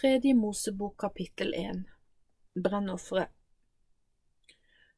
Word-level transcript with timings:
Tredje 0.00 0.34
Mosebok 0.34 0.96
kapittel 1.00 1.54
1 1.54 1.84
Brennofferet 2.54 3.28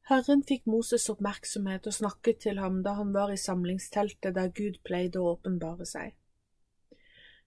Herren 0.09 0.39
fikk 0.49 0.63
Moses 0.65 1.03
oppmerksomhet 1.13 1.85
og 1.85 1.93
snakket 1.93 2.39
til 2.45 2.57
ham 2.57 2.79
da 2.87 2.95
han 2.97 3.11
var 3.13 3.29
i 3.29 3.37
samlingsteltet 3.37 4.33
der 4.33 4.49
Gud 4.59 4.79
pleide 4.87 5.21
å 5.21 5.35
åpenbare 5.35 5.85
seg. 5.85 6.15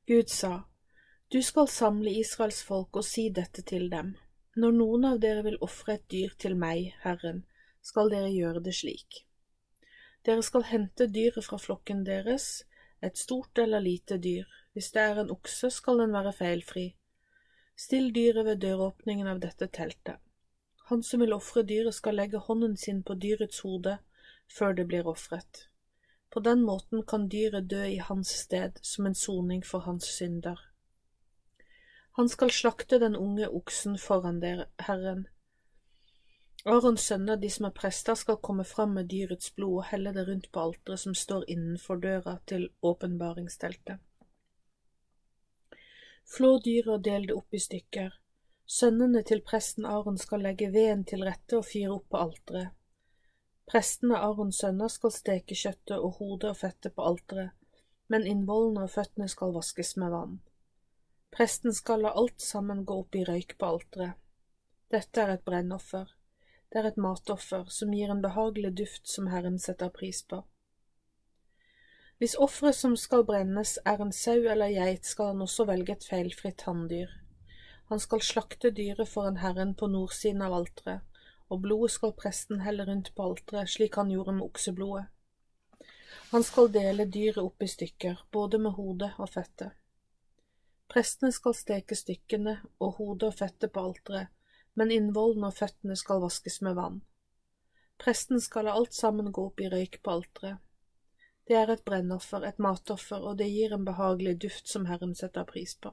Gud 0.07 0.31
sa, 0.31 0.53
Du 1.27 1.41
skal 1.43 1.67
samle 1.67 2.13
Israels 2.21 2.61
folk 2.69 3.01
og 3.03 3.09
si 3.09 3.27
dette 3.41 3.67
til 3.73 3.91
dem. 3.91 4.15
Når 4.55 4.79
noen 4.79 5.09
av 5.11 5.19
dere 5.27 5.43
vil 5.49 5.59
ofre 5.67 5.99
et 5.99 6.07
dyr 6.07 6.39
til 6.39 6.55
meg, 6.55 6.95
Herren, 7.03 7.43
skal 7.83 8.15
dere 8.15 8.31
gjøre 8.31 8.63
det 8.63 8.77
slik. 8.79 9.25
Dere 10.23 10.47
skal 10.47 10.69
hente 10.71 11.11
dyret 11.11 11.51
fra 11.51 11.59
flokken 11.59 12.07
deres, 12.07 12.63
et 13.03 13.19
stort 13.19 13.59
eller 13.59 13.83
lite 13.83 14.23
dyr. 14.23 14.47
Hvis 14.71 14.95
det 14.95 15.03
er 15.03 15.25
en 15.25 15.35
okse, 15.35 15.75
skal 15.75 15.99
den 16.05 16.15
være 16.15 16.37
feilfri 16.45 16.93
Still 17.81 18.11
dyret 18.13 18.45
ved 18.45 18.59
døråpningen 18.61 19.29
av 19.31 19.39
dette 19.41 19.67
teltet. 19.73 20.19
Han 20.91 21.03
som 21.07 21.23
vil 21.25 21.33
ofre 21.33 21.63
dyret, 21.65 21.95
skal 21.97 22.19
legge 22.19 22.43
hånden 22.45 22.75
sin 22.77 22.99
på 23.07 23.15
dyrets 23.23 23.63
hode 23.65 23.95
før 24.53 24.75
det 24.77 24.85
blir 24.91 25.09
ofret. 25.09 25.69
På 26.31 26.43
den 26.45 26.61
måten 26.67 27.07
kan 27.13 27.29
dyret 27.33 27.71
dø 27.71 27.85
i 27.87 27.97
hans 28.09 28.35
sted 28.43 28.77
som 28.83 29.07
en 29.07 29.17
soning 29.17 29.63
for 29.65 29.87
hans 29.87 30.11
synder. 30.19 30.61
Han 32.19 32.29
skal 32.29 32.53
slakte 32.53 32.99
den 33.01 33.17
unge 33.17 33.49
oksen 33.49 33.97
foran 33.99 34.43
dere, 34.45 34.67
Herren. 34.89 35.25
Arons 36.67 37.07
sønner, 37.09 37.41
de 37.41 37.49
som 37.51 37.71
er 37.71 37.77
prester, 37.81 38.15
skal 38.15 38.43
komme 38.45 38.69
fram 38.69 38.93
med 38.99 39.09
dyrets 39.09 39.55
blod 39.57 39.79
og 39.79 39.89
helle 39.95 40.13
det 40.13 40.27
rundt 40.29 40.53
på 40.53 40.67
alteret 40.67 41.01
som 41.01 41.17
står 41.17 41.49
innenfor 41.49 42.03
døra 42.05 42.37
til 42.47 42.69
åpenbaringsteltet. 42.83 44.05
Flå 46.31 46.57
dyret 46.63 46.93
og 46.95 47.07
del 47.07 47.25
det 47.27 47.35
opp 47.35 47.55
i 47.55 47.61
stykker. 47.63 48.13
Sønnene 48.71 49.25
til 49.27 49.41
presten 49.43 49.87
Aron 49.87 50.19
skal 50.19 50.45
legge 50.47 50.69
veden 50.71 51.03
til 51.03 51.25
rette 51.27 51.59
og 51.59 51.67
fyre 51.67 51.97
opp 51.97 52.07
på 52.15 52.21
alteret. 52.25 52.77
Prestene 53.71 54.19
Arons 54.19 54.61
sønner 54.63 54.91
skal 54.91 55.13
steke 55.15 55.59
kjøttet 55.59 55.97
og 55.97 56.21
hodet 56.21 56.53
og 56.53 56.61
fettet 56.61 56.95
på 56.95 57.07
alteret, 57.07 57.51
men 58.11 58.27
innvollene 58.27 58.87
og 58.87 58.95
føttene 58.95 59.27
skal 59.31 59.55
vaskes 59.55 59.97
med 60.03 60.15
vann. 60.15 60.39
Presten 61.35 61.75
skal 61.75 62.03
la 62.03 62.15
alt 62.23 62.43
sammen 62.43 62.85
gå 62.87 62.97
opp 63.03 63.19
i 63.19 63.25
røyk 63.27 63.57
på 63.59 63.75
alteret. 63.75 64.15
Dette 64.91 65.23
er 65.23 65.35
et 65.35 65.45
brennoffer. 65.47 66.15
Det 66.71 66.79
er 66.79 66.89
et 66.91 66.99
matoffer 66.99 67.67
som 67.75 67.95
gir 67.95 68.11
en 68.11 68.23
behagelig 68.23 68.73
duft 68.79 69.11
som 69.11 69.31
Herren 69.31 69.59
setter 69.59 69.91
pris 69.95 70.23
på. 70.23 70.43
Hvis 72.21 72.35
offeret 72.37 72.77
som 72.77 72.99
skal 73.01 73.23
brennes 73.25 73.79
er 73.89 74.03
en 74.05 74.11
sau 74.13 74.43
eller 74.53 74.69
geit, 74.75 75.07
skal 75.09 75.31
han 75.33 75.41
også 75.41 75.65
velge 75.71 75.95
et 75.95 76.05
feilfritt 76.05 76.67
hanndyr. 76.69 77.15
Han 77.89 78.03
skal 78.03 78.21
slakte 78.21 78.71
dyret 78.77 79.09
foran 79.09 79.41
Herren 79.41 79.73
på 79.75 79.89
nordsiden 79.89 80.45
av 80.45 80.59
alteret, 80.59 81.01
og 81.49 81.63
blodet 81.65 81.95
skal 81.97 82.13
presten 82.13 82.61
helle 82.67 82.85
rundt 82.85 83.09
på 83.17 83.25
alteret, 83.25 83.73
slik 83.73 83.97
han 83.97 84.13
gjorde 84.13 84.37
med 84.37 84.51
okseblodet. 84.51 85.09
Han 86.31 86.45
skal 86.45 86.69
dele 86.77 87.09
dyret 87.09 87.41
opp 87.41 87.65
i 87.65 87.73
stykker, 87.73 88.21
både 88.31 88.61
med 88.69 88.77
hodet 88.77 89.15
og 89.17 89.33
fettet. 89.33 89.73
Prestene 90.93 91.33
skal 91.33 91.57
steke 91.57 91.97
stykkene 91.97 92.59
og 92.85 92.99
hodet 93.01 93.33
og 93.33 93.39
fettet 93.41 93.73
på 93.73 93.89
alteret, 93.89 94.29
men 94.77 94.93
innvollene 94.93 95.49
og 95.49 95.57
føttene 95.57 95.97
skal 95.97 96.21
vaskes 96.21 96.61
med 96.69 96.77
vann. 96.77 97.01
Presten 97.97 98.45
skal 98.45 98.69
la 98.69 98.77
alt 98.77 98.93
sammen 98.93 99.33
gå 99.33 99.49
opp 99.49 99.65
i 99.65 99.73
røyk 99.73 100.03
på 100.05 100.21
alteret. 100.21 100.61
Det 101.51 101.57
er 101.59 101.71
et 101.73 101.81
brennoffer, 101.83 102.45
et 102.47 102.61
matoffer, 102.63 103.25
og 103.27 103.39
det 103.41 103.49
gir 103.51 103.73
en 103.75 103.83
behagelig 103.83 104.37
duft 104.45 104.69
som 104.71 104.85
Herren 104.87 105.17
setter 105.19 105.49
pris 105.49 105.73
på. 105.83 105.91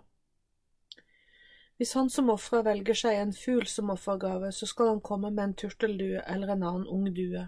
Hvis 1.77 1.95
han 1.97 2.11
som 2.13 2.29
ofrer 2.29 2.61
velger 2.67 2.99
seg 2.99 3.17
en 3.17 3.33
fugl 3.33 3.65
som 3.71 3.89
offergave, 3.89 4.51
så 4.53 4.69
skal 4.69 4.91
han 4.91 5.01
komme 5.09 5.31
med 5.33 5.43
en 5.43 5.57
turteldue 5.63 6.21
eller 6.35 6.53
en 6.53 6.67
annen 6.69 6.85
ung 6.93 7.09
due. 7.09 7.47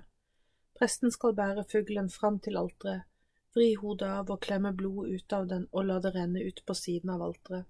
Presten 0.80 1.14
skal 1.14 1.38
bære 1.38 1.68
fuglen 1.70 2.10
fram 2.10 2.42
til 2.42 2.58
alteret, 2.58 3.06
vri 3.54 3.76
hodet 3.78 4.10
av 4.10 4.34
og 4.34 4.42
klemme 4.42 4.74
blodet 4.74 5.22
ut 5.22 5.40
av 5.42 5.46
den 5.54 5.70
og 5.70 5.86
la 5.86 6.02
det 6.02 6.16
renne 6.18 6.50
ut 6.50 6.66
på 6.66 6.82
siden 6.82 7.14
av 7.14 7.30
alteret. 7.30 7.70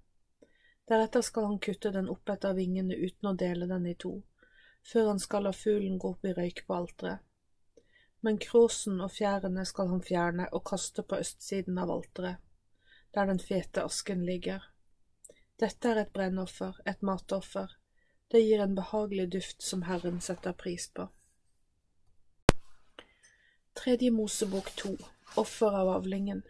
Deretter 0.88 1.22
skal 1.28 1.52
han 1.52 1.64
kutte 1.68 1.92
den 1.92 2.08
opp 2.16 2.32
etter 2.32 2.56
vingene 2.56 2.96
uten 2.96 3.34
å 3.34 3.40
dele 3.44 3.68
den 3.68 3.92
i 3.92 4.00
to, 4.08 4.22
før 4.88 5.12
han 5.18 5.20
skal 5.20 5.50
la 5.50 5.58
fuglen 5.66 6.00
gå 6.00 6.16
opp 6.16 6.32
i 6.32 6.38
røyk 6.40 6.64
på 6.64 6.80
alteret 6.80 7.28
men 8.22 8.38
kråsen 8.38 9.00
og 9.02 9.13
fjærene 9.16 9.66
skal 9.66 9.91
han 9.94 10.02
fjerne 10.03 10.47
og 10.52 10.66
kaste 10.72 11.03
på 11.03 11.19
østsiden 11.24 11.78
av 11.80 11.91
alteret, 11.94 12.41
der 13.16 13.30
den 13.30 13.40
fete 13.40 13.84
asken 13.84 14.25
ligger. 14.25 14.66
Dette 15.59 15.91
er 15.91 16.02
et 16.03 16.12
brennoffer, 16.16 16.75
et 16.85 17.02
matoffer, 17.02 17.72
det 18.31 18.44
gir 18.44 18.62
en 18.63 18.75
behagelig 18.75 19.30
duft 19.34 19.63
som 19.66 19.88
Herren 19.88 20.19
setter 20.22 20.53
pris 20.53 20.88
på. 20.94 21.07
Tredje 23.80 24.12
Mosebok 24.12 24.69
to 24.75 24.97
Offer 25.36 25.75
av 25.80 25.90
avlingen 25.90 26.41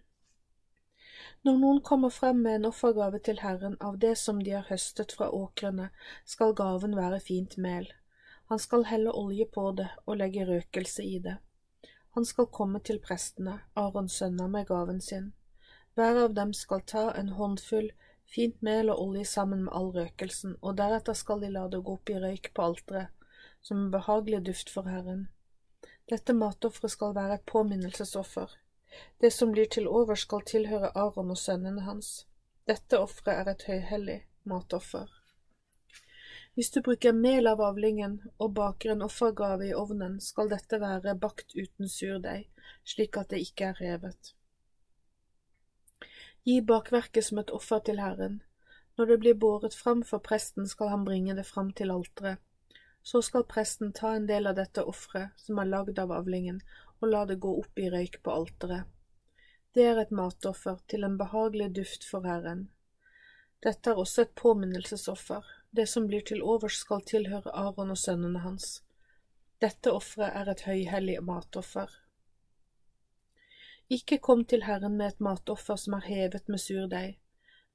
Når 1.44 1.58
noen 1.62 1.82
kommer 1.86 2.10
frem 2.10 2.42
med 2.44 2.56
en 2.60 2.70
offergave 2.70 3.20
til 3.24 3.42
Herren 3.44 3.78
av 3.80 4.00
det 4.00 4.16
som 4.18 4.40
de 4.44 4.56
har 4.56 4.66
høstet 4.70 5.14
fra 5.16 5.30
åkrene, 5.30 5.90
skal 6.26 6.56
gaven 6.58 6.96
være 6.98 7.20
fint 7.24 7.58
mel. 7.58 7.86
Han 8.52 8.60
skal 8.60 8.88
helle 8.90 9.14
olje 9.14 9.46
på 9.46 9.72
det 9.78 9.88
og 10.06 10.18
legge 10.20 10.48
røkelse 10.48 11.06
i 11.06 11.20
det. 11.24 11.38
Han 12.20 12.26
skal 12.26 12.50
komme 12.52 12.82
til 12.84 12.98
prestene, 13.00 13.54
Arons 13.80 14.18
sønner, 14.20 14.50
med 14.52 14.66
gaven 14.68 14.98
sin. 15.00 15.28
Hver 15.96 16.18
av 16.26 16.34
dem 16.36 16.50
skal 16.58 16.82
ta 16.92 17.04
en 17.16 17.30
håndfull 17.38 17.94
fint 18.34 18.58
mel 18.68 18.92
og 18.92 19.00
olje 19.06 19.22
sammen 19.30 19.62
med 19.64 19.72
all 19.78 19.88
røkelsen, 19.96 20.58
og 20.60 20.76
deretter 20.82 21.16
skal 21.16 21.40
de 21.40 21.54
la 21.54 21.62
det 21.72 21.80
gå 21.88 21.94
opp 21.96 22.12
i 22.12 22.18
røyk 22.20 22.50
på 22.52 22.66
alteret, 22.66 23.14
som 23.64 23.86
en 23.86 23.94
behagelig 23.94 24.42
duft 24.50 24.74
for 24.74 24.92
Herren. 24.92 25.30
Dette 26.12 26.36
matofferet 26.36 26.92
skal 26.98 27.16
være 27.16 27.40
et 27.40 27.48
påminnelsesoffer. 27.54 28.52
Det 29.24 29.32
som 29.32 29.56
blir 29.56 29.72
til 29.72 29.88
over, 29.88 30.20
skal 30.20 30.44
tilhøre 30.44 30.92
Aron 31.00 31.32
og 31.32 31.40
sønnene 31.40 31.88
hans. 31.88 32.28
Dette 32.68 33.00
offeret 33.00 33.38
er 33.38 33.54
et 33.54 33.68
høyhellig 33.72 34.20
matoffer. 34.44 35.08
Hvis 36.56 36.72
du 36.72 36.82
bruker 36.82 37.14
mel 37.14 37.48
av 37.48 37.62
avlingen 37.62 38.18
og 38.38 38.54
baker 38.58 38.92
en 38.94 39.06
offergave 39.06 39.70
i 39.70 39.76
ovnen, 39.78 40.18
skal 40.24 40.50
dette 40.52 40.80
være 40.82 41.16
bakt 41.16 41.56
uten 41.56 41.88
surdeig, 41.88 42.50
slik 42.84 43.18
at 43.22 43.32
det 43.32 43.40
ikke 43.46 43.70
er 43.72 43.82
revet. 43.84 44.34
Gi 46.44 46.62
bakverket 46.66 47.26
som 47.26 47.40
et 47.42 47.52
offer 47.54 47.82
til 47.86 48.00
Herren. 48.02 48.42
Når 48.98 49.06
det 49.06 49.18
blir 49.24 49.36
båret 49.40 49.76
fram 49.76 50.02
for 50.04 50.20
presten, 50.20 50.68
skal 50.68 50.90
han 50.92 51.06
bringe 51.08 51.36
det 51.38 51.46
fram 51.48 51.72
til 51.72 51.92
alteret. 51.94 52.40
Så 53.04 53.22
skal 53.24 53.46
presten 53.48 53.94
ta 53.96 54.12
en 54.16 54.26
del 54.28 54.48
av 54.50 54.58
dette 54.58 54.84
offeret, 54.84 55.32
som 55.40 55.60
er 55.62 55.70
lagd 55.70 56.00
av 56.02 56.12
avlingen, 56.12 56.60
og 57.00 57.14
la 57.14 57.22
det 57.30 57.40
gå 57.40 57.54
opp 57.62 57.80
i 57.80 57.88
røyk 57.94 58.20
på 58.24 58.34
alteret. 58.34 58.90
Det 59.74 59.86
er 59.86 60.02
et 60.02 60.12
matoffer 60.12 60.82
til 60.92 61.06
en 61.06 61.16
behagelig 61.18 61.70
duft 61.78 62.04
for 62.10 62.26
Herren. 62.28 62.68
Dette 63.64 63.92
er 63.92 64.02
også 64.02 64.26
et 64.26 64.36
påminnelsesoffer, 64.36 65.46
det 65.72 65.86
som 65.88 66.08
blir 66.08 66.22
til 66.26 66.42
overs 66.42 66.80
skal 66.82 67.04
tilhøre 67.06 67.54
Aron 67.54 67.94
og 67.94 67.98
sønnene 67.98 68.42
hans. 68.44 68.82
Dette 69.62 69.92
offeret 69.94 70.36
er 70.36 70.52
et 70.52 70.66
høyhellig 70.66 71.18
matoffer. 71.24 71.90
Ikke 73.90 74.18
kom 74.18 74.46
til 74.46 74.64
Herren 74.64 74.98
med 74.98 75.14
et 75.14 75.20
matoffer 75.20 75.76
som 75.76 75.98
er 75.98 76.06
hevet 76.08 76.48
med 76.48 76.62
surdeig. 76.62 77.18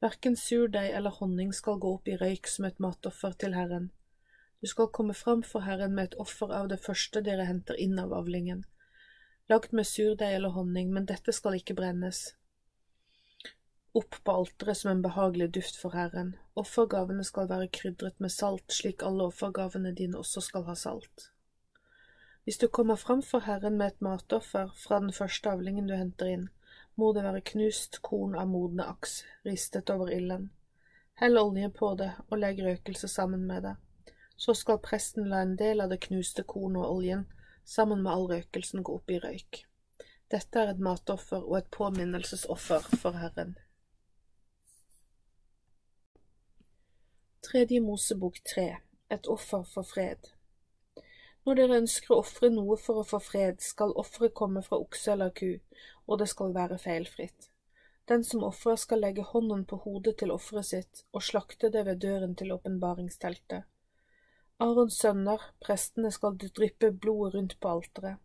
Verken 0.03 0.37
surdeig 0.37 0.91
eller 0.91 1.10
honning 1.21 1.53
skal 1.55 1.78
gå 1.81 1.94
opp 1.97 2.09
i 2.09 2.16
røyk 2.21 2.50
som 2.50 2.66
et 2.69 2.81
matoffer 2.81 3.34
til 3.38 3.55
Herren. 3.55 3.91
Du 4.61 4.69
skal 4.71 4.88
komme 4.88 5.15
fram 5.15 5.43
for 5.43 5.66
Herren 5.66 5.94
med 5.94 6.05
et 6.05 6.21
offer 6.21 6.55
av 6.55 6.69
det 6.69 6.81
første 6.81 7.21
dere 7.22 7.47
henter 7.49 7.78
inn 7.81 7.99
av 7.99 8.15
avlingen, 8.16 8.65
lagd 9.49 9.75
med 9.76 9.87
surdeig 9.87 10.38
eller 10.38 10.55
honning, 10.56 10.93
men 10.93 11.06
dette 11.11 11.34
skal 11.37 11.59
ikke 11.59 11.76
brennes 11.76 12.31
opp 13.94 14.16
på 14.25 14.32
alteret 14.32 14.77
som 14.77 14.91
en 14.91 15.03
behagelig 15.03 15.53
duft 15.55 15.76
for 15.79 15.94
Herren. 15.94 16.35
Offergavene 16.58 17.25
skal 17.25 17.49
være 17.50 17.70
krydret 17.79 18.19
med 18.20 18.32
salt, 18.35 18.67
slik 18.73 19.05
alle 19.06 19.29
offergavene 19.31 19.94
dine 19.94 20.19
også 20.19 20.43
skal 20.49 20.67
ha 20.69 20.75
salt. 20.79 21.31
Hvis 22.44 22.58
du 22.58 22.67
kommer 22.69 22.96
fram 22.96 23.23
for 23.23 23.46
Herren 23.46 23.79
med 23.79 23.93
et 23.93 24.02
matoffer 24.05 24.75
fra 24.76 24.99
den 25.00 25.12
første 25.12 25.50
avlingen 25.50 25.87
du 25.88 25.94
henter 25.96 26.29
inn, 26.29 26.49
må 26.94 27.12
det 27.14 27.25
være 27.25 27.44
knust 27.52 28.02
korn 28.02 28.35
av 28.38 28.50
modne 28.50 28.85
aks, 28.91 29.23
ristet 29.46 29.91
over 29.91 30.12
ilden. 30.12 30.50
Hell 31.19 31.38
olje 31.38 31.70
på 31.70 31.94
det 31.99 32.11
og 32.29 32.38
legg 32.43 32.61
røkelse 32.62 33.08
sammen 33.08 33.47
med 33.47 33.62
det. 33.62 33.76
Så 34.37 34.55
skal 34.58 34.82
presten 34.82 35.29
la 35.31 35.44
en 35.44 35.55
del 35.56 35.81
av 35.81 35.94
det 35.94 36.02
knuste 36.08 36.43
kornet 36.43 36.82
og 36.82 36.99
oljen 36.99 37.25
sammen 37.64 38.02
med 38.02 38.12
all 38.12 38.26
røkelsen 38.29 38.82
gå 38.82 38.99
opp 38.99 39.11
i 39.11 39.20
røyk. 39.23 39.64
Dette 40.31 40.61
er 40.61 40.73
et 40.73 40.82
matoffer 40.82 41.44
og 41.44 41.58
et 41.61 41.70
påminnelsesoffer 41.70 42.90
for 42.99 43.17
Herren. 43.23 43.55
Tredje 47.44 47.81
Mosebok 47.81 48.38
tre 48.44 48.76
Et 49.11 49.26
offer 49.26 49.64
for 49.69 49.85
fred 49.85 50.31
Når 51.44 51.58
dere 51.58 51.81
ønsker 51.82 52.14
å 52.14 52.23
ofre 52.23 52.49
noe 52.49 52.79
for 52.81 53.02
å 53.02 53.05
få 53.05 53.19
fred, 53.20 53.58
skal 53.61 53.93
offeret 54.00 54.32
komme 54.38 54.62
fra 54.64 54.79
okse 54.81 55.12
eller 55.12 55.35
ku, 55.37 55.50
og 56.08 56.23
det 56.23 56.31
skal 56.32 56.55
være 56.56 56.79
feilfritt. 56.81 57.50
Den 58.08 58.25
som 58.25 58.46
ofrer 58.49 58.81
skal 58.81 59.05
legge 59.05 59.26
hånden 59.29 59.67
på 59.69 59.76
hodet 59.82 60.17
til 60.23 60.32
offeret 60.32 60.70
sitt 60.70 61.02
og 61.12 61.26
slakte 61.26 61.69
det 61.75 61.85
ved 61.91 62.00
døren 62.06 62.32
til 62.41 62.55
åpenbaringsteltet. 62.56 63.69
Arons 64.64 64.97
sønner, 65.05 65.44
prestene, 65.61 66.14
skal 66.17 66.40
dryppe 66.40 66.94
blodet 66.97 67.35
rundt 67.37 67.58
på 67.61 67.75
alteret. 67.76 68.25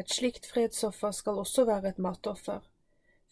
Et 0.00 0.16
slikt 0.16 0.48
fredsoffer 0.48 1.12
skal 1.12 1.44
også 1.44 1.68
være 1.68 1.92
et 1.92 2.00
matoffer. 2.00 2.64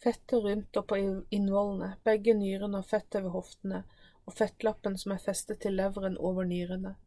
Fettet 0.05 0.45
rundt 0.45 0.77
og 0.77 0.91
på 0.93 1.01
innvollene, 1.01 1.95
begge 2.05 2.37
nyrene 2.37 2.85
og 2.85 2.93
fettet 2.93 3.25
ved 3.25 3.33
hoftene, 3.33 3.87
og 4.29 4.35
fettlappen 4.37 4.99
som 5.01 5.15
er 5.15 5.23
festet 5.25 5.63
til 5.65 5.79
leveren 5.81 6.19
over 6.21 6.45
nyrene. 6.45 6.99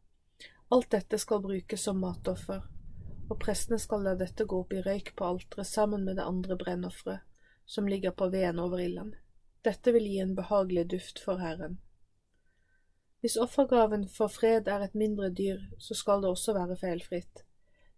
Alt 0.74 0.90
dette 0.96 1.20
skal 1.22 1.44
brukes 1.44 1.84
som 1.86 2.00
matoffer, 2.02 2.64
og 3.30 3.40
prestene 3.44 3.78
skal 3.80 4.08
la 4.08 4.16
dette 4.18 4.48
gå 4.50 4.64
opp 4.64 4.74
i 4.74 4.82
røyk 4.82 5.14
på 5.20 5.28
alteret 5.28 5.70
sammen 5.70 6.08
med 6.08 6.18
det 6.18 6.26
andre 6.26 6.58
brennofferet, 6.58 7.22
som 7.66 7.88
ligger 7.88 8.16
på 8.18 8.32
veden 8.34 8.60
over 8.60 8.82
ilden. 8.82 9.14
Dette 9.62 9.94
vil 9.94 10.10
gi 10.10 10.18
en 10.24 10.34
behagelig 10.36 10.88
duft 10.96 11.22
for 11.22 11.44
Herren. 11.44 11.78
Hvis 13.22 13.38
offergaven 13.38 14.08
for 14.10 14.34
fred 14.34 14.68
er 14.68 14.82
et 14.82 14.98
mindre 14.98 15.30
dyr, 15.30 15.62
så 15.78 15.94
skal 15.94 16.24
det 16.24 16.32
også 16.34 16.56
være 16.58 16.80
feilfritt. 16.82 17.44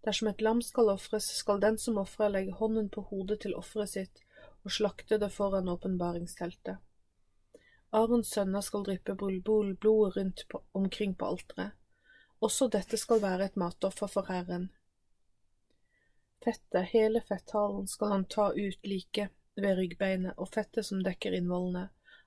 Dersom 0.04 0.28
et 0.28 0.42
lam 0.44 0.60
skal 0.62 0.92
ofres, 0.92 1.30
skal 1.32 1.62
den 1.64 1.78
som 1.80 2.02
ofrer 2.02 2.34
legge 2.34 2.58
hånden 2.60 2.90
på 2.92 3.06
hodet 3.08 3.40
til 3.46 3.56
offeret 3.56 3.94
sitt 3.94 4.26
og 4.64 4.72
slakte 4.72 5.20
det 5.20 5.32
foran 5.32 5.72
åpenbaringsteltet. 5.72 6.84
Arons 7.94 8.30
sønner 8.34 8.62
skal 8.66 8.84
dryppe 8.88 9.14
blodet 9.16 10.16
rundt 10.18 10.48
på, 10.50 10.64
omkring 10.72 11.16
på 11.16 11.26
alteret. 11.26 11.76
Også 12.42 12.68
dette 12.68 12.98
skal 12.98 13.22
være 13.22 13.46
et 13.46 13.60
matoffer 13.60 14.10
for 14.10 14.28
Herren. 14.28 14.72
Fettet, 16.44 16.90
hele 16.92 17.22
fetthalen, 17.28 17.86
skal 17.88 18.16
han 18.16 18.26
ta 18.26 18.50
ut 18.52 18.88
like 18.90 19.30
ved 19.56 19.78
ryggbeinet 19.78 20.34
og 20.38 20.50
fettet 20.56 20.90
som 20.90 21.04
dekker 21.06 21.38
innvollene, 21.38 21.86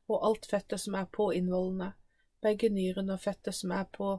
og 0.08 0.22
alt 0.28 0.46
fettet 0.46 0.80
som 0.80 0.94
er 0.94 1.10
på 1.18 1.32
innvollene, 1.34 1.90
begge 2.40 2.70
nyrene 2.70 3.16
og 3.16 3.24
fettet 3.26 3.58
som 3.58 3.74
er 3.74 3.90
på 3.92 4.12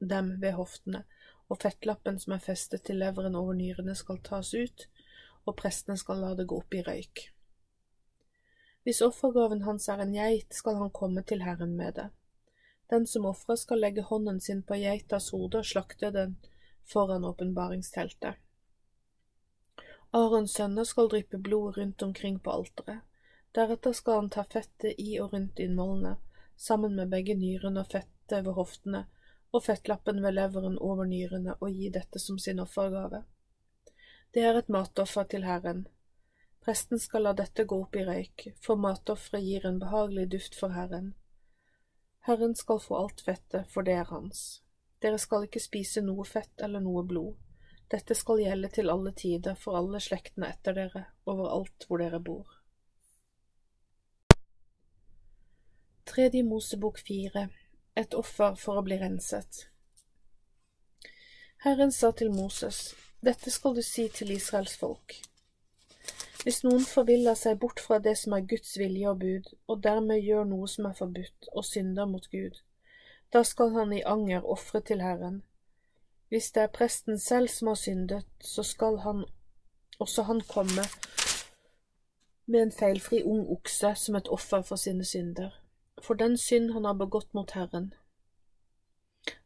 dem 0.00 0.34
ved 0.42 0.58
hoftene, 0.58 1.04
og 1.48 1.62
fettlappen 1.62 2.18
som 2.18 2.34
er 2.34 2.42
festet 2.42 2.82
til 2.88 2.98
leveren 2.98 3.38
over 3.38 3.54
nyrene 3.54 3.94
skal 3.94 4.18
tas 4.26 4.50
ut, 4.54 4.88
og 5.46 5.56
prestene 5.60 5.96
skal 6.00 6.20
la 6.24 6.34
det 6.34 6.48
gå 6.50 6.58
opp 6.58 6.74
i 6.74 6.82
røyk. 6.82 7.28
Hvis 8.84 9.00
offergaven 9.00 9.62
hans 9.64 9.88
er 9.88 10.02
en 10.04 10.12
geit, 10.12 10.52
skal 10.52 10.76
han 10.76 10.92
komme 10.92 11.22
til 11.24 11.42
Herren 11.42 11.76
med 11.76 11.96
det. 11.96 12.10
Den 12.92 13.06
som 13.08 13.26
ofrer 13.26 13.56
skal 13.56 13.80
legge 13.80 14.04
hånden 14.04 14.40
sin 14.40 14.62
på 14.62 14.76
geitas 14.76 15.30
hode 15.32 15.62
og 15.62 15.68
slakte 15.68 16.10
den 16.12 16.36
foran 16.92 17.24
åpenbaringsteltet. 17.24 18.36
Arons 20.14 20.52
sønner 20.54 20.84
skal 20.84 21.08
dryppe 21.08 21.40
blod 21.40 21.78
rundt 21.78 22.02
omkring 22.02 22.36
på 22.38 22.52
alteret. 22.52 23.00
Deretter 23.54 23.92
skal 23.96 24.20
han 24.20 24.30
ta 24.30 24.44
fettet 24.52 25.00
i 25.00 25.16
og 25.22 25.32
rundt 25.32 25.58
innvollene, 25.58 26.16
sammen 26.56 26.94
med 26.94 27.10
begge 27.10 27.34
nyrene 27.38 27.82
og 27.82 27.90
fettet 27.90 28.44
ved 28.44 28.54
hoftene 28.54 29.06
og 29.54 29.62
fettlappen 29.62 30.20
ved 30.22 30.34
leveren 30.34 30.78
over 30.82 31.06
nyrene, 31.06 31.54
og 31.60 31.70
gi 31.70 31.88
dette 31.94 32.18
som 32.18 32.38
sin 32.38 32.60
offergave. 32.60 33.22
Det 34.34 34.42
er 34.42 34.58
et 34.58 34.68
matoffer 34.68 35.28
til 35.30 35.44
Herren, 35.46 35.84
Presten 36.64 36.98
skal 36.98 37.26
la 37.26 37.34
dette 37.36 37.64
gå 37.68 37.76
opp 37.82 37.96
i 37.96 38.04
røyk, 38.08 38.46
for 38.64 38.80
matofferet 38.80 39.44
gir 39.44 39.66
en 39.68 39.78
behagelig 39.82 40.30
duft 40.32 40.54
for 40.56 40.72
Herren. 40.72 41.10
Herren 42.24 42.54
skal 42.56 42.80
få 42.80 42.96
alt 42.96 43.20
fettet, 43.20 43.68
for 43.68 43.84
det 43.84 43.98
er 44.00 44.08
hans. 44.08 44.62
Dere 45.04 45.18
skal 45.20 45.44
ikke 45.44 45.60
spise 45.60 46.00
noe 46.00 46.24
fett 46.24 46.64
eller 46.64 46.80
noe 46.80 47.02
blod. 47.04 47.34
Dette 47.92 48.16
skal 48.16 48.40
gjelde 48.40 48.70
til 48.72 48.88
alle 48.88 49.12
tider 49.12 49.58
for 49.60 49.76
alle 49.76 50.00
slektene 50.00 50.48
etter 50.54 50.72
dere, 50.78 51.04
overalt 51.28 51.84
hvor 51.84 52.00
dere 52.00 52.22
bor. 52.24 52.48
Tredje 56.08 56.42
Mosebok 56.48 56.98
fire 56.98 57.48
Et 57.94 58.14
offer 58.14 58.56
for 58.60 58.78
å 58.78 58.82
bli 58.84 58.96
renset 59.00 59.64
Herren 61.64 61.92
sa 61.92 62.10
til 62.12 62.32
Moses, 62.32 62.94
Dette 63.24 63.50
skal 63.50 63.76
du 63.76 63.82
si 63.82 64.08
til 64.12 64.32
Israels 64.34 64.76
folk. 64.76 65.16
Hvis 66.44 66.60
noen 66.60 66.82
forviller 66.84 67.36
seg 67.40 67.56
bort 67.60 67.80
fra 67.80 67.96
det 68.04 68.18
som 68.20 68.34
er 68.36 68.44
Guds 68.44 68.74
vilje 68.76 69.08
og 69.08 69.22
bud, 69.22 69.46
og 69.66 69.78
dermed 69.84 70.20
gjør 70.20 70.44
noe 70.44 70.68
som 70.68 70.84
er 70.90 70.96
forbudt, 70.98 71.48
og 71.56 71.64
synder 71.64 72.04
mot 72.04 72.26
Gud, 72.28 72.58
da 73.32 73.40
skal 73.48 73.72
han 73.72 73.94
i 73.96 74.02
anger 74.04 74.44
ofre 74.44 74.82
til 74.84 75.00
Herren. 75.00 75.40
Hvis 76.28 76.50
det 76.52 76.62
er 76.62 76.74
presten 76.76 77.18
selv 77.18 77.48
som 77.48 77.72
har 77.72 77.80
syndet, 77.80 78.28
så 78.40 78.62
skal 78.62 79.00
han 79.06 79.24
også 79.98 80.22
han 80.28 80.44
komme 80.48 80.84
med 82.46 82.62
en 82.62 82.72
feilfri 82.72 83.22
ung 83.22 83.48
okse 83.50 83.94
som 83.96 84.20
et 84.20 84.28
offer 84.28 84.62
for 84.62 84.76
sine 84.76 85.04
synder, 85.04 85.50
for 86.02 86.14
den 86.14 86.36
synd 86.36 86.72
han 86.76 86.84
har 86.84 87.00
begått 87.00 87.32
mot 87.34 87.56
Herren. 87.56 87.94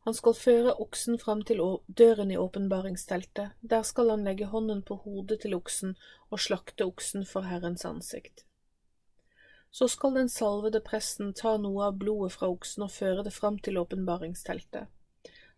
Han 0.08 0.14
skal 0.16 0.32
føre 0.32 0.72
oksen 0.80 1.18
fram 1.20 1.42
til 1.44 1.58
døren 2.00 2.30
i 2.32 2.36
åpenbaringsteltet, 2.40 3.50
der 3.60 3.82
skal 3.84 4.08
han 4.08 4.22
legge 4.24 4.46
hånden 4.48 4.78
på 4.80 4.94
hodet 5.02 5.42
til 5.42 5.52
oksen 5.52 5.90
og 6.30 6.40
slakte 6.40 6.86
oksen 6.88 7.26
for 7.28 7.44
Herrens 7.44 7.84
ansikt. 7.84 8.46
Så 9.70 9.90
skal 9.92 10.16
den 10.16 10.30
salvede 10.32 10.80
presten 10.86 11.34
ta 11.36 11.52
noe 11.60 11.90
av 11.90 11.98
blodet 12.00 12.32
fra 12.38 12.48
oksen 12.48 12.86
og 12.86 12.94
føre 12.94 13.26
det 13.26 13.34
fram 13.36 13.58
til 13.60 13.76
åpenbaringsteltet. 13.82 14.88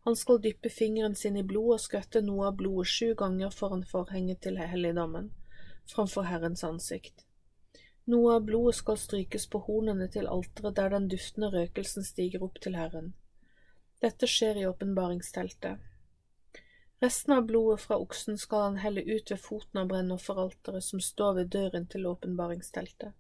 Han 0.08 0.18
skal 0.18 0.42
dyppe 0.42 0.74
fingeren 0.80 1.14
sin 1.14 1.38
i 1.38 1.46
blod 1.46 1.76
og 1.76 1.84
skvette 1.86 2.18
noe 2.26 2.50
av 2.50 2.58
blodet 2.58 2.90
sju 2.90 3.14
ganger 3.22 3.54
foran 3.54 3.86
forhenget 3.86 4.42
til 4.48 4.58
helligdommen, 4.58 5.30
framfor 5.94 6.26
Herrens 6.26 6.66
ansikt. 6.66 7.22
Noe 8.10 8.34
av 8.40 8.50
blodet 8.50 8.82
skal 8.82 8.98
strykes 8.98 9.46
på 9.54 9.62
hornene 9.70 10.10
til 10.10 10.26
alteret 10.26 10.82
der 10.82 10.96
den 10.98 11.06
duftende 11.14 11.54
røkelsen 11.54 12.02
stiger 12.02 12.50
opp 12.50 12.58
til 12.58 12.74
Herren. 12.82 13.12
Dette 14.00 14.26
skjer 14.26 14.56
i 14.56 14.66
åpenbaringsteltet. 14.66 15.78
Resten 17.00 17.34
av 17.34 17.42
blodet 17.44 17.80
fra 17.80 17.98
oksen 17.98 18.38
skal 18.38 18.62
han 18.62 18.78
helle 18.80 19.00
ut 19.00 19.30
ved 19.30 19.40
foten 19.40 19.80
av 19.80 19.90
brennofferalteret 19.90 20.84
som 20.84 21.02
står 21.04 21.34
ved 21.34 21.50
døren 21.52 21.86
til 21.86 22.06
åpenbaringsteltet. 22.08 23.12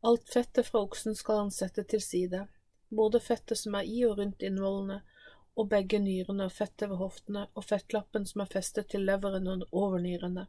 Alt 0.00 0.34
fettet 0.34 0.66
fra 0.66 0.82
oksen 0.82 1.14
skal 1.14 1.44
han 1.44 1.54
sette 1.54 1.84
til 1.84 2.02
side, 2.02 2.42
både 2.90 3.22
fettet 3.22 3.62
som 3.62 3.78
er 3.78 3.86
i 3.86 4.02
og 4.08 4.18
rundt 4.18 4.42
innvollene, 4.42 4.98
og 5.54 5.70
begge 5.70 6.02
nyrene 6.02 6.50
og 6.50 6.58
fettet 6.58 6.90
ved 6.90 6.98
hoftene 6.98 7.46
og 7.54 7.70
fettlappen 7.70 8.26
som 8.26 8.42
er 8.42 8.52
festet 8.58 8.90
til 8.90 9.06
leveren 9.06 9.46
og 9.46 9.66
over 9.70 10.02
nyrene. 10.02 10.48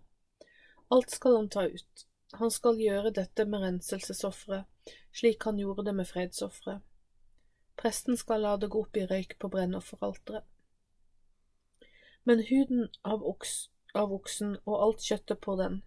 Alt 0.90 1.14
skal 1.14 1.38
han 1.38 1.54
ta 1.54 1.70
ut. 1.70 2.06
Han 2.42 2.50
skal 2.54 2.82
gjøre 2.82 3.14
dette 3.14 3.46
med 3.46 3.62
renselsesofferet, 3.62 4.66
slik 5.14 5.46
han 5.46 5.62
gjorde 5.62 5.86
det 5.86 6.00
med 6.02 6.10
fredsofferet. 6.10 6.82
Presten 7.80 8.18
skal 8.18 8.42
la 8.44 8.58
det 8.58 8.68
gå 8.68 8.82
opp 8.84 8.98
i 8.98 9.06
røyk 9.08 9.38
på 9.40 9.48
brennofferalteret. 9.54 10.44
Men 12.28 12.44
huden 12.50 12.90
av, 13.02 13.24
oks, 13.24 13.70
av 13.96 14.12
oksen 14.14 14.58
og 14.66 14.82
alt 14.84 15.06
kjøttet 15.06 15.40
på 15.42 15.56
den, 15.56 15.80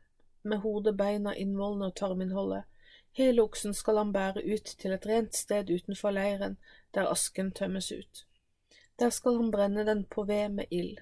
med 0.43 0.63
hodet, 0.65 0.97
beina, 0.97 1.35
innvollene 1.37 1.91
og 1.91 1.97
tarminnholdet, 2.01 2.65
hele 3.13 3.45
oksen 3.45 3.77
skal 3.77 4.01
han 4.01 4.13
bære 4.17 4.41
ut 4.41 4.73
til 4.81 4.97
et 4.97 5.07
rent 5.07 5.37
sted 5.37 5.71
utenfor 5.71 6.17
leiren, 6.17 6.57
der 6.97 7.13
asken 7.13 7.53
tømmes 7.53 7.93
ut. 7.93 8.25
Der 8.99 9.13
skal 9.13 9.37
han 9.37 9.53
brenne 9.53 9.85
den 9.87 10.05
på 10.05 10.25
ved 10.25 10.49
med 10.49 10.73
ild. 10.73 10.99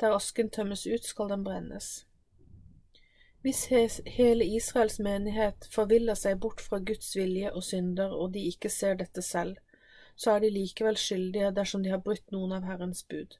Der 0.00 0.14
asken 0.14 0.50
tømmes 0.50 0.86
ut, 0.86 1.04
skal 1.04 1.32
den 1.32 1.44
brennes. 1.44 2.06
Hvis 3.40 3.64
hele 4.06 4.44
Israels 4.44 4.98
menighet 4.98 5.68
forviller 5.72 6.14
seg 6.18 6.40
bort 6.40 6.60
fra 6.60 6.78
Guds 6.78 7.16
vilje 7.16 7.52
og 7.52 7.64
synder, 7.64 8.12
og 8.12 8.34
de 8.34 8.42
ikke 8.50 8.68
ser 8.68 8.98
dette 9.00 9.22
selv, 9.22 9.56
så 10.16 10.30
er 10.30 10.40
de 10.40 10.50
likevel 10.50 10.96
skyldige 10.96 11.52
dersom 11.56 11.82
de 11.84 11.92
har 11.92 12.00
brutt 12.04 12.32
noen 12.32 12.54
av 12.56 12.64
Herrens 12.68 13.02
bud. 13.04 13.36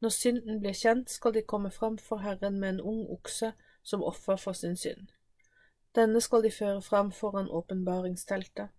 Når 0.00 0.12
synden 0.12 0.60
blir 0.60 0.76
kjent, 0.76 1.10
skal 1.10 1.34
de 1.36 1.42
komme 1.42 1.70
fram 1.70 1.98
for 1.98 2.24
Herren 2.24 2.58
med 2.60 2.74
en 2.74 2.80
ung 2.80 3.04
okse 3.12 3.52
som 3.82 4.02
offer 4.04 4.36
for 4.40 4.56
sin 4.56 4.76
synd. 4.76 5.12
Denne 5.94 6.20
skal 6.20 6.42
de 6.42 6.50
føre 6.50 6.82
fram 6.82 7.12
foran 7.12 7.48
åpenbaringsteltet. 7.48 8.72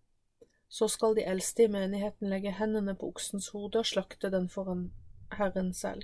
Så 0.70 0.88
skal 0.88 1.16
de 1.16 1.24
eldste 1.24 1.64
i 1.64 1.72
menigheten 1.72 2.30
legge 2.30 2.52
hendene 2.52 2.96
på 2.96 3.08
oksens 3.14 3.48
hode 3.54 3.80
og 3.80 3.88
slakte 3.88 4.32
den 4.34 4.50
foran 4.50 4.90
Herren 5.32 5.74
selv. 5.74 6.04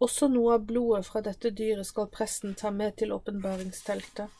Også 0.00 0.28
noe 0.28 0.56
av 0.58 0.66
blodet 0.68 1.06
fra 1.06 1.22
dette 1.24 1.50
dyret 1.50 1.86
skal 1.86 2.10
presten 2.12 2.54
ta 2.54 2.70
med 2.70 2.98
til 3.00 3.12
åpenbaringsteltet 3.12 4.39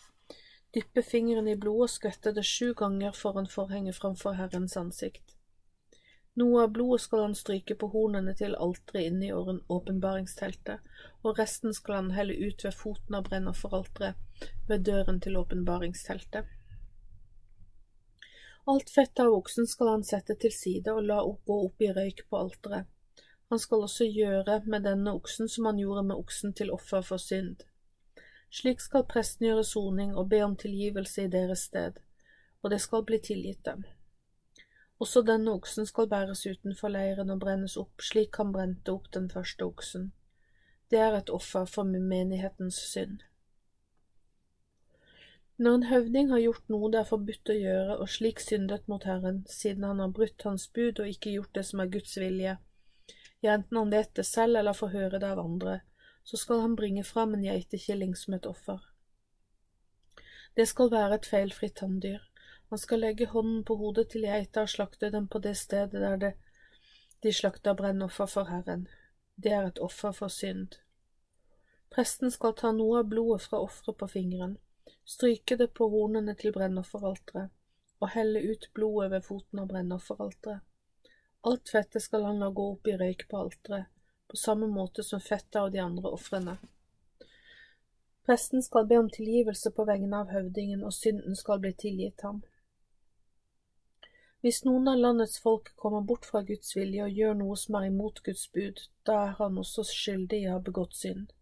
dyppe 0.75 1.03
fingeren 1.03 1.49
i 1.49 1.57
blodet 1.57 1.89
og 1.89 1.93
skvette 1.97 2.33
det 2.37 2.47
sju 2.47 2.73
ganger 2.79 3.17
foran 3.17 3.49
forhenget 3.51 3.99
framfor 3.99 4.39
Herrens 4.39 4.77
ansikt. 4.77 5.37
Noe 6.39 6.63
av 6.63 6.71
blodet 6.77 7.03
skal 7.05 7.25
han 7.25 7.35
stryke 7.35 7.75
på 7.75 7.89
hornene 7.91 8.33
til 8.39 8.55
alteret 8.55 9.11
inne 9.11 9.27
i 9.29 9.57
åpenbaringsteltet, 9.77 10.79
og 11.27 11.41
resten 11.41 11.75
skal 11.75 11.97
han 11.99 12.13
helle 12.15 12.37
ut 12.39 12.65
ved 12.65 12.77
foten 12.77 13.19
av 13.19 13.27
brennofferalteret 13.27 14.47
ved 14.69 14.87
døren 14.87 15.19
til 15.21 15.37
åpenbaringsteltet. 15.41 16.47
Alt 18.71 18.93
fettet 18.95 19.25
av 19.25 19.35
oksen 19.35 19.67
skal 19.67 19.89
han 19.97 20.07
sette 20.07 20.37
til 20.39 20.55
side 20.55 20.95
og 20.95 21.03
la 21.09 21.19
gå 21.27 21.57
opp 21.67 21.83
i 21.83 21.91
røyk 21.97 22.23
på 22.31 22.39
alteret. 22.39 22.87
Han 23.51 23.59
skal 23.59 23.83
også 23.83 24.07
gjøre 24.07 24.61
med 24.71 24.85
denne 24.87 25.17
oksen 25.19 25.49
som 25.51 25.67
han 25.67 25.81
gjorde 25.83 26.05
med 26.07 26.21
oksen 26.23 26.55
til 26.55 26.71
offer 26.71 27.03
for 27.03 27.19
synd. 27.19 27.65
Slik 28.51 28.81
skal 28.83 29.07
presten 29.07 29.47
gjøre 29.47 29.65
soning 29.65 30.17
og 30.19 30.29
be 30.33 30.43
om 30.43 30.57
tilgivelse 30.59 31.25
i 31.25 31.31
deres 31.31 31.69
sted, 31.71 32.01
og 32.63 32.73
det 32.73 32.81
skal 32.83 33.05
bli 33.07 33.21
tilgitt 33.23 33.63
dem. 33.65 33.85
Også 35.01 35.23
denne 35.25 35.55
oksen 35.55 35.87
skal 35.89 36.09
bæres 36.11 36.43
utenfor 36.47 36.93
leiren 36.93 37.31
og 37.33 37.41
brennes 37.41 37.77
opp 37.81 38.03
slik 38.05 38.37
han 38.37 38.51
brente 38.53 38.93
opp 38.93 39.07
den 39.15 39.31
første 39.33 39.65
oksen. 39.65 40.11
Det 40.91 40.99
er 40.99 41.15
et 41.17 41.31
offer 41.31 41.65
for 41.65 41.87
menighetens 41.87 42.81
synd. 42.91 43.23
Når 45.61 45.75
en 45.77 45.87
høvding 45.91 46.31
har 46.33 46.41
gjort 46.41 46.71
noe 46.73 46.89
det 46.93 46.99
er 47.01 47.09
forbudt 47.09 47.53
å 47.53 47.57
gjøre 47.57 47.97
og 48.01 48.09
slik 48.09 48.41
syndet 48.41 48.87
mot 48.89 49.05
Herren, 49.05 49.43
siden 49.49 49.85
han 49.85 50.01
har 50.01 50.13
brutt 50.17 50.43
hans 50.49 50.67
bud 50.73 51.01
og 51.01 51.09
ikke 51.09 51.35
gjort 51.37 51.55
det 51.55 51.65
som 51.69 51.83
er 51.85 51.93
Guds 51.93 52.17
vilje, 52.17 52.57
ja, 53.41 53.55
enten 53.55 53.77
han 53.77 53.93
vet 53.93 54.15
det 54.17 54.25
selv 54.29 54.57
eller 54.57 54.77
får 54.77 54.93
høre 54.95 55.21
det 55.21 55.29
av 55.29 55.41
andre, 55.41 55.81
så 56.25 56.37
skal 56.37 56.61
han 56.61 56.77
bringe 56.77 57.05
fram 57.05 57.35
en 57.35 57.45
geitekilling 57.45 58.17
som 58.17 58.35
et 58.35 58.47
offer. 58.47 58.81
Det 60.55 60.67
skal 60.69 60.91
være 60.91 61.15
et 61.21 61.27
feilfritt 61.27 61.77
tanndyr. 61.81 62.21
Han 62.71 62.79
skal 62.79 63.03
legge 63.03 63.27
hånden 63.27 63.65
på 63.65 63.75
hodet 63.77 64.09
til 64.13 64.27
geita 64.27 64.65
og 64.67 64.73
slakte 64.73 65.11
den 65.11 65.29
på 65.29 65.39
det 65.39 65.57
stedet 65.59 66.03
der 66.03 66.17
det, 66.17 66.33
de 67.23 67.33
slakter 67.33 67.75
brennoffer 67.75 68.27
for 68.27 68.49
Herren. 68.51 68.89
Det 69.37 69.53
er 69.53 69.67
et 69.67 69.79
offer 69.79 70.13
for 70.13 70.29
synd. 70.29 70.79
Presten 71.91 72.31
skal 72.31 72.55
ta 72.55 72.71
noe 72.73 73.01
av 73.01 73.09
blodet 73.11 73.43
fra 73.49 73.59
offeret 73.65 73.99
på 73.99 74.09
fingeren, 74.09 74.59
stryke 75.05 75.57
det 75.57 75.73
på 75.75 75.89
hornene 75.91 76.37
til 76.39 76.55
brennofferalteret 76.55 77.51
og 78.01 78.13
helle 78.15 78.41
ut 78.41 78.69
blodet 78.75 79.11
ved 79.13 79.25
foten 79.27 79.61
av 79.61 79.69
brennofferalteret. 79.69 80.63
Alt 81.51 81.73
fettet 81.73 82.05
skal 82.05 82.25
han 82.29 82.41
la 82.41 82.51
gå 82.53 82.67
opp 82.75 82.89
i 82.89 82.97
røyk 83.01 83.27
på 83.29 83.41
alteret, 83.41 83.89
på 84.31 84.37
samme 84.37 84.67
måte 84.71 85.03
som 85.03 85.21
fettet 85.21 85.59
og 85.63 85.73
de 85.75 85.83
andre 85.83 86.13
ofrene. 86.15 86.57
Presten 88.27 88.63
skal 88.63 88.87
be 88.87 88.99
om 89.01 89.11
tilgivelse 89.11 89.73
på 89.75 89.85
vegne 89.89 90.21
av 90.23 90.31
høvdingen, 90.31 90.85
og 90.87 90.95
synden 90.95 91.35
skal 91.35 91.59
bli 91.63 91.73
tilgitt 91.75 92.23
ham. 92.23 92.45
Hvis 94.41 94.63
noen 94.65 94.87
av 94.89 95.01
landets 95.01 95.41
folk 95.43 95.73
kommer 95.77 96.05
bort 96.07 96.29
fra 96.31 96.41
Guds 96.47 96.77
vilje 96.77 97.05
og 97.05 97.19
gjør 97.19 97.35
noe 97.41 97.57
som 97.61 97.77
er 97.77 97.89
imot 97.91 98.23
Guds 98.25 98.47
bud, 98.55 98.79
da 99.05 99.17
er 99.27 99.35
han 99.41 99.59
også 99.61 99.85
skyldig 99.89 100.39
i 100.39 100.47
å 100.49 100.55
ha 100.55 100.63
begått 100.69 100.95
synd. 100.97 101.33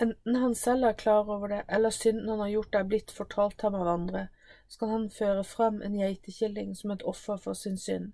Enten 0.00 0.36
han 0.42 0.56
selv 0.58 0.88
er 0.88 0.98
klar 1.04 1.30
over 1.30 1.52
det, 1.52 1.62
eller 1.68 1.94
synden 1.94 2.28
han 2.32 2.42
har 2.42 2.52
gjort 2.56 2.76
er 2.80 2.90
blitt 2.90 3.14
fortalt 3.14 3.62
ham 3.62 3.78
av 3.78 3.88
andre, 3.92 4.24
skal 4.68 4.92
han 4.96 5.06
føre 5.12 5.44
fram 5.44 5.80
en 5.84 5.96
geitekilling 5.96 6.74
som 6.76 6.92
et 6.96 7.06
offer 7.14 7.38
for 7.40 7.54
sin 7.54 7.78
synd. 7.78 8.12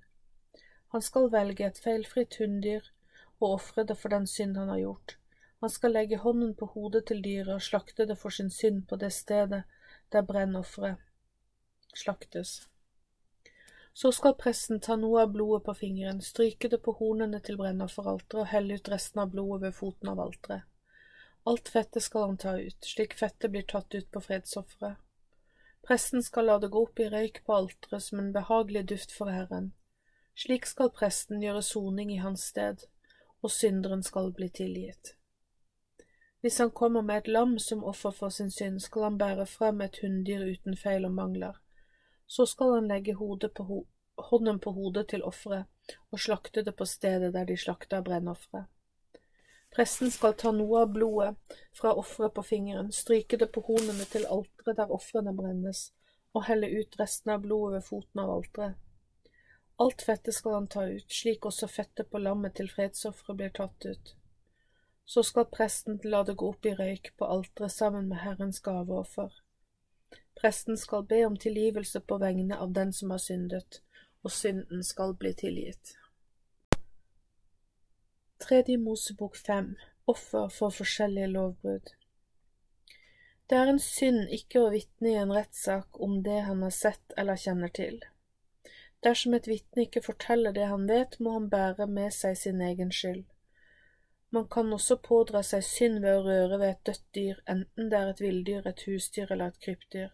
Han 0.94 1.02
skal 1.02 1.32
velge 1.32 1.66
et 1.66 1.80
feilfritt 1.82 2.38
hunndyr 2.42 2.92
og 3.40 3.56
ofre 3.58 3.84
det 3.84 3.98
for 4.00 4.12
den 4.12 4.26
synd 4.26 4.56
han 4.56 4.68
har 4.72 4.82
gjort. 4.82 5.16
Han 5.60 5.70
skal 5.70 5.96
legge 5.96 6.20
hånden 6.20 6.54
på 6.54 6.68
hodet 6.74 7.06
til 7.08 7.22
dyret 7.24 7.54
og 7.56 7.62
slakte 7.62 8.06
det 8.06 8.18
for 8.20 8.30
sin 8.30 8.50
synd 8.50 8.86
på 8.88 8.96
det 9.00 9.12
stedet 9.12 9.64
der 10.12 10.22
brennofferet 10.22 11.00
slaktes. 11.96 12.68
Så 13.92 14.12
skal 14.12 14.34
presten 14.36 14.80
ta 14.84 14.96
noe 15.00 15.22
av 15.22 15.30
blodet 15.32 15.64
på 15.64 15.74
fingeren, 15.74 16.20
stryke 16.20 16.68
det 16.68 16.82
på 16.84 16.92
hornene 16.98 17.40
til 17.40 17.56
brennofferalteret 17.56 18.42
og 18.42 18.50
helle 18.50 18.76
ut 18.76 18.90
resten 18.92 19.22
av 19.22 19.30
blodet 19.32 19.62
ved 19.62 19.78
foten 19.78 20.12
av 20.12 20.20
alteret. 20.20 20.66
Alt 21.46 21.70
fettet 21.72 22.02
skal 22.02 22.26
han 22.26 22.36
ta 22.42 22.56
ut, 22.58 22.76
slik 22.84 23.14
fettet 23.16 23.52
blir 23.54 23.64
tatt 23.64 23.94
ut 23.94 24.10
på 24.12 24.20
fredsofferet. 24.20 25.00
Presten 25.86 26.22
skal 26.26 26.48
la 26.50 26.58
det 26.58 26.72
gå 26.74 26.82
opp 26.82 27.00
i 27.00 27.06
røyk 27.08 27.44
på 27.46 27.54
alteret 27.54 28.02
som 28.02 28.20
en 28.20 28.32
behagelig 28.34 28.82
duft 28.92 29.14
for 29.14 29.30
Herren. 29.30 29.70
Slik 30.36 30.66
skal 30.66 30.90
presten 30.92 31.40
gjøre 31.40 31.62
soning 31.62 32.10
i 32.12 32.18
hans 32.20 32.48
sted, 32.50 32.82
og 33.46 33.52
synderen 33.54 34.02
skal 34.02 34.32
bli 34.34 34.48
tilgitt. 34.50 35.14
Hvis 36.42 36.58
han 36.58 36.70
kommer 36.70 37.02
med 37.02 37.18
et 37.22 37.28
lam 37.28 37.58
som 37.62 37.84
offer 37.84 38.10
for 38.14 38.34
sin 38.34 38.50
synd, 38.50 38.80
skal 38.82 39.08
han 39.08 39.18
bære 39.18 39.46
frem 39.46 39.80
et 39.86 39.98
hunndyr 40.02 40.44
uten 40.46 40.76
feil 40.78 41.06
og 41.06 41.14
mangler. 41.14 41.60
Så 42.26 42.46
skal 42.46 42.74
han 42.74 42.88
legge 42.90 43.14
på 43.14 43.66
ho 43.70 43.84
hånden 44.30 44.58
på 44.58 44.70
hodet 44.72 45.08
til 45.08 45.22
offeret 45.22 45.66
og 46.10 46.20
slakte 46.20 46.62
det 46.64 46.72
på 46.76 46.86
stedet 46.88 47.34
der 47.34 47.44
de 47.44 47.56
slakter 47.56 48.02
brennofferet. 48.02 48.64
Presten 49.76 50.10
skal 50.10 50.34
ta 50.40 50.50
noe 50.56 50.86
av 50.86 50.92
blodet 50.94 51.58
fra 51.76 51.92
offeret 51.94 52.34
på 52.34 52.42
fingeren, 52.42 52.92
stryke 52.92 53.36
det 53.36 53.50
på 53.52 53.60
hornene 53.66 54.06
til 54.08 54.24
alteret 54.24 54.78
der 54.78 54.94
ofrene 54.98 55.34
brennes, 55.36 55.90
og 56.32 56.46
helle 56.48 56.70
ut 56.78 56.96
resten 57.00 57.34
av 57.34 57.42
blodet 57.44 57.74
ved 57.76 57.88
foten 57.90 58.22
av 58.22 58.32
alteret. 58.38 58.78
Alt 59.78 60.02
fettet 60.02 60.34
skal 60.34 60.52
han 60.52 60.68
ta 60.72 60.86
ut, 60.88 61.12
slik 61.12 61.44
også 61.46 61.68
fettet 61.68 62.08
på 62.10 62.18
lammet 62.18 62.54
til 62.56 62.70
fredsofferet 62.72 63.36
blir 63.40 63.52
tatt 63.58 63.84
ut. 63.84 64.14
Så 65.04 65.22
skal 65.22 65.50
presten 65.52 66.00
la 66.04 66.22
det 66.24 66.34
gå 66.40 66.48
opp 66.54 66.66
i 66.66 66.72
røyk 66.78 67.12
på 67.18 67.28
alteret 67.28 67.74
sammen 67.74 68.08
med 68.08 68.22
Herrens 68.24 68.62
gaveoffer. 68.64 69.34
Presten 70.40 70.80
skal 70.80 71.04
be 71.04 71.20
om 71.26 71.36
tilgivelse 71.36 72.00
på 72.00 72.18
vegne 72.18 72.56
av 72.56 72.72
den 72.72 72.92
som 72.92 73.12
har 73.12 73.20
syndet, 73.22 73.82
og 74.24 74.32
synden 74.32 74.82
skal 74.84 75.14
bli 75.14 75.34
tilgitt. 75.36 75.94
Tredje 78.42 78.76
Mosebok 78.78 79.36
fem 79.36 79.76
Offer 80.06 80.50
for 80.52 80.70
forskjellige 80.70 81.26
lovbrudd 81.32 81.88
Det 83.48 83.56
er 83.56 83.70
en 83.70 83.80
synd 83.80 84.28
ikke 84.34 84.60
å 84.60 84.72
vitne 84.74 85.14
i 85.14 85.20
en 85.20 85.32
rettssak 85.32 86.00
om 86.04 86.20
det 86.26 86.42
han 86.48 86.60
har 86.66 86.74
sett 86.74 87.16
eller 87.16 87.40
kjenner 87.40 87.72
til. 87.72 87.96
Dersom 89.04 89.34
et 89.36 89.48
vitne 89.48 89.84
ikke 89.86 90.02
forteller 90.02 90.54
det 90.56 90.66
han 90.70 90.86
vet, 90.88 91.18
må 91.20 91.36
han 91.36 91.50
bære 91.50 91.86
med 91.86 92.14
seg 92.16 92.36
sin 92.40 92.62
egen 92.64 92.92
skyld. 92.92 93.24
Man 94.34 94.48
kan 94.48 94.72
også 94.72 94.96
pådra 94.96 95.42
seg 95.46 95.62
synd 95.64 96.00
ved 96.04 96.16
å 96.18 96.24
røre 96.26 96.58
ved 96.58 96.72
et 96.72 96.86
dødt 96.88 97.04
dyr, 97.14 97.42
enten 97.46 97.90
det 97.92 97.98
er 97.98 98.10
et 98.12 98.22
villdyr, 98.24 98.66
et 98.66 98.82
husdyr 98.88 99.30
eller 99.30 99.52
et 99.52 99.60
krypdyr. 99.62 100.10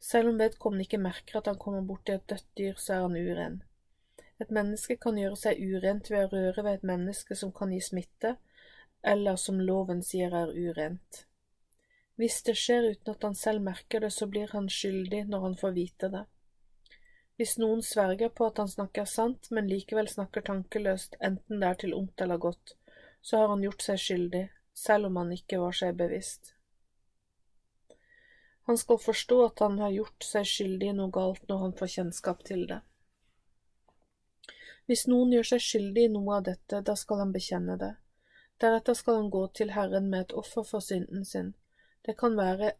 Selv 0.00 0.32
om 0.32 0.40
vedkommende 0.40 0.86
ikke 0.86 1.00
merker 1.02 1.38
at 1.38 1.48
han 1.50 1.58
kommer 1.58 1.86
borti 1.86 2.14
et 2.14 2.26
dødt 2.30 2.48
dyr, 2.58 2.74
så 2.76 2.96
er 2.96 3.06
han 3.06 3.16
uren. 3.16 3.62
Et 4.38 4.50
menneske 4.54 4.96
kan 5.02 5.18
gjøre 5.18 5.38
seg 5.38 5.62
urent 5.62 6.10
ved 6.10 6.26
å 6.26 6.32
røre 6.34 6.64
ved 6.64 6.78
et 6.78 6.90
menneske 6.90 7.38
som 7.38 7.52
kan 7.54 7.72
gi 7.74 7.80
smitte, 7.82 8.36
eller 9.02 9.38
som 9.38 9.60
loven 9.60 10.02
sier 10.02 10.34
er 10.34 10.54
urent. 10.54 11.24
Hvis 12.18 12.40
det 12.46 12.56
skjer 12.58 12.90
uten 12.90 13.14
at 13.14 13.24
han 13.26 13.38
selv 13.38 13.62
merker 13.62 14.02
det, 14.02 14.10
så 14.14 14.26
blir 14.26 14.50
han 14.54 14.66
skyldig 14.70 15.24
når 15.30 15.44
han 15.46 15.56
får 15.58 15.74
vite 15.76 16.10
det. 16.14 16.24
Hvis 17.38 17.54
noen 17.62 17.84
sverger 17.86 18.32
på 18.34 18.48
at 18.50 18.58
han 18.58 18.70
snakker 18.70 19.04
sant, 19.06 19.50
men 19.54 19.68
likevel 19.70 20.08
snakker 20.10 20.42
tankeløst, 20.42 21.14
enten 21.22 21.60
det 21.62 21.68
er 21.68 21.76
til 21.82 21.94
ondt 21.94 22.24
eller 22.24 22.40
godt, 22.42 22.74
så 23.22 23.42
har 23.42 23.52
han 23.52 23.62
gjort 23.62 23.84
seg 23.84 24.00
skyldig, 24.02 24.44
selv 24.74 25.06
om 25.06 25.20
han 25.20 25.30
ikke 25.36 25.60
var 25.62 25.76
seg 25.78 25.94
bevisst. 26.00 26.56
Han 28.68 28.78
skal 28.78 28.98
forstå 29.00 29.38
at 29.46 29.62
han 29.64 29.78
har 29.78 29.94
gjort 29.94 30.26
seg 30.26 30.50
skyldig 30.50 30.90
i 30.90 30.96
noe 30.98 31.14
galt 31.14 31.46
når 31.48 31.62
han 31.62 31.76
får 31.78 31.92
kjennskap 31.94 32.42
til 32.48 32.66
det. 32.68 32.80
Hvis 34.90 35.06
noen 35.06 35.30
gjør 35.32 35.46
seg 35.52 35.62
skyldig 35.64 36.04
i 36.08 36.10
noe 36.12 36.40
av 36.40 36.44
dette, 36.50 36.82
da 36.84 36.96
skal 36.96 37.22
han 37.22 37.32
bekjenne 37.32 37.78
det. 37.80 37.94
Deretter 38.60 38.98
skal 38.98 39.20
han 39.20 39.30
gå 39.30 39.44
til 39.54 39.72
Herren 39.76 40.10
med 40.10 40.26
et 40.26 40.34
offer 40.42 40.66
for 40.66 40.84
synden 40.84 41.24
sin. 41.24 41.54
Det 42.02 42.16
kan 42.18 42.34
være 42.36 42.72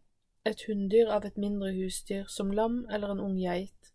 et 0.48 0.66
hunndyr 0.66 1.14
av 1.14 1.24
et 1.28 1.38
mindre 1.38 1.70
husdyr, 1.76 2.26
som 2.26 2.50
lam 2.50 2.82
eller 2.90 3.14
en 3.14 3.22
ung 3.22 3.38
geit. 3.38 3.92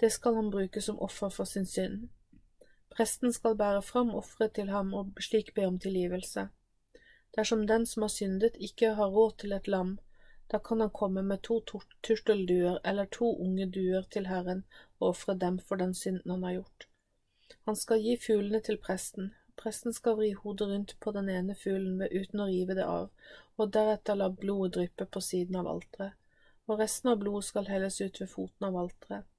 Det 0.00 0.10
skal 0.10 0.34
han 0.34 0.50
bruke 0.50 0.82
som 0.82 0.98
offer 0.98 1.28
for 1.28 1.44
sin 1.44 1.66
synd. 1.66 2.08
Presten 2.96 3.32
skal 3.32 3.56
bære 3.56 3.82
fram 3.82 4.14
offeret 4.14 4.54
til 4.58 4.70
ham 4.70 4.94
og 4.94 5.20
slik 5.20 5.54
be 5.54 5.66
om 5.66 5.78
tilgivelse. 5.78 6.48
Dersom 7.36 7.66
den 7.66 7.86
som 7.86 8.02
har 8.02 8.12
syndet, 8.12 8.56
ikke 8.60 8.94
har 8.94 9.12
råd 9.14 9.38
til 9.38 9.52
et 9.52 9.68
lam, 9.68 9.98
da 10.52 10.58
kan 10.58 10.80
han 10.80 10.90
komme 10.90 11.22
med 11.22 11.42
to 11.42 11.60
turtelduer 12.02 12.78
eller 12.84 13.04
to 13.04 13.30
unge 13.40 13.66
duer 13.66 14.02
til 14.02 14.26
Herren 14.26 14.64
og 15.00 15.08
ofre 15.08 15.34
dem 15.34 15.58
for 15.58 15.80
den 15.80 15.94
synden 15.94 16.30
han 16.30 16.42
har 16.42 16.58
gjort. 16.58 16.88
Han 17.64 17.76
skal 17.76 18.02
gi 18.04 18.18
fuglene 18.26 18.60
til 18.60 18.76
presten. 18.76 19.32
Presten 19.56 19.96
skal 19.96 20.16
vri 20.18 20.32
hodet 20.32 20.68
rundt 20.68 20.94
på 21.00 21.12
den 21.16 21.28
ene 21.32 21.54
fuglen 21.54 22.02
uten 22.02 22.40
å 22.44 22.50
rive 22.50 22.76
det 22.76 22.84
av, 22.84 23.08
og 23.56 23.72
deretter 23.72 24.18
la 24.18 24.28
blodet 24.28 24.74
dryppe 24.76 25.06
på 25.06 25.20
siden 25.24 25.56
av 25.60 25.68
alteret, 25.72 26.16
og 26.68 26.80
resten 26.80 27.12
av 27.12 27.20
blodet 27.24 27.48
skal 27.48 27.68
helles 27.72 28.00
ut 28.00 28.20
ved 28.20 28.32
foten 28.32 28.68
av 28.68 28.78
alteret. 28.84 29.31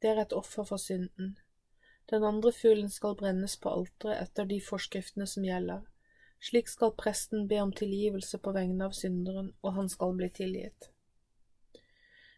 Det 0.00 0.10
er 0.10 0.22
et 0.22 0.32
offer 0.32 0.64
for 0.64 0.76
synden. 0.76 1.36
Den 2.10 2.24
andre 2.24 2.52
fuglen 2.52 2.90
skal 2.90 3.16
brennes 3.18 3.56
på 3.56 3.70
alteret 3.72 4.22
etter 4.22 4.48
de 4.50 4.60
forskriftene 4.62 5.26
som 5.26 5.44
gjelder. 5.44 5.86
Slik 6.40 6.68
skal 6.68 6.92
presten 6.98 7.48
be 7.48 7.58
om 7.62 7.72
tilgivelse 7.72 8.38
på 8.38 8.52
vegne 8.52 8.84
av 8.86 8.92
synderen, 8.94 9.54
og 9.62 9.72
han 9.78 9.88
skal 9.88 10.12
bli 10.18 10.28
tilgitt. 10.30 10.90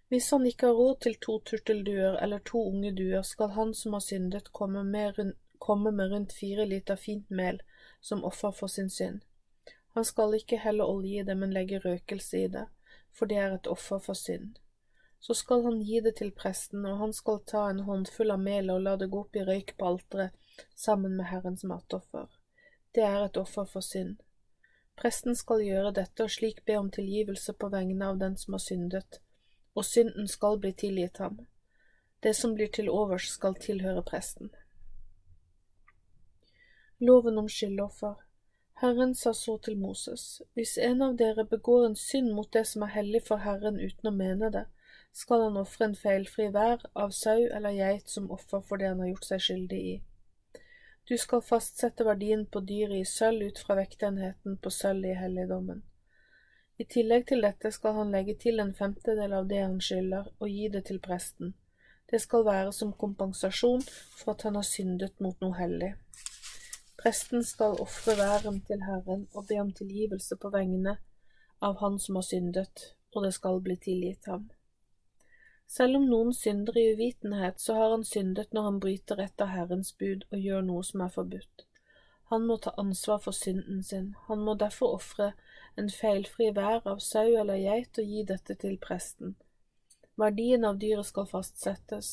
Hvis 0.08 0.30
han 0.30 0.46
ikke 0.48 0.70
har 0.70 0.78
råd 0.78 1.00
til 1.04 1.18
to 1.20 1.34
turtelduer 1.50 2.16
eller 2.22 2.40
to 2.50 2.62
unge 2.70 2.94
duer, 2.96 3.22
skal 3.22 3.52
han 3.58 3.74
som 3.74 3.92
har 3.92 4.04
syndet, 4.06 4.52
komme 4.52 4.84
med, 4.84 5.18
rundt, 5.18 5.36
komme 5.58 5.92
med 5.92 6.12
rundt 6.12 6.32
fire 6.32 6.64
liter 6.66 6.96
fint 6.96 7.28
mel 7.30 7.60
som 8.00 8.24
offer 8.24 8.54
for 8.54 8.72
sin 8.72 8.88
synd. 8.90 9.20
Han 9.98 10.04
skal 10.04 10.38
ikke 10.38 10.62
helle 10.62 10.86
olje 10.86 11.20
i 11.20 11.26
det, 11.26 11.36
men 11.36 11.52
legge 11.52 11.82
røkelse 11.84 12.44
i 12.44 12.48
det, 12.48 12.64
for 13.12 13.26
det 13.26 13.36
er 13.36 13.58
et 13.58 13.68
offer 13.68 13.98
for 13.98 14.16
synd. 14.16 14.56
Så 15.20 15.34
skal 15.34 15.64
han 15.64 15.80
gi 15.82 16.00
det 16.00 16.14
til 16.20 16.30
presten, 16.32 16.86
og 16.86 16.98
han 16.98 17.12
skal 17.12 17.40
ta 17.46 17.64
en 17.70 17.82
håndfull 17.86 18.30
av 18.30 18.40
melet 18.40 18.74
og 18.74 18.84
la 18.84 18.94
det 18.96 19.10
gå 19.12 19.22
opp 19.24 19.36
i 19.36 19.44
røyk 19.44 19.74
på 19.78 19.86
alteret 19.90 20.62
sammen 20.74 21.16
med 21.16 21.26
Herrens 21.30 21.64
matoffer. 21.64 22.28
Det 22.94 23.04
er 23.04 23.24
et 23.24 23.36
offer 23.36 23.66
for 23.66 23.84
synd. 23.84 24.16
Presten 24.98 25.36
skal 25.38 25.62
gjøre 25.62 25.94
dette 25.94 26.24
og 26.24 26.30
slik 26.34 26.64
be 26.66 26.78
om 26.78 26.90
tilgivelse 26.90 27.54
på 27.54 27.70
vegne 27.74 28.06
av 28.06 28.18
den 28.22 28.36
som 28.36 28.56
har 28.56 28.62
syndet, 28.62 29.20
og 29.74 29.86
synden 29.86 30.30
skal 30.30 30.58
bli 30.58 30.72
tilgitt 30.72 31.18
ham. 31.22 31.44
Det 32.22 32.34
som 32.34 32.54
blir 32.54 32.70
til 32.74 32.90
overs, 32.90 33.28
skal 33.30 33.54
tilhøre 33.54 34.02
presten. 34.02 34.50
Loven 36.98 37.38
om 37.38 37.46
skyldoffer 37.46 38.16
Herren 38.80 39.14
sa 39.14 39.34
så 39.34 39.56
til 39.58 39.78
Moses, 39.78 40.42
hvis 40.54 40.76
en 40.78 41.02
av 41.02 41.16
dere 41.18 41.44
begår 41.44 41.86
en 41.86 41.96
synd 41.98 42.30
mot 42.34 42.50
det 42.54 42.64
som 42.70 42.84
er 42.86 42.92
hellig 42.94 43.24
for 43.26 43.42
Herren 43.42 43.80
uten 43.82 44.10
å 44.10 44.12
mene 44.14 44.50
det, 44.54 44.64
skal 45.12 45.42
han 45.46 45.56
ofre 45.60 45.88
en 45.88 45.96
feilfri 45.98 46.48
vær 46.54 46.84
av 46.94 47.10
sau 47.16 47.40
eller 47.46 47.76
geit 47.76 48.08
som 48.08 48.30
offer 48.30 48.60
for 48.60 48.80
det 48.80 48.90
han 48.92 49.00
har 49.02 49.12
gjort 49.12 49.28
seg 49.30 49.44
skyldig 49.46 49.82
i. 49.92 49.94
Du 51.08 51.16
skal 51.18 51.40
fastsette 51.40 52.04
verdien 52.04 52.44
på 52.46 52.60
dyret 52.60 53.00
i 53.00 53.04
sølv 53.08 53.46
ut 53.48 53.62
fra 53.64 53.78
vektenheten 53.78 54.58
på 54.62 54.70
sølv 54.70 55.06
i 55.08 55.14
helligdommen. 55.16 55.80
I 56.78 56.84
tillegg 56.84 57.24
til 57.30 57.40
dette 57.42 57.70
skal 57.74 57.96
han 57.96 58.12
legge 58.14 58.34
til 58.42 58.60
en 58.62 58.74
femtedel 58.76 59.32
av 59.34 59.48
det 59.50 59.62
han 59.64 59.80
skylder, 59.82 60.28
og 60.38 60.52
gi 60.52 60.68
det 60.74 60.84
til 60.90 61.00
presten. 61.02 61.54
Det 62.10 62.20
skal 62.22 62.44
være 62.46 62.74
som 62.76 62.92
kompensasjon 62.92 63.82
for 64.18 64.34
at 64.34 64.44
han 64.46 64.60
har 64.60 64.68
syndet 64.68 65.18
mot 65.24 65.40
noe 65.42 65.56
hellig. 65.58 65.94
Presten 67.00 67.42
skal 67.44 67.80
ofre 67.82 68.14
væren 68.20 68.60
til 68.68 68.84
Herren 68.84 69.26
og 69.32 69.48
be 69.48 69.58
om 69.62 69.72
tilgivelse 69.72 70.36
på 70.36 70.52
vegne 70.54 70.98
av 71.64 71.80
han 71.82 71.98
som 71.98 72.20
har 72.20 72.28
syndet, 72.28 72.84
og 73.14 73.24
det 73.26 73.34
skal 73.34 73.60
bli 73.64 73.76
tilgitt 73.82 74.28
ham. 74.30 74.48
Selv 75.68 75.98
om 75.98 76.06
noen 76.08 76.32
synder 76.32 76.78
i 76.80 76.86
uvitenhet, 76.96 77.60
så 77.60 77.74
har 77.76 77.90
han 77.90 78.04
syndet 78.04 78.54
når 78.56 78.62
han 78.66 78.78
bryter 78.80 79.20
et 79.20 79.42
av 79.44 79.50
Herrens 79.52 79.90
bud 80.00 80.24
og 80.32 80.38
gjør 80.40 80.62
noe 80.64 80.84
som 80.88 81.02
er 81.04 81.10
forbudt. 81.12 81.64
Han 82.32 82.46
må 82.48 82.56
ta 82.60 82.72
ansvar 82.80 83.20
for 83.24 83.36
synden 83.36 83.82
sin, 83.84 84.14
han 84.28 84.40
må 84.44 84.54
derfor 84.60 84.96
ofre 84.96 85.32
en 85.80 85.90
feilfri 85.92 86.48
vær 86.56 86.88
av 86.88 87.02
sau 87.04 87.36
eller 87.40 87.60
geit 87.60 88.00
og 88.00 88.14
gi 88.14 88.24
dette 88.30 88.56
til 88.64 88.78
presten. 88.80 89.34
Verdien 90.18 90.64
av 90.64 90.80
dyret 90.82 91.06
skal 91.08 91.28
fastsettes. 91.30 92.08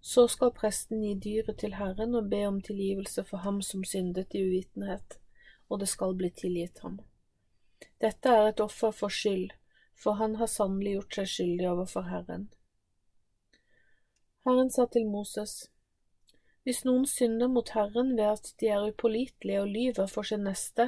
Så 0.00 0.24
skal 0.32 0.52
presten 0.56 1.04
gi 1.04 1.14
dyret 1.26 1.60
til 1.60 1.76
Herren 1.76 2.16
og 2.16 2.30
be 2.32 2.40
om 2.48 2.62
tilgivelse 2.64 3.24
for 3.28 3.44
ham 3.44 3.60
som 3.62 3.84
syndet 3.84 4.34
i 4.34 4.42
uvitenhet, 4.44 5.18
og 5.68 5.80
det 5.84 5.88
skal 5.92 6.16
bli 6.16 6.32
tilgitt 6.32 6.80
ham. 6.84 6.96
Dette 8.00 8.32
er 8.32 8.48
et 8.48 8.64
offer 8.64 8.96
for 8.96 9.12
skyld, 9.12 9.52
for 9.94 10.16
han 10.16 10.40
har 10.40 10.48
sannelig 10.48 10.96
gjort 10.96 11.20
seg 11.20 11.30
skyldig 11.34 11.68
overfor 11.74 12.08
Herren. 12.08 12.48
Herren 14.44 14.70
sa 14.70 14.86
til 14.86 15.04
Moses, 15.04 15.68
Hvis 16.64 16.78
noen 16.88 17.02
synder 17.06 17.48
mot 17.52 17.68
Herren 17.76 18.14
ved 18.16 18.24
at 18.24 18.46
de 18.60 18.70
er 18.72 18.86
upålitelige 18.88 19.60
og 19.60 19.68
lyver 19.68 20.06
for 20.08 20.24
sin 20.24 20.46
neste 20.48 20.86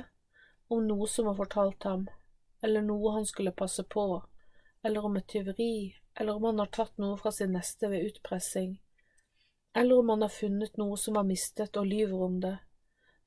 om 0.73 0.87
noe 0.88 1.09
som 1.09 1.28
var 1.28 1.37
fortalt 1.37 1.85
ham, 1.85 2.06
eller 2.64 2.80
noe 2.87 3.12
han 3.12 3.26
skulle 3.28 3.52
passe 3.52 3.85
på, 3.85 4.23
eller 4.82 5.04
om 5.04 5.18
et 5.21 5.28
tyveri, 5.28 5.99
eller 6.16 6.38
om 6.38 6.47
han 6.49 6.62
har 6.62 6.71
tatt 6.73 6.97
noe 7.02 7.18
fra 7.21 7.32
sin 7.32 7.52
neste 7.52 7.90
ved 7.92 8.06
utpressing, 8.09 8.78
eller 9.76 10.00
om 10.00 10.14
han 10.14 10.25
har 10.25 10.32
funnet 10.32 10.80
noe 10.80 10.97
som 10.97 11.21
var 11.21 11.28
mistet 11.28 11.76
og 11.76 11.92
lyver 11.92 12.25
om 12.25 12.40
det, 12.40 12.54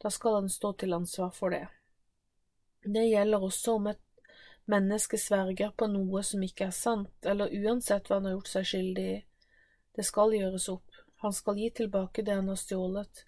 da 0.01 0.10
skal 0.10 0.39
han 0.39 0.50
stå 0.50 0.74
til 0.74 0.98
ansvar 0.98 1.29
for 1.38 1.53
det. 1.53 1.67
Det 2.82 3.05
gjelder 3.12 3.46
også 3.46 3.77
om 3.77 3.94
et 3.94 4.01
menneske 4.65 5.22
sverger 5.22 5.70
på 5.77 5.86
noe 5.94 6.25
som 6.25 6.41
ikke 6.50 6.72
er 6.72 6.75
sant, 6.82 7.13
eller 7.22 7.53
uansett 7.62 8.10
hva 8.10 8.17
han 8.17 8.32
har 8.32 8.38
gjort 8.39 8.53
seg 8.55 8.70
skyldig 8.74 9.08
i, 9.13 9.24
det 9.96 10.04
skal 10.04 10.34
gjøres 10.36 10.68
opp, 10.70 11.00
han 11.24 11.34
skal 11.34 11.58
gi 11.58 11.70
tilbake 11.80 12.22
det 12.22 12.36
han 12.36 12.52
har 12.52 12.60
stjålet, 12.60 13.25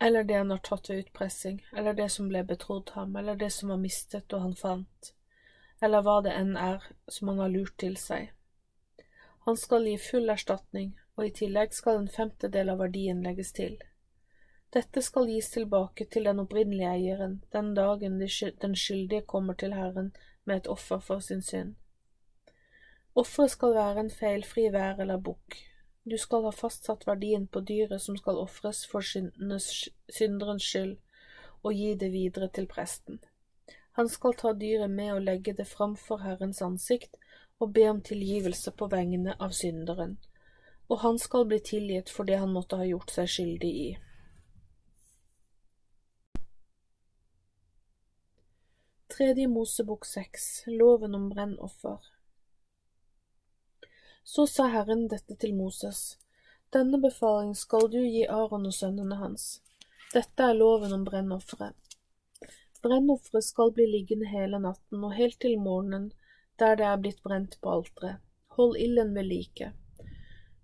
eller 0.00 0.24
det 0.24 0.34
han 0.34 0.50
har 0.50 0.62
tatt 0.64 0.90
ved 0.90 1.04
utpressing, 1.04 1.60
eller 1.76 1.94
det 1.94 2.08
som 2.08 2.28
ble 2.28 2.42
betrodd 2.44 2.90
ham, 2.94 3.16
eller 3.16 3.36
det 3.36 3.50
som 3.52 3.68
var 3.68 3.82
mistet 3.82 4.32
og 4.32 4.46
han 4.46 4.56
fant, 4.56 5.12
eller 5.80 6.04
hva 6.04 6.20
det 6.24 6.32
enn 6.36 6.56
er 6.56 6.86
som 7.08 7.28
han 7.28 7.42
har 7.44 7.52
lurt 7.52 7.76
til 7.82 7.96
seg. 8.00 8.32
Han 9.44 9.56
skal 9.56 9.86
gi 9.88 9.98
full 10.00 10.32
erstatning, 10.32 10.94
og 11.16 11.26
i 11.26 11.32
tillegg 11.36 11.72
skal 11.76 12.00
en 12.00 12.08
femtedel 12.08 12.72
av 12.72 12.80
verdien 12.80 13.22
legges 13.24 13.52
til. 13.56 13.76
Dette 14.72 15.02
skal 15.02 15.28
gis 15.28 15.50
tilbake 15.50 16.06
til 16.06 16.28
den 16.28 16.40
opprinnelige 16.40 16.90
eieren 16.94 17.40
den 17.52 17.72
dagen 17.74 18.20
den 18.20 18.76
skyldige 18.76 19.26
kommer 19.26 19.54
til 19.54 19.74
Herren 19.74 20.12
med 20.44 20.56
et 20.56 20.68
offer 20.70 21.00
for 21.02 21.20
sin 21.20 21.42
synd. 21.42 21.74
Offeret 23.18 23.50
skal 23.50 23.74
være 23.74 24.04
en 24.04 24.10
feilfri 24.10 24.68
vær 24.70 25.00
eller 25.02 25.18
bukk. 25.18 25.56
Du 26.10 26.16
skal 26.18 26.44
ha 26.46 26.52
fastsatt 26.54 27.06
verdien 27.08 27.46
på 27.46 27.60
dyret 27.66 28.02
som 28.02 28.16
skal 28.16 28.38
ofres 28.38 28.84
for 28.88 29.02
synderens 29.02 30.64
skyld, 30.64 30.96
og 31.62 31.74
gi 31.74 31.94
det 31.94 32.12
videre 32.12 32.48
til 32.48 32.68
presten. 32.70 33.18
Han 33.98 34.08
skal 34.08 34.36
ta 34.38 34.52
dyret 34.54 34.90
med 34.90 35.12
og 35.12 35.24
legge 35.26 35.52
det 35.52 35.66
framfor 35.68 36.22
Herrens 36.22 36.62
ansikt 36.62 37.18
og 37.60 37.74
be 37.74 37.88
om 37.90 38.00
tilgivelse 38.00 38.72
på 38.72 38.86
vegne 38.88 39.34
av 39.38 39.52
synderen, 39.52 40.16
og 40.88 41.02
han 41.02 41.18
skal 41.18 41.44
bli 41.50 41.58
tilgitt 41.60 42.08
for 42.14 42.24
det 42.24 42.38
han 42.40 42.54
måtte 42.54 42.78
ha 42.80 42.86
gjort 42.86 43.10
seg 43.12 43.28
skyldig 43.28 43.72
i. 43.82 43.90
Tredje 49.10 49.50
Mosebok 49.50 50.06
seks 50.08 50.62
Loven 50.70 51.18
om 51.18 51.28
brennoffer 51.34 51.98
så 54.30 54.46
sa 54.46 54.68
Herren 54.70 55.08
dette 55.10 55.34
til 55.42 55.56
Moses, 55.58 56.00
Denne 56.70 56.98
befaling 57.02 57.54
skal 57.58 57.88
du 57.90 57.96
gi 57.98 58.20
Aron 58.30 58.68
og 58.68 58.74
sønnene 58.76 59.16
hans. 59.18 59.46
Dette 60.12 60.44
er 60.46 60.54
loven 60.54 60.92
om 60.94 61.06
brennofferet. 61.08 61.96
Brennofferet 62.84 63.48
skal 63.48 63.72
bli 63.74 63.88
liggende 63.90 64.28
hele 64.30 64.60
natten 64.62 65.02
og 65.08 65.16
helt 65.16 65.40
til 65.42 65.56
morgenen 65.58 66.12
der 66.62 66.78
det 66.78 66.86
er 66.86 67.00
blitt 67.02 67.18
brent 67.24 67.56
på 67.58 67.72
alteret. 67.72 68.20
Hold 68.54 68.78
ilden 68.84 69.10
ved 69.18 69.26
like. 69.32 69.72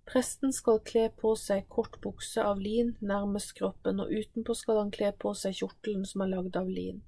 Presten 0.07 0.55
skal 0.55 0.79
kle 0.93 1.09
på 1.25 1.35
seg 1.43 1.67
kort 1.67 1.99
bukse 2.07 2.47
av 2.53 2.63
lin 2.63 2.95
nærmest 3.01 3.57
kroppen, 3.59 3.99
og 3.99 4.15
utenpå 4.15 4.55
skal 4.55 4.79
han 4.85 4.95
kle 4.95 5.11
på 5.25 5.35
seg 5.43 5.59
kjortelen 5.59 6.07
som 6.07 6.23
er 6.23 6.31
lagd 6.37 6.61
av 6.63 6.71
lin. 6.71 7.03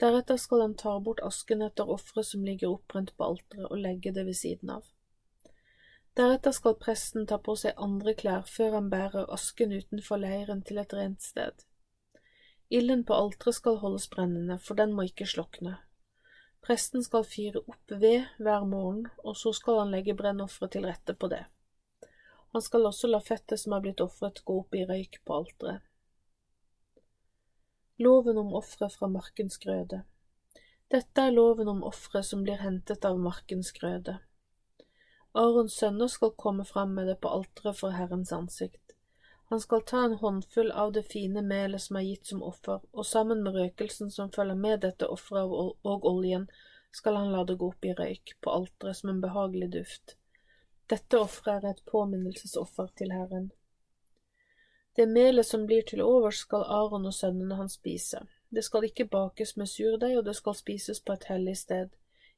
Deretter 0.00 0.40
skal 0.40 0.64
han 0.64 0.78
ta 0.86 0.96
bort 1.04 1.20
asken 1.28 1.68
etter 1.68 1.92
offeret 1.98 2.32
som 2.32 2.48
ligger 2.48 2.72
oppbrent 2.72 3.12
på 3.18 3.28
alteret, 3.34 3.68
og 3.68 3.84
legge 3.84 4.16
det 4.16 4.24
ved 4.30 4.40
siden 4.40 4.72
av. 4.80 4.88
Deretter 6.16 6.52
skal 6.52 6.74
presten 6.76 7.24
ta 7.26 7.38
på 7.40 7.54
seg 7.56 7.78
andre 7.80 8.12
klær 8.12 8.42
før 8.44 8.74
han 8.76 8.90
bærer 8.92 9.30
asken 9.32 9.72
utenfor 9.72 10.20
leiren 10.20 10.60
til 10.68 10.80
et 10.82 10.92
rent 10.92 11.22
sted. 11.24 11.64
Ilden 12.68 13.04
på 13.08 13.16
alteret 13.16 13.56
skal 13.56 13.78
holdes 13.80 14.10
brennende, 14.12 14.58
for 14.58 14.76
den 14.76 14.92
må 14.96 15.06
ikke 15.08 15.28
slokne. 15.28 15.78
Presten 16.62 17.02
skal 17.04 17.24
fyre 17.26 17.62
opp 17.64 17.94
ved 18.02 18.28
hver 18.38 18.64
morgen, 18.68 19.06
og 19.24 19.36
så 19.36 19.54
skal 19.56 19.80
han 19.80 19.92
legge 19.92 20.14
brennofferet 20.16 20.76
til 20.76 20.86
rette 20.86 21.14
på 21.16 21.28
det. 21.32 21.42
Han 22.52 22.62
skal 22.62 22.86
også 22.86 23.08
la 23.08 23.20
fettet 23.24 23.60
som 23.60 23.72
er 23.72 23.80
blitt 23.84 24.00
ofret, 24.04 24.42
gå 24.44 24.58
opp 24.60 24.76
i 24.76 24.84
røyk 24.88 25.18
på 25.24 25.38
alteret. 25.40 25.80
Loven 28.02 28.40
om 28.40 28.52
ofre 28.58 28.88
fra 28.90 29.08
markens 29.08 29.58
grøde 29.62 30.02
Dette 30.92 31.24
er 31.24 31.32
loven 31.32 31.68
om 31.68 31.82
ofre 31.86 32.22
som 32.26 32.42
blir 32.44 32.60
hentet 32.60 33.04
av 33.08 33.20
markens 33.20 33.70
grøde. 33.76 34.18
Arons 35.34 35.74
sønner 35.74 36.08
skal 36.12 36.34
komme 36.36 36.64
fram 36.64 36.94
med 36.94 37.06
det 37.08 37.20
på 37.20 37.28
alteret 37.28 37.78
for 37.78 37.96
Herrens 37.96 38.32
ansikt. 38.32 38.96
Han 39.52 39.60
skal 39.60 39.82
ta 39.88 40.04
en 40.04 40.14
håndfull 40.20 40.70
av 40.70 40.92
det 40.92 41.02
fine 41.12 41.42
melet 41.42 41.82
som 41.82 41.96
er 41.96 42.04
gitt 42.06 42.26
som 42.26 42.42
offer, 42.42 42.80
og 42.92 43.06
sammen 43.06 43.42
med 43.44 43.56
røkelsen 43.56 44.10
som 44.10 44.30
følger 44.32 44.56
med 44.56 44.80
dette 44.84 45.08
offeret 45.08 45.52
og 45.92 46.06
oljen, 46.08 46.46
skal 46.92 47.16
han 47.16 47.32
la 47.32 47.44
det 47.48 47.56
gå 47.60 47.68
opp 47.72 47.84
i 47.84 47.94
røyk 47.96 48.34
på 48.40 48.52
alteret 48.52 48.96
som 48.96 49.10
en 49.12 49.20
behagelig 49.20 49.70
duft. 49.72 50.16
Dette 50.92 51.20
offeret 51.20 51.64
er 51.64 51.70
et 51.70 51.84
påminnelsesoffer 51.88 52.88
til 52.96 53.12
Herren. 53.12 53.50
Det 54.96 55.08
melet 55.08 55.48
som 55.48 55.64
blir 55.66 55.84
til 55.88 56.02
overs, 56.04 56.42
skal 56.44 56.64
Aron 56.68 57.08
og 57.08 57.14
sønnene 57.16 57.56
hans 57.56 57.78
spise. 57.80 58.20
Det 58.52 58.64
skal 58.64 58.84
ikke 58.84 59.08
bakes 59.08 59.56
med 59.56 59.70
surdeig, 59.72 60.18
og 60.18 60.26
det 60.26 60.36
skal 60.36 60.56
spises 60.58 61.00
på 61.00 61.16
et 61.16 61.24
hellig 61.32 61.56
sted, 61.56 61.88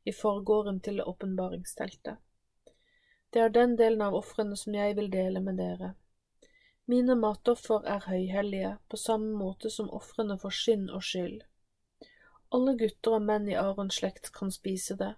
i 0.04 0.12
forgården 0.12 0.78
til 0.80 1.02
åpenbaringsteltet. 1.02 2.22
Det 3.34 3.40
er 3.42 3.48
den 3.50 3.72
delen 3.74 4.02
av 4.06 4.14
ofrene 4.14 4.54
som 4.54 4.74
jeg 4.78 4.94
vil 4.94 5.08
dele 5.10 5.40
med 5.42 5.56
dere. 5.58 5.88
Mine 6.86 7.16
matoffer 7.18 7.82
er 7.90 8.04
høyhellige, 8.06 8.76
på 8.86 9.00
samme 9.00 9.32
måte 9.34 9.72
som 9.74 9.90
ofrene 9.90 10.36
for 10.38 10.54
synd 10.54 10.92
og 10.94 11.02
skyld. 11.02 11.40
Alle 12.54 12.76
gutter 12.78 13.18
og 13.18 13.26
menn 13.26 13.50
i 13.50 13.58
Arons 13.58 13.98
slekt 13.98 14.30
kan 14.38 14.54
spise 14.54 14.94
det, 15.00 15.10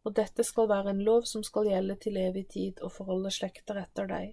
og 0.00 0.16
dette 0.16 0.48
skal 0.48 0.70
være 0.72 0.96
en 0.96 1.04
lov 1.04 1.28
som 1.28 1.44
skal 1.44 1.68
gjelde 1.68 1.98
til 2.06 2.16
evig 2.16 2.46
tid 2.56 2.80
og 2.80 2.94
for 2.96 3.12
alle 3.12 3.34
slekter 3.36 3.82
etter 3.82 4.08
deg. 4.08 4.32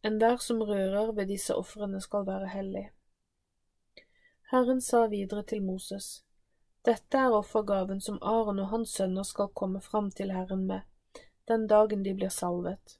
Enhver 0.00 0.40
som 0.40 0.64
rører 0.64 1.12
ved 1.12 1.28
disse 1.28 1.52
ofrene 1.52 2.00
skal 2.00 2.24
være 2.24 2.48
hellig. 2.54 2.86
Herren 4.48 4.80
sa 4.80 5.04
videre 5.12 5.44
til 5.44 5.60
Moses, 5.68 6.22
Dette 6.86 7.20
er 7.20 7.34
offergaven 7.36 8.00
som 8.00 8.22
Aron 8.22 8.62
og 8.62 8.70
hans 8.72 8.94
sønner 8.96 9.26
skal 9.28 9.52
komme 9.52 9.84
fram 9.84 10.08
til 10.10 10.32
Herren 10.32 10.64
med 10.70 10.86
den 11.48 11.66
dagen 11.66 12.02
de 12.02 12.14
blir 12.14 12.28
salvet. 12.28 12.98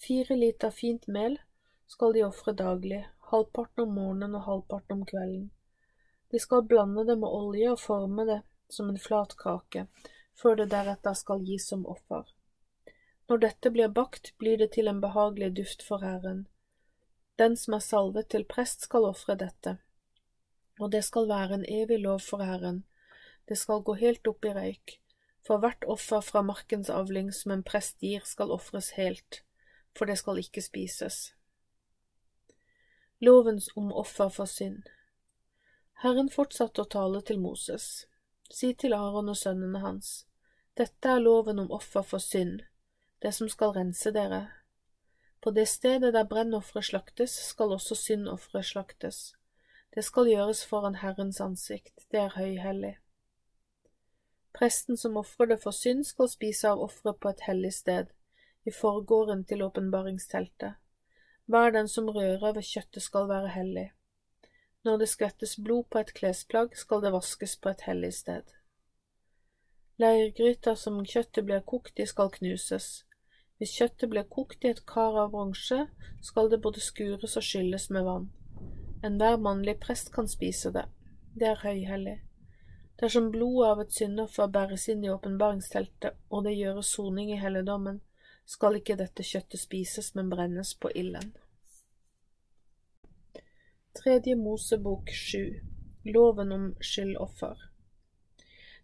Fire 0.00 0.36
liter 0.36 0.70
fint 0.70 1.06
mel 1.06 1.38
skal 1.86 2.12
de 2.12 2.24
ofre 2.24 2.52
daglig, 2.56 3.02
halvparten 3.30 3.84
om 3.84 3.94
morgenen 3.94 4.36
og 4.38 4.46
halvparten 4.46 5.00
om 5.00 5.06
kvelden. 5.06 5.50
De 6.30 6.40
skal 6.40 6.62
blande 6.62 7.04
det 7.04 7.18
med 7.18 7.28
olje 7.28 7.72
og 7.74 7.82
forme 7.82 8.24
det 8.24 8.38
som 8.72 8.88
en 8.88 8.98
flat 8.98 9.34
kake, 9.36 9.86
før 10.40 10.56
det 10.56 10.70
deretter 10.72 11.18
skal 11.18 11.44
gis 11.44 11.66
som 11.68 11.84
offer. 11.86 12.24
Når 13.28 13.42
dette 13.44 13.70
blir 13.74 13.92
bakt, 13.92 14.32
blir 14.38 14.56
det 14.58 14.72
til 14.78 14.88
en 14.88 15.02
behagelig 15.02 15.52
duft 15.58 15.84
for 15.86 16.00
Herren. 16.06 16.46
Den 17.36 17.56
som 17.56 17.76
er 17.76 17.84
salvet 17.84 18.30
til 18.32 18.48
prest, 18.48 18.88
skal 18.88 19.08
ofre 19.10 19.36
dette, 19.36 19.76
og 20.80 20.90
det 20.96 21.04
skal 21.04 21.28
være 21.28 21.60
en 21.60 21.68
evig 21.68 22.00
lov 22.00 22.24
for 22.24 22.40
Herren. 22.40 22.84
Det 23.48 23.58
skal 23.58 23.84
gå 23.84 23.98
helt 24.00 24.26
opp 24.32 24.48
i 24.48 24.56
røyk. 24.56 24.96
For 25.46 25.58
hvert 25.58 25.84
offer 25.88 26.20
fra 26.20 26.42
markens 26.42 26.90
avling 26.92 27.32
som 27.34 27.52
en 27.52 27.64
prest 27.64 28.00
gir, 28.04 28.24
skal 28.24 28.52
ofres 28.52 28.92
helt, 28.98 29.42
for 29.96 30.06
det 30.06 30.18
skal 30.20 30.38
ikke 30.42 30.62
spises. 30.62 31.32
Lovens 33.20 33.68
om 33.76 33.92
offer 33.92 34.28
for 34.32 34.48
synd 34.48 34.84
Herren 36.00 36.30
fortsatte 36.32 36.80
å 36.80 36.88
tale 36.88 37.20
til 37.28 37.40
Moses. 37.40 38.06
Si 38.48 38.72
til 38.72 38.94
Aron 38.96 39.28
og 39.28 39.36
sønnene 39.36 39.82
hans, 39.82 40.24
dette 40.80 41.10
er 41.12 41.20
loven 41.20 41.60
om 41.60 41.74
offer 41.76 42.06
for 42.06 42.24
synd, 42.24 42.62
det 43.20 43.34
som 43.36 43.50
skal 43.52 43.74
rense 43.76 44.12
dere. 44.16 44.46
På 45.44 45.52
det 45.52 45.66
stedet 45.68 46.14
der 46.16 46.24
brennofferet 46.24 46.88
slaktes, 46.88 47.34
skal 47.52 47.76
også 47.76 47.98
syndofferet 48.00 48.70
slaktes. 48.70 49.20
Det 49.94 50.04
skal 50.04 50.32
gjøres 50.32 50.64
foran 50.64 50.96
Herrens 51.02 51.40
ansikt, 51.44 52.06
det 52.10 52.24
er 52.24 52.36
høyhellig. 52.38 52.96
Presten 54.52 54.96
som 54.96 55.16
ofrer 55.16 55.46
det 55.46 55.60
for 55.62 55.76
synd, 55.76 56.06
skal 56.06 56.28
spise 56.28 56.70
av 56.70 56.82
offeret 56.82 57.20
på 57.20 57.30
et 57.30 57.44
hellig 57.46 57.72
sted, 57.74 58.10
i 58.66 58.72
forgården 58.74 59.44
til 59.44 59.62
åpenbaringsteltet. 59.62 60.78
Hver 61.50 61.70
den 61.74 61.88
som 61.88 62.08
rører 62.08 62.52
ved 62.54 62.62
kjøttet 62.62 63.02
skal 63.02 63.28
være 63.28 63.48
hellig. 63.54 63.90
Når 64.84 64.96
det 64.98 65.08
skvettes 65.08 65.56
blod 65.56 65.84
på 65.90 65.98
et 65.98 66.14
klesplagg, 66.14 66.76
skal 66.76 67.02
det 67.02 67.12
vaskes 67.12 67.56
på 67.56 67.68
et 67.68 67.82
hellig 67.88 68.12
sted. 68.14 68.44
Leirgryta 70.00 70.76
som 70.76 71.02
kjøttet 71.04 71.44
blir 71.44 71.60
kokt 71.60 72.00
i, 72.00 72.06
skal 72.06 72.30
knuses. 72.32 73.04
Hvis 73.58 73.74
kjøttet 73.76 74.08
blir 74.08 74.24
kokt 74.24 74.64
i 74.64 74.70
et 74.70 74.86
kar 74.88 75.18
av 75.20 75.34
bronse, 75.34 75.82
skal 76.24 76.48
det 76.48 76.62
både 76.64 76.80
skures 76.80 77.36
og 77.36 77.44
skylles 77.44 77.90
med 77.92 78.06
vann. 78.06 78.30
Enhver 79.04 79.36
mannlig 79.36 79.76
prest 79.82 80.14
kan 80.14 80.28
spise 80.28 80.72
det. 80.72 80.86
Det 81.36 81.50
er 81.50 81.60
høyhellig. 81.60 82.16
Dersom 83.00 83.30
blodet 83.32 83.68
av 83.68 83.80
et 83.80 83.92
syndoffer 83.96 84.48
bæres 84.52 84.82
inn 84.92 85.04
i 85.04 85.10
åpenbaringsteltet, 85.10 86.18
og 86.28 86.44
det 86.44 86.58
gjøres 86.58 86.90
soning 86.96 87.30
i 87.32 87.38
helligdommen, 87.40 88.02
skal 88.44 88.76
ikke 88.76 88.98
dette 89.00 89.24
kjøttet 89.24 89.62
spises, 89.62 90.10
men 90.14 90.28
brennes 90.28 90.74
på 90.76 90.90
ilden. 90.92 91.30
Tredje 93.96 94.36
Mosebok 94.36 95.08
sju 95.10 95.44
Loven 96.04 96.52
om 96.52 96.66
skyldoffer 96.80 97.64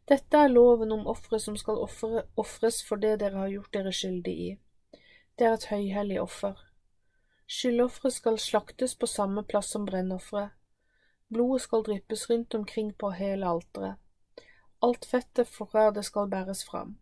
Dette 0.08 0.40
er 0.40 0.50
loven 0.50 0.94
om 0.96 1.04
ofre 1.12 1.38
som 1.42 1.56
skal 1.60 1.78
ofres 1.84 2.80
for 2.88 3.02
det 3.02 3.18
dere 3.20 3.42
har 3.42 3.52
gjort 3.52 3.72
dere 3.76 3.92
skyldig 3.94 4.34
i. 4.46 4.48
Det 5.36 5.46
er 5.46 5.58
et 5.58 5.68
høyhellig 5.70 6.18
offer. 6.22 6.56
Skyldofferet 7.46 8.16
skal 8.16 8.40
slaktes 8.40 8.96
på 8.96 9.06
samme 9.10 9.44
plass 9.44 9.74
som 9.76 9.84
brennofferet. 9.86 10.56
Blodet 11.28 11.66
skal 11.66 11.84
dryppes 11.84 12.28
rundt 12.30 12.54
omkring 12.54 12.92
på 12.94 13.10
hele 13.18 13.46
alteret. 13.46 14.00
Alt 14.84 15.04
fettet 15.04 15.48
fra 15.48 15.90
det 15.90 16.04
skal 16.04 16.28
bæres 16.28 16.64
fram 16.64 16.96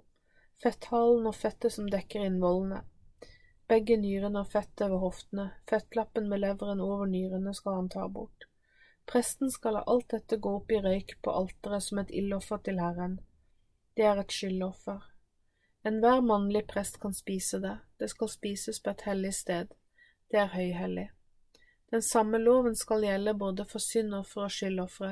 fetthalen 0.65 1.27
og 1.29 1.37
fettet 1.37 1.75
som 1.77 1.89
dekker 1.91 2.25
innvollene. 2.25 2.83
Begge 3.69 3.97
nyrene 4.01 4.43
og 4.45 4.51
fettet 4.53 4.91
ved 4.93 5.01
hoftene, 5.01 5.47
fettlappen 5.69 6.29
med 6.29 6.43
leveren 6.45 6.83
over 6.85 7.09
nyrene 7.09 7.55
skal 7.57 7.81
han 7.81 7.91
ta 7.93 8.07
bort. 8.09 8.49
Presten 9.09 9.51
skal 9.53 9.77
la 9.77 9.83
alt 9.93 10.09
dette 10.13 10.39
gå 10.41 10.53
opp 10.61 10.73
i 10.73 10.81
røyk 10.85 11.19
på 11.25 11.33
alteret 11.33 11.85
som 11.85 12.01
et 12.01 12.13
ildoffer 12.13 12.63
til 12.65 12.81
Herren. 12.81 13.19
Det 13.97 14.07
er 14.09 14.21
et 14.21 14.33
skyldoffer. 14.33 15.03
Enhver 15.85 16.23
mannlig 16.25 16.65
prest 16.69 16.97
kan 17.01 17.13
spise 17.13 17.61
det, 17.61 17.77
det 18.01 18.09
skal 18.13 18.31
spises 18.33 18.81
på 18.81 18.95
et 18.95 19.05
hellig 19.05 19.35
sted, 19.37 19.75
det 20.33 20.41
er 20.41 20.55
høyhellig. 20.55 21.11
Den 21.93 22.03
samme 22.03 22.41
loven 22.41 22.77
skal 22.77 23.05
gjelde 23.05 23.37
både 23.37 23.67
for 23.69 23.85
syndoffer 23.85 24.47
og 24.47 24.55
skyldofre, 24.57 25.11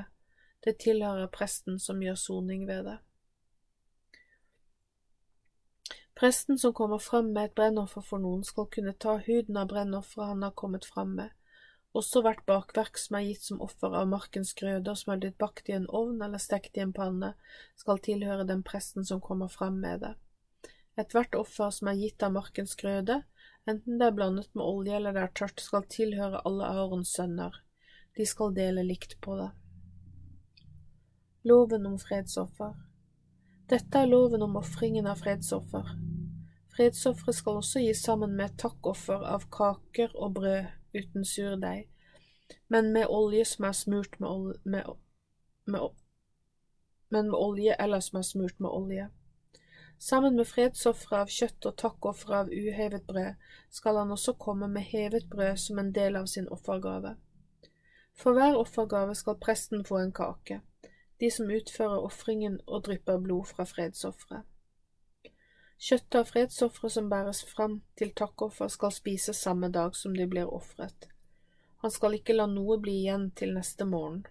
det 0.65 0.79
tilhører 0.85 1.31
presten 1.35 1.79
som 1.83 2.03
gjør 2.03 2.19
soning 2.19 2.67
ved 2.69 2.87
det. 2.87 2.99
Presten 6.19 6.59
som 6.59 6.75
kommer 6.77 7.01
fram 7.03 7.33
med 7.33 7.49
et 7.49 7.55
brennoffer 7.59 8.05
for 8.07 8.23
noen, 8.23 8.45
skal 8.47 8.69
kunne 8.71 8.93
ta 8.95 9.17
huden 9.27 9.57
av 9.59 9.73
brennofferet 9.73 10.35
han 10.35 10.45
har 10.47 10.53
kommet 10.55 10.85
fram 10.87 11.17
med, 11.19 11.33
også 11.99 12.23
hvert 12.25 12.45
bakverk 12.49 13.01
som 13.01 13.19
er 13.19 13.25
gitt 13.27 13.47
som 13.49 13.61
offer 13.65 13.93
av 13.97 14.07
markens 14.09 14.53
grøder 14.57 14.97
som 14.97 15.13
er 15.13 15.23
blitt 15.25 15.39
bakt 15.41 15.69
i 15.69 15.75
en 15.77 15.89
ovn 15.89 16.23
eller 16.25 16.41
stekt 16.41 16.79
i 16.79 16.85
en 16.85 16.95
panne, 16.97 17.33
skal 17.77 18.01
tilhøre 18.07 18.47
den 18.49 18.63
presten 18.63 19.09
som 19.09 19.21
kommer 19.25 19.51
fram 19.53 19.81
med 19.83 20.05
det. 20.05 20.15
Ethvert 20.97 21.35
offer 21.37 21.73
som 21.73 21.89
er 21.89 21.99
gitt 22.01 22.23
av 22.23 22.37
markens 22.37 22.77
grøde, 22.81 23.23
enten 23.69 23.99
det 23.99 24.09
er 24.09 24.17
blandet 24.17 24.53
med 24.55 24.65
olje 24.65 24.97
eller 24.97 25.17
det 25.17 25.27
er 25.27 25.35
tørt, 25.41 25.65
skal 25.65 25.89
tilhøre 25.89 26.45
alle 26.49 26.69
Arons 26.69 27.13
sønner. 27.17 27.59
De 28.17 28.29
skal 28.29 28.55
dele 28.57 28.85
likt 28.85 29.19
på 29.25 29.37
det. 29.41 29.51
Loven 31.45 31.87
om 31.87 31.99
fredsoffer 31.99 32.75
Dette 33.71 33.99
er 33.99 34.07
loven 34.07 34.45
om 34.47 34.53
ofringen 34.61 35.09
av 35.11 35.25
fredsoffer. 35.25 35.89
Fredsofferet 36.77 37.35
skal 37.35 37.59
også 37.59 37.83
gis 37.83 38.03
sammen 38.07 38.37
med 38.39 38.55
takkoffer 38.63 39.25
av 39.27 39.49
kaker 39.51 40.15
og 40.15 40.37
brød 40.37 40.71
uten 40.95 41.27
surdeig, 41.27 41.89
men 42.71 42.93
med 42.95 43.11
olje 43.11 43.49
som 43.55 43.67
er 43.67 43.75
smurt 43.75 44.21
med, 44.21 44.29
olje, 44.31 44.61
med, 44.65 44.95
med, 45.67 45.91
med 47.11 47.35
olje 47.35 47.75
eller 47.75 48.07
som 48.07 48.23
er 48.23 48.29
smurt 48.31 48.63
med 48.63 48.71
olje. 48.71 49.11
Sammen 49.99 50.39
med 50.39 50.47
fredsofferet 50.47 51.27
av 51.27 51.37
kjøtt 51.41 51.73
og 51.73 51.79
takkofferet 51.83 52.39
av 52.39 52.55
uhevet 52.55 53.07
brød 53.11 53.47
skal 53.83 53.99
han 54.05 54.15
også 54.15 54.39
komme 54.39 54.71
med 54.71 54.87
hevet 54.95 55.27
brød 55.31 55.59
som 55.67 55.83
en 55.83 55.91
del 55.91 56.23
av 56.23 56.31
sin 56.31 56.47
offergave. 56.55 57.17
For 58.15 58.39
hver 58.39 58.63
offergave 58.63 59.19
skal 59.19 59.43
presten 59.43 59.83
få 59.85 60.05
en 60.05 60.15
kake, 60.15 60.63
de 61.23 61.31
som 61.31 61.51
utfører 61.55 62.03
ofringen 62.03 62.57
og 62.67 62.89
drypper 62.89 63.21
blod 63.23 63.53
fra 63.55 63.63
fredsofferet. 63.69 64.43
Kjøttet 65.79 66.17
av 66.19 66.27
fredsofre 66.31 66.89
som 66.91 67.11
bæres 67.11 67.45
fram 67.47 67.77
til 67.99 68.11
takkoffer, 68.19 68.67
skal 68.71 68.91
spises 68.95 69.39
samme 69.39 69.71
dag 69.71 69.95
som 69.99 70.17
de 70.19 70.27
blir 70.27 70.51
ofret. 70.51 71.07
Han 71.83 71.95
skal 71.95 72.19
ikke 72.19 72.35
la 72.35 72.49
noe 72.51 72.81
bli 72.83 72.97
igjen 73.05 73.29
til 73.39 73.55
neste 73.55 73.87
morgen. 73.87 74.25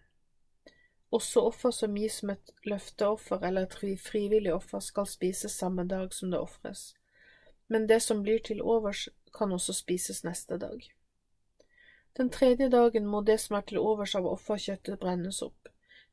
Også 1.16 1.46
offer 1.48 1.72
som 1.76 1.96
gis 1.96 2.20
som 2.20 2.36
et 2.36 2.54
løfteoffer 2.68 3.48
eller 3.48 3.68
et 3.68 4.00
frivillig 4.04 4.54
offer, 4.54 4.84
skal 4.84 5.08
spises 5.08 5.56
samme 5.64 5.88
dag 5.88 6.12
som 6.16 6.32
det 6.32 6.40
ofres, 6.40 6.94
men 7.72 7.88
det 7.88 8.02
som 8.04 8.24
blir 8.24 8.44
til 8.44 8.62
overs, 8.62 9.08
kan 9.32 9.52
også 9.56 9.80
spises 9.80 10.26
neste 10.28 10.60
dag. 10.60 10.92
Den 12.20 12.30
tredje 12.30 12.68
dagen 12.70 13.08
må 13.08 13.24
det 13.24 13.40
som 13.40 13.56
er 13.56 13.68
til 13.68 13.80
overs 13.80 14.16
av 14.20 14.28
offerkjøttet, 14.28 15.00
brennes 15.00 15.40
opp. 15.42 15.72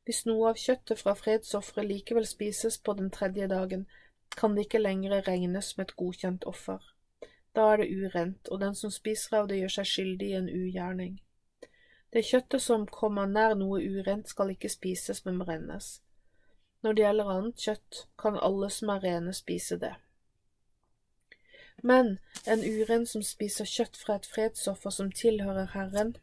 Hvis 0.09 0.23
noe 0.25 0.47
av 0.49 0.57
kjøttet 0.57 0.97
fra 0.97 1.13
fredsofferet 1.13 1.85
likevel 1.85 2.25
spises 2.25 2.79
på 2.81 2.95
den 2.97 3.11
tredje 3.13 3.45
dagen, 3.51 3.83
kan 4.33 4.55
det 4.55 4.63
ikke 4.65 4.79
lenger 4.81 5.19
regnes 5.27 5.67
som 5.69 5.83
et 5.83 5.91
godkjent 6.01 6.47
offer. 6.49 6.79
Da 7.53 7.67
er 7.73 7.83
det 7.83 7.91
urent, 7.93 8.49
og 8.49 8.63
den 8.63 8.73
som 8.79 8.89
spiser 8.89 9.35
av 9.37 9.51
det 9.51 9.59
gjør 9.59 9.75
seg 9.75 9.89
skyldig 9.91 10.29
i 10.31 10.39
en 10.39 10.49
ugjerning. 10.49 11.19
Det 12.09 12.23
kjøttet 12.25 12.65
som 12.65 12.87
kommer 12.89 13.29
nær 13.29 13.53
noe 13.59 13.83
urent, 13.85 14.33
skal 14.33 14.55
ikke 14.55 14.71
spises, 14.73 15.21
men 15.27 15.37
brennes. 15.43 15.91
Når 16.81 16.97
det 16.97 17.05
gjelder 17.05 17.29
annet 17.35 17.67
kjøtt, 17.67 18.01
kan 18.17 18.41
alle 18.49 18.71
som 18.73 18.89
er 18.95 19.05
rene, 19.05 19.35
spise 19.37 19.77
det. 19.77 19.93
Men 21.85 22.15
en 22.49 22.65
uren 22.65 23.05
som 23.05 23.21
spiser 23.21 23.69
kjøtt 23.69 24.01
fra 24.01 24.17
et 24.17 24.25
fredsoffer 24.33 24.89
som 24.89 25.13
tilhører 25.13 25.69
Herren, 25.77 26.15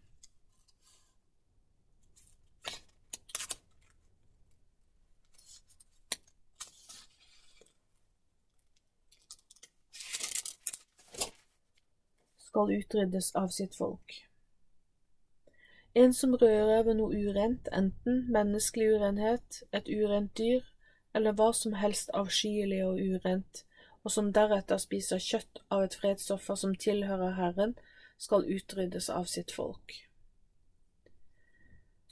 skal 12.56 12.72
utryddes 12.72 13.34
av 13.36 13.48
sitt 13.48 13.74
folk. 13.76 14.22
En 15.92 16.14
som 16.16 16.32
rører 16.40 16.86
ved 16.86 16.96
noe 16.96 17.12
urent, 17.12 17.68
enten 17.68 18.22
menneskelig 18.32 18.94
urenhet, 18.96 19.58
et 19.76 19.88
urent 19.92 20.32
dyr, 20.38 20.62
eller 21.12 21.36
hva 21.36 21.50
som 21.52 21.74
helst 21.76 22.08
avskyelig 22.16 22.78
og 22.86 23.00
urent, 23.00 23.60
og 24.04 24.14
som 24.14 24.30
deretter 24.32 24.80
spiser 24.80 25.20
kjøtt 25.20 25.60
av 25.68 25.84
et 25.84 25.96
fredsoffer 26.00 26.56
som 26.56 26.72
tilhører 26.80 27.34
Herren, 27.36 27.74
skal 28.16 28.48
utryddes 28.48 29.10
av 29.12 29.28
sitt 29.28 29.52
folk. 29.52 29.92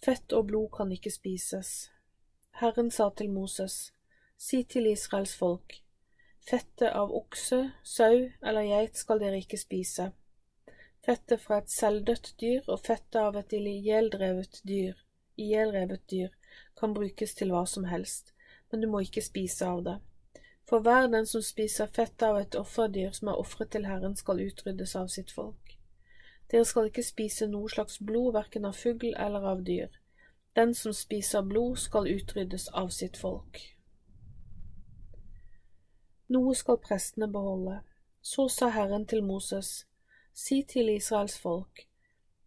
Fett 0.05 0.35
og 0.37 0.51
blod 0.51 0.75
kan 0.77 0.93
ikke 0.93 1.13
spises. 1.13 1.89
Herren 2.61 2.91
sa 2.93 3.09
til 3.17 3.33
Moses, 3.33 3.95
si 4.37 4.61
til 4.69 4.91
Israels 4.93 5.33
folk, 5.41 5.79
fettet 6.45 6.93
av 6.93 7.17
okse, 7.17 7.63
sau 7.81 8.29
eller 8.43 8.69
geit 8.69 9.01
skal 9.01 9.25
dere 9.25 9.41
ikke 9.41 9.61
spise 9.61 10.11
fettet 11.05 11.41
fra 11.41 11.59
et 11.61 11.71
selvdødt 11.71 12.35
dyr 12.41 12.69
og 12.69 12.81
fettet 12.87 13.21
av 13.21 13.37
et 13.37 13.53
ihjeldrevet 13.53 14.61
dyr, 14.69 14.97
ihjelrevet 15.37 16.05
dyr, 16.11 16.33
kan 16.81 16.95
brukes 16.95 17.35
til 17.35 17.53
hva 17.53 17.65
som 17.69 17.85
helst, 17.91 18.33
men 18.71 18.81
du 18.81 18.89
må 18.91 19.05
ikke 19.05 19.25
spise 19.25 19.69
av 19.69 19.85
det. 19.85 19.99
For 20.69 20.81
hver 20.81 21.11
den 21.13 21.27
som 21.27 21.43
spiser 21.45 21.91
fettet 21.93 22.25
av 22.29 22.39
et 22.41 22.57
offerdyr 22.57 23.13
som 23.13 23.29
er 23.29 23.41
ofret 23.41 23.71
til 23.75 23.85
Herren, 23.87 24.17
skal 24.17 24.41
utryddes 24.41 24.97
av 24.97 25.11
sitt 25.13 25.31
folk. 25.31 25.77
Dere 26.51 26.65
skal 26.65 26.89
ikke 26.89 27.05
spise 27.05 27.49
noe 27.51 27.69
slags 27.69 27.99
blod, 28.01 28.33
verken 28.37 28.65
av 28.65 28.77
fugl 28.79 29.13
eller 29.13 29.45
av 29.53 29.63
dyr. 29.67 29.93
Den 30.57 30.75
som 30.75 30.95
spiser 30.97 31.43
blod, 31.43 31.77
skal 31.83 32.09
utryddes 32.09 32.69
av 32.73 32.93
sitt 32.95 33.17
folk. 33.21 33.61
Noe 36.33 36.55
skal 36.57 36.81
prestene 36.81 37.29
beholde. 37.29 37.81
Så 38.25 38.49
sa 38.49 38.71
Herren 38.73 39.05
til 39.07 39.21
Moses, 39.25 39.85
si 40.35 40.63
til 40.69 40.91
Israels 40.91 41.39
folk, 41.39 41.87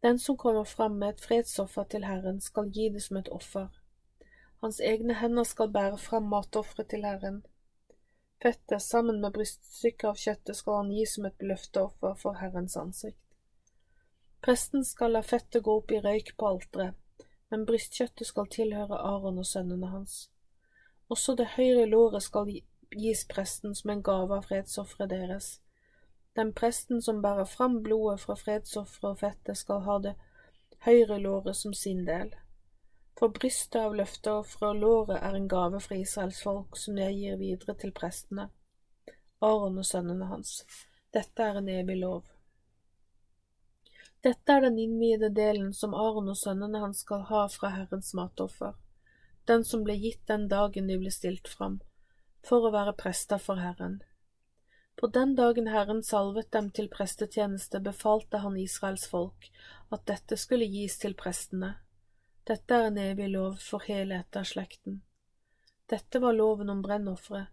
den 0.04 0.20
som 0.20 0.38
kommer 0.38 0.64
fram 0.64 0.92
med 1.02 1.16
et 1.16 1.22
fredsoffer 1.22 1.84
til 1.84 2.06
Herren, 2.06 2.42
skal 2.42 2.72
gi 2.72 2.90
det 2.94 3.04
som 3.04 3.18
et 3.18 3.30
offer. 3.32 3.68
Hans 4.62 4.80
egne 4.80 5.14
hender 5.14 5.44
skal 5.44 5.72
bære 5.72 5.98
fram 5.98 6.30
matofferet 6.30 6.90
til 6.90 7.06
Herren. 7.06 7.44
Fettet 8.42 8.82
sammen 8.82 9.22
med 9.22 9.34
bryststykket 9.34 10.10
av 10.10 10.20
kjøttet 10.22 10.58
skal 10.60 10.80
han 10.82 10.92
gi 10.94 11.06
som 11.10 11.26
et 11.26 11.42
løfteoffer 11.42 12.16
for 12.22 12.38
Herrens 12.42 12.78
ansikt. 12.78 13.22
Presten 14.46 14.86
skal 14.86 15.16
la 15.16 15.24
fettet 15.26 15.64
gå 15.66 15.78
opp 15.80 15.92
i 15.92 16.02
røyk 16.04 16.36
på 16.38 16.50
alteret, 16.52 17.26
men 17.50 17.66
brystkjøttet 17.66 18.30
skal 18.30 18.50
tilhøre 18.54 19.00
Aron 19.12 19.40
og 19.42 19.48
sønnene 19.50 19.90
hans. 19.90 20.28
Også 21.10 21.36
det 21.40 21.54
høyre 21.56 21.86
låret 21.90 22.24
skal 22.24 22.52
gis 22.92 23.24
presten 23.30 23.74
som 23.76 23.90
en 23.90 24.04
gave 24.04 24.36
av 24.36 24.46
fredsofferet 24.50 25.10
deres. 25.10 25.48
Den 26.38 26.54
presten 26.54 27.02
som 27.02 27.22
bærer 27.22 27.46
fram 27.50 27.80
blodet 27.84 28.22
fra 28.22 28.36
fredsofferet 28.38 29.12
og 29.12 29.20
fettet, 29.20 29.58
skal 29.58 29.80
ha 29.88 29.96
det 30.04 30.14
høyre 30.86 31.18
låret 31.20 31.58
som 31.58 31.74
sin 31.74 32.04
del. 32.06 32.30
For 33.18 33.34
brystet 33.34 33.80
av 33.82 33.96
løfteofferet 33.98 34.70
og 34.70 34.82
låret 34.84 35.18
er 35.18 35.34
en 35.34 35.48
gave 35.50 35.80
fra 35.82 35.98
Israels 35.98 36.44
folk 36.46 36.78
som 36.78 37.00
jeg 37.02 37.16
gir 37.18 37.40
videre 37.40 37.74
til 37.82 37.94
prestene, 38.00 38.52
Aron 39.42 39.80
og 39.82 39.86
sønnene 39.86 40.28
hans. 40.30 40.60
Dette 41.14 41.42
er 41.42 41.58
en 41.58 41.70
evig 41.74 41.98
lov. 42.04 42.28
Dette 44.22 44.54
er 44.54 44.62
den 44.62 44.78
innviede 44.82 45.30
delen 45.34 45.74
som 45.74 45.96
Aron 45.98 46.30
og 46.30 46.38
sønnene 46.38 46.84
hans 46.84 47.02
skal 47.06 47.26
ha 47.32 47.48
fra 47.50 47.72
Herrens 47.74 48.14
matoffer, 48.18 48.76
den 49.50 49.66
som 49.66 49.86
ble 49.88 49.98
gitt 49.98 50.22
den 50.30 50.46
dagen 50.54 50.90
de 50.90 50.98
ble 51.02 51.14
stilt 51.14 51.50
fram, 51.50 51.80
for 52.46 52.66
å 52.68 52.74
være 52.74 52.94
prester 53.02 53.42
for 53.42 53.62
Herren. 53.62 54.02
På 54.98 55.08
den 55.08 55.36
dagen 55.38 55.68
Herren 55.70 56.04
salvet 56.04 56.52
dem 56.52 56.72
til 56.74 56.90
prestetjeneste, 56.90 57.80
befalte 57.80 58.42
han 58.42 58.58
Israels 58.58 59.06
folk 59.08 59.52
at 59.94 60.08
dette 60.10 60.38
skulle 60.38 60.66
gis 60.66 60.98
til 61.00 61.14
prestene 61.16 61.76
dette 62.48 62.76
er 62.76 62.86
en 62.88 62.98
evig 62.98 63.28
lov 63.34 63.58
for 63.60 63.84
hele 63.84 64.22
etterslekten. 64.22 65.02
Dette 65.92 66.20
var 66.24 66.36
loven 66.36 66.70
om 66.72 66.82
brennofre, 66.84 67.48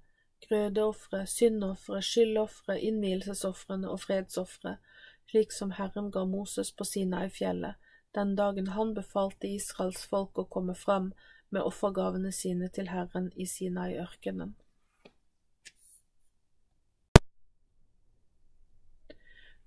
grødeofre, 0.46 1.24
syndofre, 1.26 1.98
skyldofre, 2.02 2.76
innvielsesofrene 2.78 3.90
og 3.90 4.04
fredsofre, 4.04 4.76
slik 5.30 5.54
som 5.56 5.72
Herren 5.74 6.12
ga 6.14 6.22
Moses 6.30 6.70
på 6.70 6.86
Sinai-fjellet, 6.86 7.74
den 8.14 8.36
dagen 8.38 8.70
han 8.76 8.94
befalte 8.94 9.50
Israels 9.50 10.04
folk 10.06 10.38
å 10.38 10.46
komme 10.46 10.76
fram 10.78 11.10
med 11.50 11.66
offergavene 11.66 12.30
sine 12.32 12.70
til 12.70 12.92
Herren 12.94 13.32
i 13.34 13.48
Sinai-ørkenen. 13.50 14.54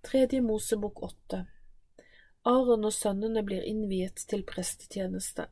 Tredje 0.07 0.41
Mosebok 0.41 1.03
åtte 1.03 1.45
Aron 2.47 2.85
og 2.87 2.93
sønnene 2.95 3.41
blir 3.43 3.65
innviet 3.67 4.21
til 4.31 4.45
prestetjeneste. 4.47 5.49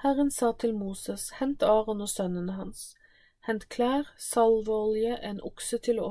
Herren 0.00 0.30
sa 0.32 0.54
til 0.56 0.72
Moses, 0.72 1.26
hent 1.36 1.60
Aron 1.62 2.00
og 2.00 2.08
sønnene 2.08 2.54
hans, 2.56 2.94
hent 3.44 3.68
klær, 3.68 4.08
salveolje, 4.16 5.18
en 5.20 5.42
okse 5.44 5.76
til 5.84 6.00
å 6.00 6.08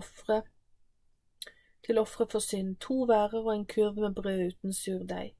til 1.87 1.97
ofre 1.97 2.29
for 2.29 2.45
synd, 2.45 2.77
to 2.77 3.09
værer 3.09 3.41
og 3.41 3.51
en 3.55 3.65
kurv 3.73 3.97
med 4.05 4.13
brød 4.21 4.45
uten 4.51 4.73
surdeig. 4.73 5.33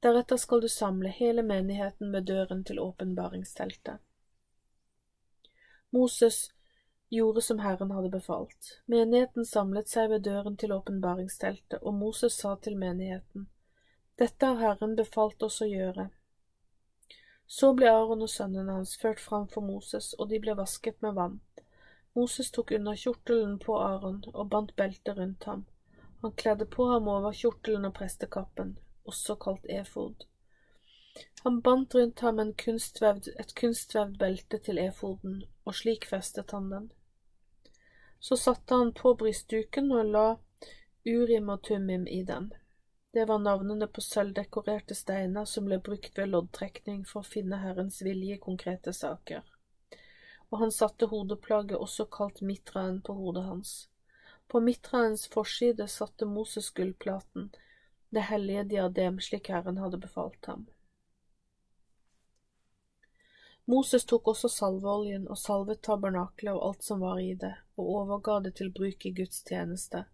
Deretter 0.00 0.40
skal 0.40 0.64
du 0.64 0.68
samle 0.72 1.12
hele 1.12 1.44
menigheten 1.44 2.16
ved 2.16 2.32
døren 2.32 2.64
til 2.64 2.80
åpenbaringsteltet. 2.80 4.00
Moses 5.92 6.46
gjorde 7.08 7.42
som 7.42 7.58
Herren 7.58 7.90
hadde 7.90 8.08
befalt. 8.08 8.82
Menigheten 8.86 9.46
samlet 9.46 9.88
seg 9.88 10.10
ved 10.10 10.24
døren 10.26 10.56
til 10.56 10.72
åpenbaringsteltet, 10.72 11.82
og 11.82 11.94
Moses 11.94 12.38
sa 12.40 12.56
til 12.56 12.78
menigheten, 12.78 13.46
dette 14.16 14.46
har 14.46 14.62
Herren 14.62 14.96
befalt 14.96 15.42
oss 15.42 15.60
å 15.60 15.68
gjøre. 15.68 16.08
Så 17.46 17.72
ble 17.78 17.90
Aron 17.92 18.24
og 18.24 18.30
sønnene 18.32 18.78
hans 18.78 18.96
ført 18.98 19.20
fram 19.20 19.46
for 19.52 19.62
Moses, 19.62 20.14
og 20.18 20.30
de 20.30 20.40
ble 20.42 20.54
vasket 20.58 21.02
med 21.04 21.14
vann. 21.18 21.40
Moses 22.16 22.48
tok 22.50 22.72
unna 22.78 22.96
kjortelen 22.96 23.58
på 23.62 23.76
Aron 23.78 24.22
og 24.32 24.48
bandt 24.54 24.72
beltet 24.76 25.18
rundt 25.18 25.44
ham. 25.44 25.66
Han 26.22 26.32
kledde 26.32 26.66
på 26.66 26.88
ham 26.88 27.10
over 27.12 27.36
kjortelen 27.36 27.84
og 27.84 27.94
prestekappen, 27.98 28.78
også 29.04 29.36
kalt 29.36 29.68
efod. 29.68 30.24
Han 31.44 31.60
bandt 31.62 31.94
rundt 31.94 32.20
ham 32.24 32.40
kunstvevd, 32.64 33.28
et 33.38 33.54
kunstvevd 33.54 34.16
belte 34.18 34.58
til 34.58 34.80
efoden, 34.80 35.42
og 35.64 35.76
slik 35.76 36.08
festet 36.08 36.56
han 36.56 36.72
den. 36.72 36.88
Så 38.20 38.36
satte 38.36 38.74
han 38.74 38.92
på 38.92 39.14
brystduken 39.14 39.92
og 39.92 40.12
la 40.12 40.28
Urim 41.06 41.50
og 41.54 41.62
Tumim 41.62 42.06
i 42.06 42.22
den. 42.22 42.52
Det 43.12 43.24
var 43.24 43.38
navnene 43.38 43.86
på 43.86 44.02
sølvdekorerte 44.04 44.94
steiner 44.94 45.44
som 45.48 45.68
ble 45.68 45.78
brukt 45.80 46.18
ved 46.18 46.32
loddtrekning 46.32 47.04
for 47.08 47.22
å 47.22 47.28
finne 47.34 47.60
Herrens 47.62 48.02
vilje 48.04 48.36
i 48.36 48.42
konkrete 48.42 48.92
saker. 48.92 49.44
Og 50.50 50.58
han 50.60 50.74
satte 50.74 51.08
hodeplagget, 51.10 51.78
også 51.78 52.06
kalt 52.12 52.42
mitraen, 52.42 53.00
på 53.02 53.14
hodet 53.16 53.44
hans. 53.46 53.72
På 54.48 54.60
mitraens 54.60 55.26
forside 55.32 55.88
satte 55.88 56.26
Moses 56.26 56.70
gullplaten, 56.70 57.48
det 58.10 58.28
hellige 58.28 58.64
diadem 58.74 59.18
slik 59.20 59.48
Herren 59.50 59.78
hadde 59.82 59.98
befalt 60.02 60.46
ham. 60.46 60.66
Moses 63.66 64.04
tok 64.06 64.28
også 64.30 64.48
salveoljen 64.52 65.24
og 65.26 65.38
salvet 65.42 65.80
tabernaklet 65.82 66.52
og 66.54 66.62
alt 66.68 66.84
som 66.86 67.00
var 67.02 67.18
i 67.18 67.32
det, 67.34 67.54
og 67.74 67.88
overga 68.00 68.38
det 68.44 68.54
til 68.60 68.70
bruk 68.70 69.06
i 69.08 69.10
Guds 69.16 69.42
tjeneste. 69.48 70.04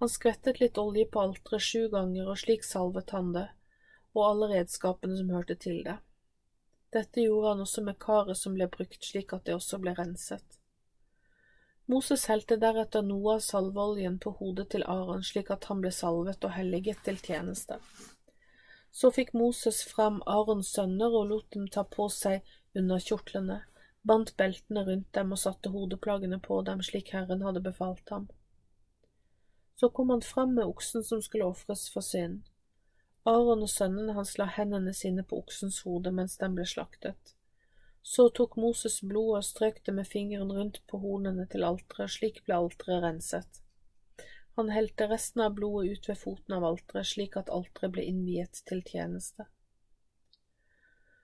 Han 0.00 0.10
skvettet 0.10 0.58
litt 0.58 0.78
olje 0.80 1.06
på 1.06 1.22
alteret 1.22 1.62
sju 1.62 1.86
ganger, 1.92 2.26
og 2.32 2.40
slik 2.42 2.66
salvet 2.66 3.12
han 3.14 3.30
det, 3.36 3.46
og 4.16 4.24
alle 4.26 4.48
redskapene 4.56 5.18
som 5.20 5.30
hørte 5.30 5.54
til 5.54 5.84
det. 5.86 6.00
Dette 6.90 7.22
gjorde 7.22 7.52
han 7.52 7.62
også 7.62 7.84
med 7.86 8.00
karet 8.02 8.38
som 8.38 8.56
ble 8.58 8.66
brukt, 8.66 9.04
slik 9.06 9.36
at 9.36 9.44
det 9.46 9.54
også 9.54 9.78
ble 9.78 9.94
renset. 9.94 10.58
Moses 11.90 12.26
helte 12.30 12.56
deretter 12.58 13.02
noe 13.06 13.36
av 13.36 13.44
salveoljen 13.46 14.18
på 14.22 14.32
hodet 14.38 14.68
til 14.74 14.82
Aron, 14.86 15.22
slik 15.26 15.50
at 15.54 15.68
han 15.70 15.82
ble 15.82 15.92
salvet 15.94 16.42
og 16.46 16.56
helliget 16.56 17.04
til 17.06 17.18
tjeneste. 17.22 17.78
Så 18.90 19.10
fikk 19.14 19.32
Moses 19.38 19.84
fram 19.86 20.18
Arons 20.26 20.72
sønner 20.74 21.14
og 21.14 21.28
lot 21.30 21.48
dem 21.54 21.68
ta 21.70 21.84
på 21.86 22.08
seg 22.10 22.46
underkjortlene, 22.74 23.62
bandt 24.02 24.36
beltene 24.36 24.84
rundt 24.86 25.12
dem 25.16 25.32
og 25.34 25.40
satte 25.42 25.72
hodeplagene 25.74 26.38
på 26.44 26.60
dem 26.68 26.82
slik 26.86 27.12
Herren 27.16 27.42
hadde 27.46 27.62
befalt 27.64 28.08
ham. 28.14 28.28
Så 29.76 29.88
kom 29.88 30.10
han 30.10 30.22
fram 30.22 30.54
med 30.54 30.68
oksen 30.68 31.04
som 31.04 31.22
skulle 31.22 31.48
ofres 31.48 31.88
for 31.92 32.04
synd. 32.04 32.42
Aron 33.28 33.64
og 33.64 33.70
sønnene 33.70 34.14
hans 34.16 34.36
la 34.40 34.46
hendene 34.48 34.92
sine 34.96 35.24
på 35.24 35.42
oksens 35.42 35.82
hode 35.84 36.12
mens 36.16 36.38
den 36.40 36.56
ble 36.56 36.66
slaktet. 36.68 37.34
Så 38.02 38.30
tok 38.32 38.56
Moses 38.56 39.00
blodet 39.04 39.42
og 39.42 39.44
strøk 39.44 39.82
det 39.84 39.92
med 39.96 40.08
fingeren 40.08 40.52
rundt 40.56 40.80
på 40.88 41.00
hornene 41.02 41.44
til 41.52 41.66
alteret, 41.68 42.12
slik 42.16 42.40
ble 42.46 42.56
alteret 42.56 43.04
renset. 43.04 43.60
Han 44.56 44.72
helte 44.72 45.08
resten 45.08 45.44
av 45.44 45.54
blodet 45.56 45.92
ut 45.92 46.08
ved 46.08 46.18
foten 46.18 46.56
av 46.56 46.64
alteret, 46.64 47.08
slik 47.12 47.36
at 47.36 47.52
alteret 47.52 47.94
ble 47.96 48.06
innviet 48.08 48.62
til 48.68 48.80
tjeneste. 48.84 49.46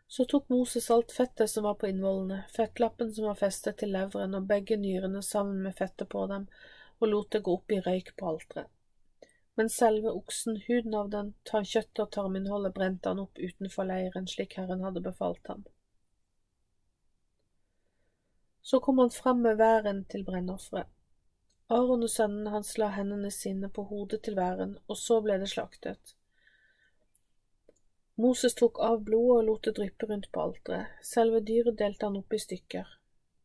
Så 0.09 0.25
tok 0.25 0.49
Moses 0.49 0.91
alt 0.91 1.13
fettet 1.13 1.51
som 1.51 1.65
var 1.65 1.75
på 1.75 1.89
innvollene, 1.89 2.45
fettlappen 2.57 3.13
som 3.15 3.27
var 3.27 3.39
festet 3.41 3.79
til 3.81 3.91
leveren 3.93 4.39
og 4.39 4.47
begge 4.47 4.79
nyrene 4.79 5.23
sammen 5.23 5.63
med 5.63 5.77
fettet 5.77 6.09
på 6.09 6.27
dem, 6.31 6.47
og 6.99 7.09
lot 7.09 7.31
det 7.35 7.43
gå 7.43 7.55
opp 7.59 7.73
i 7.75 7.81
røyk 7.83 8.13
på 8.17 8.29
alteret. 8.31 8.71
Men 9.57 9.71
selve 9.73 10.13
oksen, 10.13 10.59
huden 10.67 10.95
av 10.95 11.09
den, 11.11 11.33
kjøttet 11.49 12.03
og 12.05 12.11
tarminnholdet 12.13 12.75
brente 12.77 13.09
han 13.09 13.23
opp 13.23 13.39
utenfor 13.41 13.89
leiren 13.89 14.29
slik 14.29 14.59
Herren 14.61 14.85
hadde 14.85 15.01
befalt 15.01 15.49
ham. 15.49 15.65
Så 18.61 18.81
kom 18.85 18.99
han 18.99 19.15
fram 19.15 19.41
med 19.47 19.57
væren 19.57 20.05
til 20.13 20.25
brennofferet. 20.29 20.91
Aron 21.69 22.05
og 22.07 22.11
sønnene 22.11 22.53
hans 22.53 22.77
la 22.79 22.93
hendene 22.95 23.31
sine 23.35 23.71
på 23.73 23.83
hodet 23.89 24.21
til 24.23 24.37
væren, 24.39 24.77
og 24.87 24.99
så 25.01 25.19
ble 25.23 25.39
det 25.41 25.49
slaktet. 25.51 26.16
Moses 28.19 28.55
tok 28.55 28.79
av 28.81 29.03
blodet 29.05 29.39
og 29.39 29.45
lot 29.45 29.67
det 29.69 29.75
dryppe 29.77 30.07
rundt 30.09 30.31
på 30.33 30.41
alteret. 30.41 31.01
Selve 31.05 31.43
dyret 31.45 31.77
delte 31.77 32.09
han 32.09 32.17
opp 32.17 32.33
i 32.33 32.41
stykker. 32.41 32.95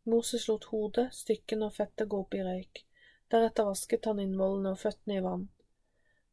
Moses 0.07 0.47
lot 0.47 0.69
hodet, 0.71 1.09
stykkene 1.13 1.67
og 1.67 1.75
fettet 1.75 2.07
gå 2.09 2.21
opp 2.23 2.37
i 2.37 2.45
røyk. 2.45 2.85
Deretter 3.31 3.67
vasket 3.67 4.07
han 4.07 4.21
innvollene 4.23 4.71
og 4.71 4.79
føttene 4.79 5.17
i 5.19 5.25
vann. 5.25 5.49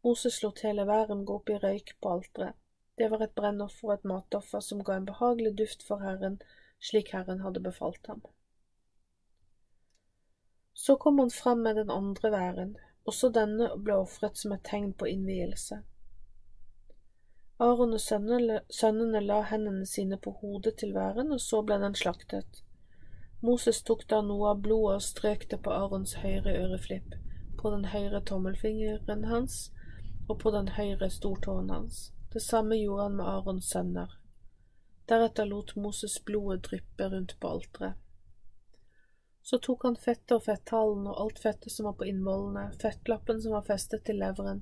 Moses 0.06 0.38
lot 0.44 0.62
hele 0.62 0.86
væren 0.86 1.26
gå 1.26 1.40
opp 1.40 1.50
i 1.50 1.58
røyk 1.64 1.96
på 1.98 2.14
alteret. 2.14 2.54
Det 2.98 3.10
var 3.10 3.26
et 3.26 3.34
brennoffer 3.34 3.90
og 3.90 3.96
et 3.96 4.08
matoffer 4.10 4.62
som 4.62 4.86
ga 4.86 4.96
en 4.98 5.10
behagelig 5.10 5.56
duft 5.58 5.84
for 5.86 6.02
Herren, 6.02 6.38
slik 6.78 7.12
Herren 7.14 7.42
hadde 7.42 7.62
befalt 7.62 8.06
ham. 8.06 8.22
Så 10.78 10.96
kom 10.96 11.18
han 11.18 11.30
fram 11.34 11.62
med 11.66 11.76
den 11.76 11.90
andre 11.90 12.30
væren, 12.30 12.76
også 13.04 13.30
denne 13.34 13.70
ble 13.82 13.98
ofret 13.98 14.38
som 14.38 14.54
et 14.54 14.66
tegn 14.66 14.92
på 14.94 15.10
innvielse. 15.10 15.82
Aron 17.58 17.96
og 17.96 18.00
sønnene, 18.00 19.20
la 19.20 19.40
hendene 19.50 19.86
sine 19.86 20.16
på 20.22 20.30
hodet 20.40 20.76
til 20.78 20.92
væren, 20.94 21.32
og 21.34 21.40
så 21.42 21.62
ble 21.66 21.80
den 21.82 21.96
slaktet. 21.98 22.60
Moses 23.42 23.80
tok 23.82 24.04
da 24.10 24.20
noe 24.22 24.52
av 24.52 24.60
blodet 24.62 24.98
og 24.98 25.02
strøk 25.02 25.48
det 25.50 25.58
på 25.64 25.72
Arons 25.74 26.14
høyre 26.22 26.54
øreflipp, 26.54 27.16
på 27.58 27.70
den 27.74 27.88
høyre 27.90 28.20
tommelfingeren 28.30 29.24
hans 29.30 29.56
og 30.28 30.38
på 30.42 30.52
den 30.54 30.70
høyre 30.76 31.08
stortåen 31.10 31.70
hans. 31.70 32.12
Det 32.32 32.42
samme 32.44 32.76
gjorde 32.78 33.08
han 33.08 33.16
med 33.18 33.26
Arons 33.26 33.70
sønner. 33.72 34.12
Deretter 35.08 35.48
lot 35.48 35.74
Moses 35.76 36.18
blodet 36.24 36.66
dryppe 36.68 37.08
rundt 37.10 37.34
på 37.40 37.50
alteret. 37.56 37.96
Så 39.42 39.58
tok 39.64 39.86
han 39.86 39.96
fettet 39.96 40.34
og 40.36 40.44
fetthalen 40.44 41.06
og 41.08 41.22
alt 41.24 41.38
fettet 41.42 41.72
som 41.72 41.88
var 41.88 41.96
på 41.98 42.06
innvollene, 42.10 42.68
fettlappen 42.82 43.40
som 43.42 43.56
var 43.56 43.66
festet 43.66 44.04
til 44.04 44.20
leveren, 44.20 44.60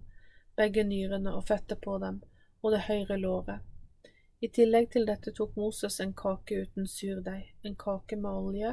begge 0.56 0.84
nyrene 0.86 1.32
og 1.34 1.48
fettet 1.48 1.80
på 1.82 1.96
dem, 1.98 2.20
og 2.62 2.72
det 2.72 2.84
høyre 2.88 3.18
låret. 3.20 3.60
I 4.40 4.48
tillegg 4.52 4.90
til 4.92 5.06
dette 5.08 5.32
tok 5.32 5.56
Moses 5.56 6.00
en 6.00 6.12
kake 6.16 6.62
uten 6.62 6.88
surdeig, 6.90 7.54
en 7.64 7.76
kake 7.76 8.18
med 8.20 8.30
olje 8.30 8.72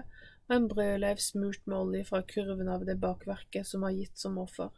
og 0.50 0.56
en 0.56 0.68
brødleiv 0.68 1.22
smurt 1.24 1.62
med 1.66 1.78
olje 1.78 2.08
fra 2.10 2.22
kurven 2.34 2.70
av 2.70 2.84
det 2.86 2.98
bakverket 3.00 3.68
som 3.68 3.86
var 3.88 3.96
gitt 3.96 4.18
som 4.20 4.38
offer. 4.42 4.72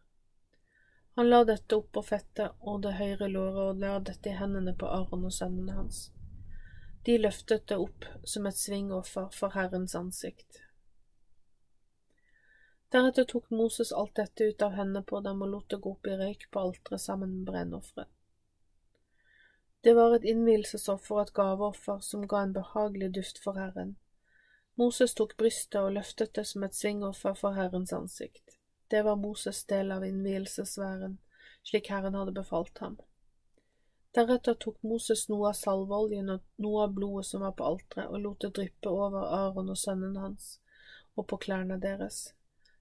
Han 1.15 1.29
la 1.29 1.43
dette 1.47 1.77
oppå 1.79 2.03
fettet 2.03 2.67
og 2.69 2.81
det 2.83 2.97
høyre 2.99 3.29
låret 3.31 3.61
og 3.63 3.81
la 3.81 3.95
dette 4.09 4.29
i 4.29 4.37
hendene 4.37 4.75
på 4.77 4.89
Aron 4.91 5.25
og 5.25 5.33
sønnene 5.33 5.77
hans. 5.77 6.09
De 7.05 7.17
løftet 7.17 7.67
det 7.69 7.77
opp 7.81 8.05
som 8.23 8.45
et 8.49 8.57
svingoffer 8.57 9.29
for 9.33 9.55
Herrens 9.55 9.95
ansikt. 9.95 10.61
Deretter 12.91 13.25
tok 13.29 13.49
Moses 13.51 13.91
alt 13.91 14.15
dette 14.19 14.43
ut 14.49 14.61
av 14.65 14.75
hendene 14.77 15.03
på 15.03 15.19
dem 15.25 15.41
og 15.41 15.51
lot 15.53 15.69
det 15.71 15.81
gå 15.81 15.95
opp 15.95 16.07
i 16.07 16.17
røyk 16.19 16.45
på 16.51 16.67
alteret 16.67 17.01
sammen 17.01 17.31
med 17.37 17.47
brennofferet. 17.49 18.14
Det 19.85 19.93
var 19.93 20.15
et 20.15 20.23
innvielsesoffer 20.25 21.13
og 21.13 21.19
et 21.21 21.31
gaveoffer 21.37 21.99
som 22.01 22.23
ga 22.25 22.39
en 22.41 22.53
behagelig 22.55 23.11
duft 23.19 23.37
for 23.43 23.59
Herren. 23.61 23.91
Moses 24.81 25.13
tok 25.13 25.35
brystet 25.37 25.77
og 25.77 25.91
løftet 25.93 26.31
det 26.33 26.47
som 26.49 26.65
et 26.65 26.73
svingoffer 26.73 27.37
for 27.37 27.53
Herrens 27.53 27.93
ansikt. 27.93 28.55
Det 28.89 29.03
var 29.05 29.21
Moses 29.21 29.61
del 29.69 29.93
av 29.93 30.07
innvielsesværen, 30.07 31.19
slik 31.61 31.93
Herren 31.93 32.17
hadde 32.17 32.33
befalt 32.33 32.81
ham. 32.81 32.97
Deretter 34.17 34.57
tok 34.65 34.81
Moses 34.81 35.27
noe 35.29 35.53
av 35.53 35.61
salveoljen 35.61 36.33
og 36.33 36.65
noe 36.65 36.89
av 36.89 36.97
blodet 36.97 37.29
som 37.29 37.45
var 37.45 37.53
på 37.53 37.69
alteret, 37.69 38.09
og 38.09 38.25
lot 38.25 38.41
det 38.41 38.55
dryppe 38.57 38.89
over 38.89 39.29
Aron 39.37 39.69
og 39.69 39.77
sønnen 39.85 40.17
hans 40.17 40.55
og 41.13 41.27
på 41.29 41.43
klærne 41.45 41.77
deres. 41.77 42.31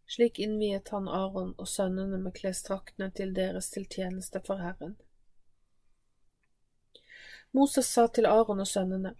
Slik 0.08 0.40
innviet 0.40 0.88
han 0.96 1.12
Aron 1.20 1.52
og 1.58 1.68
sønnene 1.68 2.16
med 2.16 2.40
klesdraktene 2.40 3.12
til 3.12 3.36
deres 3.36 3.74
til 3.76 3.84
tjeneste 3.84 4.40
for 4.48 4.64
Herren. 4.64 4.96
Moses 7.54 7.86
sa 7.86 8.08
til 8.10 8.26
Aron 8.26 8.60
og 8.60 8.66
sønnene, 8.66 9.14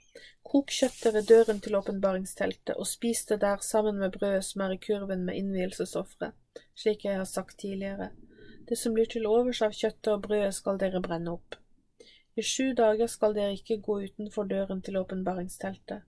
Kok 0.44 0.72
kjøttet 0.74 1.14
ved 1.14 1.28
døren 1.30 1.60
til 1.62 1.76
åpenbaringsteltet 1.78 2.74
og 2.74 2.86
spis 2.86 3.22
det 3.28 3.40
der 3.44 3.62
sammen 3.62 4.00
med 4.02 4.12
brødet 4.16 4.44
som 4.44 4.64
er 4.64 4.74
i 4.74 4.80
kurven 4.82 5.22
med 5.28 5.38
innvielsesofferet, 5.38 6.34
slik 6.74 7.06
jeg 7.06 7.16
har 7.20 7.28
sagt 7.30 7.58
tidligere. 7.62 8.10
Det 8.68 8.78
som 8.78 8.94
blir 8.94 9.06
til 9.10 9.26
overs 9.30 9.62
av 9.62 9.72
kjøttet 9.72 10.10
og 10.12 10.26
brødet 10.26 10.54
skal 10.58 10.82
dere 10.82 11.02
brenne 11.04 11.32
opp. 11.38 11.56
I 12.36 12.42
sju 12.42 12.72
dager 12.74 13.06
skal 13.06 13.34
dere 13.38 13.54
ikke 13.54 13.80
gå 13.86 14.00
utenfor 14.08 14.50
døren 14.50 14.82
til 14.82 14.98
åpenbaringsteltet. 14.98 16.02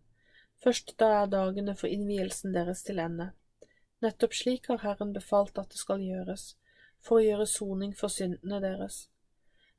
Først 0.65 0.97
da 0.99 1.13
er 1.23 1.33
dagene 1.33 1.75
for 1.79 1.87
innvielsen 1.87 2.55
deres 2.57 2.83
til 2.83 2.99
ende. 2.99 3.31
Nettopp 4.03 4.35
slik 4.35 4.67
har 4.73 4.83
Herren 4.83 5.13
befalt 5.15 5.59
at 5.63 5.71
det 5.71 5.79
skal 5.79 6.03
gjøres, 6.03 6.57
for 7.01 7.21
å 7.21 7.27
gjøre 7.27 7.47
soning 7.47 7.95
for 7.97 8.11
syndene 8.11 8.59
deres. 8.65 9.07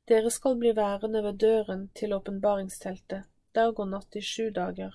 Dere 0.08 0.30
skal 0.30 0.54
bli 0.56 0.70
værende 0.76 1.20
ved 1.22 1.36
døren 1.38 1.88
til 1.94 2.14
åpenbaringsteltet, 2.16 3.26
dag 3.54 3.80
og 3.82 3.90
natt 3.90 4.16
i 4.16 4.22
sju 4.24 4.46
dager. 4.56 4.94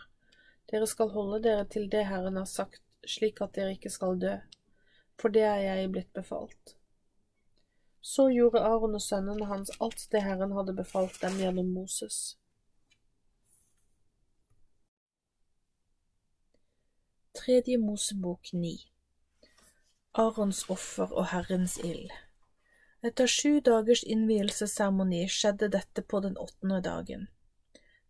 Dere 0.72 0.88
skal 0.90 1.12
holde 1.14 1.38
dere 1.44 1.68
til 1.70 1.86
det 1.92 2.08
Herren 2.10 2.40
har 2.42 2.48
sagt, 2.50 2.82
slik 3.06 3.42
at 3.46 3.54
dere 3.54 3.76
ikke 3.76 3.92
skal 3.94 4.18
dø, 4.18 4.32
for 5.22 5.30
det 5.30 5.44
er 5.46 5.62
jeg 5.62 5.92
blitt 5.94 6.10
befalt. 6.18 6.74
Så 8.02 8.26
gjorde 8.34 8.66
Aron 8.66 8.98
og 8.98 9.06
sønnene 9.06 9.52
hans 9.52 9.70
alt 9.80 10.08
det 10.12 10.24
Herren 10.26 10.58
hadde 10.58 10.74
befalt 10.82 11.22
dem 11.22 11.38
gjennom 11.38 11.70
Moses. 11.78 12.40
Tredje 17.38 17.78
Mosebok 17.78 18.54
ni 18.54 18.76
Arons 20.14 20.66
offer 20.70 21.14
og 21.14 21.28
Herrens 21.28 21.78
ild 21.78 22.10
etter 23.04 23.28
sju 23.28 23.60
dagers 23.60 24.04
innvielsesseremoni 24.04 25.26
skjedde 25.30 25.68
dette 25.68 26.02
på 26.02 26.20
den 26.24 26.38
åttende 26.38 26.80
dagen. 26.82 27.28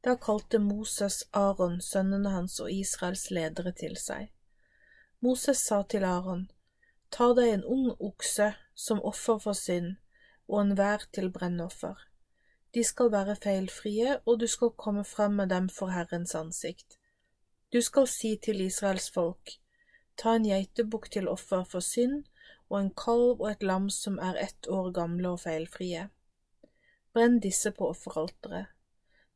Da 0.04 0.16
kalte 0.16 0.60
Moses 0.60 1.24
Aron, 1.32 1.82
sønnene 1.82 2.30
hans 2.30 2.60
og 2.60 2.72
Israels 2.72 3.30
ledere 3.32 3.72
til 3.72 3.96
seg. 3.98 4.30
Moses 5.24 5.64
sa 5.66 5.82
til 5.84 6.06
Aron, 6.06 6.50
Ta 7.10 7.30
deg 7.38 7.52
en 7.54 7.64
ung 7.64 7.90
okse 8.00 8.54
som 8.76 9.02
offer 9.06 9.38
for 9.42 9.58
synd, 9.58 9.96
og 10.50 10.62
en 10.62 10.76
vær 10.78 11.06
til 11.14 11.30
brennoffer. 11.32 11.96
De 12.74 12.84
skal 12.84 13.12
være 13.14 13.36
feilfrie, 13.38 14.18
og 14.26 14.40
du 14.42 14.48
skal 14.48 14.74
komme 14.78 15.04
frem 15.06 15.38
med 15.40 15.50
dem 15.54 15.70
for 15.70 15.94
Herrens 15.94 16.34
ansikt. 16.36 16.98
Du 17.74 17.82
skal 17.82 18.08
si 18.08 18.36
til 18.38 18.62
Israels 18.62 19.10
folk, 19.14 19.58
Ta 20.18 20.36
en 20.36 20.46
geitebukk 20.46 21.10
til 21.12 21.28
offer 21.30 21.64
for 21.64 21.82
synd, 21.82 22.24
og 22.74 22.80
en 22.80 22.94
kalv 22.98 23.38
og 23.38 23.50
et 23.52 23.64
lam 23.64 23.90
som 23.94 24.18
er 24.18 24.40
ett 24.42 24.68
år 24.68 24.90
gamle 24.96 25.36
og 25.36 25.44
feilfrie. 25.44 26.08
Brenn 27.14 27.38
disse 27.40 27.70
på 27.72 27.92
offeralteret. 27.94 28.72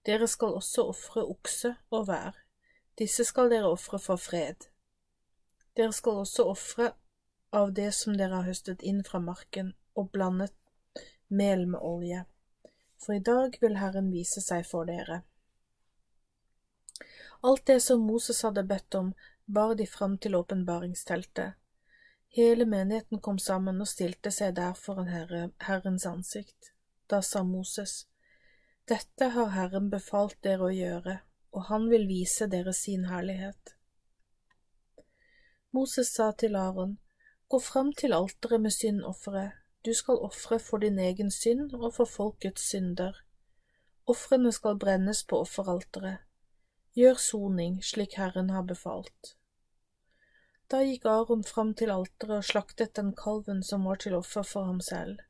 Dere 0.07 0.25
skal 0.27 0.55
også 0.57 0.87
ofre 0.89 1.21
okse 1.29 1.75
og 1.93 2.07
vær. 2.07 2.39
Disse 2.97 3.27
skal 3.27 3.51
dere 3.53 3.69
ofre 3.69 3.99
for 4.01 4.17
fred. 4.17 4.65
Dere 5.77 5.93
skal 5.93 6.23
også 6.23 6.47
ofre 6.49 6.87
av 7.53 7.75
det 7.77 7.91
som 7.93 8.17
dere 8.17 8.39
har 8.39 8.49
høstet 8.49 8.81
inn 8.81 9.03
fra 9.05 9.21
marken, 9.21 9.75
og 9.93 10.09
blandet 10.11 10.55
mel 11.27 11.67
med 11.67 11.81
olje. 11.81 12.23
For 12.97 13.13
i 13.13 13.21
dag 13.21 13.59
vil 13.61 13.77
Herren 13.77 14.09
vise 14.11 14.41
seg 14.41 14.65
for 14.65 14.89
dere. 14.89 15.21
Alt 17.45 17.67
det 17.69 17.79
som 17.85 18.01
Moses 18.01 18.41
hadde 18.41 18.65
bedt 18.65 18.97
om, 18.97 19.13
bar 19.45 19.75
de 19.77 19.85
fram 19.85 20.17
til 20.17 20.35
åpenbaringsteltet. 20.35 21.53
Hele 22.35 22.65
menigheten 22.65 23.19
kom 23.19 23.39
sammen 23.39 23.81
og 23.81 23.87
stilte 23.87 24.31
seg 24.31 24.55
der 24.59 24.75
foran 24.77 25.09
herre, 25.09 25.49
Herrens 25.63 26.05
ansikt. 26.05 26.73
Da 27.09 27.21
sa 27.21 27.43
Moses, 27.43 28.07
Dette 28.87 29.31
har 29.35 29.53
Herren 29.55 29.89
befalt 29.89 30.37
dere 30.43 30.67
å 30.67 30.73
gjøre, 30.73 31.19
og 31.51 31.67
han 31.71 31.87
vil 31.89 32.07
vise 32.07 32.47
dere 32.51 32.73
sin 32.73 33.07
herlighet. 33.07 33.73
Moses 35.71 36.11
sa 36.13 36.31
til 36.31 36.55
Aron, 36.55 36.97
Gå 37.47 37.59
fram 37.63 37.93
til 37.93 38.13
alteret 38.13 38.61
med 38.61 38.75
syndofferet, 38.75 39.55
du 39.85 39.93
skal 39.93 40.19
ofre 40.19 40.59
for 40.59 40.83
din 40.83 40.99
egen 40.99 41.31
synd 41.31 41.73
og 41.73 41.93
for 41.95 42.09
folkets 42.11 42.65
synder. 42.73 43.21
Ofrene 44.07 44.51
skal 44.51 44.79
brennes 44.79 45.23
på 45.23 45.39
offeralteret. 45.45 46.23
Gjør 46.97 47.19
soning 47.23 47.77
slik 47.83 48.17
Herren 48.19 48.49
har 48.49 48.65
befalt. 48.67 49.37
Da 50.67 50.81
gikk 50.83 51.05
Aron 51.05 51.43
fram 51.47 51.69
til 51.79 51.91
alteret 51.93 52.41
og 52.41 52.47
slaktet 52.49 52.97
den 52.99 53.13
kalven 53.15 53.61
som 53.63 53.85
var 53.87 54.01
til 54.03 54.17
offer 54.17 54.43
for 54.43 54.67
ham 54.67 54.81
selv. 54.83 55.21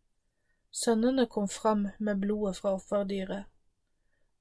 Sønnene 0.73 1.27
kom 1.29 1.45
fram 1.47 1.87
med 1.99 2.23
blodet 2.23 2.57
fra 2.57 2.73
offerdyret. 2.79 3.45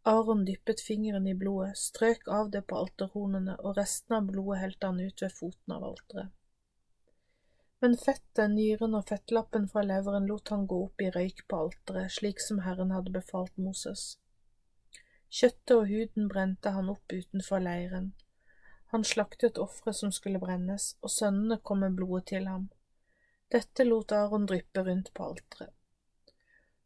Aron 0.07 0.45
dyppet 0.47 0.81
fingeren 0.81 1.27
i 1.27 1.35
blodet, 1.35 1.77
strøk 1.77 2.29
av 2.39 2.51
det 2.51 2.63
på 2.71 2.79
alterhornene, 2.79 3.59
og 3.59 3.77
resten 3.77 4.17
av 4.17 4.29
blodet 4.31 4.61
helte 4.63 4.91
han 4.93 5.01
ut 5.03 5.23
ved 5.25 5.33
foten 5.35 5.77
av 5.77 5.87
alteret. 5.91 6.35
Men 7.85 7.97
fettet, 8.01 8.51
nyren 8.51 8.95
og 8.97 9.09
fettlappen 9.11 9.67
fra 9.69 9.83
leveren 9.85 10.29
lot 10.31 10.49
han 10.55 10.65
gå 10.71 10.79
opp 10.87 11.03
i 11.05 11.11
røyk 11.13 11.43
på 11.51 11.59
alteret, 11.67 12.15
slik 12.15 12.41
som 12.41 12.63
Herren 12.65 12.95
hadde 12.95 13.13
befalt 13.13 13.59
Moses. 13.61 14.15
Kjøttet 15.29 15.75
og 15.77 15.91
huden 15.91 16.31
brente 16.33 16.73
han 16.73 16.89
opp 16.89 17.13
utenfor 17.13 17.61
leiren. 17.61 18.15
Han 18.95 19.05
slaktet 19.05 19.59
offeret 19.59 19.97
som 19.97 20.13
skulle 20.13 20.39
brennes, 20.39 20.95
og 21.03 21.11
sønnene 21.11 21.59
kom 21.63 21.83
med 21.83 21.97
blodet 21.99 22.29
til 22.33 22.47
ham. 22.47 22.69
Dette 23.51 23.85
lot 23.85 24.13
Aron 24.13 24.47
dryppe 24.47 24.83
rundt 24.83 25.13
på 25.15 25.31
alteret. 25.31 25.73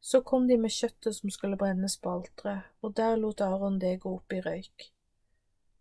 Så 0.00 0.22
kom 0.24 0.46
de 0.48 0.56
med 0.56 0.72
kjøttet 0.72 1.16
som 1.16 1.30
skulle 1.30 1.58
brennes 1.60 1.98
på 2.00 2.12
alteret, 2.14 2.72
og 2.80 2.96
der 2.96 3.16
lot 3.20 3.40
Aron 3.44 3.78
det 3.78 3.98
gå 4.00 4.14
opp 4.16 4.32
i 4.32 4.40
røyk. 4.44 4.88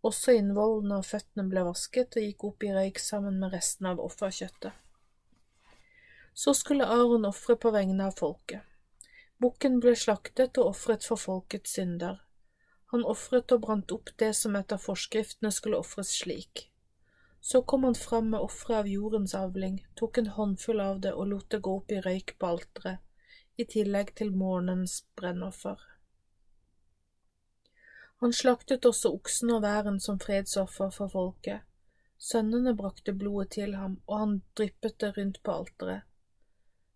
Også 0.04 0.32
innvollene 0.36 1.00
og 1.00 1.08
føttene 1.08 1.44
ble 1.48 1.64
vasket 1.66 2.16
og 2.16 2.24
gikk 2.24 2.44
opp 2.48 2.64
i 2.64 2.72
røyk 2.72 3.00
sammen 3.00 3.40
med 3.40 3.52
resten 3.56 3.88
av 3.88 4.00
offerkjøttet. 4.00 4.72
Så 6.34 6.54
skulle 6.56 6.88
Aron 6.88 7.28
ofre 7.28 7.56
på 7.60 7.72
vegne 7.74 8.06
av 8.08 8.16
folket. 8.20 8.64
Bukken 9.40 9.80
ble 9.80 9.96
slaktet 9.96 10.60
og 10.60 10.74
ofret 10.74 11.04
for 11.04 11.20
folkets 11.20 11.76
synder. 11.76 12.20
Han 12.90 13.04
ofret 13.06 13.52
og 13.54 13.60
brant 13.66 13.92
opp 13.94 14.10
det 14.18 14.32
som 14.34 14.56
etter 14.58 14.80
forskriftene 14.82 15.52
skulle 15.54 15.78
ofres 15.78 16.10
slik. 16.22 16.64
Så 17.40 17.62
kom 17.62 17.84
han 17.86 17.94
fram 17.94 18.32
med 18.32 18.40
offeret 18.40 18.78
av 18.82 18.88
jordens 18.90 19.34
avling, 19.34 19.78
tok 19.94 20.18
en 20.18 20.32
håndfull 20.36 20.80
av 20.82 20.98
det 21.04 21.12
og 21.14 21.30
lot 21.30 21.46
det 21.54 21.60
gå 21.66 21.76
opp 21.78 21.94
i 21.94 22.00
røyk 22.04 22.34
på 22.38 22.50
alteret, 22.54 22.98
i 23.56 23.64
tillegg 23.64 24.10
til 24.18 24.34
morgenens 24.34 25.04
brennoffer. 25.16 25.78
Han 28.20 28.34
slaktet 28.36 28.84
også 28.84 29.14
oksen 29.16 29.54
og 29.54 29.62
væren 29.64 30.00
som 30.02 30.18
fredsoffer 30.20 30.90
for 30.92 31.08
folket. 31.14 31.62
Sønnene 32.20 32.74
brakte 32.76 33.14
blodet 33.16 33.54
til 33.56 33.78
ham, 33.78 34.00
og 34.06 34.18
han 34.18 34.34
dryppet 34.58 34.98
det 35.00 35.14
rundt 35.16 35.38
på 35.46 35.54
alteret. 35.62 36.02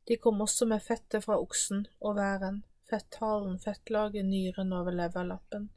De 0.09 0.19
kom 0.21 0.43
også 0.45 0.67
med 0.69 0.83
fettet 0.85 1.25
fra 1.25 1.39
oksen 1.41 1.87
og 2.01 2.19
væren, 2.19 2.61
fetthalen, 2.91 3.57
fettlaget, 3.63 4.27
nyren 4.27 4.75
over 4.77 4.93
leverlappen. 4.93 5.71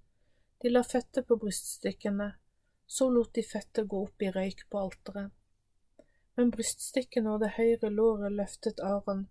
De 0.62 0.70
la 0.70 0.84
fettet 0.84 1.28
på 1.28 1.38
bryststykkene, 1.38 2.32
så 2.88 3.10
lot 3.10 3.34
de 3.34 3.44
fettet 3.44 3.88
gå 3.88 4.04
opp 4.08 4.22
i 4.22 4.32
røyk 4.34 4.64
på 4.70 4.80
alteret. 4.80 5.34
Men 6.38 6.52
bryststykkene 6.54 7.34
og 7.34 7.44
det 7.44 7.56
høyre 7.58 7.90
låret 7.94 8.34
løftet 8.34 8.82
Aron 8.86 9.28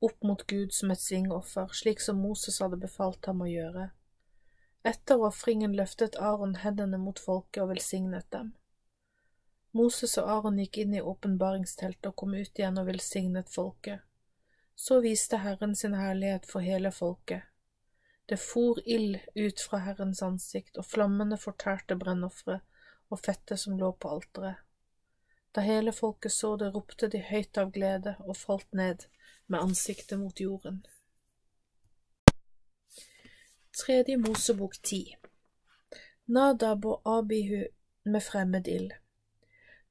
opp 0.00 0.22
mot 0.22 0.46
Gud 0.46 0.72
som 0.72 0.90
et 0.90 1.00
svingoffer, 1.00 1.70
slik 1.72 2.00
som 2.00 2.20
Moses 2.22 2.60
hadde 2.62 2.78
befalt 2.80 3.26
ham 3.26 3.42
å 3.42 3.50
gjøre. 3.50 3.90
Etter 4.86 5.20
ofringen 5.26 5.74
løftet 5.76 6.16
Aron 6.22 6.54
hendene 6.62 7.00
mot 7.02 7.18
folket 7.18 7.62
og 7.64 7.72
velsignet 7.72 8.28
dem. 8.32 8.54
Moses 9.76 10.16
og 10.20 10.30
Aron 10.32 10.60
gikk 10.62 10.78
inn 10.84 10.94
i 10.96 11.02
åpenbaringsteltet 11.02 12.10
og 12.10 12.16
kom 12.22 12.34
ut 12.34 12.60
igjen 12.60 12.78
og 12.80 12.88
velsignet 12.88 13.50
folket. 13.52 14.00
Så 14.78 15.00
viste 15.04 15.42
Herren 15.42 15.74
sin 15.76 15.96
herlighet 15.98 16.46
for 16.46 16.64
hele 16.64 16.92
folket. 16.94 17.42
Det 18.28 18.36
for 18.40 18.80
ild 18.84 19.18
ut 19.34 19.60
fra 19.60 19.78
Herrens 19.86 20.22
ansikt, 20.22 20.76
og 20.76 20.84
flammene 20.84 21.38
fortærte 21.40 21.96
brennofferet 21.96 22.60
og 23.08 23.22
fettet 23.24 23.60
som 23.60 23.78
lå 23.80 23.92
på 23.96 24.10
alteret. 24.16 24.60
Da 25.56 25.64
hele 25.64 25.92
folket 25.96 26.32
så 26.32 26.56
det, 26.60 26.68
ropte 26.74 27.08
de 27.08 27.22
høyt 27.24 27.58
av 27.58 27.72
glede 27.72 28.16
og 28.20 28.36
falt 28.36 28.68
ned 28.76 29.08
med 29.46 29.60
ansiktet 29.60 30.20
mot 30.20 30.40
jorden. 30.40 30.82
Tredje 33.78 34.16
Mosebok 34.20 34.76
ti 34.82 35.02
Nadab 36.26 36.84
og 36.84 37.08
Abihu 37.08 37.64
med 38.04 38.22
fremmed 38.22 38.68
ild 38.68 38.92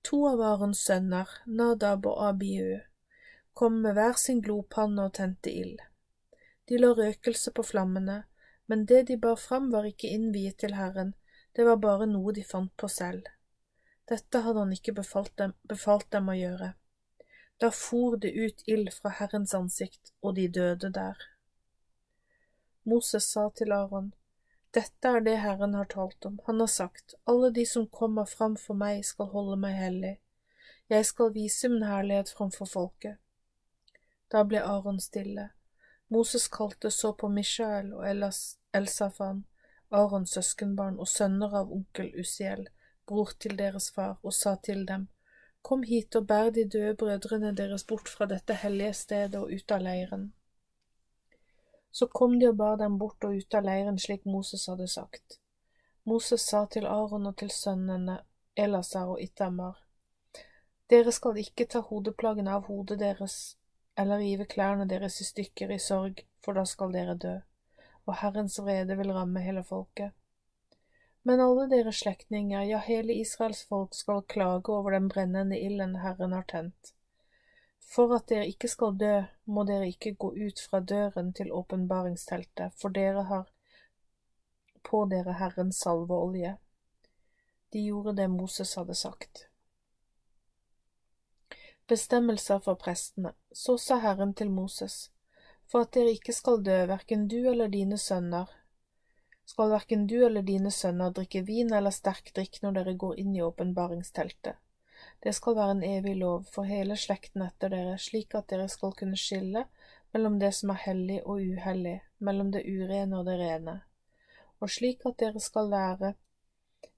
To 0.08 0.22
av 0.30 0.42
Arons 0.46 0.80
sønner, 0.86 1.28
Nadab 1.46 2.06
og 2.06 2.22
Abihu, 2.30 2.78
kom 3.54 3.82
med 3.84 3.98
hver 3.98 4.14
sin 4.22 4.40
glopanne 4.46 5.08
og 5.10 5.16
tente 5.18 5.52
ild. 5.52 5.82
De 6.68 6.78
la 6.78 6.92
røkelse 6.96 7.52
på 7.56 7.64
flammene, 7.64 8.24
men 8.68 8.86
det 8.86 9.04
de 9.08 9.18
bar 9.18 9.40
fram 9.40 9.72
var 9.72 9.88
ikke 9.88 10.10
innviet 10.12 10.58
til 10.64 10.76
Herren, 10.76 11.14
det 11.56 11.66
var 11.66 11.80
bare 11.82 12.06
noe 12.10 12.34
de 12.36 12.44
fant 12.44 12.74
på 12.78 12.90
selv. 12.92 13.30
Dette 14.08 14.42
hadde 14.44 14.60
han 14.60 14.74
ikke 14.76 14.94
befalt 15.00 15.34
dem, 15.40 15.56
befalt 15.64 16.12
dem 16.12 16.30
å 16.30 16.36
gjøre. 16.36 16.74
Da 17.60 17.72
for 17.74 18.20
det 18.22 18.34
ut 18.36 18.62
ild 18.68 18.92
fra 18.94 19.10
Herrens 19.20 19.56
ansikt, 19.58 20.14
og 20.22 20.36
de 20.36 20.48
døde 20.48 20.92
der. 20.94 21.18
Moses 22.84 23.32
sa 23.32 23.50
til 23.50 23.74
Aron, 23.76 24.14
Dette 24.76 25.10
er 25.10 25.24
det 25.24 25.40
Herren 25.42 25.74
har 25.74 25.88
talt 25.92 26.26
om, 26.28 26.38
han 26.46 26.60
har 26.60 26.72
sagt, 26.72 27.16
alle 27.26 27.50
de 27.52 27.66
som 27.66 27.88
kommer 27.88 28.28
fram 28.30 28.56
for 28.60 28.78
meg 28.78 29.04
skal 29.08 29.32
holde 29.32 29.58
meg 29.60 29.76
hellig, 29.80 30.18
jeg 30.88 31.06
skal 31.06 31.34
vise 31.36 31.68
min 31.72 31.84
herlighet 31.84 32.30
framfor 32.32 32.70
folket. 32.70 33.18
Da 34.32 34.44
ble 34.48 34.62
Aron 34.64 35.00
stille. 35.04 35.50
Moses 36.08 36.48
kalte 36.48 36.92
så 36.92 37.14
på 37.14 37.28
Mishael 37.28 37.94
og 37.94 38.06
Elsafan, 38.74 39.44
Arons 39.92 40.32
søskenbarn 40.32 41.00
og 41.00 41.08
sønner 41.08 41.56
av 41.60 41.72
onkel 41.72 42.14
Usiel, 42.20 42.68
bror 43.08 43.34
til 43.40 43.58
deres 43.60 43.90
far, 43.92 44.18
og 44.24 44.34
sa 44.34 44.56
til 44.64 44.86
dem, 44.88 45.08
Kom 45.62 45.84
hit 45.84 46.16
og 46.16 46.28
bær 46.28 46.50
de 46.56 46.64
døde 46.64 46.96
brødrene 46.96 47.52
deres 47.56 47.84
bort 47.84 48.08
fra 48.10 48.26
dette 48.26 48.56
hellige 48.56 48.94
stedet 48.94 49.36
og 49.36 49.52
ut 49.52 49.72
av 49.72 49.82
leiren. 49.84 50.30
Så 51.92 52.08
kom 52.08 52.40
de 52.40 52.48
og 52.48 52.58
bar 52.58 52.78
dem 52.80 52.98
bort 53.00 53.24
og 53.28 53.36
ut 53.36 53.58
av 53.58 53.68
leiren 53.68 54.00
slik 54.00 54.24
Moses 54.26 54.68
hadde 54.72 54.88
sagt. 54.88 55.42
Moses 56.06 56.42
sa 56.42 56.66
til 56.72 56.88
Aron 56.88 57.28
og 57.28 57.36
til 57.38 57.52
sønnene 57.52 58.22
Elasar 58.56 59.12
og 59.12 59.22
Itamar, 59.22 59.84
Dere 60.90 61.12
skal 61.12 61.36
ikke 61.42 61.66
ta 61.68 61.82
hodeplagene 61.84 62.54
av 62.56 62.70
hodet 62.72 63.02
deres 63.02 63.57
eller 63.98 64.22
rive 64.22 64.46
klærne 64.46 64.88
deres 64.90 65.22
i 65.22 65.28
stykker 65.28 65.74
i 65.74 65.80
sorg, 65.80 66.24
for 66.46 66.54
da 66.54 66.66
skal 66.66 66.94
dere 66.94 67.16
dø 67.18 67.38
og 68.08 68.16
Herrens 68.22 68.60
vrede 68.64 68.96
vil 68.98 69.12
ramme 69.14 69.44
hele 69.44 69.64
folket. 69.64 70.12
Men 71.28 71.42
alle 71.44 71.66
deres 71.70 72.00
slektninger, 72.04 72.62
ja, 72.64 72.80
hele 72.80 73.14
Israels 73.14 73.66
folk, 73.68 73.96
skal 73.96 74.24
klage 74.32 74.72
over 74.72 74.96
den 74.96 75.10
brennende 75.12 75.60
ilden 75.60 75.98
Herren 76.00 76.32
har 76.32 76.46
tent. 76.48 76.94
For 77.84 78.16
at 78.16 78.30
dere 78.32 78.48
ikke 78.48 78.72
skal 78.72 78.96
dø, 79.00 79.12
må 79.46 79.66
dere 79.68 79.90
ikke 79.92 80.14
gå 80.16 80.32
ut 80.32 80.64
fra 80.70 80.80
døren 80.80 81.34
til 81.34 81.52
åpenbaringsteltet, 81.52 82.76
for 82.80 82.96
dere 82.96 83.26
har 83.28 83.52
på 84.88 85.04
dere 85.12 85.36
Herrens 85.42 85.84
salveolje. 85.84 86.56
De 87.74 87.84
gjorde 87.84 88.16
det 88.16 88.30
Moses 88.32 88.76
hadde 88.80 88.96
sagt. 88.96 89.48
Bestemmelser 91.88 92.60
for 92.60 92.76
prestene. 92.76 93.32
Så 93.52 93.78
sa 93.78 93.98
Herren 94.04 94.34
til 94.34 94.50
Moses 94.52 95.08
for 95.72 95.84
at 95.84 95.94
dere 95.96 96.14
ikke 96.16 96.36
skal 96.36 96.62
dø, 96.64 96.78
hverken 96.88 97.28
du 97.32 97.38
eller 97.50 97.72
dine 97.72 97.98
sønner. 98.00 98.48
Skal 99.48 99.72
hverken 99.72 100.06
du 100.08 100.18
eller 100.26 100.44
dine 100.48 100.72
sønner 100.72 101.14
drikke 101.16 101.44
vin 101.48 101.72
eller 101.74 101.96
sterk 101.96 102.34
drikk 102.36 102.62
når 102.64 102.80
dere 102.80 102.96
går 103.00 103.20
inn 103.24 103.36
i 103.36 103.44
åpenbaringsteltet. 103.44 104.60
Det 105.24 105.34
skal 105.36 105.56
være 105.56 105.76
en 105.78 105.84
evig 105.88 106.16
lov 106.20 106.48
for 106.52 106.68
hele 106.68 106.98
slekten 107.00 107.44
etter 107.46 107.72
dere, 107.72 107.98
slik 108.02 108.36
at 108.36 108.50
dere 108.52 108.68
skal 108.72 108.96
kunne 108.98 109.20
skille 109.20 109.64
mellom 110.16 110.40
det 110.42 110.54
som 110.56 110.72
er 110.74 110.82
hellig 110.88 111.22
og 111.24 111.40
uhellig, 111.44 112.00
mellom 112.20 112.52
det 112.52 112.64
urene 112.66 113.20
og 113.20 113.28
det 113.28 113.38
rene, 113.40 113.76
og 114.60 114.72
slik 114.72 115.06
at 115.06 115.20
dere 115.22 115.44
skal 115.44 115.70
lære 115.72 116.14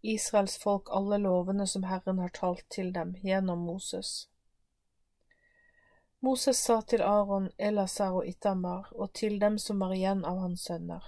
Israels 0.02 0.58
folk 0.62 0.90
alle 0.96 1.20
lovene 1.22 1.68
som 1.68 1.86
Herren 1.90 2.22
har 2.24 2.32
talt 2.36 2.66
til 2.72 2.94
dem 2.96 3.16
gjennom 3.24 3.66
Moses. 3.68 4.30
Moses 6.22 6.58
sa 6.60 6.82
til 6.82 7.02
Aron, 7.02 7.50
Elasar 7.58 8.12
og 8.12 8.26
Itamar, 8.28 8.90
og 8.92 9.14
til 9.14 9.40
dem 9.40 9.58
som 9.58 9.80
var 9.80 9.94
igjen 9.96 10.26
av 10.28 10.42
hans 10.44 10.66
sønner, 10.68 11.04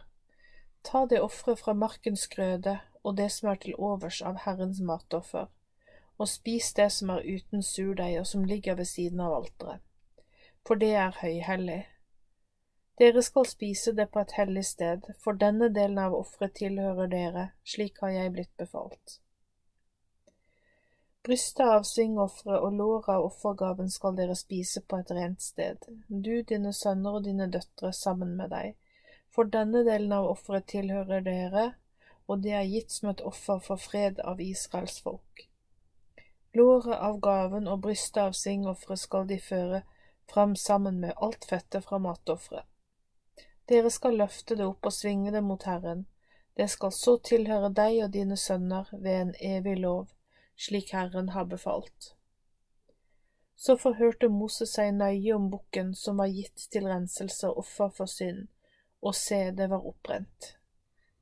Ta 0.84 1.05
det 1.05 1.20
offeret 1.22 1.59
fra 1.59 1.74
markens 1.74 2.28
grøde 2.28 2.80
og 3.03 3.18
det 3.18 3.28
som 3.32 3.49
er 3.51 3.59
til 3.62 3.76
overs 3.78 4.22
av 4.26 4.39
Herrens 4.45 4.80
matoffer, 4.82 5.49
og 6.18 6.30
spis 6.30 6.72
det 6.78 6.88
som 6.95 7.09
er 7.14 7.26
uten 7.26 7.64
surdeig 7.64 8.20
og 8.20 8.28
som 8.28 8.45
ligger 8.45 8.78
ved 8.80 8.89
siden 8.89 9.22
av 9.26 9.36
alteret, 9.36 9.82
for 10.66 10.76
det 10.76 10.93
er 11.03 11.18
høyhellig. 11.22 11.82
Dere 13.01 13.22
skal 13.26 13.49
spise 13.49 13.95
det 13.97 14.07
på 14.14 14.22
et 14.22 14.36
hellig 14.38 14.66
sted, 14.66 15.12
for 15.20 15.38
denne 15.43 15.72
delen 15.74 15.97
av 15.99 16.16
offeret 16.16 16.55
tilhører 16.59 17.09
dere, 17.09 17.45
slik 17.66 18.01
har 18.01 18.14
jeg 18.16 18.34
blitt 18.38 18.55
befalt. 18.57 19.20
Brystet 21.24 21.67
av 21.69 21.84
svingofferet 21.86 22.63
og 22.65 22.74
låret 22.74 23.09
av 23.13 23.24
offergaven 23.28 23.91
skal 23.93 24.15
dere 24.17 24.34
spise 24.38 24.82
på 24.82 24.97
et 24.97 25.11
rent 25.13 25.43
sted, 25.45 25.84
du, 26.07 26.41
dine 26.41 26.72
sønner 26.74 27.17
og 27.19 27.26
dine 27.28 27.45
døtre 27.53 27.91
sammen 27.93 28.32
med 28.39 28.49
deg, 28.49 28.72
for 29.30 29.51
denne 29.55 29.84
delen 29.86 30.15
av 30.17 30.32
offeret 30.32 30.65
tilhører 30.72 31.22
dere, 31.28 31.65
og 32.26 32.41
det 32.41 32.55
er 32.57 32.65
gitt 32.72 32.95
som 32.95 33.11
et 33.11 33.22
offer 33.22 33.61
for 33.61 33.78
fred 33.84 34.17
av 34.32 34.41
Israels 34.41 34.97
folk. 35.05 35.43
Låret 36.57 36.97
av 36.97 37.19
gaven 37.22 37.69
og 37.69 37.84
brystet 37.84 38.17
av 38.24 38.34
svingofferet 38.39 39.01
skal 39.03 39.28
de 39.30 39.38
føre 39.39 39.84
fram 40.34 40.55
sammen 40.55 40.97
med 41.03 41.13
alt 41.17 41.45
fettet 41.45 41.86
fra 41.86 41.99
matofferet. 42.01 42.65
Dere 43.69 43.91
skal 43.93 44.17
løfte 44.17 44.57
det 44.57 44.65
opp 44.65 44.89
og 44.89 44.97
svinge 44.97 45.36
det 45.38 45.43
mot 45.45 45.69
Herren, 45.69 46.07
det 46.57 46.65
skal 46.74 46.91
så 46.91 47.15
tilhøre 47.30 47.69
deg 47.69 48.01
og 48.07 48.09
dine 48.17 48.39
sønner 48.41 48.89
ved 48.91 49.19
en 49.19 49.36
evig 49.53 49.78
lov 49.86 50.09
slik 50.62 50.93
Herren 50.93 51.30
har 51.30 51.45
befalt. 51.45 52.16
Så 53.55 53.78
forhørte 53.78 54.30
Moses 54.30 54.74
seg 54.78 54.93
nøye 54.93 55.34
om 55.36 55.49
bukken 55.53 55.93
som 55.97 56.22
var 56.22 56.30
gitt 56.34 56.68
til 56.74 56.88
renselse 56.89 57.49
og 57.49 57.64
offer 57.64 57.89
for 57.97 58.09
synd, 58.09 58.47
og 59.01 59.16
se, 59.18 59.39
det 59.57 59.70
var 59.70 59.86
opprent. 59.86 60.55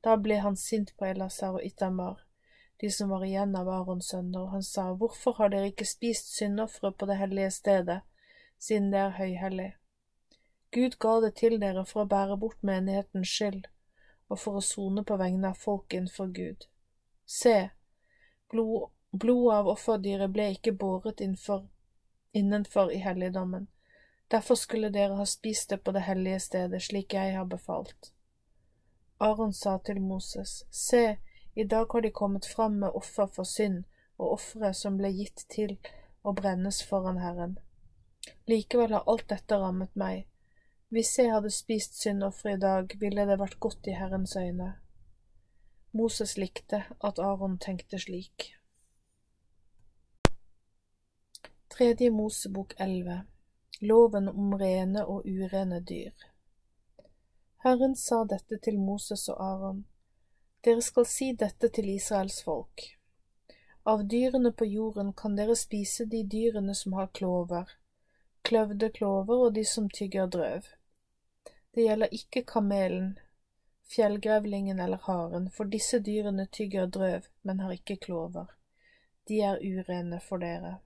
Da 0.04 0.16
ble 0.16 0.40
han 0.44 0.56
sint 0.56 0.92
på 0.96 1.08
Elasar 1.08 1.56
og 1.56 1.64
Itamar, 1.64 2.20
de 2.80 2.88
som 2.92 3.12
var 3.12 3.24
igjen 3.24 3.56
av 3.56 3.68
Arons 3.68 4.12
sønner, 4.12 4.44
og 4.44 4.54
han 4.56 4.64
sa, 4.64 4.86
Hvorfor 4.96 5.36
har 5.40 5.52
dere 5.52 5.72
ikke 5.72 5.88
spist 5.88 6.32
syndofre 6.36 6.92
på 6.92 7.08
det 7.08 7.18
hellige 7.20 7.50
stedet, 7.56 7.98
siden 8.58 8.88
det 8.92 9.02
er 9.02 9.18
høyhellig? 9.18 9.72
Gud 10.72 10.96
ga 11.00 11.16
det 11.24 11.34
til 11.40 11.58
dere 11.60 11.84
for 11.84 12.04
å 12.04 12.08
bære 12.08 12.38
bort 12.40 12.62
menighetens 12.64 13.28
skyld, 13.28 13.66
og 14.28 14.38
for 14.38 14.60
å 14.60 14.64
sone 14.64 15.04
på 15.04 15.16
vegne 15.20 15.52
av 15.52 15.60
folk 15.60 15.92
innenfor 15.92 16.32
Gud. 16.36 16.68
Se, 17.26 17.58
blod 18.52 18.88
Blodet 19.10 19.56
av 19.56 19.68
offerdyret 19.68 20.30
ble 20.30 20.52
ikke 20.54 20.72
båret 20.72 21.20
innenfor, 21.20 21.66
innenfor 22.32 22.92
i 22.92 23.00
helligdommen. 23.02 23.66
Derfor 24.30 24.54
skulle 24.54 24.92
dere 24.94 25.18
ha 25.18 25.26
spist 25.26 25.70
det 25.70 25.80
på 25.84 25.92
det 25.92 26.04
hellige 26.06 26.40
stedet, 26.40 26.82
slik 26.82 27.14
jeg 27.14 27.34
har 27.34 27.48
befalt. 27.50 28.12
Aron 29.18 29.52
sa 29.52 29.78
til 29.78 30.00
Moses, 30.00 30.64
Se, 30.70 31.16
i 31.54 31.64
dag 31.64 31.86
har 31.92 32.00
de 32.00 32.10
kommet 32.10 32.46
fram 32.46 32.78
med 32.80 32.94
offer 32.94 33.26
for 33.26 33.44
synd 33.44 33.82
og 34.18 34.36
ofre 34.36 34.70
som 34.74 34.96
ble 35.00 35.10
gitt 35.16 35.44
til 35.50 35.74
å 36.22 36.32
brennes 36.36 36.78
foran 36.86 37.18
Herren. 37.18 37.58
Likevel 38.46 38.94
har 38.94 39.08
alt 39.10 39.26
dette 39.32 39.58
rammet 39.58 39.96
meg. 39.98 40.28
Hvis 40.94 41.16
jeg 41.18 41.32
hadde 41.34 41.50
spist 41.50 41.98
syndoffer 41.98 42.54
i 42.54 42.60
dag, 42.60 42.94
ville 43.00 43.26
det 43.26 43.38
vært 43.42 43.58
godt 43.58 43.90
i 43.90 43.98
Herrens 43.98 44.36
øyne. 44.36 44.72
Moses 45.92 46.36
likte 46.38 46.84
at 47.02 47.18
Aron 47.18 47.58
tenkte 47.58 47.98
slik. 47.98 48.52
Tredje 51.76 52.10
Mosebok 52.10 52.74
elleve 52.76 53.20
Loven 53.80 54.28
om 54.28 54.58
rene 54.58 55.04
og 55.06 55.26
urene 55.26 55.78
dyr 55.80 56.24
Herren 57.62 57.94
sa 57.96 58.24
dette 58.32 58.58
til 58.64 58.78
Moses 58.78 59.28
og 59.28 59.38
Aron. 59.44 59.84
Dere 60.66 60.82
skal 60.82 61.06
si 61.06 61.28
dette 61.44 61.70
til 61.76 61.92
Israels 61.92 62.40
folk. 62.42 62.88
Av 63.92 64.02
dyrene 64.14 64.52
på 64.52 64.66
jorden 64.66 65.14
kan 65.22 65.38
dere 65.38 65.56
spise 65.62 66.08
de 66.16 66.24
dyrene 66.34 66.74
som 66.74 66.98
har 66.98 67.12
klover, 67.20 67.70
kløvde 68.42 68.90
klover 68.98 69.46
og 69.46 69.54
de 69.54 69.64
som 69.76 69.86
tygger 70.00 70.26
drøv. 70.26 70.66
Det 71.70 71.86
gjelder 71.86 72.18
ikke 72.20 72.46
kamelen, 72.56 73.18
fjellgrevlingen 73.94 74.82
eller 74.82 75.06
haren, 75.06 75.50
for 75.54 75.70
disse 75.70 76.02
dyrene 76.02 76.50
tygger 76.50 76.90
drøv, 76.98 77.30
men 77.42 77.62
har 77.62 77.78
ikke 77.78 78.00
klover. 78.10 78.50
De 79.28 79.44
er 79.54 79.62
urene 79.62 80.20
for 80.20 80.42
dere. 80.42 80.80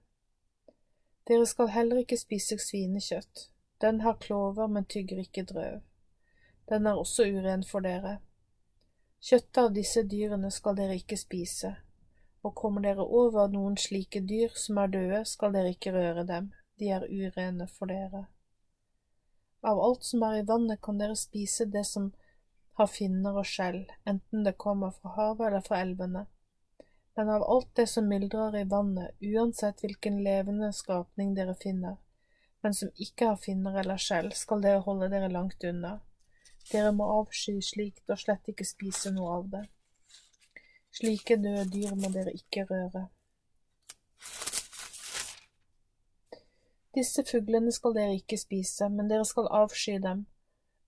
Dere 1.27 1.45
skal 1.49 1.71
heller 1.73 2.03
ikke 2.03 2.17
spise 2.21 2.57
svinekjøtt. 2.61 3.49
Den 3.81 4.01
har 4.01 4.19
klover, 4.21 4.67
men 4.67 4.85
tygger 4.85 5.23
ikke 5.23 5.43
drøv. 5.43 5.81
Den 6.69 6.85
er 6.87 6.99
også 7.01 7.25
uren 7.25 7.63
for 7.63 7.85
dere. 7.85 8.19
Kjøttet 9.25 9.57
av 9.57 9.71
disse 9.73 10.03
dyrene 10.05 10.51
skal 10.53 10.77
dere 10.77 10.99
ikke 10.99 11.17
spise, 11.17 11.71
og 12.45 12.53
kommer 12.55 12.85
dere 12.85 13.01
over 13.01 13.49
noen 13.49 13.77
slike 13.77 14.21
dyr 14.21 14.53
som 14.53 14.77
er 14.77 14.91
døde, 14.93 15.23
skal 15.25 15.53
dere 15.55 15.73
ikke 15.73 15.93
røre 15.95 16.25
dem, 16.29 16.51
de 16.79 16.91
er 16.93 17.07
urene 17.09 17.67
for 17.67 17.89
dere. 17.89 18.27
Av 19.65 19.81
alt 19.81 20.05
som 20.05 20.21
er 20.27 20.43
i 20.43 20.45
vannet 20.45 20.81
kan 20.85 21.01
dere 21.01 21.17
spise 21.17 21.65
det 21.65 21.87
som 21.89 22.11
har 22.77 22.91
finner 22.91 23.39
og 23.39 23.47
skjell, 23.49 23.85
enten 24.05 24.45
det 24.45 24.59
kommer 24.61 24.93
fra 24.93 25.15
havet 25.17 25.47
eller 25.47 25.65
fra 25.65 25.81
elvene. 25.81 26.25
Men 27.15 27.29
av 27.29 27.43
alt 27.43 27.69
det 27.75 27.87
som 27.87 28.07
myldrer 28.07 28.57
i 28.59 28.63
vannet, 28.63 29.15
uansett 29.19 29.83
hvilken 29.83 30.17
levende 30.23 30.73
skapning 30.73 31.31
dere 31.35 31.55
finner, 31.55 31.95
men 32.61 32.73
som 32.73 32.91
ikke 32.95 33.29
har 33.29 33.39
finner 33.39 33.79
eller 33.79 34.01
skjell, 34.01 34.31
skal 34.35 34.63
dere 34.65 34.83
holde 34.83 35.07
dere 35.13 35.31
langt 35.31 35.63
unna. 35.63 35.99
Dere 36.71 36.91
må 36.97 37.07
avsky 37.21 37.59
slikt 37.63 38.09
og 38.09 38.19
slett 38.19 38.51
ikke 38.51 38.67
spise 38.67 39.13
noe 39.15 39.39
av 39.39 39.47
det. 39.53 39.63
Slike 40.95 41.37
døde 41.39 41.67
dyr 41.71 41.95
må 41.99 42.09
dere 42.11 42.33
ikke 42.35 42.65
røre. 42.67 43.05
Disse 46.95 47.25
fuglene 47.27 47.71
skal 47.75 47.95
dere 47.95 48.15
ikke 48.15 48.39
spise, 48.39 48.87
men 48.89 49.11
dere 49.11 49.27
skal 49.27 49.51
avsky 49.51 49.97
dem. 50.03 50.25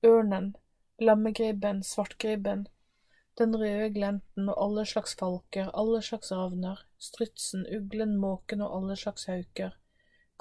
Ørnen, 0.08 0.56
lammegribben, 1.00 1.84
svartgribben, 1.84 2.68
den 3.38 3.56
røde 3.56 3.90
glenten 3.94 4.50
og 4.50 4.62
alle 4.64 4.86
slags 4.86 5.16
falker, 5.16 5.70
alle 5.74 6.02
slags 6.02 6.32
ravner, 6.32 6.80
strutsen, 6.98 7.66
uglen, 7.78 8.16
måken 8.18 8.64
og 8.66 8.78
alle 8.78 8.96
slags 8.98 9.28
hauker, 9.30 9.76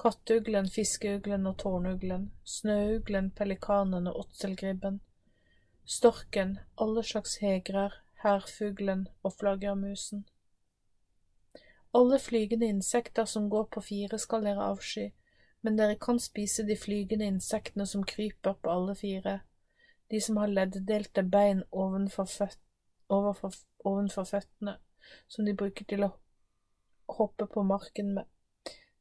kattuglen, 0.01 0.69
fiskeuglen 0.69 1.45
og 1.49 1.59
tårnuglen, 1.61 2.31
snøuglen, 2.45 3.29
pelikanen 3.37 4.09
og 4.09 4.23
åtselgribben, 4.23 5.01
storken, 5.85 6.57
alle 6.81 7.03
slags 7.03 7.37
hegrer, 7.43 7.93
hærfuglen 8.23 9.07
og 9.23 9.33
flaggermusen. 9.39 10.25
Alle 11.93 12.19
flygende 12.19 12.65
insekter 12.65 13.25
som 13.25 13.49
går 13.49 13.69
på 13.73 13.81
fire 13.81 14.17
skal 14.19 14.43
dere 14.45 14.71
avsky, 14.71 15.11
men 15.61 15.77
dere 15.77 15.97
kan 16.01 16.19
spise 16.19 16.65
de 16.65 16.77
flygende 16.77 17.25
insektene 17.25 17.85
som 17.85 18.03
kryper 18.05 18.57
på 18.61 18.73
alle 18.73 18.95
fire 18.95 19.39
de 20.11 20.21
som 20.21 20.37
har 20.37 20.47
ledddelte 20.47 21.23
bein 21.23 21.63
ovenfor, 21.71 22.27
føt 22.31 22.59
overfor, 23.09 23.53
ovenfor 23.85 24.23
føttene, 24.23 24.77
som 25.27 25.45
de 25.45 25.55
bruker 25.57 25.87
til 25.87 26.05
å 26.07 26.13
hoppe 27.17 27.47
på 27.47 27.63
marken 27.63 28.13
med. 28.17 28.25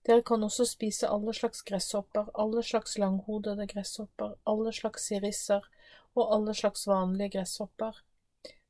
Dere 0.06 0.22
kan 0.22 0.44
også 0.46 0.68
spise 0.70 1.08
alle 1.10 1.34
slags 1.34 1.64
gresshopper, 1.66 2.28
alle 2.34 2.62
slags 2.62 2.94
langhodede 2.98 3.66
gresshopper, 3.66 4.36
alle 4.46 4.72
slags 4.72 5.08
sirisser 5.10 5.66
og 6.14 6.34
alle 6.34 6.54
slags 6.54 6.86
vanlige 6.86 7.34
gresshopper. 7.38 7.98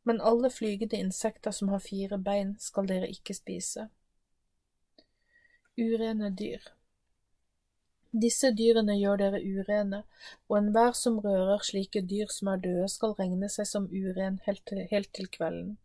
Men 0.09 0.21
alle 0.21 0.51
flygende 0.51 0.97
insekter 0.97 1.53
som 1.53 1.69
har 1.69 1.85
fire 1.85 2.17
bein, 2.19 2.55
skal 2.61 2.89
dere 2.89 3.11
ikke 3.13 3.37
spise. 3.37 3.89
Urene 5.77 6.31
dyr 6.33 6.76
disse 8.23 8.51
dyrene 8.57 8.95
gjør 8.97 9.21
dere 9.21 9.41
urene, 9.43 10.03
og 10.49 10.59
enhver 10.59 10.95
som 10.99 11.19
rører 11.25 11.65
slike 11.69 12.03
dyr 12.11 12.31
som 12.33 12.51
er 12.53 12.63
døde, 12.65 12.89
skal 12.93 13.15
regne 13.19 13.49
seg 13.53 13.69
som 13.69 13.89
uren 13.93 14.41
helt 14.47 14.65
til, 14.69 14.83
helt 14.91 15.13
til 15.17 15.29
kvelden. 15.37 15.77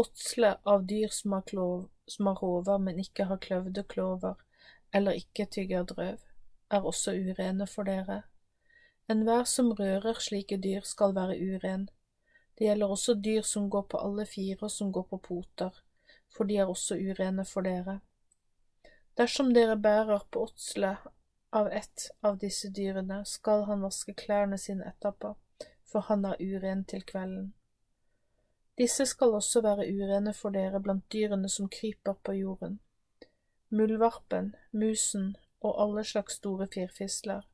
Åtsle 0.00 0.56
av 0.66 0.86
dyr 0.90 1.12
som 1.14 1.36
har, 1.36 1.44
klov, 1.46 1.88
som 2.10 2.30
har 2.30 2.40
hover, 2.42 2.78
men 2.82 2.98
ikke 2.98 3.28
har 3.30 3.42
kløvde 3.42 3.84
klover, 3.94 4.38
eller 4.94 5.18
ikke 5.20 5.46
tygger 5.46 5.86
drøv, 5.90 6.22
er 6.70 6.88
også 6.92 7.14
urene 7.14 7.66
for 7.70 7.86
dere. 7.86 8.22
Enhver 9.10 9.44
som 9.46 9.70
rører 9.78 10.18
slike 10.18 10.58
dyr, 10.58 10.82
skal 10.82 11.14
være 11.14 11.36
uren. 11.38 11.88
Det 12.58 12.66
gjelder 12.68 12.90
også 12.94 13.14
dyr 13.14 13.42
som 13.46 13.68
går 13.70 13.86
på 13.90 14.00
alle 14.00 14.26
fire 14.26 14.66
og 14.66 14.70
som 14.70 14.92
går 14.92 15.06
på 15.10 15.20
poter, 15.28 15.82
for 16.32 16.48
de 16.50 16.58
er 16.58 16.70
også 16.70 16.98
urene 16.98 17.44
for 17.46 17.66
dere. 17.66 18.00
Dersom 19.18 19.52
dere 19.54 19.76
bærer 19.78 20.24
på 20.30 20.48
åtsle 20.48 20.96
av 21.54 21.68
ett 21.72 22.10
av 22.20 22.38
disse 22.38 22.68
dyrene 22.68 23.24
skal 23.24 23.62
han 23.68 23.84
vaske 23.86 24.14
klærne 24.14 24.58
sine 24.58 24.88
etterpå, 24.90 25.34
for 25.86 26.06
han 26.08 26.24
er 26.26 26.40
uren 26.40 26.82
til 26.90 27.04
kvelden. 27.06 27.52
Disse 28.78 29.06
skal 29.06 29.36
også 29.38 29.62
være 29.62 29.86
urene 29.86 30.32
for 30.34 30.50
dere 30.50 30.80
blant 30.82 31.04
dyrene 31.14 31.48
som 31.48 31.68
kryper 31.70 32.16
på 32.26 32.34
jorden. 32.34 32.80
Muldvarpen, 33.70 34.54
musen 34.72 35.36
og 35.60 35.78
alle 35.82 36.04
slags 36.04 36.40
store 36.40 36.66
firfisler. 36.74 37.46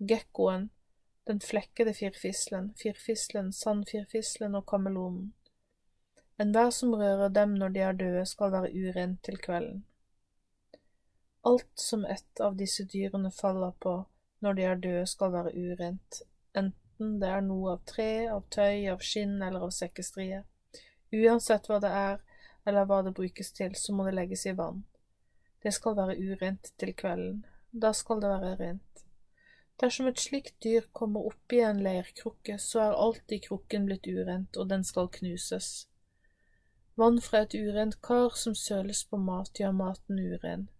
Gekkoen, 0.00 0.70
den 1.26 1.40
flekkede 1.40 1.92
firfislen, 1.94 2.70
firfislen, 2.82 3.52
sandfirfislen 3.52 4.54
og 4.54 4.64
kamelonen. 4.66 5.34
Enhver 6.40 6.70
som 6.70 6.94
rører 6.94 7.28
dem 7.28 7.52
når 7.60 7.68
de 7.76 7.84
er 7.84 7.92
døde, 7.92 8.24
skal 8.26 8.52
være 8.52 8.72
uren 8.72 9.18
til 9.24 9.38
kvelden. 9.38 9.84
Alt 11.46 11.72
som 11.74 12.04
ett 12.04 12.40
av 12.40 12.56
disse 12.58 12.84
dyrene 12.90 13.30
faller 13.30 13.74
på 13.78 13.92
når 14.42 14.56
de 14.58 14.64
er 14.66 14.80
døde, 14.82 15.06
skal 15.06 15.30
være 15.32 15.52
urent, 15.54 16.20
enten 16.58 17.20
det 17.20 17.28
er 17.30 17.44
noe 17.46 17.76
av 17.76 17.84
tre, 17.86 18.26
av 18.32 18.42
tøy, 18.50 18.88
av 18.90 19.04
skinn 19.04 19.38
eller 19.38 19.62
av 19.68 19.74
sekkestrie. 19.76 20.42
Uansett 21.14 21.70
hva 21.70 21.78
det 21.84 21.92
er 21.94 22.18
eller 22.66 22.88
hva 22.90 23.00
det 23.06 23.14
brukes 23.14 23.52
til, 23.54 23.78
så 23.78 23.94
må 23.94 24.08
det 24.08 24.16
legges 24.18 24.46
i 24.50 24.56
vann. 24.58 24.82
Det 25.62 25.72
skal 25.74 25.96
være 25.96 26.18
urent 26.18 26.72
til 26.82 26.92
kvelden. 26.98 27.44
Da 27.70 27.92
skal 27.94 28.20
det 28.22 28.34
være 28.34 28.54
rent. 28.60 29.06
Dersom 29.80 30.08
et 30.10 30.20
slikt 30.20 30.56
dyr 30.64 30.86
kommer 30.96 31.26
oppi 31.30 31.60
en 31.62 31.82
leirkrukke, 31.84 32.58
så 32.58 32.88
er 32.88 33.02
alt 33.06 33.32
i 33.32 33.38
krukken 33.44 33.86
blitt 33.86 34.06
urent, 34.08 34.56
og 34.56 34.70
den 34.70 34.84
skal 34.84 35.10
knuses. 35.12 35.86
Vann 36.96 37.20
fra 37.20 37.44
et 37.44 37.54
urent 37.54 38.00
kar 38.02 38.34
som 38.34 38.54
søles 38.56 39.04
på 39.04 39.20
mat, 39.20 39.52
gjør 39.60 39.76
maten 39.76 40.18
uren. 40.18 40.72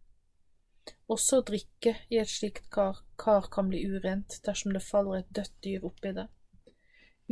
Også 1.12 1.40
drikke 1.48 1.94
i 2.10 2.18
et 2.22 2.30
slikt 2.30 2.68
kar, 2.74 3.02
kar 3.18 3.48
kan 3.52 3.70
bli 3.70 3.84
urent 3.86 4.40
dersom 4.46 4.74
det 4.76 4.82
faller 4.84 5.20
et 5.20 5.32
dødt 5.38 5.54
dyr 5.64 5.86
oppi 5.88 6.12
det. 6.16 6.26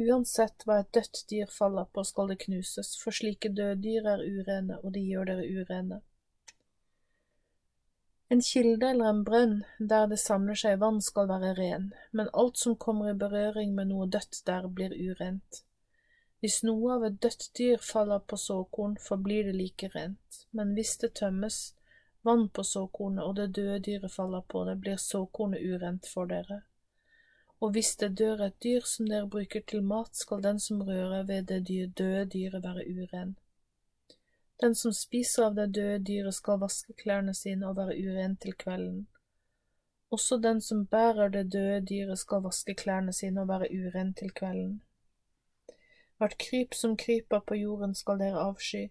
Uansett 0.04 0.64
hva 0.66 0.80
et 0.82 0.90
dødt 0.96 1.20
dyr 1.30 1.50
faller 1.58 1.86
på, 1.94 2.02
skal 2.06 2.32
det 2.32 2.40
knuses, 2.46 2.94
for 3.02 3.14
slike 3.14 3.52
døde 3.54 3.76
dyr 3.84 4.08
er 4.14 4.24
urene, 4.24 4.80
og 4.82 4.94
de 4.96 5.02
gjør 5.06 5.30
dere 5.30 5.46
urene. 5.58 6.00
En 8.34 8.40
kilde 8.42 8.88
eller 8.90 9.10
en 9.12 9.22
brønn 9.26 9.58
der 9.92 10.08
det 10.10 10.18
samler 10.18 10.58
seg 10.58 10.80
vann 10.80 10.98
skal 11.04 11.28
være 11.30 11.52
ren, 11.58 11.92
men 12.10 12.32
alt 12.32 12.58
som 12.58 12.74
kommer 12.84 13.12
i 13.12 13.18
berøring 13.20 13.74
med 13.76 13.92
noe 13.92 14.08
dødt 14.10 14.40
der, 14.48 14.66
blir 14.66 14.94
urent. 14.96 15.60
Hvis 16.42 16.62
noe 16.66 16.96
av 16.96 17.04
et 17.06 17.20
dødt 17.22 17.50
dyr 17.58 17.84
faller 17.84 18.24
på 18.30 18.36
såkorn, 18.40 18.96
forblir 19.00 19.46
det 19.46 19.54
like 19.60 19.90
rent, 19.94 20.40
men 20.50 20.74
hvis 20.74 20.96
det 21.04 21.14
tømmes, 21.20 21.60
vann 22.24 22.48
på 22.48 22.64
såkornet, 22.64 23.24
og 23.24 23.36
det 23.36 23.52
døde 23.56 23.78
dyret 23.78 24.12
faller 24.12 24.40
på 24.40 24.64
det, 24.64 24.76
blir 24.80 24.96
såkornet 24.96 25.60
urent 25.60 26.06
for 26.08 26.26
dere. 26.26 26.62
Og 27.60 27.70
hvis 27.72 27.96
det 27.96 28.16
dør 28.18 28.42
et 28.46 28.56
dyr 28.62 28.84
som 28.88 29.08
dere 29.08 29.28
bruker 29.28 29.60
til 29.60 29.82
mat, 29.82 30.16
skal 30.16 30.42
den 30.42 30.60
som 30.60 30.82
rører 30.82 31.22
ved 31.28 31.42
det 31.48 31.66
døde 31.98 32.24
dyret 32.32 32.62
være 32.62 32.84
uren. 32.88 33.36
Den 34.60 34.74
som 34.74 34.92
spiser 34.92 35.48
av 35.48 35.54
det 35.54 35.74
døde 35.74 35.98
dyret, 35.98 36.34
skal 36.34 36.60
vaske 36.60 36.92
klærne 36.92 37.34
sine 37.34 37.68
og 37.68 37.76
være 37.76 37.96
uren 37.98 38.36
til 38.36 38.54
kvelden. 38.54 39.06
Også 40.10 40.38
den 40.38 40.60
som 40.60 40.86
bærer 40.86 41.28
det 41.28 41.52
døde 41.52 41.80
dyret 41.86 42.18
skal 42.18 42.42
vaske 42.44 42.74
klærne 42.74 43.12
sine 43.12 43.40
og 43.40 43.48
være 43.48 43.70
uren 43.72 44.14
til 44.14 44.30
kvelden. 44.30 44.82
Hvert 46.18 46.36
kryp 46.38 46.74
som 46.74 46.96
kryper 46.96 47.40
på 47.40 47.54
jorden 47.54 47.94
skal 47.94 48.18
dere 48.18 48.44
avsky, 48.48 48.90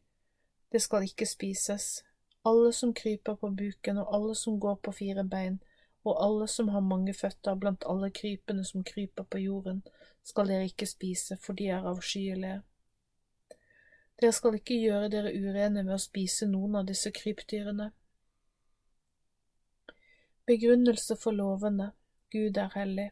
det 0.72 0.82
skal 0.82 1.04
ikke 1.04 1.26
spises. 1.26 2.04
Alle 2.46 2.74
som 2.74 2.94
kryper 2.94 3.36
på 3.40 3.50
buken 3.50 3.98
og 3.98 4.16
alle 4.16 4.36
som 4.36 4.60
går 4.60 4.76
på 4.76 4.92
fire 4.92 5.24
bein, 5.24 5.62
og 6.04 6.20
alle 6.24 6.48
som 6.48 6.68
har 6.70 6.84
mange 6.84 7.14
føtter 7.14 7.56
blant 7.56 7.86
alle 7.88 8.10
krypene 8.12 8.66
som 8.68 8.84
kryper 8.84 9.24
på 9.24 9.40
jorden, 9.40 9.82
skal 10.24 10.48
dere 10.52 10.68
ikke 10.68 10.88
spise, 10.88 11.38
for 11.40 11.56
de 11.56 11.70
er 11.72 11.88
avskyelige. 11.88 12.62
Dere 14.20 14.36
skal 14.36 14.56
ikke 14.60 14.80
gjøre 14.80 15.10
dere 15.12 15.32
urene 15.32 15.86
ved 15.86 15.96
å 15.96 16.02
spise 16.02 16.48
noen 16.48 16.76
av 16.80 16.88
disse 16.88 17.12
krypdyrene. 17.16 17.90
Begrunnelse 20.48 21.16
for 21.16 21.32
lovene 21.32 21.94
Gud 22.32 22.60
er 22.60 22.72
hellig. 22.76 23.10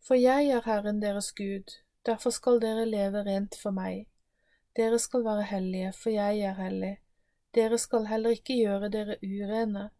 For 0.00 0.16
jeg 0.16 0.48
er 0.48 0.64
Herren 0.64 1.02
deres 1.02 1.30
Gud, 1.36 1.76
derfor 2.06 2.32
skal 2.32 2.60
dere 2.64 2.88
leve 2.88 3.22
rent 3.28 3.58
for 3.60 3.76
meg. 3.76 4.06
Dere 4.76 4.98
skal 4.98 5.24
være 5.24 5.44
hellige, 5.52 5.92
for 5.92 6.10
jeg 6.10 6.40
er 6.48 6.56
hellig. 6.56 6.94
Dere 7.54 7.78
skal 7.78 8.08
heller 8.08 8.36
ikke 8.36 8.56
gjøre 8.56 8.88
dere 8.92 9.18
urene, 9.22 9.90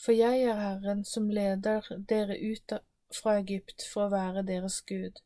for 0.00 0.16
jeg 0.16 0.42
er 0.48 0.60
Herren 0.60 1.04
som 1.04 1.30
leder 1.30 1.86
dere 2.08 2.36
ut 2.36 2.76
fra 3.14 3.38
Egypt 3.40 3.86
for 3.92 4.06
å 4.06 4.12
være 4.12 4.44
deres 4.48 4.80
Gud. 4.88 5.22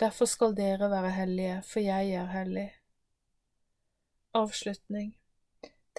Derfor 0.00 0.28
skal 0.28 0.56
dere 0.56 0.90
være 0.92 1.14
hellige, 1.16 1.62
for 1.68 1.84
jeg 1.84 2.12
er 2.16 2.28
hellig. 2.32 2.68
Avslutning 4.36 5.14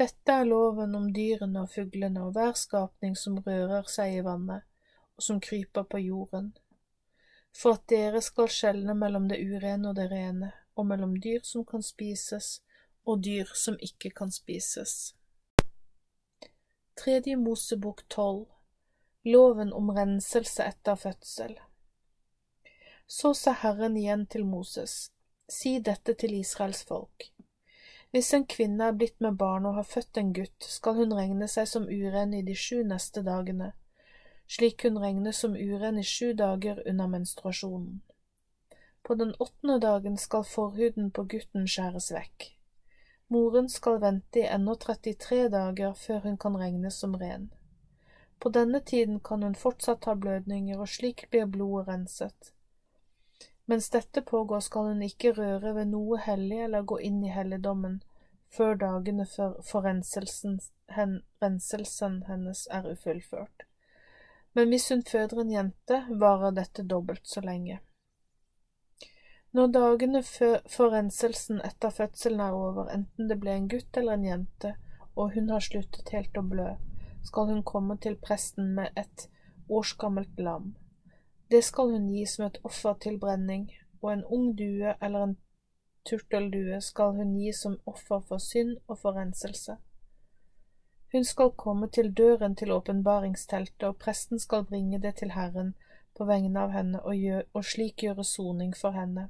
dette 0.02 0.34
er 0.34 0.45
loven 0.47 0.95
om 0.95 1.10
dyrene 1.14 1.66
og 1.66 1.72
fuglene 1.74 2.24
og 2.26 2.32
hver 2.38 2.56
skapning 2.56 3.16
som 3.20 3.36
rører 3.43 3.89
seg 3.91 4.16
i 4.16 4.24
vannet, 4.26 4.64
og 5.18 5.26
som 5.26 5.41
kryper 5.43 5.84
på 5.91 5.99
jorden, 5.99 6.47
for 7.52 7.76
at 7.76 7.84
dere 7.91 8.22
skal 8.24 8.47
skjelne 8.49 8.95
mellom 8.97 9.28
det 9.30 9.41
urene 9.43 9.91
og 9.91 9.97
det 9.99 10.08
rene, 10.14 10.54
og 10.80 10.88
mellom 10.88 11.18
dyr 11.22 11.43
som 11.43 11.66
kan 11.68 11.84
spises 11.84 12.62
og 13.06 13.24
dyr 13.26 13.49
som 13.56 13.78
ikke 13.82 14.10
kan 14.10 14.32
spises. 14.32 15.14
Tredje 16.97 17.36
Mosebok 17.36 18.04
tolv 18.10 18.45
Loven 19.24 19.74
om 19.74 19.89
renselse 19.89 20.66
etter 20.66 20.95
fødsel 20.95 21.56
Så 23.08 23.34
sa 23.38 23.54
Herren 23.64 23.97
igjen 23.97 24.26
til 24.26 24.45
Moses, 24.45 25.12
si 25.49 25.80
dette 25.80 26.14
til 26.14 26.34
Israels 26.39 26.84
folk. 26.84 27.32
Hvis 28.12 28.34
en 28.34 28.45
kvinne 28.45 28.89
er 28.91 28.95
blitt 28.97 29.20
med 29.24 29.38
barn 29.39 29.66
og 29.66 29.78
har 29.80 29.88
født 29.88 30.18
en 30.20 30.34
gutt, 30.36 30.68
skal 30.68 30.97
hun 30.99 31.14
regne 31.16 31.47
seg 31.47 31.68
som 31.72 31.88
uren 31.88 32.34
i 32.36 32.41
de 32.43 32.56
sju 32.56 32.84
neste 32.88 33.24
dagene, 33.24 33.72
slik 34.52 34.84
hun 34.84 34.99
regnes 34.99 35.39
som 35.43 35.56
uren 35.56 35.99
i 35.99 36.04
sju 36.04 36.34
dager 36.38 36.82
under 36.86 37.08
menstruasjonen. 37.08 38.02
På 39.04 39.16
den 39.16 39.36
åttende 39.39 39.80
dagen 39.80 40.18
skal 40.18 40.43
forhuden 40.43 41.12
på 41.12 41.24
gutten 41.24 41.68
skjæres 41.68 42.12
vekk. 42.12 42.52
Moren 43.32 43.69
skal 43.69 43.99
vente 43.99 44.39
i 44.39 44.47
ennå 44.47 44.75
33 44.75 45.47
dager 45.49 45.93
før 45.93 46.19
hun 46.19 46.38
kan 46.38 46.57
regnes 46.59 46.97
som 46.99 47.13
ren. 47.15 47.45
På 48.39 48.49
denne 48.49 48.79
tiden 48.79 49.19
kan 49.19 49.43
hun 49.43 49.55
fortsatt 49.55 50.05
ha 50.05 50.15
blødninger, 50.15 50.79
og 50.79 50.89
slik 50.89 51.29
blir 51.32 51.45
blodet 51.45 51.88
renset. 51.88 52.51
Mens 53.65 53.89
dette 53.89 54.21
pågår, 54.21 54.59
skal 54.59 54.89
hun 54.91 55.05
ikke 55.07 55.32
røre 55.38 55.71
ved 55.77 55.88
noe 55.93 56.19
hellig 56.19 56.57
eller 56.65 56.84
gå 56.84 56.97
inn 56.99 57.23
i 57.23 57.32
helligdommen 57.32 58.01
før 58.51 58.75
dagene 58.75 59.25
for 59.29 59.88
renselsen, 59.88 60.59
hen, 60.91 61.21
renselsen 61.39 62.23
hennes 62.27 62.65
er 62.67 62.91
ufullført. 62.91 63.63
Men 64.53 64.75
hvis 64.75 64.89
hun 64.91 65.05
føder 65.07 65.45
en 65.45 65.55
jente, 65.55 66.03
varer 66.09 66.51
dette 66.51 66.84
dobbelt 66.84 67.23
så 67.23 67.39
lenge. 67.47 67.79
Når 69.52 69.68
dagene 69.76 70.22
før 70.24 70.93
renselsen 70.93 71.58
etter 71.68 71.91
fødselen 71.91 72.39
er 72.39 72.54
over, 72.56 72.86
enten 72.93 73.28
det 73.28 73.36
ble 73.39 73.52
en 73.58 73.68
gutt 73.68 73.97
eller 73.99 74.16
en 74.16 74.24
jente, 74.24 74.76
og 75.16 75.34
hun 75.34 75.49
har 75.52 75.66
sluttet 75.66 76.14
helt 76.16 76.38
å 76.39 76.43
blø, 76.54 76.70
skal 77.28 77.49
hun 77.49 77.64
komme 77.68 77.97
til 77.99 78.16
presten 78.16 78.70
med 78.78 78.95
et 78.95 79.26
årsgammelt 79.68 80.39
lam. 80.39 80.70
Det 81.52 81.60
skal 81.68 81.91
hun 81.91 82.08
gi 82.08 82.24
som 82.26 82.45
et 82.45 82.62
offer 82.64 82.95
til 83.04 83.20
brenning, 83.20 83.68
og 84.02 84.14
en 84.14 84.24
ung 84.24 84.54
due 84.56 84.95
eller 85.02 85.28
en 85.28 85.36
turteldue 86.08 86.80
skal 86.82 87.20
hun 87.20 87.36
gi 87.36 87.52
som 87.52 87.76
offer 87.86 88.24
for 88.30 88.39
synd 88.39 88.78
og 88.88 89.02
for 89.04 89.20
renselse. 89.20 89.76
Hun 91.12 91.28
skal 91.28 91.52
komme 91.60 91.91
til 91.91 92.14
døren 92.16 92.56
til 92.56 92.72
åpenbaringsteltet, 92.72 93.84
og 93.84 93.99
presten 93.99 94.39
skal 94.39 94.64
bringe 94.64 95.02
det 95.04 95.18
til 95.20 95.36
Herren 95.36 95.76
på 96.16 96.24
vegne 96.26 96.64
av 96.64 96.72
henne 96.72 97.04
og, 97.04 97.16
gjør, 97.20 97.43
og 97.54 97.68
slik 97.68 98.08
gjøre 98.08 98.24
soning 98.24 98.72
for 98.78 98.95
henne. 98.95 99.28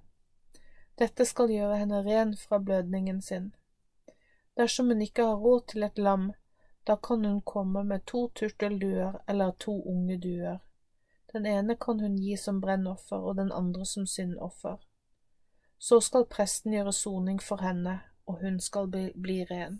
Dette 1.01 1.25
skal 1.25 1.49
gjøre 1.49 1.79
henne 1.79 2.03
ren 2.05 2.35
fra 2.37 2.59
blødningen 2.61 3.21
sin. 3.25 3.47
Dersom 4.57 4.91
hun 4.93 4.99
ikke 5.01 5.23
har 5.25 5.39
råd 5.41 5.61
til 5.71 5.83
et 5.83 5.97
lam, 5.97 6.27
da 6.87 6.95
kan 6.95 7.25
hun 7.25 7.39
komme 7.41 7.81
med 7.83 8.05
to 8.05 8.27
turtelduer 8.37 9.15
eller 9.29 9.55
to 9.59 9.73
unge 9.81 10.17
duer. 10.21 10.59
Den 11.33 11.45
ene 11.45 11.75
kan 11.75 11.99
hun 11.99 12.19
gi 12.21 12.35
som 12.37 12.59
brennoffer 12.61 13.17
og 13.17 13.35
den 13.35 13.51
andre 13.51 13.85
som 13.85 14.05
syndoffer. 14.05 14.77
Så 15.79 15.99
skal 16.05 16.27
presten 16.29 16.73
gjøre 16.73 16.93
soning 16.93 17.41
for 17.41 17.63
henne, 17.65 17.95
og 18.25 18.37
hun 18.41 18.59
skal 18.59 18.87
bli, 18.87 19.07
bli 19.21 19.39
ren. 19.49 19.79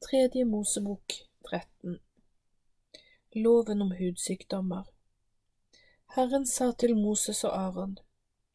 Tredje 0.00 0.44
Mosebok 0.44 1.12
13 1.50 1.98
Loven 3.34 3.82
om 3.82 3.92
hudsykdommer 3.98 4.88
Herren 6.14 6.46
sa 6.46 6.72
til 6.72 6.96
Moses 6.96 7.44
og 7.44 7.52
Aron, 7.54 7.98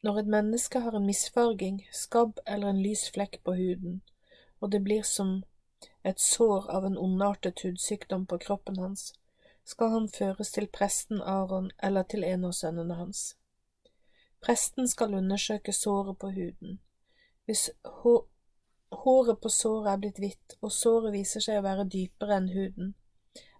når 0.02 0.18
et 0.18 0.26
menneske 0.26 0.80
har 0.80 0.96
en 0.96 1.06
misfarging, 1.06 1.78
skabb 1.92 2.38
eller 2.46 2.68
en 2.68 2.82
lys 2.84 3.06
flekk 3.14 3.38
på 3.44 3.54
huden, 3.56 4.02
og 4.60 4.72
det 4.72 4.82
blir 4.84 5.02
som 5.02 5.30
et 6.04 6.20
sår 6.20 6.68
av 6.68 6.84
en 6.84 6.98
ondartet 6.98 7.62
hudsykdom 7.64 8.26
på 8.26 8.38
kroppen 8.44 8.76
hans, 8.76 9.14
skal 9.64 9.90
han 9.94 10.10
føres 10.18 10.52
til 10.52 10.68
presten 10.68 11.22
Aron 11.22 11.70
eller 11.82 12.04
til 12.04 12.28
en 12.28 12.44
av 12.44 12.52
sønnene 12.60 13.00
hans. 13.00 13.24
Presten 14.44 14.88
skal 14.88 15.16
undersøke 15.16 15.72
såret 15.72 16.18
på 16.18 16.34
huden. 16.36 16.78
Hvis 17.48 17.70
håret 18.92 19.40
på 19.40 19.48
såret 19.48 19.94
er 19.94 20.04
blitt 20.04 20.20
hvitt, 20.20 20.60
og 20.60 20.76
såret 20.76 21.16
viser 21.16 21.40
seg 21.40 21.62
å 21.62 21.66
være 21.70 21.88
dypere 21.88 22.36
enn 22.36 22.52
huden, 22.52 22.94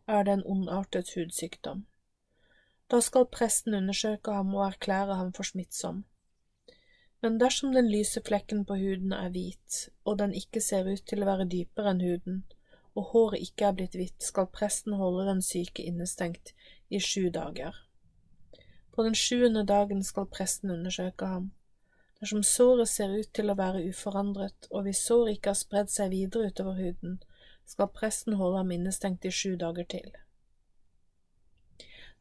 er 0.07 0.29
det 0.29 0.37
en 0.37 0.49
ondartet 0.53 1.17
hudsykdom. 1.17 1.87
Da 2.91 3.01
skal 3.03 3.27
presten 3.27 3.75
undersøke 3.75 4.31
ham 4.31 4.55
og 4.55 4.67
erklære 4.67 5.15
ham 5.19 5.33
for 5.35 5.43
smittsom. 5.43 6.05
Men 7.23 7.41
dersom 7.41 7.73
den 7.75 7.89
lyse 7.91 8.21
flekken 8.27 8.65
på 8.65 8.77
huden 8.79 9.13
er 9.13 9.33
hvit, 9.35 9.89
og 10.05 10.19
den 10.19 10.35
ikke 10.35 10.61
ser 10.61 10.87
ut 10.93 11.03
til 11.09 11.25
å 11.25 11.27
være 11.27 11.49
dypere 11.51 11.95
enn 11.95 12.05
huden, 12.05 12.45
og 12.95 13.11
håret 13.13 13.43
ikke 13.43 13.67
er 13.67 13.75
blitt 13.79 13.97
hvitt, 13.99 14.23
skal 14.23 14.47
presten 14.53 14.95
holde 15.01 15.27
den 15.27 15.43
syke 15.43 15.83
innestengt 15.83 16.53
i 16.89 17.01
sju 17.03 17.27
dager. 17.35 17.75
På 18.95 19.05
den 19.05 19.19
sjuende 19.19 19.65
dagen 19.67 20.05
skal 20.07 20.29
presten 20.31 20.71
undersøke 20.71 21.27
ham. 21.27 21.51
Dersom 22.21 22.45
såret 22.47 22.89
ser 22.89 23.13
ut 23.13 23.33
til 23.35 23.51
å 23.51 23.59
være 23.59 23.83
uforandret, 23.91 24.71
og 24.71 24.87
hvis 24.87 25.03
såret 25.09 25.37
ikke 25.37 25.53
har 25.53 25.59
spredd 25.59 25.91
seg 25.93 26.15
videre 26.15 26.53
utover 26.53 26.79
huden, 26.79 27.19
skal 27.67 27.91
presten 27.93 28.39
holde 28.39 28.63
ham 28.63 28.73
innestengt 28.73 29.27
i 29.27 29.35
sju 29.35 29.59
dager 29.61 29.91
til. 29.91 30.15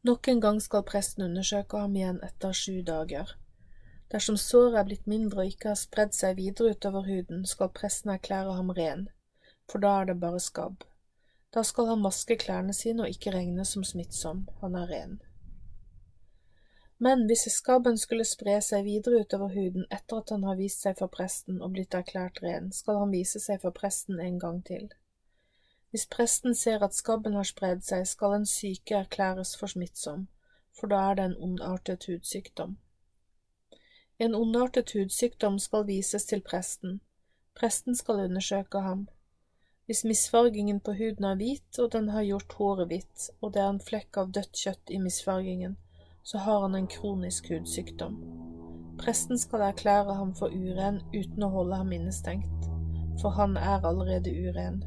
Nok 0.06 0.28
en 0.28 0.40
gang 0.40 0.58
skal 0.62 0.84
presten 0.86 1.24
undersøke 1.24 1.78
ham 1.82 1.94
igjen 1.98 2.18
etter 2.22 2.52
sju 2.54 2.82
dager. 2.86 3.32
Dersom 4.12 4.36
såret 4.38 4.76
er 4.78 4.84
blitt 4.86 5.08
mindre 5.10 5.42
og 5.42 5.48
ikke 5.50 5.72
har 5.72 5.78
spredd 5.80 6.12
seg 6.14 6.36
videre 6.38 6.76
utover 6.76 7.08
huden, 7.08 7.40
skal 7.52 7.72
presten 7.74 8.12
erklære 8.14 8.52
ham 8.54 8.70
ren, 8.76 9.08
for 9.66 9.82
da 9.82 9.96
er 10.00 10.10
det 10.10 10.20
bare 10.22 10.42
skabb. 10.44 10.84
Da 11.54 11.64
skal 11.66 11.88
han 11.90 12.04
maske 12.04 12.36
klærne 12.38 12.74
sine 12.76 13.02
og 13.02 13.16
ikke 13.16 13.32
regnes 13.34 13.72
som 13.74 13.86
smittsom, 13.88 14.44
han 14.60 14.76
er 14.78 14.92
ren. 14.92 15.16
Men 17.02 17.26
hvis 17.26 17.48
skabben 17.56 17.98
skulle 17.98 18.28
spre 18.28 18.60
seg 18.62 18.86
videre 18.86 19.24
utover 19.24 19.50
huden 19.56 19.88
etter 19.90 20.22
at 20.22 20.30
han 20.36 20.46
har 20.46 20.60
vist 20.60 20.86
seg 20.86 21.00
for 21.00 21.10
presten 21.18 21.58
og 21.58 21.74
blitt 21.74 21.98
erklært 21.98 22.38
ren, 22.46 22.70
skal 22.72 23.02
han 23.02 23.16
vise 23.16 23.42
seg 23.42 23.58
for 23.64 23.74
presten 23.74 24.22
en 24.22 24.38
gang 24.38 24.62
til. 24.70 24.86
Hvis 25.90 26.06
presten 26.06 26.54
ser 26.54 26.82
at 26.84 26.94
skabben 26.94 27.34
har 27.34 27.46
spredd 27.46 27.84
seg, 27.86 28.06
skal 28.06 28.34
en 28.36 28.46
syke 28.46 28.96
erklæres 28.98 29.56
for 29.56 29.70
smittsom, 29.70 30.26
for 30.78 30.92
da 30.92 31.02
er 31.10 31.14
det 31.18 31.24
en 31.24 31.36
ondartet 31.48 32.06
hudsykdom. 32.10 32.76
En 34.18 34.34
ondartet 34.34 34.92
hudsykdom 34.92 35.58
skal 35.58 35.86
vises 35.86 36.24
til 36.24 36.40
presten. 36.40 37.00
Presten 37.56 37.96
skal 37.96 38.24
undersøke 38.24 38.80
ham. 38.80 39.08
Hvis 39.86 40.04
misfargingen 40.04 40.80
på 40.80 40.92
huden 40.98 41.24
er 41.24 41.36
hvit 41.36 41.78
og 41.78 41.92
den 41.92 42.08
har 42.08 42.24
gjort 42.24 42.56
håret 42.58 42.88
hvitt, 42.90 43.30
og 43.40 43.54
det 43.54 43.62
er 43.62 43.68
en 43.70 43.84
flekk 43.90 44.16
av 44.22 44.32
dødt 44.34 44.56
kjøtt 44.62 44.90
i 44.90 44.98
misfargingen, 44.98 45.76
så 46.24 46.38
har 46.38 46.64
han 46.64 46.74
en 46.74 46.88
kronisk 46.90 47.52
hudsykdom. 47.52 48.18
Presten 48.98 49.38
skal 49.38 49.62
erklære 49.68 50.16
ham 50.18 50.34
for 50.34 50.50
uren 50.50 51.02
uten 51.14 51.46
å 51.46 51.52
holde 51.52 51.78
ham 51.78 51.92
innestengt, 51.92 52.68
for 53.20 53.36
han 53.36 53.56
er 53.56 53.84
allerede 53.86 54.32
uren. 54.32 54.82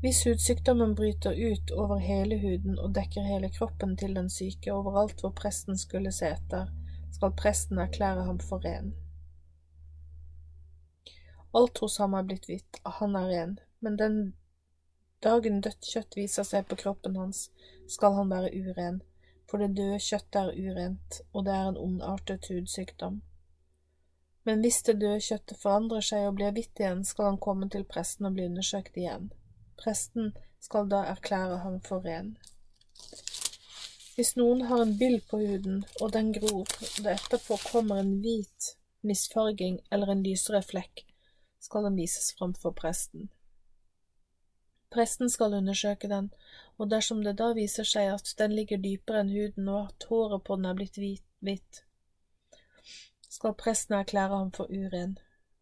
Hvis 0.00 0.20
hudsykdommen 0.24 0.94
bryter 0.94 1.34
ut 1.34 1.70
over 1.74 1.98
hele 1.98 2.36
huden 2.38 2.76
og 2.78 2.92
dekker 2.94 3.24
hele 3.26 3.48
kroppen 3.50 3.96
til 3.98 4.12
den 4.14 4.28
syke 4.30 4.70
overalt 4.70 5.24
hvor 5.24 5.32
presten 5.34 5.78
skulle 5.78 6.12
se 6.14 6.28
etter, 6.36 6.68
skal 7.16 7.34
presten 7.34 7.80
erklære 7.82 8.22
ham 8.28 8.38
for 8.38 8.62
ren. 8.62 8.92
Alt 11.58 11.80
hos 11.82 11.96
ham 11.98 12.14
er 12.14 12.28
blitt 12.28 12.46
hvitt, 12.46 12.78
han 13.00 13.16
er 13.18 13.26
ren, 13.32 13.56
men 13.80 13.96
den 13.98 14.18
dagen 15.24 15.58
dødt 15.66 15.90
kjøtt 15.90 16.14
viser 16.20 16.46
seg 16.46 16.68
på 16.70 16.78
kroppen 16.78 17.18
hans, 17.18 17.48
skal 17.90 18.14
han 18.20 18.30
være 18.30 18.52
uren, 18.54 19.00
for 19.50 19.58
det 19.58 19.72
døde 19.80 19.98
kjøttet 19.98 20.40
er 20.44 20.54
urent, 20.68 21.20
og 21.32 21.48
det 21.48 21.56
er 21.56 21.72
en 21.72 21.80
ondartet 21.88 22.46
hudsykdom. 22.52 23.18
Men 24.46 24.62
hvis 24.62 24.78
det 24.86 25.00
døde 25.02 25.18
kjøttet 25.26 25.58
forandrer 25.58 26.06
seg 26.06 26.28
og 26.28 26.38
blir 26.38 26.54
hvitt 26.54 26.78
igjen, 26.78 27.02
skal 27.04 27.32
han 27.32 27.42
komme 27.42 27.66
til 27.72 27.88
presten 27.88 28.30
og 28.30 28.38
bli 28.38 28.46
undersøkt 28.46 28.94
igjen. 28.96 29.32
Presten 29.78 30.32
skal 30.60 30.88
da 30.90 31.04
erklære 31.12 31.58
ham 31.62 31.80
for 31.80 32.02
ren. 32.04 32.32
Hvis 34.16 34.32
noen 34.34 34.64
har 34.66 34.80
en 34.82 34.96
byll 34.98 35.20
på 35.30 35.38
huden, 35.38 35.84
og 36.02 36.12
den 36.12 36.32
gror, 36.34 36.66
og 36.66 36.96
det 37.04 37.12
etterpå 37.12 37.58
kommer 37.70 38.00
en 38.02 38.16
hvit 38.24 38.72
misfarging 39.06 39.78
eller 39.94 40.10
en 40.10 40.24
lysere 40.26 40.62
flekk, 40.66 41.04
skal 41.62 41.86
den 41.86 41.98
vises 42.00 42.32
fram 42.38 42.56
for 42.58 42.74
presten. 42.74 43.28
Presten 44.90 45.30
skal 45.30 45.54
undersøke 45.54 46.10
den, 46.10 46.32
og 46.78 46.90
dersom 46.90 47.22
det 47.22 47.36
da 47.38 47.52
viser 47.54 47.86
seg 47.86 48.10
at 48.16 48.34
den 48.42 48.58
ligger 48.58 48.82
dypere 48.82 49.22
enn 49.22 49.32
huden 49.36 49.70
og 49.70 49.92
at 49.92 50.08
håret 50.10 50.44
på 50.48 50.58
den 50.58 50.66
er 50.66 50.78
blitt 50.82 50.98
hvitt, 50.98 51.82
skal 53.28 53.54
presten 53.54 53.94
erklære 53.94 54.34
ham 54.34 54.52
for 54.58 54.66
uren. 54.74 55.18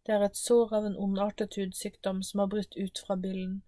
Det 0.07 0.15
er 0.17 0.25
et 0.25 0.39
sår 0.39 0.73
av 0.81 0.89
en 0.89 0.97
ondartet 0.97 1.61
hudsykdom 1.61 2.23
som 2.25 2.41
har 2.41 2.53
brutt 2.57 2.77
ut 2.79 3.05
fra 3.05 3.21
byllen 3.21 3.61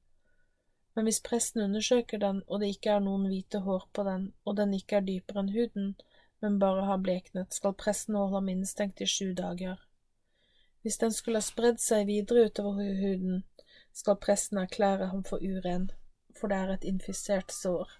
men 0.99 1.07
hvis 1.07 1.21
presten 1.23 1.61
undersøker 1.63 2.19
den 2.19 2.41
og 2.49 2.59
det 2.59 2.73
ikke 2.73 2.91
er 2.91 3.03
noen 3.05 3.29
hvite 3.31 3.61
hår 3.63 3.85
på 3.95 4.03
den, 4.03 4.23
og 4.43 4.57
den 4.59 4.73
ikke 4.75 4.97
er 4.99 5.05
dypere 5.07 5.45
enn 5.45 5.53
huden, 5.55 5.93
men 6.43 6.57
bare 6.59 6.89
har 6.89 6.99
bleknet, 7.07 7.55
skal 7.55 7.77
presten 7.79 8.19
holde 8.19 8.35
ham 8.35 8.51
innestengt 8.51 9.05
i 9.05 9.07
sju 9.07 9.29
dager. 9.39 9.79
Hvis 10.83 10.99
den 10.99 11.15
skulle 11.15 11.39
ha 11.39 11.47
spredd 11.47 11.79
seg 11.85 12.11
videre 12.11 12.49
utover 12.51 12.91
huden, 12.99 13.45
skal 13.95 14.19
presten 14.27 14.59
erklære 14.59 15.13
ham 15.15 15.23
for 15.31 15.39
uren, 15.39 15.87
for 16.35 16.51
det 16.51 16.59
er 16.65 16.75
et 16.75 16.91
infisert 16.91 17.55
sår. 17.55 17.95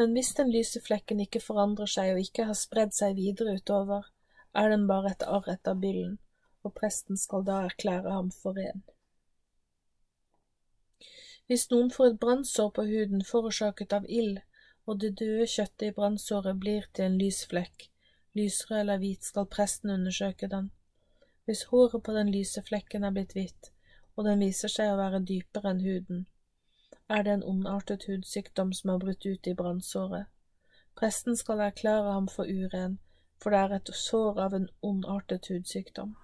Men 0.00 0.16
hvis 0.16 0.32
den 0.40 0.56
lyse 0.56 0.80
flekken 0.88 1.20
ikke 1.20 1.44
forandrer 1.44 1.96
seg 2.00 2.14
og 2.14 2.24
ikke 2.24 2.48
har 2.48 2.56
spredd 2.56 2.96
seg 2.96 3.20
videre 3.20 3.60
utover, 3.60 4.08
er 4.56 4.72
den 4.72 4.88
bare 4.88 5.12
et 5.12 5.28
arr 5.28 5.52
etter 5.52 5.76
byllen, 5.76 6.16
og 6.64 6.78
presten 6.80 7.20
skal 7.20 7.44
da 7.44 7.66
erklære 7.68 8.16
ham 8.22 8.32
for 8.32 8.56
ren. 8.56 8.88
Hvis 11.48 11.70
noen 11.70 11.88
får 11.90 12.10
et 12.10 12.18
brannsår 12.20 12.70
på 12.76 12.82
huden 12.90 13.22
forårsaket 13.24 13.94
av 13.96 14.08
ild, 14.20 14.40
og 14.84 14.98
det 15.00 15.14
døde 15.20 15.46
kjøttet 15.48 15.86
i 15.86 15.94
brannsåret 15.96 16.58
blir 16.60 16.84
til 16.92 17.06
en 17.06 17.16
lys 17.20 17.38
flekk, 17.48 17.86
lysrød 18.36 18.80
eller 18.82 19.00
hvit, 19.00 19.24
skal 19.24 19.48
presten 19.54 19.94
undersøke 19.94 20.48
den. 20.52 20.68
Hvis 21.48 21.64
håret 21.70 22.02
på 22.04 22.12
den 22.12 22.32
lyse 22.32 22.62
flekken 22.68 23.04
er 23.04 23.14
blitt 23.16 23.32
hvitt, 23.32 23.70
og 24.16 24.28
den 24.28 24.44
viser 24.44 24.72
seg 24.72 24.92
å 24.92 24.98
være 25.00 25.24
dypere 25.24 25.72
enn 25.72 25.84
huden, 25.86 26.26
er 27.08 27.24
det 27.24 27.38
en 27.38 27.48
ondartet 27.54 28.04
hudsykdom 28.10 28.74
som 28.76 28.92
har 28.92 29.00
brutt 29.04 29.24
ut 29.24 29.48
i 29.48 29.56
brannsåret. 29.56 30.28
Presten 31.00 31.36
skal 31.36 31.64
erklære 31.64 32.12
ham 32.12 32.28
for 32.28 32.44
uren, 32.44 32.98
for 33.40 33.54
det 33.54 33.64
er 33.64 33.76
et 33.78 33.92
sår 33.96 34.40
av 34.44 34.56
en 34.58 34.68
ondartet 34.84 35.48
hudsykdom. 35.48 36.16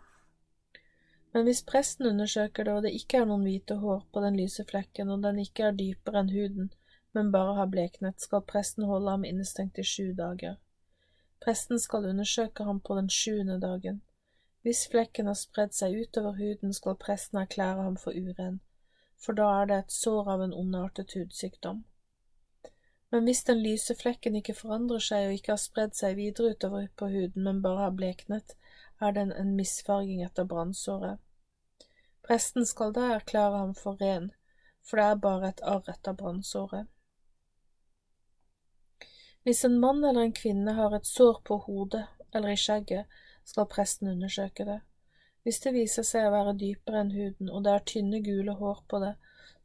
Men 1.35 1.49
hvis 1.49 1.64
presten 1.66 2.07
undersøker 2.07 2.64
det, 2.64 2.72
og 2.72 2.82
det 2.87 2.95
ikke 2.95 3.18
er 3.20 3.24
noen 3.26 3.43
hvite 3.43 3.80
hår 3.82 4.05
på 4.14 4.20
den 4.22 4.37
lyse 4.39 4.64
flekken, 4.68 5.09
og 5.11 5.22
den 5.24 5.41
ikke 5.43 5.64
er 5.68 5.78
dypere 5.78 6.20
enn 6.22 6.30
huden, 6.30 6.68
men 7.14 7.32
bare 7.35 7.57
har 7.59 7.70
bleknet, 7.70 8.22
skal 8.22 8.45
presten 8.47 8.87
holde 8.87 9.11
ham 9.11 9.24
innestengt 9.26 9.80
i 9.82 9.87
sju 9.87 10.12
dager. 10.18 10.61
Presten 11.43 11.80
skal 11.82 12.07
undersøke 12.12 12.64
ham 12.64 12.78
på 12.80 12.95
den 13.01 13.11
sjuende 13.11 13.59
dagen. 13.61 14.03
Hvis 14.62 14.87
flekken 14.89 15.26
har 15.26 15.37
spredd 15.37 15.74
seg 15.76 15.97
utover 16.05 16.39
huden, 16.39 16.72
skal 16.72 16.97
presten 17.03 17.43
erklære 17.43 17.82
ham 17.82 17.99
for 18.01 18.14
uren, 18.16 18.61
for 19.20 19.37
da 19.37 19.51
er 19.59 19.66
det 19.68 19.80
et 19.82 19.97
sår 19.97 20.30
av 20.37 20.45
en 20.47 20.55
ondartet 20.55 21.12
hudsykdom. 21.18 21.82
Men 23.11 23.28
hvis 23.28 23.45
den 23.47 23.61
lyse 23.62 23.95
flekken 23.95 24.39
ikke 24.39 24.57
forandrer 24.59 25.03
seg 25.03 25.26
og 25.26 25.35
ikke 25.37 25.53
har 25.53 25.61
spredd 25.62 25.99
seg 25.99 26.16
videre 26.18 26.55
utover 26.55 26.89
på 26.97 27.11
huden, 27.11 27.45
men 27.45 27.61
bare 27.62 27.85
har 27.85 27.99
bleknet, 27.99 28.57
er 29.07 29.12
den 29.16 29.32
en 29.32 29.55
misfarging 29.57 30.22
etter 30.24 30.46
brannsåret. 30.48 31.20
Presten 32.24 32.66
skal 32.66 32.94
da 32.96 33.11
erklære 33.18 33.59
ham 33.59 33.74
for 33.76 34.00
ren, 34.00 34.30
for 34.84 34.96
det 35.00 35.05
er 35.05 35.22
bare 35.26 35.48
et 35.52 35.62
arr 35.62 35.90
etter 35.92 36.16
brannsåret. 36.16 36.86
Hvis 39.44 39.64
en 39.64 39.76
mann 39.80 40.05
eller 40.05 40.24
en 40.24 40.32
kvinne 40.32 40.72
har 40.72 40.94
et 40.96 41.07
sår 41.07 41.42
på 41.44 41.59
hodet 41.66 42.07
eller 42.34 42.55
i 42.55 42.57
skjegget, 42.57 43.05
skal 43.44 43.68
presten 43.68 44.09
undersøke 44.09 44.64
det. 44.64 44.80
Hvis 45.44 45.61
det 45.61 45.74
viser 45.74 46.07
seg 46.09 46.24
å 46.24 46.32
være 46.32 46.57
dypere 46.57 47.02
enn 47.05 47.12
huden 47.12 47.50
og 47.52 47.66
det 47.66 47.74
er 47.74 47.84
tynne, 47.90 48.22
gule 48.24 48.55
hår 48.57 48.80
på 48.88 49.02
det, 49.02 49.12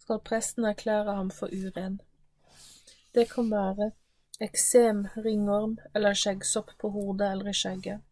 skal 0.03 0.19
presten 0.27 0.67
erklære 0.67 1.15
ham 1.15 1.31
for 1.31 1.47
uren. 1.55 2.01
Det 3.15 3.29
kan 3.31 3.47
være 3.51 3.91
eksem, 4.43 5.05
ringorm 5.23 5.77
eller 5.95 6.17
skjeggsopp 6.17 6.75
på 6.81 6.91
hodet 6.91 7.31
eller 7.31 7.49
i 7.51 7.55
skjegget. 7.55 8.03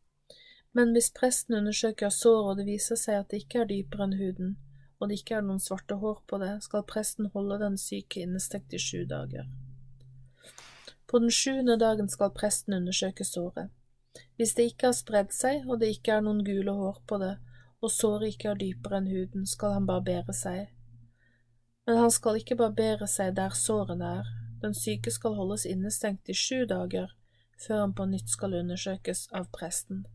Men 0.78 0.92
hvis 0.94 1.10
presten 1.10 1.56
undersøker 1.58 2.12
såret 2.14 2.52
og 2.52 2.60
det 2.60 2.68
viser 2.68 3.00
seg 3.02 3.16
at 3.18 3.32
det 3.32 3.40
ikke 3.44 3.64
er 3.64 3.70
dypere 3.72 4.06
enn 4.06 4.20
huden, 4.20 4.52
og 5.00 5.10
det 5.10 5.20
ikke 5.20 5.40
er 5.40 5.46
noen 5.46 5.62
svarte 5.62 5.98
hår 5.98 6.20
på 6.30 6.38
det, 6.42 6.52
skal 6.66 6.86
presten 6.86 7.32
holde 7.34 7.58
den 7.64 7.80
syke 7.82 8.22
innestekt 8.22 8.76
i 8.78 8.82
sju 8.82 9.06
dager. 9.10 9.48
På 11.10 11.22
den 11.24 11.32
sjuende 11.34 11.78
dagen 11.82 12.10
skal 12.14 12.34
presten 12.36 12.76
undersøke 12.78 13.26
såret. 13.26 13.72
Hvis 14.38 14.54
det 14.58 14.68
ikke 14.72 14.90
har 14.92 14.98
spredd 14.98 15.34
seg 15.34 15.66
og 15.66 15.80
det 15.82 15.90
ikke 15.96 16.18
er 16.18 16.26
noen 16.26 16.44
gule 16.46 16.74
hår 16.78 17.00
på 17.10 17.20
det, 17.22 17.38
og 17.82 17.94
såret 17.94 18.36
ikke 18.36 18.52
er 18.52 18.60
dypere 18.62 19.00
enn 19.00 19.10
huden, 19.10 19.46
skal 19.50 19.78
han 19.78 19.88
barbere 19.90 20.34
seg. 20.34 20.68
Men 21.88 22.02
han 22.04 22.14
skal 22.14 22.38
ikke 22.38 22.58
barbere 22.60 23.08
seg 23.10 23.34
der 23.38 23.56
sårene 23.58 24.12
er, 24.20 24.30
den 24.62 24.78
syke 24.78 25.14
skal 25.14 25.38
holdes 25.38 25.66
innestengt 25.70 26.30
i 26.30 26.38
sju 26.38 26.66
dager 26.70 27.14
før 27.66 27.82
han 27.86 27.98
på 27.98 28.06
nytt 28.06 28.30
skal 28.30 28.54
undersøkes 28.60 29.28
av 29.34 29.50
presten. 29.54 30.06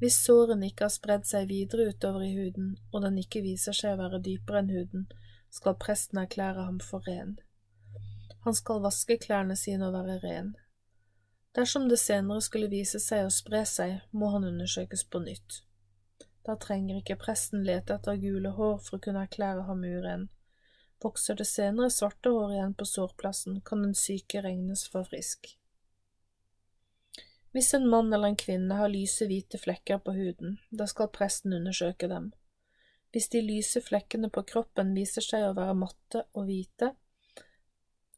Hvis 0.00 0.16
sårene 0.26 0.68
ikke 0.68 0.88
har 0.88 0.92
spredd 0.92 1.26
seg 1.28 1.48
videre 1.48 1.88
utover 1.92 2.24
i 2.26 2.34
huden, 2.34 2.74
og 2.92 3.04
den 3.06 3.18
ikke 3.22 3.44
viser 3.44 3.76
seg 3.76 3.94
å 3.94 4.02
være 4.02 4.22
dypere 4.24 4.64
enn 4.64 4.72
huden, 4.74 5.06
skal 5.54 5.78
presten 5.80 6.18
erklære 6.18 6.66
ham 6.66 6.80
for 6.82 7.06
ren. 7.06 7.36
Han 8.44 8.56
skal 8.58 8.82
vaske 8.84 9.16
klærne 9.22 9.56
sine 9.56 9.86
og 9.88 9.94
være 9.94 10.18
ren. 10.24 10.54
Dersom 11.54 11.86
det 11.88 12.00
senere 12.02 12.42
skulle 12.42 12.68
vise 12.72 12.98
seg 13.00 13.24
å 13.24 13.32
spre 13.32 13.62
seg, 13.68 14.00
må 14.10 14.32
han 14.34 14.44
undersøkes 14.48 15.06
på 15.06 15.22
nytt. 15.22 15.62
Da 16.44 16.58
trenger 16.60 16.98
ikke 16.98 17.20
presten 17.22 17.62
lete 17.64 17.94
etter 17.94 18.18
gule 18.20 18.52
hår 18.58 18.80
for 18.84 18.98
å 18.98 19.04
kunne 19.06 19.22
erklære 19.24 19.64
ham 19.68 19.84
uren. 19.86 20.26
Vokser 21.04 21.38
det 21.38 21.46
senere 21.48 21.92
svarte 21.94 22.32
hår 22.34 22.56
igjen 22.56 22.74
på 22.76 22.88
sårplassen, 22.88 23.60
kan 23.64 23.86
den 23.86 23.94
syke 23.96 24.42
regnes 24.44 24.84
for 24.90 25.06
frisk. 25.08 25.54
Hvis 27.54 27.74
en 27.74 27.88
mann 27.88 28.12
eller 28.12 28.28
en 28.28 28.36
kvinne 28.36 28.74
har 28.74 28.90
lyse, 28.90 29.28
hvite 29.30 29.60
flekker 29.62 30.00
på 30.02 30.12
huden, 30.12 30.56
da 30.74 30.88
skal 30.90 31.06
presten 31.14 31.52
undersøke 31.54 32.08
dem. 32.10 32.32
Hvis 33.14 33.28
de 33.30 33.42
lyse 33.46 33.78
flekkene 33.78 34.26
på 34.34 34.42
kroppen 34.42 34.88
viser 34.96 35.22
seg 35.22 35.44
å 35.46 35.52
være 35.54 35.76
matte 35.78 36.24
og 36.34 36.48
hvite, 36.48 36.88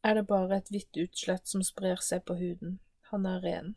er 0.01 0.17
det 0.17 0.23
bare 0.31 0.57
et 0.57 0.71
hvitt 0.73 0.97
utslett 1.03 1.45
som 1.45 1.61
sprer 1.61 2.01
seg 2.01 2.23
på 2.25 2.33
huden. 2.39 2.79
Han 3.11 3.27
er 3.29 3.43
ren. 3.45 3.75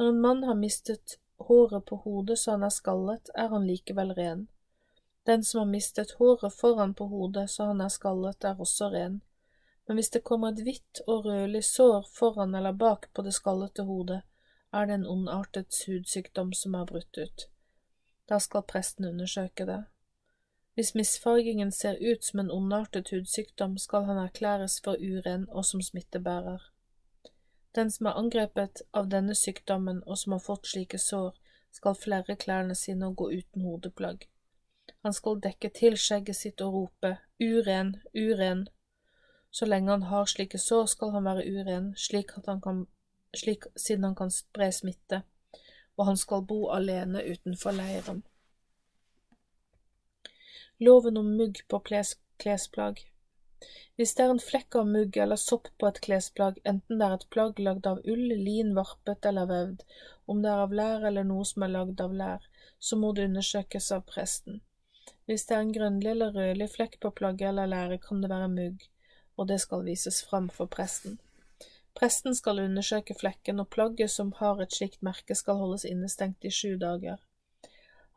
Når 0.00 0.08
en 0.08 0.22
mann 0.24 0.40
har 0.48 0.56
mistet 0.56 1.18
håret 1.50 1.84
på 1.84 1.98
hodet 2.06 2.38
så 2.40 2.54
han 2.56 2.64
er 2.64 2.72
skallet, 2.72 3.28
er 3.36 3.52
han 3.52 3.68
likevel 3.68 4.14
ren. 4.16 4.46
Den 5.28 5.44
som 5.44 5.66
har 5.66 5.68
mistet 5.74 6.16
håret 6.16 6.56
foran 6.56 6.96
på 6.96 7.10
hodet 7.12 7.44
så 7.52 7.68
han 7.74 7.84
er 7.84 7.92
skallet, 7.92 8.40
er 8.40 8.56
også 8.56 8.88
ren 8.96 9.20
men 9.86 9.98
hvis 9.98 10.10
det 10.14 10.24
kommer 10.24 10.52
et 10.52 10.62
hvitt 10.64 11.00
og 11.06 11.24
rødlig 11.26 11.64
sår 11.64 12.06
foran 12.14 12.54
eller 12.54 12.72
bak 12.72 13.08
på 13.14 13.22
det 13.22 13.34
skallete 13.34 13.84
hodet, 13.88 14.20
er 14.72 14.86
det 14.86 14.94
en 14.94 15.06
ondartet 15.06 15.74
hudsykdom 15.86 16.52
som 16.52 16.74
er 16.74 16.86
brutt 16.86 17.18
ut. 17.18 17.48
Da 18.28 18.38
skal 18.38 18.62
presten 18.62 19.04
undersøke 19.04 19.66
det. 19.66 19.82
Hvis 20.74 20.94
misfargingen 20.94 21.72
ser 21.72 21.98
ut 22.00 22.24
som 22.24 22.40
en 22.40 22.50
ondartet 22.50 23.10
hudsykdom, 23.10 23.78
skal 23.78 24.04
han 24.04 24.16
erklæres 24.16 24.80
for 24.84 24.96
uren 24.96 25.48
og 25.50 25.64
som 25.64 25.82
smittebærer. 25.82 26.62
Den 27.74 27.90
som 27.90 28.06
er 28.06 28.16
angrepet 28.20 28.82
av 28.92 29.08
denne 29.12 29.34
sykdommen 29.34 30.02
og 30.06 30.18
som 30.18 30.32
har 30.32 30.44
fått 30.44 30.66
slike 30.66 30.98
sår, 30.98 31.36
skal 31.72 31.96
flerre 31.96 32.36
klærne 32.36 32.74
sine 32.74 33.06
og 33.08 33.16
gå 33.16 33.30
uten 33.32 33.64
hodeplagg. 33.64 34.28
Han 35.02 35.12
skal 35.12 35.40
dekke 35.40 35.70
til 35.74 35.96
skjegget 35.96 36.36
sitt 36.36 36.60
og 36.60 36.74
rope 36.74 37.16
uren, 37.40 37.94
uren, 38.14 38.66
så 39.52 39.68
lenge 39.68 39.90
han 39.90 40.08
har 40.08 40.26
slike 40.30 40.58
sår, 40.58 40.86
skal 40.94 41.12
han 41.12 41.28
være 41.28 41.44
uren, 41.44 41.92
slik, 42.00 42.32
kan, 42.64 42.86
slik 43.36 43.68
siden 43.76 44.08
han 44.08 44.16
kan 44.16 44.32
spre 44.32 44.70
smitte, 44.72 45.22
og 45.98 46.06
han 46.08 46.20
skal 46.20 46.46
bo 46.48 46.64
alene 46.72 47.20
utenfor 47.20 47.76
leiren. 47.76 48.22
Loven 50.80 51.20
om 51.20 51.28
mugg 51.36 51.60
på 51.68 51.82
klesplagg. 51.84 53.04
Hvis 53.96 54.14
det 54.16 54.24
er 54.24 54.32
en 54.32 54.40
flekk 54.42 54.78
av 54.80 54.88
mugg 54.88 55.16
eller 55.20 55.38
sopp 55.38 55.68
på 55.78 55.86
et 55.90 56.00
klesplagg, 56.06 56.56
enten 56.64 56.98
det 56.98 57.06
er 57.06 57.18
et 57.18 57.28
plagg 57.34 57.60
lagd 57.60 57.86
av 57.86 58.00
ull, 58.08 58.24
lin, 58.46 58.72
varpet 58.78 59.28
eller 59.28 59.50
vevd, 59.50 59.84
om 60.32 60.40
det 60.42 60.50
er 60.50 60.62
av 60.64 60.72
lær 60.80 61.06
eller 61.10 61.28
noe 61.28 61.44
som 61.46 61.66
er 61.66 61.74
lagd 61.76 62.00
av 62.00 62.16
lær, 62.22 62.48
så 62.80 62.96
må 62.98 63.12
det 63.12 63.28
undersøkes 63.28 63.92
av 63.94 64.08
presten. 64.08 64.62
Hvis 65.28 65.44
det 65.46 65.54
er 65.58 65.62
en 65.66 65.76
grønnlig 65.76 66.10
eller 66.16 66.34
rødlig 66.34 66.70
flekk 66.72 66.98
på 67.04 67.12
plagget 67.20 67.52
eller 67.52 67.70
læret, 67.70 68.02
kan 68.08 68.24
det 68.24 68.32
være 68.32 68.50
mugg, 68.56 68.88
og 69.36 69.48
det 69.48 69.60
skal 69.60 69.84
vises 69.86 70.22
fram 70.28 70.48
for 70.50 70.66
presten. 70.66 71.18
Presten 71.94 72.34
skal 72.34 72.62
undersøke 72.62 73.14
flekken, 73.14 73.60
og 73.60 73.68
plagget 73.68 74.10
som 74.10 74.32
har 74.38 74.60
et 74.62 74.72
slikt 74.72 75.02
merke 75.02 75.34
skal 75.36 75.60
holdes 75.60 75.84
innestengt 75.84 76.44
i 76.44 76.50
sju 76.50 76.76
dager. 76.80 77.20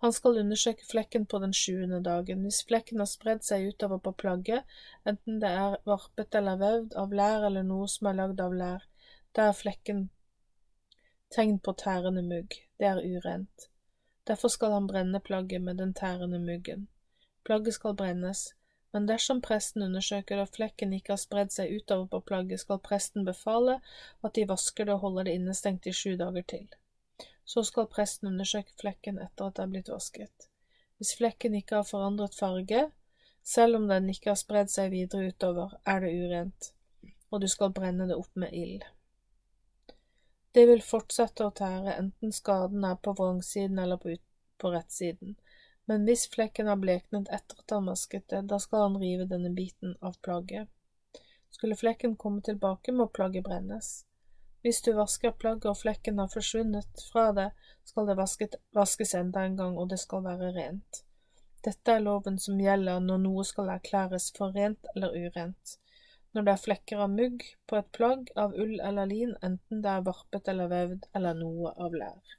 Han 0.04 0.14
skal 0.14 0.38
undersøke 0.40 0.86
flekken 0.86 1.26
på 1.26 1.40
den 1.40 1.54
sjuende 1.54 2.02
dagen. 2.04 2.42
Hvis 2.44 2.64
flekken 2.68 3.00
har 3.00 3.10
spredd 3.10 3.44
seg 3.44 3.68
utover 3.72 4.00
på 4.04 4.12
plagget, 4.12 4.64
enten 5.08 5.40
det 5.44 5.50
er 5.50 5.78
varpet 5.88 6.36
eller 6.36 6.60
vevd, 6.62 6.96
av 7.00 7.14
lær 7.16 7.48
eller 7.48 7.64
noe 7.64 7.88
som 7.92 8.12
er 8.12 8.20
lagd 8.20 8.44
av 8.44 8.54
lær, 8.54 8.84
da 9.36 9.50
er 9.50 9.58
flekken 9.58 10.10
tegn 11.36 11.60
på 11.60 11.74
tærende 11.80 12.24
mugg. 12.24 12.60
Det 12.80 12.88
er 12.88 13.02
urent. 13.02 13.70
Derfor 14.28 14.48
skal 14.48 14.72
han 14.72 14.88
brenne 14.88 15.20
plagget 15.20 15.62
med 15.62 15.78
den 15.78 15.94
tærende 15.94 16.40
muggen. 16.40 16.88
Plagget 17.46 17.74
skal 17.74 17.96
brennes, 17.96 18.55
men 18.96 19.10
dersom 19.10 19.42
presten 19.44 19.84
undersøker 19.84 20.40
at 20.40 20.54
flekken 20.56 20.94
ikke 20.96 21.12
har 21.12 21.20
spredd 21.20 21.50
seg 21.52 21.74
utover 21.76 22.06
på 22.14 22.22
plagget, 22.30 22.62
skal 22.62 22.80
presten 22.80 23.26
befale 23.28 23.82
at 24.24 24.38
de 24.38 24.46
vasker 24.48 24.88
det 24.88 24.94
og 24.94 25.02
holder 25.02 25.28
det 25.28 25.34
innestengt 25.36 25.90
i 25.92 25.92
sju 25.92 26.14
dager 26.22 26.46
til. 26.48 26.70
Så 27.44 27.66
skal 27.68 27.90
presten 27.92 28.30
undersøke 28.30 28.72
flekken 28.80 29.20
etter 29.20 29.50
at 29.50 29.58
det 29.58 29.66
er 29.66 29.74
blitt 29.74 29.92
vasket. 29.92 30.48
Hvis 30.96 31.12
flekken 31.20 31.60
ikke 31.60 31.82
har 31.82 31.90
forandret 31.90 32.40
farge, 32.40 32.86
selv 33.44 33.82
om 33.82 33.92
den 33.92 34.08
ikke 34.16 34.32
har 34.32 34.40
spredd 34.40 34.72
seg 34.72 34.96
videre 34.96 35.28
utover, 35.36 35.76
er 35.84 36.00
det 36.06 36.16
urent, 36.16 36.72
og 37.36 37.44
du 37.44 37.52
skal 37.52 37.76
brenne 37.76 38.08
det 38.08 38.16
opp 38.16 38.32
med 38.40 38.56
ild. 38.56 38.88
Det 40.56 40.64
vil 40.72 40.88
fortsette 40.88 41.44
å 41.44 41.52
tære 41.52 42.00
enten 42.00 42.32
skaden 42.32 42.88
er 42.88 42.96
på 42.96 43.12
vrangsiden 43.20 43.84
eller 43.84 44.00
på, 44.00 44.16
på 44.56 44.72
rettsiden, 44.72 45.36
men 45.86 46.06
hvis 46.08 46.26
flekken 46.34 46.68
har 46.72 46.82
bleknet 46.82 47.30
etter 47.34 47.62
at 47.62 47.76
han 47.76 47.90
vasket 47.92 48.28
det, 48.34 48.42
da 48.50 48.60
skal 48.60 48.88
han 48.88 48.98
rive 49.02 49.28
denne 49.30 49.52
biten 49.54 49.96
av 50.02 50.18
plagget. 50.26 50.70
Skulle 51.54 51.78
flekken 51.80 52.16
komme 52.20 52.42
tilbake, 52.42 52.92
må 52.92 53.08
plagget 53.08 53.46
brennes. 53.46 53.92
Hvis 54.66 54.82
du 54.82 54.92
vasker 54.98 55.36
plagget 55.38 55.70
og 55.70 55.78
flekken 55.78 56.18
har 56.20 56.32
forsvunnet 56.34 57.04
fra 57.12 57.28
det, 57.38 57.52
skal 57.86 58.08
det 58.10 58.18
vasket, 58.18 58.56
vaskes 58.74 59.14
enda 59.14 59.46
en 59.46 59.58
gang, 59.60 59.78
og 59.78 59.92
det 59.92 60.00
skal 60.02 60.26
være 60.26 60.50
rent. 60.56 61.04
Dette 61.66 61.94
er 61.94 62.02
loven 62.02 62.40
som 62.42 62.58
gjelder 62.62 63.00
når 63.02 63.22
noe 63.22 63.46
skal 63.46 63.70
erklæres 63.74 64.32
for 64.38 64.58
rent 64.58 64.90
eller 64.96 65.14
urent. 65.14 65.78
Når 66.34 66.48
det 66.48 66.52
er 66.56 66.64
flekker 66.64 67.04
av 67.06 67.14
mugg 67.14 67.46
på 67.70 67.78
et 67.78 67.92
plagg 67.96 68.34
av 68.42 68.58
ull 68.58 68.80
eller 68.90 69.08
lin, 69.10 69.38
enten 69.46 69.86
det 69.86 69.94
er 69.94 70.04
varpet 70.10 70.50
eller 70.52 70.74
vevd 70.74 71.08
eller 71.16 71.38
noe 71.40 71.72
av 71.78 71.96
lær. 72.02 72.36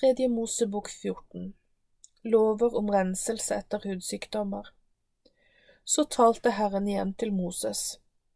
Tredje 0.00 0.28
Mosebok 0.28 0.88
14 0.90 1.54
Lover 2.22 2.74
om 2.76 2.90
renselse 2.90 3.54
etter 3.54 3.80
hudsykdommer 3.88 4.66
så 5.84 6.04
talte 6.04 6.52
Herren 6.52 6.88
igjen 6.90 7.14
til 7.14 7.32
Moses. 7.32 7.80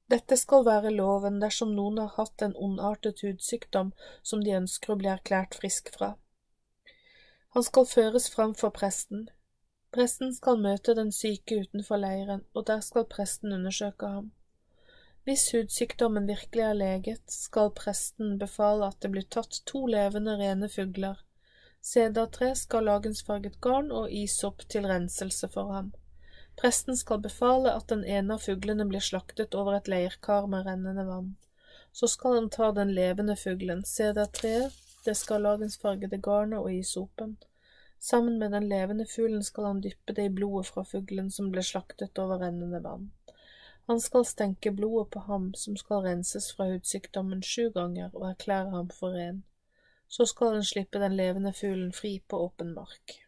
Dette 0.09 0.39
skal 0.41 0.65
være 0.65 0.95
loven 0.95 1.37
dersom 1.43 1.75
noen 1.77 2.01
har 2.01 2.15
hatt 2.15 2.47
en 2.47 2.57
ondartet 2.57 3.21
hudsykdom 3.27 3.93
som 4.23 4.47
de 4.47 4.57
ønsker 4.57 4.95
å 4.95 4.99
bli 5.03 5.13
erklært 5.13 5.61
frisk 5.61 5.93
fra. 5.99 6.15
Han 7.53 7.69
skal 7.69 7.91
føres 7.93 8.33
fram 8.33 8.57
for 8.57 8.73
presten. 8.81 9.29
Presten 9.93 10.33
skal 10.33 10.65
møte 10.65 10.97
den 10.97 11.13
syke 11.13 11.61
utenfor 11.67 12.01
leiren, 12.01 12.47
og 12.57 12.71
der 12.73 12.81
skal 12.89 13.05
presten 13.05 13.53
undersøke 13.53 14.15
ham. 14.17 14.31
Hvis 15.29 15.51
hudsykdommen 15.53 16.31
virkelig 16.31 16.71
er 16.73 16.85
leget, 16.87 17.27
skal 17.29 17.75
presten 17.85 18.39
befale 18.41 18.89
at 18.89 19.03
det 19.05 19.13
blir 19.13 19.29
tatt 19.29 19.61
to 19.69 19.85
levende 19.93 20.41
rene 20.41 20.73
fugler. 20.73 21.21
Sedartre 21.83 22.55
skal 22.57 22.85
lagensfarget 22.85 23.61
garn 23.61 23.91
og 23.91 24.13
isopp 24.13 24.67
til 24.69 24.87
renselse 24.87 25.49
for 25.49 25.73
ham. 25.73 25.93
Presten 26.61 26.97
skal 26.97 27.23
befale 27.25 27.73
at 27.73 27.89
den 27.89 28.05
ene 28.05 28.37
av 28.37 28.45
fuglene 28.45 28.85
blir 28.89 29.01
slaktet 29.01 29.55
over 29.57 29.79
et 29.79 29.89
leirkar 29.89 30.49
med 30.53 30.67
rennende 30.67 31.07
vann. 31.09 31.37
Så 31.93 32.07
skal 32.07 32.37
han 32.37 32.51
ta 32.53 32.71
den 32.73 32.93
levende 32.95 33.37
fuglen, 33.37 33.85
sedertreet, 33.85 34.77
der 35.05 35.13
det 35.13 35.17
skal 35.17 35.43
lagensfargede 35.43 36.19
garnet 36.21 36.59
og 36.59 36.75
isopen. 36.75 37.39
Sammen 38.01 38.39
med 38.39 38.53
den 38.53 38.69
levende 38.69 39.07
fuglen 39.07 39.43
skal 39.45 39.65
han 39.65 39.81
dyppe 39.81 40.13
det 40.13 40.25
i 40.29 40.33
blodet 40.33 40.67
fra 40.67 40.85
fuglen 40.85 41.31
som 41.31 41.51
ble 41.53 41.65
slaktet 41.65 42.19
over 42.19 42.45
rennende 42.45 42.83
vann. 42.85 43.11
Han 43.89 44.01
skal 44.01 44.25
stenke 44.29 44.73
blodet 44.73 45.11
på 45.11 45.21
ham 45.21 45.55
som 45.55 45.77
skal 45.77 46.05
renses 46.05 46.53
fra 46.57 46.69
hudsykdommen 46.69 47.43
sju 47.43 47.71
ganger 47.75 48.13
og 48.13 48.29
erklære 48.31 48.71
ham 48.71 48.93
for 49.01 49.17
ren. 49.17 49.43
Så 50.11 50.27
skal 50.27 50.57
han 50.57 50.65
slippe 50.67 50.99
den 50.99 51.15
levende 51.17 51.53
fuglen 51.55 51.93
fri 51.95 52.17
på 52.27 52.39
åpen 52.45 52.75
mark. 52.75 53.21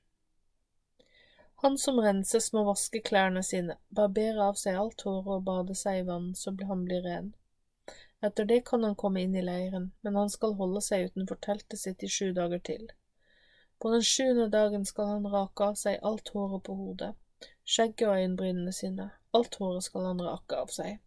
Han 1.62 1.76
som 1.78 2.00
renses 2.02 2.48
må 2.52 2.64
vaske 2.66 2.98
klærne 3.06 3.44
sine, 3.46 3.76
barbere 3.98 4.48
av 4.50 4.56
seg 4.58 4.78
alt 4.80 5.04
håret 5.06 5.28
og 5.36 5.44
bade 5.46 5.76
seg 5.78 6.00
i 6.00 6.06
vann 6.08 6.32
så 6.34 6.50
han 6.66 6.82
blir 6.88 7.06
ren. 7.06 7.28
Etter 8.26 8.48
det 8.50 8.64
kan 8.66 8.82
han 8.82 8.96
komme 8.98 9.22
inn 9.22 9.36
i 9.38 9.44
leiren, 9.46 9.86
men 10.02 10.18
han 10.18 10.30
skal 10.30 10.56
holde 10.58 10.82
seg 10.82 11.12
utenfor 11.12 11.38
teltet 11.46 11.78
sitt 11.78 12.02
i 12.02 12.10
sju 12.10 12.32
dager 12.34 12.58
til. 12.70 12.90
På 13.78 13.94
den 13.94 14.02
sjuende 14.02 14.48
dagen 14.50 14.88
skal 14.90 15.12
han 15.12 15.30
rake 15.36 15.70
av 15.70 15.78
seg 15.84 16.02
alt 16.10 16.34
håret 16.34 16.66
på 16.66 16.76
hodet, 16.80 17.12
skjegget 17.62 18.08
og 18.08 18.18
øyenbrynene 18.18 18.74
sine, 18.74 19.08
alt 19.38 19.60
håret 19.62 19.86
skal 19.86 20.10
han 20.10 20.26
rake 20.26 20.58
av 20.66 20.74
seg. 20.80 20.98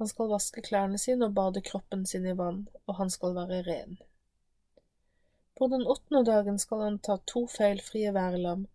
Han 0.00 0.08
skal 0.10 0.32
vaske 0.32 0.64
klærne 0.64 0.98
sine 0.98 1.28
og 1.28 1.36
bade 1.36 1.60
kroppen 1.68 2.08
sin 2.08 2.24
i 2.24 2.36
vann, 2.40 2.64
og 2.88 3.02
han 3.02 3.12
skal 3.12 3.36
være 3.36 3.62
ren. 3.68 3.96
På 5.54 5.68
den 5.68 5.86
åttende 5.86 6.24
dagen 6.24 6.58
skal 6.58 6.80
han 6.80 6.98
ta 6.98 7.18
to 7.30 7.46
feilfrie 7.46 8.12
værlam, 8.12 8.66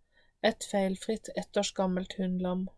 et 0.42 0.64
feilfritt 0.64 1.28
ettårsgammelt 1.36 2.16
hundlam. 2.16 2.68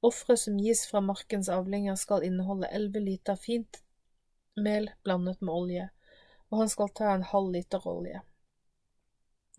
Offeret 0.00 0.40
som 0.40 0.58
gis 0.58 0.86
fra 0.90 1.00
markens 1.04 1.48
avlinger 1.48 1.94
skal 2.00 2.24
inneholde 2.26 2.72
elleve 2.78 3.04
liter 3.04 3.36
fint 3.36 3.82
mel 4.56 4.90
blandet 5.04 5.40
med 5.40 5.54
olje, 5.54 5.86
og 6.50 6.58
han 6.64 6.72
skal 6.72 6.90
ta 6.98 7.14
en 7.14 7.28
halv 7.30 7.52
liter 7.54 7.86
olje. 7.86 8.24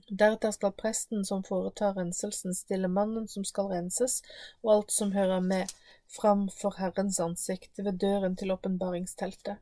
Deretter 0.10 0.52
skal 0.52 0.76
presten 0.76 1.24
som 1.26 1.44
foretar 1.48 1.94
renselsen, 1.96 2.56
stille 2.58 2.90
mannen 2.92 3.30
som 3.32 3.46
skal 3.48 3.70
renses, 3.72 4.20
og 4.60 4.74
alt 4.76 4.92
som 4.92 5.14
hører 5.16 5.40
med, 5.40 5.72
fram 6.12 6.50
for 6.52 6.76
Herrens 6.82 7.20
ansikt 7.24 7.80
ved 7.80 8.02
døren 8.04 8.36
til 8.36 8.52
åpenbaringsteltet. 8.52 9.62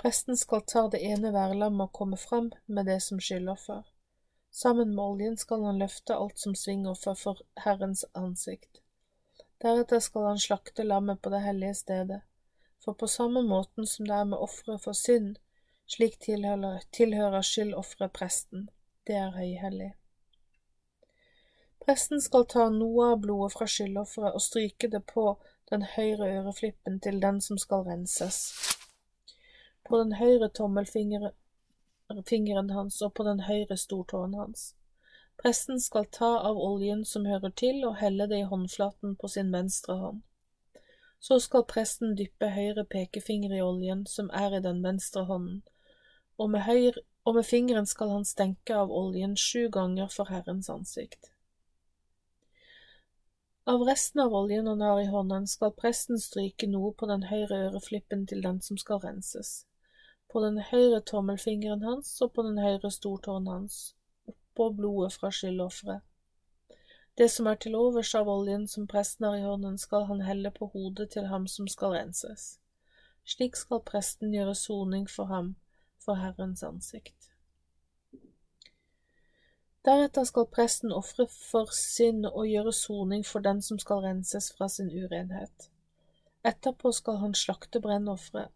Presten 0.00 0.36
skal 0.36 0.64
ta 0.66 0.86
det 0.92 1.00
ene 1.06 1.32
værlammet 1.32 1.88
og 1.88 1.92
komme 1.92 2.16
frem 2.20 2.50
med 2.66 2.86
det 2.90 3.00
som 3.02 3.20
skyldoffer. 3.20 3.82
Sammen 4.50 4.94
med 4.94 5.04
oljen 5.04 5.36
skal 5.36 5.64
han 5.66 5.78
løfte 5.82 6.14
alt 6.14 6.38
som 6.38 6.54
svinger 6.54 6.94
for 6.98 7.40
Herrens 7.64 8.04
ansikt. 8.14 8.80
Deretter 9.62 10.00
skal 10.00 10.28
han 10.28 10.38
slakte 10.38 10.84
lammet 10.84 11.22
på 11.22 11.30
det 11.30 11.40
hellige 11.40 11.74
stedet, 11.74 12.20
for 12.84 12.92
på 12.92 13.08
samme 13.08 13.42
måten 13.42 13.86
som 13.86 14.06
det 14.06 14.14
er 14.14 14.28
med 14.28 14.38
offeret 14.38 14.82
for 14.84 14.92
synd, 14.92 15.36
slik 15.86 16.18
tilhører, 16.20 16.82
tilhører 16.92 17.42
skyldofferet 17.42 18.12
presten, 18.12 18.68
det 19.06 19.16
er 19.16 19.32
høyhellig. 19.36 19.94
Presten 21.84 22.20
skal 22.24 22.46
ta 22.48 22.68
noe 22.72 23.10
av 23.12 23.18
blodet 23.24 23.52
fra 23.52 23.66
skyldofferet 23.68 24.36
og 24.36 24.44
stryke 24.44 24.88
det 24.88 25.02
på 25.10 25.26
den 25.72 25.84
høyre 25.96 26.30
øreflippen 26.38 27.00
til 27.04 27.20
den 27.20 27.40
som 27.44 27.60
skal 27.60 27.84
renses. 27.88 28.38
På 29.84 29.98
den 30.00 30.14
høyre 30.16 30.48
tommelfingeren 30.48 32.70
hans 32.72 33.02
og 33.04 33.12
på 33.14 33.24
den 33.26 33.40
høyre 33.44 33.76
stortåen 33.76 34.34
hans. 34.38 34.74
Presten 35.42 35.80
skal 35.80 36.06
ta 36.08 36.38
av 36.48 36.56
oljen 36.56 37.04
som 37.04 37.26
hører 37.28 37.50
til, 37.50 37.84
og 37.84 37.96
helle 38.00 38.26
det 38.30 38.38
i 38.40 38.46
håndflaten 38.48 39.16
på 39.20 39.28
sin 39.28 39.52
venstre 39.52 39.94
hånd. 40.00 40.22
Så 41.20 41.38
skal 41.40 41.64
presten 41.68 42.16
dyppe 42.16 42.48
høyre 42.54 42.84
pekefinger 42.94 43.52
i 43.56 43.62
oljen 43.64 44.06
som 44.08 44.30
er 44.32 44.56
i 44.56 44.62
den 44.64 44.82
venstre 44.84 45.24
hånden, 45.28 45.62
og 46.38 46.50
med, 46.54 46.62
høyre, 46.64 47.04
og 47.24 47.34
med 47.36 47.44
fingeren 47.48 47.86
skal 47.86 48.10
han 48.14 48.24
stenke 48.28 48.76
av 48.76 48.92
oljen 48.92 49.36
sju 49.36 49.68
ganger 49.76 50.08
for 50.16 50.24
Herrens 50.32 50.70
ansikt. 50.72 51.30
Av 53.68 53.80
resten 53.88 54.20
av 54.20 54.34
oljen 54.36 54.66
han 54.68 54.80
har 54.84 55.00
i 55.00 55.12
hånden, 55.12 55.46
skal 55.48 55.76
presten 55.76 56.20
stryke 56.20 56.66
noe 56.72 56.92
på 56.96 57.08
den 57.12 57.22
høyre 57.28 57.56
øreflippen 57.68 58.26
til 58.32 58.40
den 58.44 58.60
som 58.64 58.76
skal 58.80 59.00
renses 59.04 59.64
på 60.32 60.40
den 60.44 60.58
høyre 60.70 61.00
tommelfingeren 61.00 61.82
hans 61.82 62.10
og 62.22 62.32
på 62.34 62.42
den 62.46 62.58
høyre 62.58 62.90
stortåen 62.90 63.46
hans, 63.50 63.94
oppå 64.28 64.70
blodet 64.78 65.12
fra 65.16 65.30
skyldofferet. 65.30 66.02
Det 67.14 67.28
som 67.30 67.46
er 67.46 67.58
til 67.62 67.76
overs 67.78 68.10
av 68.18 68.28
oljen 68.28 68.64
som 68.66 68.88
presten 68.90 69.28
har 69.28 69.36
i 69.38 69.44
hånden, 69.46 69.76
skal 69.78 70.08
han 70.08 70.24
helle 70.26 70.50
på 70.50 70.66
hodet 70.72 71.12
til 71.14 71.28
ham 71.30 71.46
som 71.46 71.68
skal 71.70 71.94
renses. 71.94 72.56
Slik 73.24 73.54
skal 73.56 73.84
presten 73.86 74.34
gjøre 74.34 74.56
soning 74.58 75.06
for 75.10 75.30
ham 75.30 75.54
for 76.02 76.18
Herrens 76.18 76.64
ansikt. 76.66 77.30
Deretter 79.84 80.24
skal 80.24 80.48
presten 80.48 80.92
ofre 80.96 81.26
for 81.28 81.70
synd 81.76 82.26
og 82.26 82.48
gjøre 82.48 82.72
soning 82.72 83.24
for 83.28 83.44
den 83.44 83.62
som 83.62 83.78
skal 83.78 84.02
renses 84.04 84.50
fra 84.56 84.68
sin 84.68 84.88
urenhet. 84.90 85.68
Etterpå 86.44 86.92
skal 86.92 87.20
han 87.20 87.34
slakte 87.36 87.80
brennofre. 87.84 88.48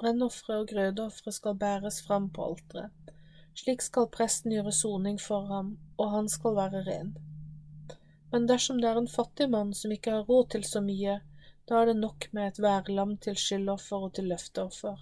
Brennofre 0.00 0.58
og 0.60 0.68
grødofre 0.72 1.32
skal 1.32 1.56
bæres 1.60 2.02
fram 2.06 2.28
på 2.30 2.48
alteret. 2.50 3.12
Slik 3.56 3.84
skal 3.84 4.10
presten 4.12 4.52
gjøre 4.52 4.72
soning 4.78 5.20
for 5.20 5.46
ham, 5.48 5.70
og 5.96 6.10
han 6.12 6.28
skal 6.28 6.56
være 6.58 6.82
ren. 6.88 7.14
Men 8.32 8.48
dersom 8.50 8.82
det 8.82 8.90
er 8.90 9.00
en 9.00 9.08
fattig 9.08 9.48
mann 9.50 9.72
som 9.74 9.94
ikke 9.94 10.18
har 10.18 10.28
råd 10.28 10.50
til 10.56 10.66
så 10.68 10.82
mye, 10.84 11.20
da 11.68 11.80
er 11.80 11.90
det 11.90 11.96
nok 12.02 12.28
med 12.36 12.50
et 12.50 12.60
værlam 12.62 13.16
til 13.16 13.38
skyldoffer 13.40 14.08
og 14.08 14.12
til 14.18 14.28
løfteoffer. 14.34 15.00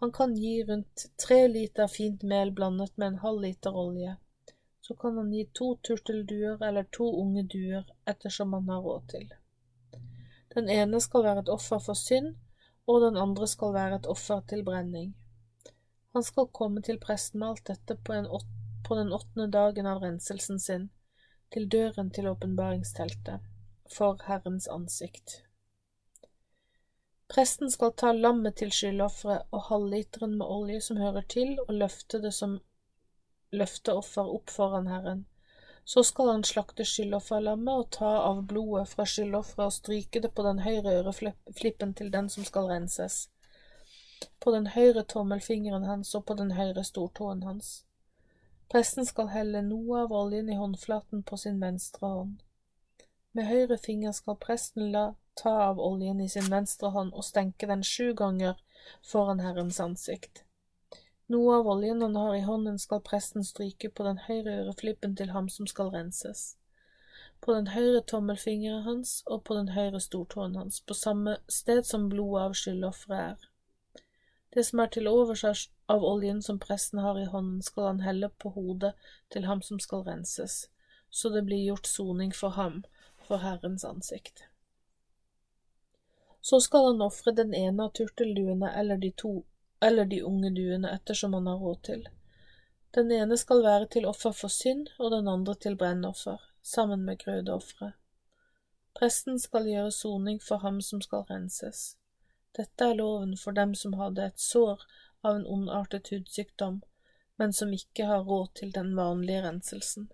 Han 0.00 0.12
kan 0.16 0.32
gi 0.36 0.56
rundt 0.70 1.06
tre 1.20 1.44
liter 1.48 1.92
fint 1.92 2.22
mel 2.22 2.54
blandet 2.56 2.96
med 2.96 3.12
en 3.12 3.22
halv 3.26 3.44
liter 3.44 3.76
olje 3.76 4.16
så 4.90 4.96
kan 4.96 5.16
han 5.16 5.32
gi 5.32 5.44
to 5.54 5.66
turtelduer 5.86 6.62
eller 6.68 6.86
to 6.96 7.04
unge 7.22 7.42
duer 7.52 7.84
ettersom 8.10 8.52
han 8.56 8.68
har 8.68 8.80
råd 8.82 9.02
til. 9.12 9.28
Den 10.54 10.68
ene 10.68 10.98
skal 11.00 11.22
være 11.22 11.44
et 11.44 11.52
offer 11.54 11.78
for 11.84 11.94
synd, 11.94 12.32
og 12.86 13.02
den 13.04 13.16
andre 13.16 13.48
skal 13.48 13.74
være 13.74 14.00
et 14.00 14.06
offer 14.06 14.40
til 14.48 14.64
brenning. 14.64 15.12
Han 16.14 16.24
skal 16.26 16.48
komme 16.52 16.82
til 16.82 16.98
presten 17.02 17.40
med 17.40 17.48
alt 17.52 17.66
dette 17.68 17.96
på, 17.96 18.16
på 18.86 18.98
den 18.98 19.12
åttende 19.12 19.50
dagen 19.52 19.86
av 19.86 20.02
renselsen 20.02 20.58
sin, 20.58 20.88
til 21.54 21.68
døren 21.70 22.10
til 22.10 22.28
åpenbaringsteltet, 22.30 23.46
for 23.90 24.18
Herrens 24.26 24.68
ansikt. 24.70 25.40
Presten 27.30 27.70
skal 27.70 27.92
ta 27.94 28.10
lammet 28.12 28.56
til 28.58 28.72
skyldofferet 28.74 29.52
og 29.54 29.68
halvliteren 29.68 30.34
med 30.38 30.46
olje 30.50 30.80
som 30.82 30.98
hører 30.98 31.26
til, 31.30 31.58
og 31.68 31.76
løfte 31.78 32.18
det 32.22 32.32
som 32.34 32.58
løfteoffer 33.54 34.32
opp 34.34 34.50
foran 34.50 34.90
Herren. 34.90 35.26
Så 35.90 36.04
skal 36.06 36.28
han 36.28 36.44
slakte 36.46 36.84
skyldofferlammet 36.86 37.80
og 37.82 37.88
ta 37.96 38.10
av 38.22 38.44
blodet 38.50 38.84
fra 38.92 39.02
skyldofferet 39.12 39.64
og 39.64 39.74
stryke 39.74 40.20
det 40.22 40.28
på 40.36 40.44
den 40.46 40.60
høyre 40.62 40.92
øreflippen 41.00 41.94
til 41.98 42.12
den 42.14 42.28
som 42.30 42.44
skal 42.46 42.68
renses, 42.70 43.16
på 44.38 44.52
den 44.54 44.68
høyre 44.70 45.02
tommelfingeren 45.12 45.88
hans 45.88 46.12
og 46.14 46.28
på 46.28 46.36
den 46.38 46.52
høyre 46.54 46.84
stortåen 46.86 47.42
hans. 47.42 47.72
Presten 48.70 49.08
skal 49.08 49.32
helle 49.32 49.64
noe 49.66 50.04
av 50.04 50.14
oljen 50.14 50.52
i 50.54 50.60
håndflaten 50.60 51.24
på 51.26 51.40
sin 51.42 51.58
venstre 51.64 52.06
hånd. 52.12 52.36
Med 53.34 53.50
høyre 53.50 53.78
finger 53.88 54.14
skal 54.14 54.38
presten 54.44 54.92
la 54.94 55.04
ta 55.42 55.56
av 55.64 55.82
oljen 55.82 56.22
i 56.22 56.28
sin 56.30 56.46
venstre 56.54 56.92
hånd 56.94 57.10
og 57.18 57.26
stenke 57.26 57.66
den 57.66 57.82
sju 57.82 58.12
ganger 58.22 58.62
foran 59.02 59.42
Herrens 59.42 59.82
ansikt. 59.82 60.44
Noe 61.30 61.56
av 61.60 61.68
oljen 61.68 62.02
han 62.02 62.16
har 62.16 62.34
i 62.34 62.40
hånden 62.42 62.78
skal 62.82 63.02
presten 63.06 63.44
stryke 63.46 63.88
på 63.94 64.02
den 64.02 64.16
høyre 64.24 64.56
øreflippen 64.64 65.12
til 65.18 65.28
ham 65.30 65.48
som 65.48 65.68
skal 65.70 65.92
renses, 65.94 66.56
på 67.38 67.54
den 67.54 67.68
høyre 67.70 68.00
tommelfingeren 68.12 68.82
hans 68.82 69.12
og 69.26 69.44
på 69.46 69.54
den 69.54 69.70
høyre 69.76 70.00
stortåen 70.02 70.56
hans, 70.58 70.80
på 70.80 70.96
samme 70.98 71.36
sted 71.46 71.84
som 71.86 72.08
blodet 72.10 72.48
av 72.48 72.56
skyldofferet 72.58 73.20
er. 73.28 73.46
Det 74.50 74.64
som 74.66 74.82
er 74.82 74.90
til 74.90 75.06
overs 75.06 75.44
av 75.94 76.04
oljen 76.04 76.42
som 76.42 76.58
presten 76.58 76.98
har 77.04 77.20
i 77.20 77.28
hånden, 77.30 77.62
skal 77.62 77.86
han 77.92 78.02
helle 78.02 78.32
på 78.42 78.50
hodet 78.56 78.96
til 79.30 79.46
ham 79.46 79.62
som 79.62 79.78
skal 79.78 80.02
renses, 80.08 80.64
så 81.10 81.30
det 81.30 81.44
blir 81.46 81.62
gjort 81.68 81.86
soning 81.86 82.34
for 82.34 82.58
ham 82.58 82.82
for 83.28 83.38
Herrens 83.44 83.86
ansikt. 83.86 84.42
Så 86.42 86.58
skal 86.60 86.90
han 86.90 87.06
ofre 87.06 87.30
den 87.38 87.54
ene 87.54 87.86
av 87.86 87.94
turtelduene 87.94 88.74
eller 88.74 88.98
de 88.98 89.12
to 89.14 89.44
eller 89.80 90.04
de 90.04 90.22
unge 90.22 90.50
duene 90.50 90.90
ettersom 90.94 91.34
han 91.34 91.46
har 91.46 91.56
råd 91.56 91.82
til. 91.82 92.08
Den 92.94 93.12
ene 93.12 93.36
skal 93.36 93.62
være 93.62 93.86
til 93.86 94.06
offer 94.06 94.34
for 94.34 94.52
synd 94.52 94.88
og 94.98 95.10
den 95.14 95.28
andre 95.28 95.54
til 95.54 95.76
brennoffer, 95.76 96.38
sammen 96.62 97.04
med 97.06 97.18
grødeofre. 97.18 97.92
Presten 98.94 99.38
skal 99.38 99.68
gjøre 99.70 99.92
soning 99.92 100.40
for 100.42 100.64
ham 100.64 100.80
som 100.80 101.00
skal 101.00 101.26
renses. 101.30 101.96
Dette 102.56 102.84
er 102.84 102.98
loven 102.98 103.36
for 103.38 103.54
dem 103.54 103.74
som 103.74 103.94
hadde 104.00 104.26
et 104.26 104.40
sår 104.40 104.82
av 105.22 105.36
en 105.36 105.46
ondartet 105.46 106.10
hudsykdom, 106.10 106.82
men 107.38 107.52
som 107.52 107.72
ikke 107.72 108.08
har 108.10 108.26
råd 108.26 108.48
til 108.60 108.74
den 108.74 108.96
vanlige 108.96 109.44
renselsen. 109.46 110.10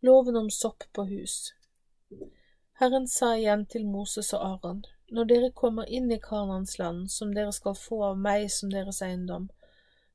Loven 0.00 0.36
om 0.36 0.50
sopp 0.50 0.88
på 0.92 1.04
hus 1.06 1.52
Herren 2.80 3.04
sa 3.08 3.36
igjen 3.36 3.66
til 3.70 3.84
Moses 3.86 4.32
og 4.34 4.42
Aron, 4.46 4.80
når 5.10 5.28
dere 5.30 5.50
kommer 5.50 5.88
inn 5.88 6.10
i 6.12 6.20
Kanans 6.22 6.78
land, 6.78 7.10
som 7.10 7.34
dere 7.34 7.52
skal 7.52 7.74
få 7.78 8.02
av 8.12 8.20
meg 8.20 8.50
som 8.50 8.70
deres 8.72 9.02
eiendom, 9.02 9.48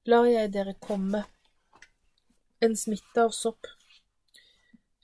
lar 0.07 0.25
jeg 0.29 0.53
dere 0.53 0.73
komme 0.79 1.25
en 2.59 2.75
smitte 2.75 3.21
av 3.21 3.35
sopp. 3.35 3.67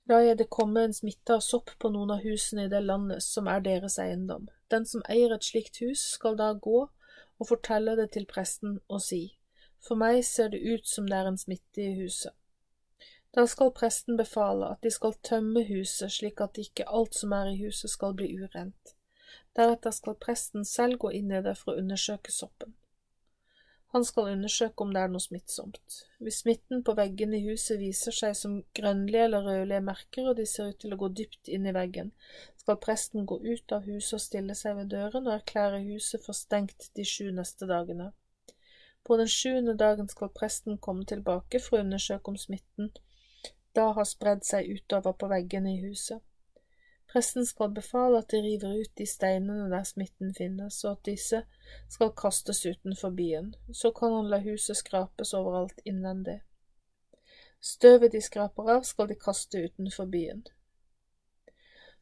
Lar 0.10 0.24
jeg 0.26 0.38
det 0.40 0.50
komme 0.52 0.84
en 0.84 0.96
smitte 0.96 1.38
av 1.38 1.44
sopp 1.46 1.72
på 1.80 1.92
noen 1.94 2.12
av 2.16 2.24
husene 2.24 2.66
i 2.66 2.72
det 2.72 2.82
landet 2.84 3.24
som 3.24 3.48
er 3.48 3.64
deres 3.64 4.00
eiendom. 4.02 4.50
Den 4.72 4.88
som 4.90 5.04
eier 5.10 5.36
et 5.36 5.46
slikt 5.46 5.80
hus, 5.84 6.02
skal 6.18 6.36
da 6.40 6.54
gå 6.54 6.80
og 6.84 7.48
fortelle 7.48 7.96
det 8.00 8.10
til 8.16 8.26
presten 8.30 8.80
og 8.88 9.02
si, 9.04 9.36
For 9.84 10.00
meg 10.00 10.22
ser 10.24 10.50
det 10.50 10.64
ut 10.64 10.88
som 10.88 11.08
det 11.10 11.18
er 11.18 11.28
en 11.28 11.38
smitte 11.38 11.82
i 11.84 11.94
huset. 11.98 12.32
Da 13.36 13.44
skal 13.50 13.74
presten 13.76 14.18
befale 14.18 14.70
at 14.72 14.84
de 14.84 14.92
skal 14.94 15.16
tømme 15.28 15.66
huset 15.68 16.12
slik 16.14 16.42
at 16.42 16.60
ikke 16.62 16.86
alt 16.88 17.16
som 17.18 17.34
er 17.36 17.50
i 17.52 17.58
huset 17.66 17.92
skal 17.92 18.14
bli 18.16 18.30
urent. 18.40 18.94
Deretter 19.58 19.94
skal 19.96 20.18
presten 20.26 20.66
selv 20.66 20.98
gå 21.04 21.12
inn 21.20 21.32
i 21.32 21.42
det 21.46 21.54
for 21.60 21.74
å 21.74 21.84
undersøke 21.84 22.34
soppen. 22.34 22.74
Han 23.94 24.06
skal 24.06 24.32
undersøke 24.32 24.82
om 24.82 24.94
det 24.94 25.04
er 25.04 25.12
noe 25.14 25.22
smittsomt. 25.22 25.98
Hvis 26.18 26.40
smitten 26.42 26.82
på 26.86 26.96
veggene 26.98 27.38
i 27.38 27.44
huset 27.46 27.78
viser 27.78 28.16
seg 28.18 28.34
som 28.40 28.56
grønnlige 28.74 29.28
eller 29.28 29.46
rødlige 29.46 29.84
merker, 29.86 30.32
og 30.32 30.40
de 30.40 30.48
ser 30.50 30.72
ut 30.72 30.80
til 30.82 30.96
å 30.96 30.98
gå 31.04 31.12
dypt 31.20 31.52
inn 31.54 31.70
i 31.70 31.76
veggen, 31.76 32.10
skal 32.58 32.80
presten 32.82 33.28
gå 33.30 33.38
ut 33.44 33.76
av 33.78 33.86
huset 33.86 34.18
og 34.18 34.24
stille 34.26 34.58
seg 34.58 34.80
ved 34.80 34.90
døren 34.96 35.30
og 35.30 35.36
erklære 35.36 35.84
huset 35.92 36.26
for 36.26 36.34
stengt 36.34 36.90
de 36.98 37.06
sju 37.06 37.30
neste 37.38 37.70
dagene. 37.70 38.10
På 39.06 39.20
den 39.22 39.30
sjuende 39.30 39.78
dagen 39.78 40.10
skal 40.10 40.34
presten 40.34 40.82
komme 40.82 41.06
tilbake 41.06 41.62
for 41.62 41.78
å 41.78 41.86
undersøke 41.86 42.34
om 42.34 42.40
smitten 42.40 42.90
da 43.78 43.90
har 43.98 44.06
spredd 44.06 44.46
seg 44.46 44.70
utover 44.70 45.16
på 45.18 45.30
veggene 45.32 45.74
i 45.74 45.82
huset. 45.82 46.22
Presten 47.14 47.46
skal 47.46 47.70
befale 47.70 48.18
at 48.24 48.32
de 48.32 48.40
river 48.42 48.80
ut 48.82 48.96
de 48.98 49.06
steinene 49.06 49.68
der 49.70 49.84
smitten 49.86 50.32
finnes, 50.34 50.80
og 50.84 50.96
at 50.96 51.06
disse 51.06 51.44
skal 51.90 52.10
kastes 52.18 52.64
utenfor 52.66 53.14
byen. 53.14 53.52
Så 53.70 53.92
kan 53.94 54.16
han 54.16 54.32
la 54.32 54.40
huset 54.42 54.80
skrapes 54.80 55.34
overalt 55.38 55.84
innvendig. 55.86 56.40
Støvet 57.62 58.16
de 58.16 58.22
skraper 58.22 58.72
av, 58.74 58.82
skal 58.82 59.12
de 59.12 59.20
kaste 59.20 59.62
utenfor 59.62 60.10
byen. 60.10 60.42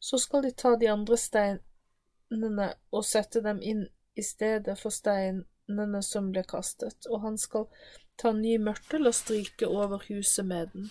Så 0.00 0.18
skal 0.18 0.48
de 0.48 0.54
ta 0.56 0.72
de 0.80 0.88
andre 0.88 1.20
steinene 1.20 2.72
og 2.90 3.04
sette 3.04 3.44
dem 3.44 3.60
inn 3.60 3.84
i 4.16 4.24
stedet 4.24 4.78
for 4.80 4.96
steinene 4.96 6.02
som 6.02 6.32
ble 6.32 6.40
kastet, 6.48 7.04
og 7.12 7.20
han 7.28 7.36
skal 7.38 7.68
ta 8.16 8.32
ny 8.32 8.56
mørtel 8.56 9.12
og 9.12 9.14
stryke 9.20 9.68
over 9.68 10.08
huset 10.08 10.48
med 10.48 10.72
den. 10.72 10.88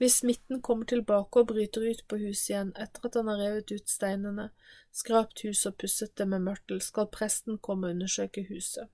Hvis 0.00 0.14
smitten 0.22 0.62
kommer 0.64 0.86
tilbake 0.88 1.42
og 1.42 1.50
bryter 1.50 1.82
ut 1.84 1.98
på 2.08 2.16
huset 2.22 2.46
igjen 2.50 2.68
etter 2.80 3.04
at 3.04 3.16
han 3.18 3.28
har 3.28 3.40
revet 3.42 3.72
ut 3.74 3.90
steinene, 3.92 4.46
skrapt 4.96 5.42
huset 5.44 5.66
og 5.68 5.74
pusset 5.82 6.14
det 6.16 6.26
med 6.30 6.40
mørtel, 6.46 6.78
skal 6.80 7.10
presten 7.12 7.58
komme 7.60 7.90
og 7.90 7.98
undersøke 7.98 8.46
huset. 8.48 8.88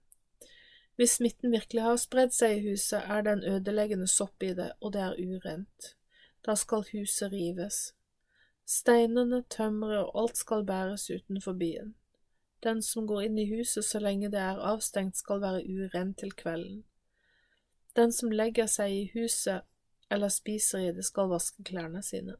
Hvis 0.99 1.15
smitten 1.21 1.55
virkelig 1.55 1.85
har 1.85 2.01
spredd 2.03 2.35
seg 2.35 2.57
i 2.57 2.73
huset, 2.73 3.05
er 3.07 3.23
det 3.23 3.37
en 3.37 3.45
ødeleggende 3.53 4.09
sopp 4.11 4.43
i 4.43 4.51
det, 4.59 4.73
og 4.81 4.97
det 4.97 5.05
er 5.05 5.21
urent. 5.21 5.93
Da 6.43 6.59
skal 6.59 6.83
huset 6.91 7.31
rives. 7.31 7.79
Steinene, 8.67 9.45
tømmeret 9.51 10.09
og 10.09 10.25
alt 10.25 10.43
skal 10.43 10.67
bæres 10.67 11.07
utenfor 11.11 11.53
byen. 11.53 11.95
Den 12.67 12.83
som 12.83 13.07
går 13.07 13.29
inn 13.29 13.39
i 13.39 13.47
huset 13.53 13.87
så 13.87 14.03
lenge 14.03 14.33
det 14.35 14.43
er 14.43 14.59
avstengt, 14.73 15.23
skal 15.23 15.39
være 15.41 15.63
urent 15.71 16.19
til 16.19 16.35
kvelden. 16.35 16.83
Den 17.95 18.11
som 18.13 18.35
legger 18.35 18.67
seg 18.67 18.91
i 18.91 19.11
huset 19.15 19.63
eller 20.11 20.33
spiser 20.33 20.89
i 20.89 20.93
det, 20.97 21.05
skal 21.05 21.31
vaske 21.31 21.65
klærne 21.67 22.03
sine. 22.03 22.37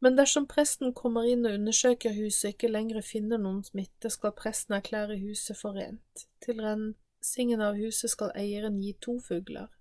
Men 0.00 0.14
dersom 0.18 0.46
presten 0.46 0.92
kommer 0.94 1.26
inn 1.26 1.46
og 1.46 1.56
undersøker 1.58 2.14
huset 2.14 2.44
og 2.44 2.54
ikke 2.54 2.70
lenger 2.70 3.02
finner 3.02 3.40
noen 3.42 3.64
smitte, 3.66 4.10
skal 4.14 4.34
presten 4.38 4.76
erklære 4.76 5.18
huset 5.18 5.58
for 5.58 5.74
rent. 5.78 6.26
Til 6.44 6.62
rensingen 6.62 7.62
av 7.64 7.78
huset 7.80 8.14
skal 8.14 8.30
eieren 8.38 8.78
gi 8.82 8.94
to 9.02 9.18
fugler. 9.24 9.72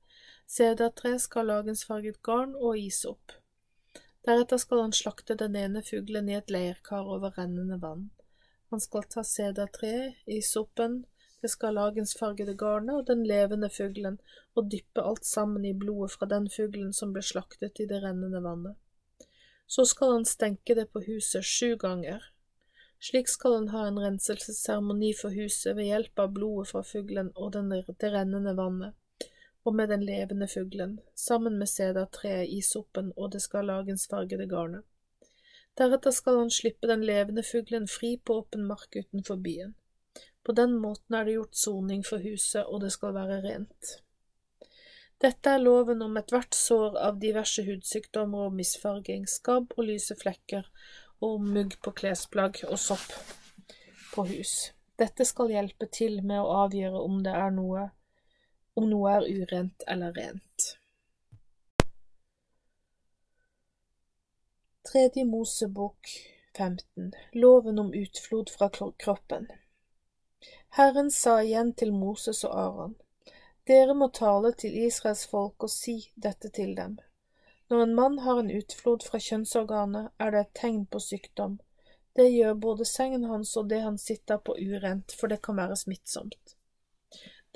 Sedertre 0.47 1.17
skal 1.19 1.51
lagensfarget 1.51 2.21
garn 2.25 2.55
og 2.55 2.79
isopp. 2.79 3.35
Deretter 4.25 4.59
skal 4.59 4.81
han 4.81 4.95
slakte 4.95 5.37
den 5.39 5.55
ene 5.55 5.83
fuglen 5.85 6.29
i 6.31 6.37
et 6.39 6.49
leirkar 6.51 7.05
over 7.07 7.37
rennende 7.37 7.77
vann. 7.81 8.09
Han 8.71 8.81
skal 8.83 9.05
ta 9.07 9.23
sedertre, 9.23 10.15
isoppen, 10.25 11.03
det 11.41 11.51
skal 11.53 11.77
lagensfargede 11.77 12.55
garnet 12.57 12.95
og 12.95 13.07
den 13.07 13.23
levende 13.27 13.69
fuglen, 13.69 14.17
og 14.55 14.71
dyppe 14.71 15.03
alt 15.05 15.25
sammen 15.25 15.65
i 15.65 15.73
blodet 15.73 16.15
fra 16.15 16.25
den 16.25 16.49
fuglen 16.49 16.93
som 16.93 17.13
ble 17.13 17.21
slaktet 17.21 17.79
i 17.83 17.85
det 17.89 18.01
rennende 18.03 18.41
vannet. 18.43 18.75
Så 19.67 19.85
skal 19.85 20.15
han 20.15 20.25
stenke 20.25 20.75
det 20.75 20.87
på 20.93 21.03
huset 21.05 21.45
sju 21.45 21.75
ganger. 21.77 22.23
Slik 22.99 23.29
skal 23.29 23.53
han 23.59 23.69
ha 23.69 23.85
en 23.87 23.99
renselsesseremoni 24.01 25.11
for 25.21 25.35
huset 25.35 25.75
ved 25.77 25.91
hjelp 25.91 26.19
av 26.23 26.33
blodet 26.33 26.71
fra 26.71 26.81
fuglen 26.83 27.29
og 27.35 27.53
det 27.53 28.11
rennende 28.13 28.55
vannet, 28.57 28.95
og 29.67 29.75
med 29.75 29.91
den 29.93 30.05
levende 30.07 30.47
fuglen, 30.47 30.99
sammen 31.13 31.59
med 31.59 31.69
sedertreet, 31.69 32.49
isoppen 32.49 33.11
og 33.15 33.33
det 33.35 33.43
skal 33.45 33.69
lagensfargede 33.69 34.47
garnet. 34.49 34.85
Deretter 35.77 36.11
skal 36.15 36.39
han 36.41 36.49
slippe 36.49 36.89
den 36.89 37.03
levende 37.05 37.43
fuglen 37.45 37.85
fri 37.87 38.15
på 38.17 38.39
åpen 38.41 38.65
mark 38.65 38.95
utenfor 38.95 39.37
byen. 39.45 39.75
På 40.47 40.53
den 40.55 40.77
måten 40.79 41.15
er 41.17 41.25
det 41.27 41.33
gjort 41.33 41.57
soning 41.59 42.05
for 42.07 42.23
huset, 42.23 42.63
og 42.63 42.79
det 42.79 42.93
skal 42.95 43.11
være 43.17 43.41
rent. 43.43 43.89
Dette 45.19 45.51
er 45.51 45.59
loven 45.59 46.05
om 46.05 46.15
ethvert 46.21 46.55
sår 46.55 46.95
av 47.03 47.17
diverse 47.19 47.65
hudsykdommer 47.67 48.45
og 48.47 48.55
misfarging, 48.55 49.25
skabb 49.27 49.75
og 49.75 49.89
lyse 49.89 50.15
flekker, 50.15 50.69
og 51.19 51.43
mugg 51.43 51.75
på 51.83 51.91
klesplagg 51.99 52.61
og 52.69 52.79
sopp 52.79 53.11
på 54.13 54.23
hus. 54.31 54.55
Dette 54.95 55.27
skal 55.27 55.51
hjelpe 55.51 55.91
til 55.91 56.21
med 56.23 56.39
å 56.39 56.55
avgjøre 56.63 57.03
om 57.03 57.19
det 57.27 57.35
er 57.35 57.51
noe 57.51 57.89
om 58.79 58.87
noe 58.87 59.19
er 59.19 59.27
urent 59.27 59.83
eller 59.91 60.15
rent. 60.15 60.71
Tredje 64.87 65.27
Mosebok 65.27 66.15
15 66.55 67.11
Loven 67.35 67.83
om 67.83 67.91
utflod 67.91 68.53
fra 68.55 68.71
kroppen 68.71 69.51
Herren 70.75 71.11
sa 71.11 71.41
igjen 71.43 71.73
til 71.73 71.93
Moses 71.93 72.43
og 72.45 72.57
Aron, 72.59 72.95
Dere 73.67 73.93
må 73.93 74.07
tale 74.15 74.53
til 74.55 74.75
Israels 74.85 75.25
folk 75.27 75.63
og 75.65 75.71
si 75.71 75.95
dette 76.15 76.49
til 76.55 76.75
dem. 76.75 76.97
Når 77.69 77.81
en 77.83 77.95
mann 77.95 78.19
har 78.23 78.39
en 78.39 78.51
utflod 78.51 79.03
fra 79.03 79.19
kjønnsorganet, 79.19 80.13
er 80.19 80.31
det 80.31 80.43
et 80.45 80.53
tegn 80.61 80.85
på 80.85 81.01
sykdom. 81.03 81.57
Det 82.15 82.29
gjør 82.31 82.53
både 82.63 82.85
sengen 82.87 83.25
hans 83.27 83.51
og 83.59 83.67
det 83.69 83.81
han 83.83 83.97
sitter 83.99 84.39
på 84.39 84.55
urent, 84.55 85.11
for 85.11 85.27
det 85.27 85.41
kan 85.43 85.59
være 85.59 85.75
smittsomt. 85.75 86.55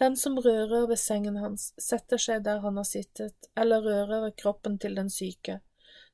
Den 0.02 0.18
som 0.18 0.38
rører 0.38 0.88
ved 0.90 1.00
sengen 1.00 1.38
hans, 1.40 1.72
setter 1.80 2.20
seg 2.20 2.44
der 2.44 2.60
han 2.66 2.78
har 2.78 2.90
sittet, 2.90 3.50
eller 3.56 3.86
rører 3.86 4.26
ved 4.26 4.36
kroppen 4.44 4.78
til 4.82 4.96
den 5.00 5.10
syke, 5.10 5.60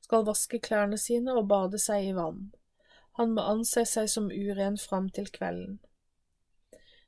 skal 0.03 0.25
vaske 0.27 0.59
klærne 0.59 0.97
sine 1.01 1.33
og 1.33 1.47
bade 1.49 1.79
seg 1.81 2.05
i 2.05 2.15
vann. 2.15 2.51
Han 3.17 3.33
må 3.33 3.45
anse 3.49 3.85
seg 3.89 4.09
som 4.13 4.29
uren 4.29 4.77
fram 4.77 5.09
til 5.09 5.31
kvelden. 5.33 5.79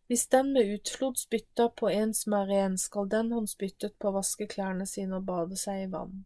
Hvis 0.10 0.28
den 0.28 0.54
med 0.54 0.66
utflod 0.74 1.20
spytter 1.22 1.68
på 1.80 1.90
en 1.94 2.14
som 2.18 2.34
er 2.34 2.48
ren, 2.50 2.78
skal 2.82 3.10
den 3.10 3.28
han 3.32 3.48
spyttet 3.48 3.94
på 4.02 4.10
vaske 4.16 4.48
klærne 4.50 4.88
sine 4.90 5.20
og 5.20 5.28
bade 5.28 5.58
seg 5.62 5.84
i 5.84 5.92
vann. 5.92 6.24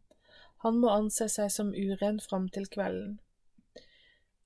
Han 0.63 0.77
må 0.79 0.93
anse 0.93 1.27
seg 1.27 1.49
som 1.51 1.73
uren 1.75 2.21
fram 2.23 2.45
til 2.55 2.69
kvelden. 2.71 3.17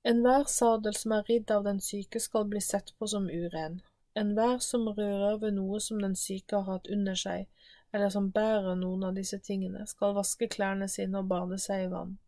Enhver 0.02 0.48
sadel 0.50 0.98
som 0.98 1.14
er 1.14 1.30
ridd 1.30 1.52
av 1.54 1.62
den 1.68 1.78
syke 1.78 2.18
skal 2.18 2.50
bli 2.50 2.64
sett 2.66 2.90
på 2.98 3.06
som 3.14 3.30
uren. 3.30 3.78
Enhver 4.18 4.58
som 4.58 4.90
rører 4.90 5.38
ved 5.38 5.54
noe 5.54 5.78
som 5.86 6.02
den 6.02 6.18
syke 6.18 6.58
har 6.58 6.66
hatt 6.72 6.90
under 6.90 7.14
seg, 7.22 7.46
eller 7.94 8.10
som 8.10 8.32
bærer 8.34 8.74
noen 8.82 9.06
av 9.06 9.14
disse 9.22 9.38
tingene, 9.38 9.86
skal 9.86 10.18
vaske 10.18 10.50
klærne 10.50 10.90
sine 10.90 11.22
og 11.22 11.30
bade 11.30 11.62
seg 11.62 11.86
i 11.86 11.90
vann. 11.94 12.18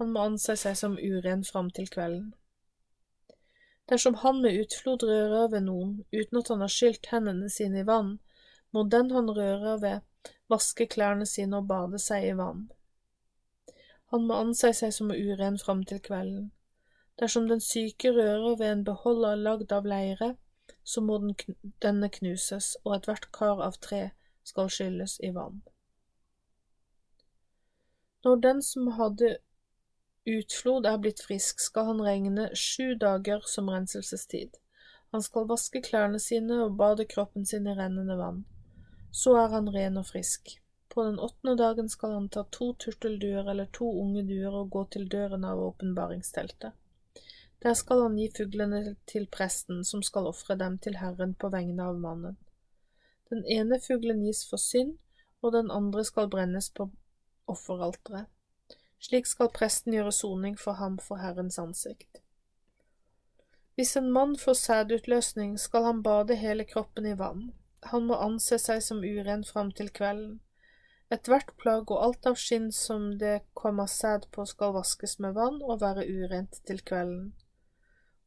Han 0.00 0.10
må 0.10 0.26
anse 0.26 0.58
seg 0.58 0.74
som 0.74 0.98
uren 0.98 1.46
fram 1.46 1.70
til 1.70 1.86
kvelden. 1.86 2.32
Dersom 3.90 4.14
han 4.22 4.40
med 4.42 4.58
utflod 4.62 5.02
rører 5.02 5.48
ved 5.52 5.66
noen 5.66 5.96
uten 6.12 6.38
at 6.38 6.50
han 6.52 6.62
har 6.64 6.72
skylt 6.72 7.08
hendene 7.10 7.50
sine 7.50 7.82
i 7.82 7.86
vann, 7.88 8.18
må 8.72 8.84
den 8.94 9.10
han 9.10 9.30
rører 9.30 9.80
ved, 9.82 10.30
vaske 10.52 10.86
klærne 10.86 11.26
sine 11.26 11.58
og 11.58 11.68
bade 11.68 11.98
seg 12.02 12.28
i 12.28 12.36
vann. 12.38 12.68
Han 14.12 14.26
må 14.28 14.38
anse 14.44 14.72
seg 14.76 14.92
som 14.94 15.10
uren 15.10 15.58
fram 15.58 15.82
til 15.88 16.00
kvelden. 16.04 16.50
Dersom 17.20 17.48
den 17.48 17.60
syke 17.60 18.12
rører 18.12 18.56
ved 18.60 18.70
en 18.70 18.84
beholder 18.84 19.40
lagd 19.40 19.72
av 19.72 19.88
leire, 19.88 20.34
så 20.84 21.00
må 21.00 21.18
den, 21.22 21.34
denne 21.82 22.08
knuses, 22.12 22.74
og 22.84 22.96
ethvert 22.96 23.30
kar 23.32 23.60
av 23.64 23.78
tre 23.86 24.02
skal 24.46 24.70
skylles 24.72 25.18
i 25.22 25.30
vann. 25.34 25.62
Når 28.24 28.36
den 28.46 28.62
som 28.62 28.92
hadde 28.98 29.36
utflod 30.28 30.86
er 30.86 30.98
blitt 31.02 31.22
frisk, 31.24 31.60
skal 31.60 31.90
han 31.90 32.02
regne 32.04 32.48
sju 32.56 32.94
dager 33.00 33.44
som 33.48 33.70
renselsestid. 33.70 34.58
Han 35.12 35.22
skal 35.22 35.48
vaske 35.50 35.82
klærne 35.84 36.20
sine 36.22 36.62
og 36.64 36.76
bade 36.78 37.04
kroppen 37.04 37.46
sin 37.46 37.66
i 37.66 37.74
rennende 37.76 38.16
vann. 38.16 38.44
Så 39.12 39.34
er 39.36 39.50
han 39.52 39.68
ren 39.74 39.98
og 40.00 40.06
frisk. 40.08 40.54
På 40.88 41.04
den 41.04 41.18
åttende 41.18 41.56
dagen 41.56 41.88
skal 41.88 42.14
han 42.16 42.28
ta 42.28 42.44
to 42.50 42.72
turtelduer 42.74 43.50
eller 43.50 43.68
to 43.72 43.88
unge 44.00 44.22
duer 44.28 44.54
og 44.56 44.70
gå 44.70 44.84
til 44.94 45.08
døren 45.08 45.44
av 45.44 45.60
åpenbaringsteltet. 45.60 46.72
Der 47.62 47.74
skal 47.74 48.02
han 48.02 48.16
gi 48.18 48.30
fuglene 48.36 48.96
til 49.06 49.28
presten, 49.30 49.84
som 49.84 50.02
skal 50.02 50.26
ofre 50.32 50.56
dem 50.58 50.78
til 50.82 50.96
Herren 50.98 51.34
på 51.34 51.48
vegne 51.52 51.84
av 51.92 52.00
mannen. 52.00 52.36
Den 53.30 53.44
ene 53.46 53.78
fuglen 53.80 54.24
gis 54.26 54.42
for 54.48 54.60
synd, 54.60 54.96
og 55.42 55.52
den 55.54 55.70
andre 55.70 56.04
skal 56.04 56.28
brennes 56.32 56.68
på 56.70 56.90
offeralteret. 57.48 58.26
Slik 59.02 59.26
skal 59.26 59.50
presten 59.50 59.96
gjøre 59.96 60.12
soning 60.14 60.54
for 60.58 60.78
ham 60.78 61.00
for 61.02 61.18
Herrens 61.18 61.58
ansikt. 61.58 62.20
Hvis 63.74 63.96
en 63.98 64.12
mann 64.14 64.36
får 64.38 64.54
sædutløsning, 64.60 65.56
skal 65.58 65.88
han 65.88 66.02
bade 66.06 66.36
hele 66.38 66.64
kroppen 66.68 67.08
i 67.10 67.16
vann. 67.18 67.50
Han 67.90 68.06
må 68.06 68.18
anse 68.22 68.60
seg 68.62 68.82
som 68.84 69.02
uren 69.02 69.42
fram 69.48 69.72
til 69.74 69.90
kvelden. 69.90 70.38
Ethvert 71.12 71.50
plagg 71.58 71.90
og 71.90 72.04
alt 72.04 72.30
av 72.30 72.38
skinn 72.40 72.70
som 72.72 73.10
det 73.18 73.40
kommer 73.58 73.90
sæd 73.90 74.28
på, 74.30 74.46
skal 74.46 74.76
vaskes 74.78 75.18
med 75.18 75.34
vann 75.36 75.58
og 75.62 75.82
være 75.82 76.06
urent 76.06 76.62
til 76.68 76.80
kvelden. 76.80 77.32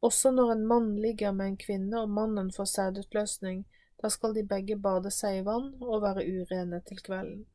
Også 0.04 0.30
når 0.30 0.52
en 0.52 0.66
mann 0.66 0.92
ligger 1.00 1.32
med 1.32 1.54
en 1.54 1.60
kvinne 1.64 2.04
og 2.04 2.12
mannen 2.20 2.52
får 2.52 2.68
sædutløsning, 2.74 3.64
da 4.02 4.12
skal 4.12 4.36
de 4.36 4.44
begge 4.44 4.76
bade 4.76 5.10
seg 5.10 5.40
i 5.40 5.44
vann 5.46 5.72
og 5.80 6.02
være 6.04 6.26
urene 6.28 6.84
til 6.84 7.00
kvelden. 7.00 7.46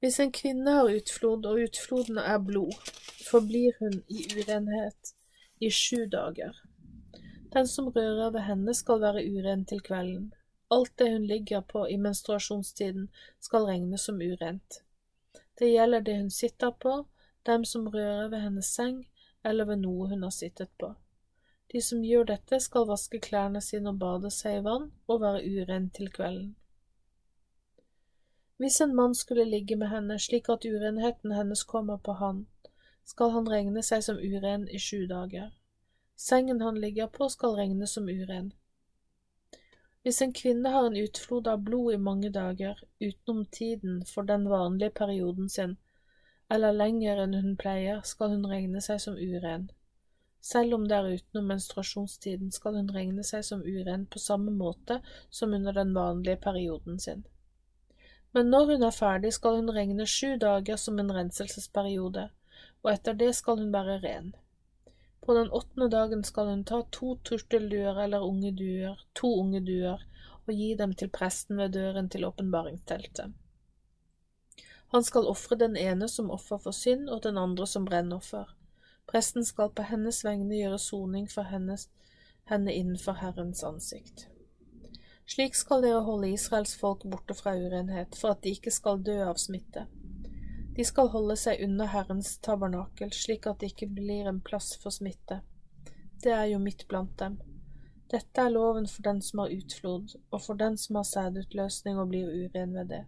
Hvis 0.00 0.20
en 0.20 0.32
kvinne 0.32 0.72
har 0.78 0.88
utflod, 0.88 1.46
og 1.46 1.60
utfloden 1.60 2.18
er 2.18 2.38
blod, 2.40 2.76
forblir 3.30 3.76
hun 3.78 3.98
i 4.08 4.24
urenhet 4.32 5.14
i 5.60 5.68
sju 5.70 6.06
dager. 6.12 6.56
Den 7.52 7.66
som 7.68 7.88
rører 7.88 8.30
ved 8.30 8.46
henne, 8.46 8.74
skal 8.74 9.00
være 9.00 9.24
uren 9.28 9.64
til 9.68 9.82
kvelden. 9.84 10.30
Alt 10.70 10.92
det 10.98 11.10
hun 11.12 11.26
ligger 11.26 11.60
på 11.60 11.84
i 11.86 11.96
menstruasjonstiden, 11.96 13.10
skal 13.40 13.66
regnes 13.68 14.06
som 14.08 14.22
urent. 14.22 14.80
Det 15.58 15.68
gjelder 15.68 16.00
det 16.00 16.16
hun 16.16 16.30
sitter 16.30 16.70
på, 16.70 16.94
dem 17.46 17.64
som 17.64 17.88
rører 17.88 18.28
ved 18.28 18.40
hennes 18.40 18.66
seng, 18.66 19.02
eller 19.44 19.64
ved 19.64 19.82
noe 19.82 20.08
hun 20.08 20.22
har 20.22 20.32
sittet 20.32 20.70
på. 20.78 20.94
De 21.72 21.82
som 21.82 22.04
gjør 22.04 22.24
dette, 22.32 22.60
skal 22.60 22.88
vaske 22.88 23.20
klærne 23.20 23.60
sine 23.60 23.92
og 23.92 23.98
bade 24.00 24.30
seg 24.32 24.58
i 24.58 24.64
vann 24.64 24.88
og 25.08 25.20
være 25.20 25.44
uren 25.44 25.90
til 25.90 26.08
kvelden. 26.12 26.54
Hvis 28.60 28.80
en 28.84 28.94
mann 28.94 29.14
skulle 29.14 29.44
ligge 29.48 29.76
med 29.80 29.88
henne 29.88 30.18
slik 30.20 30.48
at 30.52 30.64
urenheten 30.68 31.32
hennes 31.32 31.62
kommer 31.64 31.96
på 31.96 32.12
han, 32.12 32.42
skal 33.08 33.30
han 33.32 33.48
regne 33.48 33.80
seg 33.86 34.02
som 34.04 34.18
uren 34.20 34.66
i 34.68 34.78
sju 34.78 35.06
dager. 35.08 35.54
Sengen 36.16 36.60
han 36.60 36.80
ligger 36.82 37.08
på, 37.14 37.28
skal 37.32 37.56
regnes 37.56 37.94
som 37.96 38.10
uren. 38.10 38.50
Hvis 40.02 40.20
en 40.20 40.36
kvinne 40.36 40.74
har 40.74 40.90
en 40.90 41.00
utflod 41.06 41.48
av 41.48 41.64
blod 41.64 41.94
i 41.94 42.02
mange 42.10 42.28
dager, 42.36 42.84
utenom 43.00 43.46
tiden 43.46 44.04
for 44.12 44.28
den 44.28 44.44
vanlige 44.52 44.92
perioden 45.00 45.48
sin, 45.48 45.74
eller 46.52 46.76
lenger 46.76 47.24
enn 47.24 47.40
hun 47.40 47.56
pleier, 47.64 48.04
skal 48.04 48.36
hun 48.36 48.46
regne 48.52 48.84
seg 48.84 49.00
som 49.00 49.16
uren. 49.16 49.70
Selv 50.52 50.76
om 50.76 50.88
det 50.88 51.00
er 51.00 51.12
utenom 51.16 51.48
menstruasjonstiden, 51.54 52.52
skal 52.52 52.76
hun 52.76 52.92
regne 52.92 53.24
seg 53.24 53.44
som 53.44 53.64
uren 53.64 54.04
på 54.04 54.20
samme 54.20 54.52
måte 54.52 55.00
som 55.30 55.56
under 55.56 55.72
den 55.72 55.96
vanlige 55.96 56.42
perioden 56.44 57.00
sin. 57.00 57.24
Men 58.32 58.50
når 58.50 58.66
hun 58.66 58.84
er 58.86 58.94
ferdig, 58.94 59.32
skal 59.34 59.58
hun 59.58 59.72
regne 59.74 60.06
sju 60.06 60.36
dager 60.38 60.78
som 60.78 60.98
en 61.02 61.10
renselsesperiode, 61.12 62.28
og 62.82 62.92
etter 62.92 63.18
det 63.18 63.32
skal 63.34 63.58
hun 63.58 63.72
være 63.74 63.98
ren. 64.04 64.30
På 65.20 65.34
den 65.34 65.50
åttende 65.50 65.90
dagen 65.90 66.24
skal 66.24 66.48
hun 66.52 66.64
ta 66.64 66.80
to 66.92 67.16
turtelduer 67.24 67.98
eller 68.04 68.24
unge 68.24 68.52
duer, 68.56 69.02
to 69.14 69.32
unge 69.42 69.60
duer, 69.66 70.06
og 70.46 70.54
gi 70.54 70.72
dem 70.78 70.94
til 70.94 71.10
presten 71.10 71.58
ved 71.58 71.74
døren 71.76 72.08
til 72.08 72.24
åpenbaringsteltet. 72.24 73.34
Han 74.90 75.04
skal 75.04 75.28
ofre 75.30 75.58
den 75.58 75.76
ene 75.76 76.08
som 76.08 76.30
offer 76.34 76.58
for 76.58 76.74
synd, 76.74 77.08
og 77.10 77.22
den 77.22 77.38
andre 77.38 77.66
som 77.66 77.84
brennoffer. 77.86 78.48
Presten 79.06 79.44
skal 79.44 79.70
på 79.70 79.86
hennes 79.86 80.24
vegne 80.26 80.56
gjøre 80.56 80.78
soning 80.82 81.28
for 81.30 81.46
hennes, 81.46 81.88
henne 82.50 82.74
innenfor 82.74 83.20
Herrens 83.20 83.62
ansikt. 83.66 84.26
Slik 85.30 85.54
skal 85.54 85.84
dere 85.84 86.02
holde 86.06 86.32
Israels 86.34 86.74
folk 86.80 87.04
borte 87.10 87.36
fra 87.38 87.54
urenhet, 87.54 88.16
for 88.18 88.34
at 88.34 88.42
de 88.42 88.54
ikke 88.56 88.72
skal 88.74 89.02
dø 89.06 89.20
av 89.22 89.38
smitte. 89.38 89.86
De 90.76 90.86
skal 90.86 91.10
holde 91.12 91.36
seg 91.38 91.62
unna 91.64 91.86
Herrens 91.92 92.32
tabernakel, 92.42 93.12
slik 93.14 93.46
at 93.46 93.60
det 93.60 93.72
ikke 93.72 93.90
blir 94.00 94.26
en 94.26 94.42
plass 94.42 94.72
for 94.82 94.94
smitte. 94.94 95.40
Det 96.22 96.34
er 96.34 96.50
jo 96.50 96.58
midt 96.62 96.86
blant 96.90 97.14
dem. 97.22 97.38
Dette 98.10 98.42
er 98.42 98.50
loven 98.50 98.88
for 98.90 99.06
den 99.06 99.22
som 99.22 99.44
har 99.44 99.54
utflod, 99.54 100.16
og 100.32 100.40
for 100.42 100.58
den 100.58 100.78
som 100.80 100.98
har 100.98 101.06
sædutløsning 101.06 102.00
og 102.02 102.10
blir 102.10 102.26
uren 102.26 102.74
ved 102.74 102.90
det, 102.90 103.04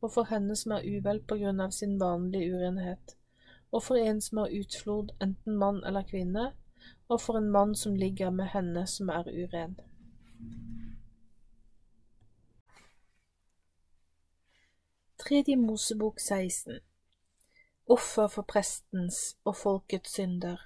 og 0.00 0.14
for 0.14 0.30
henne 0.30 0.54
som 0.56 0.78
er 0.78 0.86
uvel 0.86 1.18
på 1.26 1.40
grunn 1.42 1.64
av 1.66 1.74
sin 1.74 1.98
vanlige 1.98 2.54
urenhet 2.54 3.16
og 3.70 3.82
for 3.82 3.96
en 3.96 4.20
som 4.20 4.38
har 4.38 4.54
utflod, 4.60 5.12
enten 5.22 5.56
mann 5.56 5.84
eller 5.86 6.02
kvinne, 6.02 6.50
og 7.08 7.20
for 7.20 7.38
en 7.38 7.50
mann 7.50 7.74
som 7.74 7.94
ligger 7.94 8.30
med 8.30 8.50
henne 8.54 8.86
som 8.86 9.08
er 9.08 9.28
uren. 9.30 9.76
Tredje 15.30 15.56
Mosebok 15.56 16.20
16 16.20 16.80
Offer 17.86 18.26
for 18.26 18.42
prestens 18.42 19.18
og 19.44 19.54
folkets 19.56 20.16
synder 20.16 20.56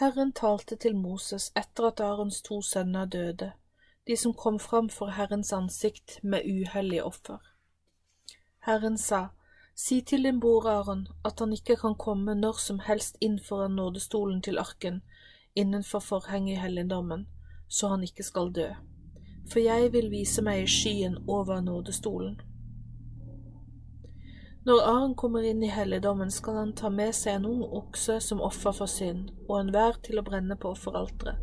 Herren 0.00 0.32
talte 0.36 0.76
til 0.76 0.96
Moses 0.96 1.46
etter 1.56 1.86
at 1.88 2.02
Arons 2.04 2.42
to 2.44 2.58
sønner 2.62 3.06
døde, 3.14 3.46
de 4.06 4.16
som 4.16 4.34
kom 4.34 4.58
fram 4.60 4.90
for 4.92 5.08
Herrens 5.16 5.52
ansikt 5.56 6.18
med 6.22 6.44
uhellige 6.44 7.04
offer. 7.04 7.38
Herren 8.66 8.98
sa, 8.98 9.22
Si 9.74 10.00
til 10.00 10.28
din 10.28 10.40
bror 10.40 10.68
Aron 10.68 11.06
at 11.24 11.40
han 11.40 11.52
ikke 11.52 11.76
kan 11.76 11.94
komme 11.94 12.34
når 12.34 12.60
som 12.60 12.78
helst 12.78 13.16
inn 13.20 13.38
foran 13.40 13.78
nådestolen 13.80 14.42
til 14.42 14.58
arken 14.58 15.00
innenfor 15.54 15.98
forhenget 15.98 16.58
i 16.58 16.60
helligdommen, 16.60 17.24
så 17.68 17.88
han 17.88 18.02
ikke 18.02 18.22
skal 18.22 18.52
dø, 18.52 18.68
for 19.52 19.58
jeg 19.64 19.92
vil 19.92 20.10
vise 20.10 20.42
meg 20.42 20.62
i 20.62 20.68
skyen 20.76 21.16
over 21.26 21.60
nådestolen. 21.60 22.36
Når 24.66 24.80
Aron 24.82 25.14
kommer 25.14 25.44
inn 25.46 25.62
i 25.62 25.70
helligdommen, 25.70 26.30
skal 26.30 26.56
han 26.58 26.72
ta 26.74 26.88
med 26.90 27.14
seg 27.14 27.36
en 27.36 27.44
ung 27.46 27.60
okse 27.78 28.16
som 28.20 28.40
offer 28.42 28.74
for 28.74 28.90
synd, 28.90 29.28
og 29.46 29.60
enhver 29.60 30.00
til 30.02 30.18
å 30.18 30.24
brenne 30.26 30.56
på 30.58 30.72
offeralteret. 30.74 31.38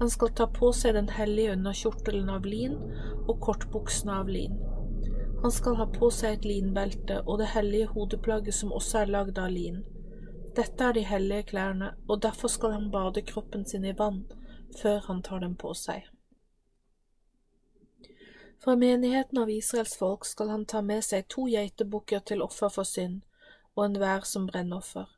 Han 0.00 0.10
skal 0.12 0.32
ta 0.36 0.46
på 0.52 0.68
seg 0.76 0.92
den 0.98 1.08
hellige 1.16 1.54
underkjortelen 1.56 2.28
av 2.32 2.44
lin 2.44 2.76
og 3.24 3.38
kortbuksene 3.46 4.18
av 4.20 4.28
lin. 4.28 4.60
Han 5.40 5.52
skal 5.56 5.78
ha 5.80 5.86
på 5.96 6.10
seg 6.12 6.36
et 6.36 6.48
linbelte 6.48 7.22
og 7.22 7.40
det 7.40 7.50
hellige 7.54 7.88
hodeplagget 7.94 8.56
som 8.60 8.76
også 8.76 9.02
er 9.02 9.12
lagd 9.16 9.40
av 9.40 9.52
lin. 9.52 9.80
Dette 10.56 10.84
er 10.84 10.96
de 10.96 11.04
hellige 11.08 11.48
klærne, 11.54 11.94
og 12.08 12.20
derfor 12.28 12.52
skal 12.52 12.76
han 12.76 12.90
bade 12.92 13.24
kroppen 13.24 13.64
sin 13.64 13.88
i 13.88 13.96
vann 13.96 14.26
før 14.82 15.00
han 15.08 15.24
tar 15.24 15.40
dem 15.40 15.56
på 15.56 15.72
seg. 15.76 16.04
Fra 18.64 18.76
menigheten 18.76 19.38
av 19.38 19.50
Israels 19.50 19.96
folk 19.96 20.24
skal 20.24 20.48
han 20.48 20.62
ta 20.64 20.80
med 20.82 21.04
seg 21.04 21.26
to 21.28 21.42
geitebukker 21.52 22.22
til 22.24 22.42
offer 22.42 22.70
for 22.72 22.88
synd, 22.88 23.18
og 23.76 23.82
enhver 23.84 24.24
som 24.24 24.46
brennoffer. 24.48 25.10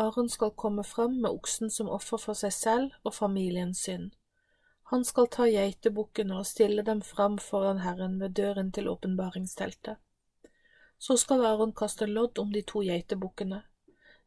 Aron 0.00 0.30
skal 0.32 0.54
komme 0.62 0.84
fram 0.84 1.18
med 1.20 1.30
oksen 1.30 1.70
som 1.70 1.90
offer 1.92 2.22
for 2.22 2.38
seg 2.42 2.54
selv 2.56 2.94
og 3.04 3.12
familiens 3.14 3.82
synd. 3.84 4.14
Han 4.94 5.04
skal 5.04 5.28
ta 5.28 5.50
geitebukkene 5.52 6.38
og 6.38 6.48
stille 6.48 6.86
dem 6.88 7.04
fram 7.10 7.36
foran 7.38 7.84
Herren 7.84 8.16
ved 8.24 8.38
døren 8.40 8.72
til 8.72 8.88
åpenbaringsteltet. 8.88 10.00
Så 10.98 11.16
skal 11.20 11.44
Aron 11.44 11.76
kaste 11.76 12.08
lodd 12.08 12.38
om 12.38 12.56
de 12.56 12.64
to 12.72 12.80
geitebukkene. 12.88 13.62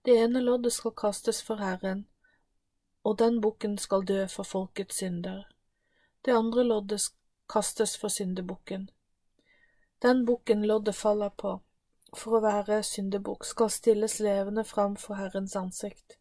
Det 0.05 0.21
ene 0.21 0.45
loddet 0.45 0.77
skal 0.77 0.93
kastes 0.93 1.41
for 1.41 1.65
Herren, 1.65 2.05
og 3.03 3.17
den 3.17 3.41
bukken 3.41 3.77
skal 3.81 4.05
dø 4.05 4.27
for 4.27 4.43
folkets 4.43 5.01
synder. 5.01 5.47
Det 6.25 6.37
andre 6.37 6.63
loddet 6.63 7.01
kastes 7.49 7.97
for 7.97 8.07
syndebukken. 8.07 8.89
Den 10.01 10.25
bukken 10.25 10.65
loddet 10.65 10.95
faller 10.95 11.29
på, 11.29 11.59
for 12.15 12.37
å 12.37 12.43
være 12.43 12.81
syndebukk, 12.83 13.45
skal 13.45 13.71
stilles 13.73 14.19
levende 14.19 14.63
fram 14.63 14.95
for 14.99 15.19
Herrens 15.19 15.55
ansikt. 15.55 16.17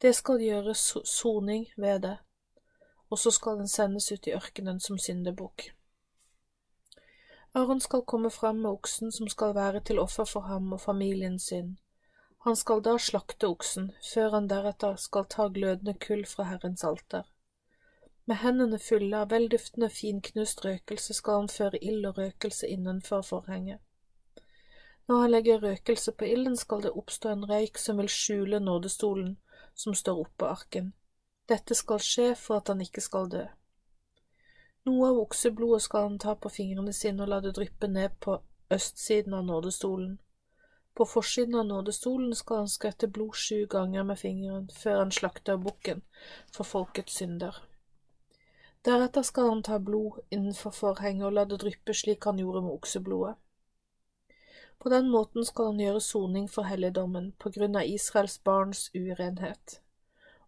Det 0.00 0.14
skal 0.16 0.40
gjøres 0.40 0.84
soning 1.04 1.66
ved 1.76 2.00
det, 2.06 2.16
og 3.10 3.18
så 3.18 3.30
skal 3.30 3.58
den 3.60 3.68
sendes 3.68 4.12
ut 4.12 4.26
i 4.26 4.34
ørkenen 4.36 4.80
som 4.80 4.98
syndebukk. 4.98 5.70
Aron 7.54 7.80
skal 7.80 8.06
komme 8.06 8.30
fram 8.30 8.62
med 8.62 8.70
oksen 8.70 9.12
som 9.12 9.28
skal 9.28 9.54
være 9.54 9.80
til 9.80 9.98
offer 9.98 10.24
for 10.24 10.46
ham 10.46 10.72
og 10.72 10.80
familien 10.80 11.38
sin. 11.38 11.78
Han 12.46 12.56
skal 12.56 12.80
da 12.80 12.94
slakte 12.98 13.48
oksen, 13.50 13.90
før 14.14 14.30
han 14.38 14.46
deretter 14.48 14.96
skal 14.96 15.26
ta 15.28 15.48
glødende 15.48 15.94
kull 16.06 16.22
fra 16.26 16.46
Herrens 16.48 16.84
alter. 16.84 17.26
Med 18.30 18.38
hendene 18.38 18.78
fulle 18.78 19.20
av 19.24 19.32
velduftende 19.32 19.88
finknust 19.90 20.60
røkelse 20.62 21.14
skal 21.18 21.40
han 21.40 21.48
føre 21.50 21.78
ild 21.82 22.04
og 22.06 22.18
røkelse 22.20 22.68
innenfor 22.70 23.24
forhenget. 23.26 23.80
Når 25.08 25.22
han 25.22 25.30
legger 25.32 25.62
røkelse 25.64 26.12
på 26.12 26.28
ilden, 26.30 26.56
skal 26.56 26.84
det 26.84 26.92
oppstå 27.00 27.32
en 27.32 27.48
røyk 27.50 27.80
som 27.82 27.98
vil 27.98 28.10
skjule 28.14 28.60
nådestolen 28.62 29.32
som 29.74 29.96
står 29.98 30.20
oppå 30.22 30.46
arken. 30.46 30.92
Dette 31.50 31.74
skal 31.74 31.98
skje 31.98 32.28
for 32.38 32.60
at 32.60 32.70
han 32.70 32.84
ikke 32.84 33.02
skal 33.02 33.26
dø. 33.32 33.42
Noe 34.86 35.08
av 35.08 35.18
okseblodet 35.24 35.82
skal 35.88 36.06
han 36.06 36.20
ta 36.22 36.36
på 36.38 36.52
fingrene 36.54 36.94
sine 36.94 37.24
og 37.26 37.32
la 37.32 37.40
det 37.42 37.56
dryppe 37.58 37.90
ned 37.90 38.14
på 38.22 38.36
østsiden 38.70 39.34
av 39.34 39.42
nådestolen. 39.48 40.20
På 40.94 41.08
forsiden 41.16 41.58
av 41.58 41.66
nådestolen 41.66 42.38
skal 42.38 42.62
han 42.62 42.70
skvette 42.76 43.10
blod 43.10 43.34
sju 43.34 43.66
ganger 43.74 44.06
med 44.06 44.22
fingeren 44.22 44.70
før 44.78 45.02
han 45.02 45.12
slakter 45.18 45.58
bukken 45.58 46.06
for 46.54 46.62
folkets 46.76 47.18
synder. 47.18 47.58
Deretter 48.84 49.22
skal 49.22 49.48
han 49.48 49.62
ta 49.62 49.78
blod 49.78 50.22
innenfor 50.30 50.72
forhenget 50.72 51.26
og 51.28 51.34
la 51.36 51.44
det 51.44 51.58
dryppe 51.60 51.94
slik 51.94 52.24
han 52.24 52.38
gjorde 52.40 52.62
med 52.64 52.72
okseblodet. 52.78 53.34
På 54.80 54.88
den 54.88 55.10
måten 55.12 55.44
skal 55.44 55.72
han 55.72 55.80
gjøre 55.80 56.00
soning 56.00 56.46
for 56.48 56.64
helligdommen 56.64 57.32
på 57.38 57.52
grunn 57.52 57.76
av 57.76 57.84
Israels 57.84 58.38
barns 58.44 58.86
urenhet, 58.94 59.80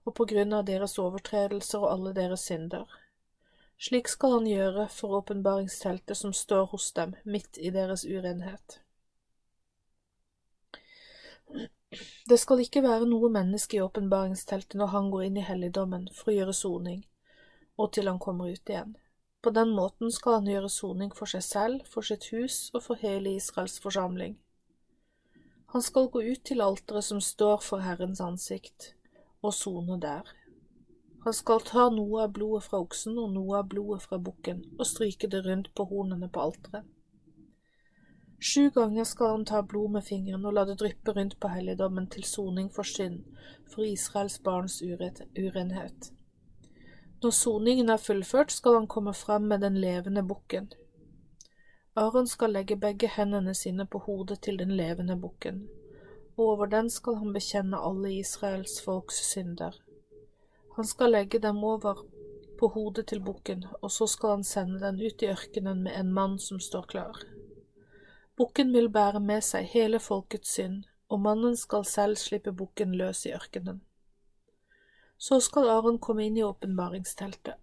og 0.08 0.14
på 0.16 0.24
grunn 0.30 0.56
av 0.56 0.64
deres 0.64 0.96
overtredelser 1.02 1.84
og 1.84 1.90
alle 1.90 2.14
deres 2.16 2.46
synder. 2.48 2.88
Slik 3.76 4.08
skal 4.08 4.38
han 4.38 4.48
gjøre 4.48 4.86
for 4.88 5.18
åpenbaringsteltet 5.20 6.16
som 6.16 6.32
står 6.32 6.70
hos 6.72 6.88
dem 6.96 7.12
midt 7.24 7.60
i 7.60 7.74
deres 7.76 8.06
urenhet. 8.08 8.78
Det 12.24 12.38
skal 12.40 12.64
ikke 12.64 12.80
være 12.88 13.04
noe 13.10 13.28
menneske 13.28 13.76
i 13.76 13.84
åpenbaringsteltet 13.84 14.80
når 14.80 14.94
han 14.96 15.10
går 15.12 15.28
inn 15.28 15.40
i 15.42 15.44
helligdommen 15.44 16.08
for 16.16 16.32
å 16.32 16.36
gjøre 16.38 16.54
soning, 16.56 17.02
og 17.78 17.92
til 17.92 18.08
han 18.08 18.18
kommer 18.18 18.52
ut 18.52 18.68
igjen. 18.68 18.96
På 19.42 19.50
den 19.50 19.72
måten 19.74 20.12
skal 20.14 20.38
han 20.38 20.46
gjøre 20.46 20.68
soning 20.70 21.10
for 21.16 21.26
seg 21.26 21.42
selv, 21.42 21.86
for 21.90 22.06
sitt 22.06 22.28
hus 22.30 22.70
og 22.74 22.84
for 22.84 23.00
hele 23.02 23.34
Israels 23.34 23.80
forsamling. 23.82 24.36
Han 25.72 25.82
skal 25.82 26.10
gå 26.12 26.22
ut 26.22 26.44
til 26.44 26.60
alteret 26.60 27.04
som 27.04 27.20
står 27.20 27.62
for 27.64 27.82
Herrens 27.82 28.20
ansikt, 28.20 28.92
og 29.42 29.54
sone 29.54 29.98
der. 30.00 30.28
Han 31.24 31.34
skal 31.34 31.62
ta 31.66 31.88
noe 31.90 32.24
av 32.24 32.32
blodet 32.36 32.66
fra 32.68 32.80
oksen 32.82 33.18
og 33.18 33.30
noe 33.34 33.58
av 33.58 33.68
blodet 33.72 34.02
fra 34.04 34.18
bukken 34.18 34.64
og 34.78 34.86
stryke 34.86 35.30
det 35.30 35.44
rundt 35.46 35.72
på 35.74 35.86
hornene 35.90 36.28
på 36.28 36.42
alteret. 36.46 36.86
Sju 38.42 38.70
ganger 38.74 39.06
skal 39.06 39.36
han 39.36 39.44
ta 39.46 39.60
blod 39.62 39.92
med 39.96 40.04
fingeren 40.04 40.46
og 40.46 40.56
la 40.56 40.64
det 40.66 40.80
dryppe 40.80 41.14
rundt 41.14 41.36
på 41.38 41.50
helligdommen 41.50 42.08
til 42.10 42.24
soning 42.26 42.72
for 42.74 42.82
synd, 42.82 43.20
for 43.70 43.86
Israels 43.86 44.40
barns 44.42 44.80
urenhet. 44.82 46.10
Når 47.22 47.30
soningen 47.30 47.90
er 47.90 48.00
fullført, 48.02 48.50
skal 48.50 48.74
han 48.80 48.86
komme 48.90 49.12
fram 49.14 49.42
med 49.42 49.60
den 49.62 49.76
levende 49.80 50.22
bukken. 50.26 50.72
Aron 51.94 52.26
skal 52.26 52.50
legge 52.50 52.76
begge 52.76 53.06
hendene 53.14 53.54
sine 53.54 53.86
på 53.86 53.98
hodet 53.98 54.40
til 54.42 54.58
den 54.58 54.72
levende 54.74 55.16
bukken, 55.16 55.68
og 56.36 56.48
over 56.54 56.66
den 56.66 56.90
skal 56.90 57.20
han 57.20 57.32
bekjenne 57.32 57.78
alle 57.78 58.10
Israels 58.16 58.80
folks 58.82 59.20
synder. 59.28 59.76
Han 60.76 60.88
skal 60.88 61.14
legge 61.14 61.38
dem 61.38 61.62
over 61.64 62.02
på 62.58 62.68
hodet 62.74 63.06
til 63.06 63.20
bukken, 63.20 63.64
og 63.82 63.90
så 63.90 64.06
skal 64.06 64.36
han 64.36 64.44
sende 64.44 64.80
den 64.80 64.98
ut 64.98 65.22
i 65.22 65.30
ørkenen 65.30 65.82
med 65.82 66.00
en 66.00 66.12
mann 66.12 66.38
som 66.38 66.60
står 66.60 66.88
klar. 66.90 67.22
Bukken 68.36 68.72
vil 68.72 68.90
bære 68.90 69.20
med 69.20 69.44
seg 69.46 69.70
hele 69.76 70.00
folkets 70.00 70.56
synd, 70.56 70.82
og 71.08 71.20
mannen 71.20 71.56
skal 71.56 71.84
selv 71.84 72.16
slippe 72.16 72.52
bukken 72.52 72.96
løs 72.98 73.26
i 73.26 73.34
ørkenen. 73.36 73.82
Så 75.22 75.40
skal 75.40 75.68
Aron 75.70 75.98
komme 76.02 76.24
inn 76.24 76.36
i 76.36 76.44
åpenbaringsteltet. 76.44 77.54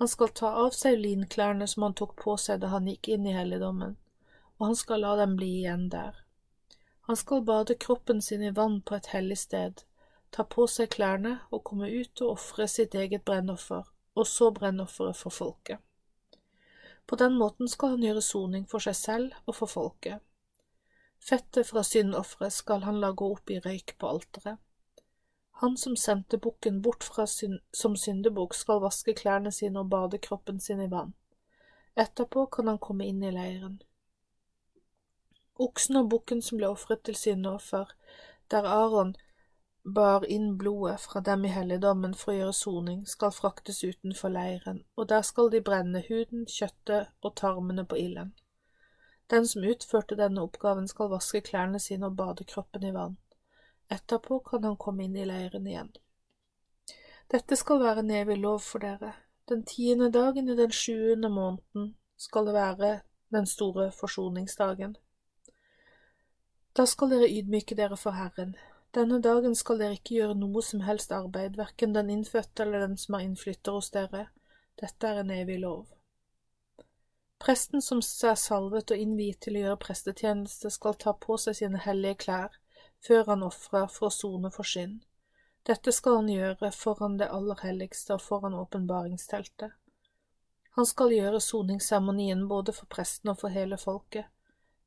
Han 0.00 0.08
skal 0.08 0.28
ta 0.28 0.52
av 0.62 0.70
seg 0.72 0.96
linklærne 0.98 1.66
som 1.68 1.82
han 1.84 1.94
tok 1.98 2.14
på 2.22 2.36
seg 2.40 2.62
da 2.62 2.70
han 2.72 2.86
gikk 2.88 3.10
inn 3.12 3.26
i 3.28 3.34
helligdommen, 3.36 3.98
og 4.56 4.64
han 4.64 4.78
skal 4.80 5.04
la 5.04 5.10
dem 5.18 5.34
bli 5.36 5.48
igjen 5.58 5.90
der. 5.92 6.22
Han 7.10 7.18
skal 7.20 7.44
bade 7.44 7.76
kroppen 7.84 8.22
sin 8.24 8.46
i 8.48 8.52
vann 8.56 8.78
på 8.80 8.96
et 8.96 9.10
hellig 9.12 9.36
sted, 9.42 9.82
ta 10.32 10.46
på 10.54 10.64
seg 10.76 10.88
klærne 10.96 11.34
og 11.50 11.66
komme 11.68 11.90
ut 11.90 12.24
og 12.24 12.32
ofre 12.38 12.68
sitt 12.76 12.96
eget 12.96 13.26
brennoffer, 13.28 13.84
og 14.16 14.30
så 14.32 14.48
brennofferet 14.60 15.20
for 15.20 15.36
folket. 15.36 15.84
På 17.04 17.20
den 17.20 17.36
måten 17.36 17.68
skal 17.68 17.98
han 17.98 18.08
gjøre 18.08 18.24
soning 18.24 18.64
for 18.72 18.80
seg 18.88 18.96
selv 18.96 19.36
og 19.44 19.58
for 19.60 19.74
folket. 19.76 20.24
Fettet 21.20 21.68
fra 21.74 21.84
syndofferet 21.84 22.56
skal 22.56 22.88
han 22.88 23.04
la 23.04 23.12
gå 23.12 23.28
opp 23.36 23.52
i 23.52 23.60
røyk 23.60 23.98
på 24.00 24.16
alteret. 24.16 24.56
Han 25.60 25.76
som 25.76 25.96
sendte 25.96 26.38
bukken 26.38 26.82
bort 26.82 27.04
fra 27.04 27.26
sin, 27.26 27.58
som 27.72 27.96
syndebukk, 27.96 28.54
skal 28.56 28.78
vaske 28.80 29.12
klærne 29.14 29.50
sine 29.52 29.82
og 29.82 29.90
bade 29.92 30.18
kroppen 30.18 30.60
sin 30.60 30.80
i 30.80 30.86
vann. 30.88 31.12
Etterpå 32.00 32.46
kan 32.46 32.70
han 32.70 32.78
komme 32.80 33.04
inn 33.04 33.20
i 33.20 33.32
leiren. 33.34 33.74
Oksen 35.60 36.00
og 36.00 36.08
bukken 36.14 36.40
som 36.40 36.62
ble 36.62 36.72
ofret 36.72 37.04
til 37.04 37.20
syndeoffer, 37.20 37.92
der 38.48 38.70
Aron 38.72 39.12
bar 39.84 40.24
inn 40.24 40.56
blodet 40.64 40.96
fra 41.04 41.20
dem 41.28 41.44
i 41.44 41.52
helligdommen 41.52 42.16
for 42.16 42.32
å 42.32 42.38
gjøre 42.38 42.58
soning, 42.62 43.06
skal 43.06 43.36
fraktes 43.42 43.84
utenfor 43.84 44.32
leiren, 44.32 44.80
og 44.96 45.12
der 45.12 45.28
skal 45.28 45.52
de 45.52 45.60
brenne 45.60 46.06
huden, 46.08 46.48
kjøttet 46.48 47.12
og 47.20 47.36
tarmene 47.36 47.84
på 47.84 48.00
ilden. 48.00 48.32
Den 49.28 49.44
som 49.46 49.68
utførte 49.74 50.16
denne 50.16 50.40
oppgaven, 50.40 50.88
skal 50.88 51.12
vaske 51.12 51.44
klærne 51.52 51.84
sine 51.84 52.08
og 52.08 52.16
bade 52.16 52.48
kroppen 52.48 52.88
i 52.88 52.96
vann. 52.96 53.19
Etterpå 53.90 54.38
kan 54.46 54.64
han 54.64 54.76
komme 54.76 55.04
inn 55.04 55.16
i 55.16 55.26
leiren 55.26 55.66
igjen. 55.66 55.90
Dette 57.30 57.56
skal 57.58 57.80
være 57.82 58.04
en 58.04 58.10
evig 58.14 58.36
lov 58.38 58.60
for 58.62 58.82
dere. 58.82 59.12
Den 59.50 59.64
tiende 59.66 60.10
dagen 60.14 60.48
i 60.48 60.56
den 60.58 60.70
sjuende 60.70 61.28
måneden 61.30 61.94
skal 62.16 62.46
det 62.46 62.54
være 62.54 62.90
den 63.34 63.46
store 63.46 63.90
forsoningsdagen. 63.94 64.96
Da 66.76 66.86
skal 66.86 67.10
dere 67.10 67.30
ydmyke 67.30 67.74
dere 67.78 67.96
for 67.98 68.14
Herren. 68.14 68.54
Denne 68.94 69.20
dagen 69.22 69.54
skal 69.58 69.78
dere 69.78 69.98
ikke 69.98 70.16
gjøre 70.20 70.38
noe 70.38 70.62
som 70.62 70.82
helst 70.86 71.12
arbeid, 71.14 71.58
hverken 71.58 71.94
den 71.94 72.10
innfødte 72.10 72.62
eller 72.62 72.86
den 72.86 72.96
som 72.98 73.18
er 73.18 73.26
innflytter 73.26 73.78
hos 73.78 73.90
dere. 73.94 74.28
Dette 74.78 75.06
er 75.06 75.20
en 75.22 75.30
evig 75.34 75.58
lov. 75.62 75.86
Presten 77.42 77.82
som 77.82 78.02
er 78.02 78.38
salvet 78.38 78.90
og 78.90 79.02
innviet 79.02 79.40
til 79.42 79.58
å 79.58 79.62
gjøre 79.64 79.82
prestetjeneste, 79.82 80.70
skal 80.70 80.98
ta 80.98 81.14
på 81.14 81.38
seg 81.38 81.58
sine 81.58 81.82
hellige 81.82 82.22
klær 82.26 82.58
før 83.06 83.24
han 83.26 83.42
ofrer 83.42 83.86
for 83.86 84.08
å 84.08 84.14
sone 84.14 84.50
for 84.54 84.68
synd. 84.68 85.00
Dette 85.66 85.92
skal 85.92 86.20
han 86.20 86.28
gjøre 86.32 86.70
foran 86.72 87.18
det 87.20 87.28
aller 87.28 87.60
helligste 87.62 88.16
og 88.16 88.24
foran 88.24 88.56
åpenbaringsteltet. 88.56 89.76
Han 90.78 90.86
skal 90.86 91.12
gjøre 91.12 91.40
soningsseremonien 91.40 92.46
både 92.48 92.72
for 92.72 92.86
presten 92.86 93.32
og 93.32 93.40
for 93.42 93.52
hele 93.52 93.76
folket. 93.80 94.26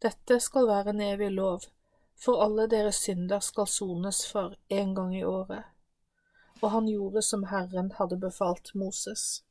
Dette 0.01 0.39
skal 0.39 0.67
være 0.67 0.93
en 0.93 1.01
evig 1.03 1.29
lov, 1.31 1.67
for 2.15 2.41
alle 2.43 2.67
deres 2.71 3.03
synder 3.03 3.43
skal 3.43 3.67
sones 3.67 4.23
for 4.31 4.55
en 4.69 4.95
gang 4.95 5.15
i 5.15 5.23
året. 5.23 5.63
Og 6.61 6.71
han 6.71 6.87
gjorde 6.87 7.21
som 7.21 7.43
Herren 7.51 7.91
hadde 7.99 8.17
befalt 8.17 8.73
Moses. 8.75 9.43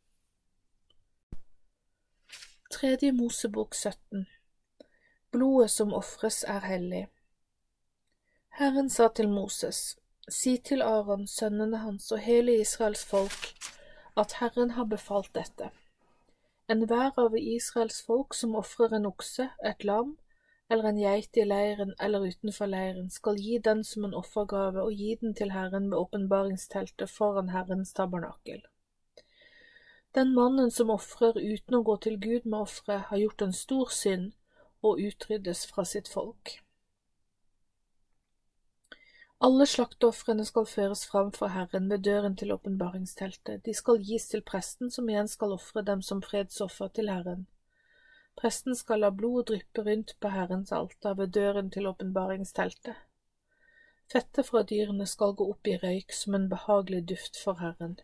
Tredje 2.73 3.13
Mosebok 3.13 3.75
17 3.75 4.27
Blodet 5.33 5.71
som 5.71 5.93
ofres 5.95 6.43
er 6.49 6.65
hellig. 6.65 7.07
Herren 8.55 8.91
sa 8.91 9.09
til 9.09 9.29
Moses, 9.29 9.97
Si 10.29 10.59
til 10.59 10.83
Aron, 10.83 11.27
sønnene 11.27 11.79
hans 11.81 12.11
og 12.13 12.19
hele 12.21 12.61
Israels 12.61 13.05
folk 13.05 13.47
at 14.17 14.35
Herren 14.41 14.71
har 14.77 14.85
befalt 14.85 15.31
dette. 15.35 15.71
Enhver 16.69 17.17
av 17.17 17.37
Israels 17.39 18.03
folk 18.07 18.35
som 18.37 18.59
ofrer 18.61 18.93
en 18.93 19.07
okse, 19.09 19.47
et 19.65 19.85
lam 19.89 20.19
eller 20.69 20.89
en 20.91 20.99
geit 21.01 21.41
i 21.41 21.47
leiren 21.49 21.95
eller 21.99 22.27
utenfor 22.29 22.69
leiren, 22.69 23.09
skal 23.11 23.41
gi 23.41 23.57
den 23.59 23.81
som 23.89 24.05
en 24.05 24.17
offergave 24.21 24.85
og 24.85 24.93
gi 25.01 25.15
den 25.23 25.33
til 25.35 25.55
Herren 25.57 25.89
ved 25.91 25.99
åpenbaringsteltet 25.99 27.11
foran 27.11 27.49
Herrens 27.55 27.95
tabernakel. 27.97 28.61
Den 30.15 30.35
mannen 30.35 30.71
som 30.71 30.93
ofrer 30.93 31.41
uten 31.41 31.79
å 31.81 31.83
gå 31.89 31.97
til 32.05 32.21
Gud 32.21 32.45
med 32.45 32.59
offeret, 32.67 33.09
har 33.09 33.25
gjort 33.25 33.47
en 33.49 33.57
stor 33.57 33.89
synd 33.89 34.35
og 34.83 35.01
utryddes 35.01 35.65
fra 35.73 35.87
sitt 35.89 36.13
folk. 36.13 36.59
Alle 39.43 39.65
slakteofrene 39.67 40.45
skal 40.47 40.69
føres 40.71 41.01
fram 41.11 41.33
for 41.35 41.51
Herren 41.51 41.89
ved 41.91 42.05
døren 42.07 42.37
til 42.39 42.53
åpenbaringsteltet, 42.55 43.65
de 43.67 43.73
skal 43.75 43.99
gis 44.07 44.29
til 44.31 44.45
presten 44.47 44.93
som 44.95 45.09
igjen 45.11 45.31
skal 45.33 45.57
ofre 45.57 45.83
dem 45.83 46.05
som 46.07 46.21
fredsoffer 46.23 46.93
til 46.95 47.11
Herren. 47.11 47.49
Presten 48.39 48.79
skal 48.79 49.03
la 49.03 49.11
blodet 49.11 49.49
dryppe 49.49 49.85
rundt 49.89 50.15
på 50.21 50.31
Herrens 50.31 50.71
alter 50.73 51.19
ved 51.19 51.35
døren 51.35 51.73
til 51.75 51.91
åpenbaringsteltet. 51.91 52.95
Fettet 54.15 54.47
fra 54.47 54.63
dyrene 54.63 55.09
skal 55.11 55.35
gå 55.35 55.51
opp 55.57 55.67
i 55.67 55.77
røyk 55.83 56.15
som 56.15 56.39
en 56.39 56.49
behagelig 56.55 57.03
duft 57.11 57.43
for 57.43 57.59
Herren. 57.59 57.99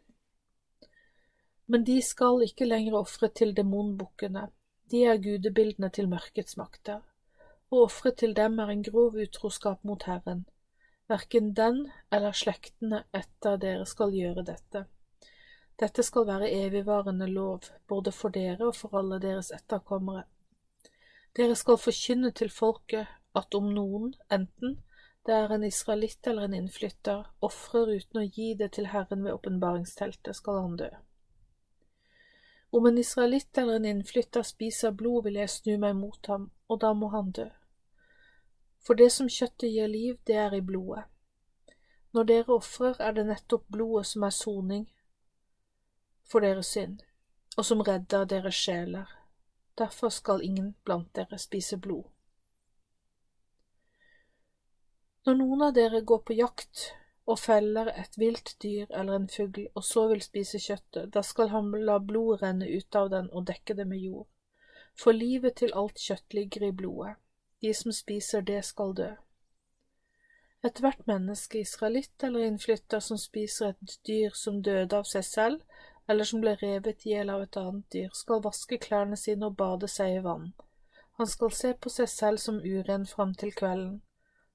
Men 1.66 1.86
de 1.86 2.02
skal 2.02 2.42
ikke 2.50 2.66
lenger 2.66 2.98
ofre 2.98 3.30
til 3.30 3.54
demonbukkene, 3.54 4.48
de 4.90 5.06
er 5.06 5.22
gudebildene 5.22 5.94
til 5.94 6.10
mørkets 6.10 6.58
makter. 6.58 7.02
Å 7.70 7.86
ofre 7.86 8.10
til 8.10 8.34
dem 8.34 8.58
er 8.58 8.74
en 8.74 8.82
grov 8.82 9.14
utroskap 9.14 9.84
mot 9.86 10.02
Herren. 10.10 10.48
Hverken 11.08 11.54
den 11.56 11.86
eller 12.12 12.34
slektene 12.36 13.04
etter 13.16 13.56
dere 13.60 13.86
skal 13.88 14.12
gjøre 14.12 14.44
dette. 14.44 14.84
Dette 15.80 16.02
skal 16.04 16.26
være 16.28 16.50
evigvarende 16.52 17.28
lov, 17.30 17.70
både 17.88 18.12
for 18.12 18.34
dere 18.34 18.66
og 18.68 18.76
for 18.76 18.98
alle 18.98 19.20
deres 19.22 19.48
etterkommere. 19.54 20.26
Dere 21.38 21.56
skal 21.56 21.78
forkynne 21.80 22.32
til 22.36 22.50
folket 22.52 23.08
at 23.38 23.54
om 23.56 23.70
noen, 23.72 24.12
enten 24.28 24.76
det 25.28 25.36
er 25.36 25.52
en 25.54 25.64
israelitt 25.64 26.26
eller 26.26 26.48
en 26.48 26.56
innflytter, 26.56 27.24
ofrer 27.44 27.90
uten 27.98 28.20
å 28.22 28.26
gi 28.26 28.54
det 28.56 28.70
til 28.76 28.88
Herren 28.92 29.24
ved 29.24 29.36
åpenbaringsteltet, 29.36 30.36
skal 30.36 30.62
han 30.62 30.76
dø. 30.80 30.88
Om 32.70 32.86
en 32.86 32.98
israelitt 33.00 33.58
eller 33.58 33.76
en 33.76 33.88
innflytter 33.94 34.44
spiser 34.44 34.92
blod, 34.96 35.24
vil 35.24 35.36
jeg 35.40 35.52
snu 35.52 35.74
meg 35.80 35.96
mot 35.96 36.32
ham, 36.32 36.50
og 36.68 36.80
da 36.84 36.92
må 36.96 37.12
han 37.12 37.32
dø. 37.36 37.48
For 38.86 38.94
det 38.94 39.10
som 39.12 39.28
kjøttet 39.28 39.70
gir 39.70 39.88
liv, 39.90 40.18
det 40.26 40.36
er 40.36 40.54
i 40.54 40.64
blodet. 40.64 41.04
Når 42.12 42.24
dere 42.24 42.54
ofrer, 42.54 42.96
er 43.00 43.12
det 43.12 43.26
nettopp 43.28 43.66
blodet 43.68 44.06
som 44.06 44.24
er 44.24 44.34
soning 44.34 44.86
for 46.28 46.44
deres 46.44 46.72
synd, 46.74 47.02
og 47.56 47.64
som 47.64 47.82
redder 47.84 48.24
deres 48.24 48.54
sjeler. 48.54 49.10
Derfor 49.78 50.08
skal 50.08 50.42
ingen 50.42 50.74
blant 50.84 51.10
dere 51.16 51.38
spise 51.38 51.76
blod. 51.76 52.08
Når 55.26 55.36
noen 55.36 55.62
av 55.66 55.74
dere 55.76 56.00
går 56.00 56.24
på 56.24 56.38
jakt 56.38 56.88
og 57.28 57.36
feller 57.38 57.90
et 57.92 58.14
vilt 58.16 58.54
dyr 58.64 58.86
eller 58.88 59.18
en 59.18 59.28
fugl 59.28 59.66
og 59.74 59.84
så 59.84 60.06
vil 60.08 60.22
spise 60.24 60.60
kjøttet, 60.64 61.10
da 61.12 61.22
skal 61.22 61.52
han 61.52 61.68
la 61.84 61.98
blodet 62.00 62.42
renne 62.42 62.68
ut 62.68 62.96
av 62.96 63.10
den 63.12 63.28
og 63.30 63.44
dekke 63.50 63.76
det 63.76 63.84
med 63.90 64.00
jord. 64.00 64.26
For 64.96 65.12
livet 65.12 65.58
til 65.60 65.74
alt 65.76 66.00
kjøtt 66.00 66.34
ligger 66.34 66.70
i 66.70 66.72
blodet. 66.72 67.18
De 67.60 67.74
som 67.74 67.92
spiser 67.92 68.42
det, 68.42 68.62
skal 68.64 68.94
dø. 68.94 69.08
Ethvert 70.62 71.06
menneske, 71.06 71.60
israelitt 71.62 72.24
eller 72.24 72.46
innflytter, 72.46 73.00
som 73.00 73.18
spiser 73.18 73.74
et 73.74 73.98
dyr 74.06 74.34
som 74.34 74.62
døde 74.62 74.96
av 74.96 75.06
seg 75.06 75.26
selv, 75.26 75.84
eller 76.08 76.24
som 76.24 76.40
ble 76.42 76.54
revet 76.62 77.04
i 77.06 77.12
hjel 77.12 77.30
av 77.30 77.44
et 77.44 77.58
annet 77.60 77.86
dyr, 77.94 78.08
skal 78.14 78.42
vaske 78.42 78.78
klærne 78.82 79.16
sine 79.16 79.50
og 79.50 79.58
bade 79.60 79.90
seg 79.92 80.16
i 80.16 80.24
vann. 80.24 80.52
Han 81.18 81.26
skal 81.26 81.54
se 81.54 81.72
på 81.74 81.90
seg 81.90 82.08
selv 82.10 82.42
som 82.42 82.60
uren 82.62 83.06
fram 83.06 83.34
til 83.34 83.54
kvelden. 83.54 84.00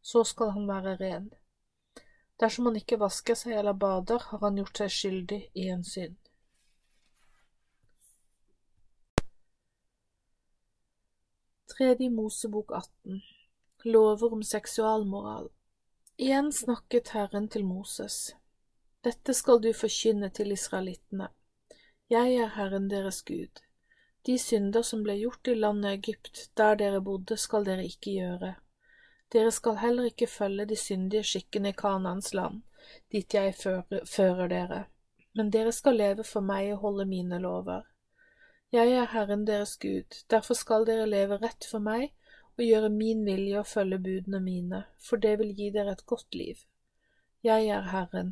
Så 0.01 0.23
skal 0.27 0.53
han 0.55 0.67
være 0.67 0.97
ren. 0.99 1.29
Dersom 2.39 2.67
han 2.67 2.79
ikke 2.79 2.99
vasker 2.99 3.35
seg 3.39 3.55
eller 3.59 3.75
bader, 3.79 4.23
har 4.31 4.39
han 4.43 4.59
gjort 4.59 4.79
seg 4.81 4.93
skyldig 4.97 5.41
i 5.59 5.69
en 5.71 5.83
synd. 5.87 6.15
Tredje 11.77 12.09
Mosebok 12.09 12.71
18 12.71 13.21
Lover 13.83 14.33
om 14.33 14.43
seksualmoral 14.43 15.49
Igjen 16.17 16.51
snakket 16.53 17.07
Herren 17.09 17.47
til 17.49 17.63
Moses. 17.65 18.35
Dette 19.01 19.33
skal 19.33 19.61
du 19.61 19.71
forkynne 19.73 20.29
til 20.29 20.53
israelittene. 20.53 21.31
Jeg 22.13 22.35
er 22.43 22.51
Herren 22.57 22.91
deres 22.91 23.23
Gud. 23.25 23.63
De 24.21 24.35
synder 24.37 24.85
som 24.85 25.01
ble 25.07 25.15
gjort 25.17 25.49
i 25.49 25.55
landet 25.57 25.97
Egypt, 25.97 26.43
der 26.53 26.77
dere 26.83 27.01
bodde, 27.01 27.39
skal 27.41 27.65
dere 27.65 27.87
ikke 27.89 28.13
gjøre. 28.19 28.51
Dere 29.33 29.51
skal 29.57 29.81
heller 29.81 30.11
ikke 30.11 30.29
følge 30.29 30.67
de 30.69 30.77
syndige 30.77 31.23
skikkene 31.31 31.73
i 31.73 31.79
Kanans 31.81 32.35
land, 32.37 32.61
dit 33.11 33.33
jeg 33.33 33.55
fører, 33.63 34.05
fører 34.05 34.53
dere, 34.53 34.83
men 35.33 35.49
dere 35.49 35.73
skal 35.73 35.97
leve 35.97 36.27
for 36.35 36.45
meg 36.53 36.75
og 36.75 36.85
holde 36.85 37.09
mine 37.15 37.41
lover. 37.41 37.89
Jeg 38.73 38.89
er 38.91 39.05
Herren 39.05 39.43
deres 39.45 39.77
Gud, 39.77 40.23
derfor 40.31 40.57
skal 40.57 40.87
dere 40.89 41.05
leve 41.05 41.35
rett 41.37 41.65
for 41.69 41.77
meg 41.77 42.07
og 42.57 42.63
gjøre 42.65 42.87
min 42.89 43.19
vilje 43.25 43.59
og 43.59 43.67
følge 43.69 43.99
budene 44.01 44.39
mine, 44.41 44.79
for 44.97 45.21
det 45.21 45.35
vil 45.39 45.51
gi 45.53 45.67
dere 45.75 45.93
et 45.93 46.05
godt 46.09 46.33
liv. 46.33 46.63
Jeg 47.45 47.67
er 47.67 47.91
Herren. 47.91 48.31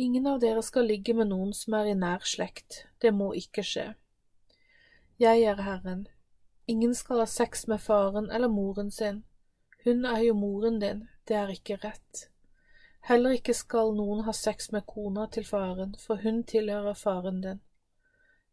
Ingen 0.00 0.26
av 0.26 0.40
dere 0.40 0.62
skal 0.64 0.88
ligge 0.88 1.12
med 1.18 1.28
noen 1.28 1.52
som 1.52 1.76
er 1.76 1.90
i 1.90 1.98
nær 1.98 2.24
slekt, 2.24 2.86
det 3.04 3.12
må 3.12 3.34
ikke 3.36 3.66
skje. 3.68 3.84
Jeg 5.20 5.44
er 5.44 5.60
Herren. 5.66 6.06
Ingen 6.66 6.96
skal 6.96 7.20
ha 7.20 7.28
sex 7.28 7.66
med 7.68 7.84
faren 7.84 8.30
eller 8.32 8.48
moren 8.48 8.88
sin. 8.90 9.20
Hun 9.84 10.08
er 10.08 10.24
jo 10.24 10.38
moren 10.40 10.80
din, 10.80 11.04
det 11.28 11.36
er 11.36 11.52
ikke 11.52 11.76
rett. 11.84 12.30
Heller 13.12 13.36
ikke 13.36 13.52
skal 13.52 13.92
noen 13.92 14.24
ha 14.24 14.32
sex 14.32 14.72
med 14.72 14.88
kona 14.88 15.28
til 15.28 15.44
faren, 15.44 15.92
for 16.00 16.24
hun 16.24 16.42
tilhører 16.48 16.96
faren 16.96 17.44
din. 17.44 17.63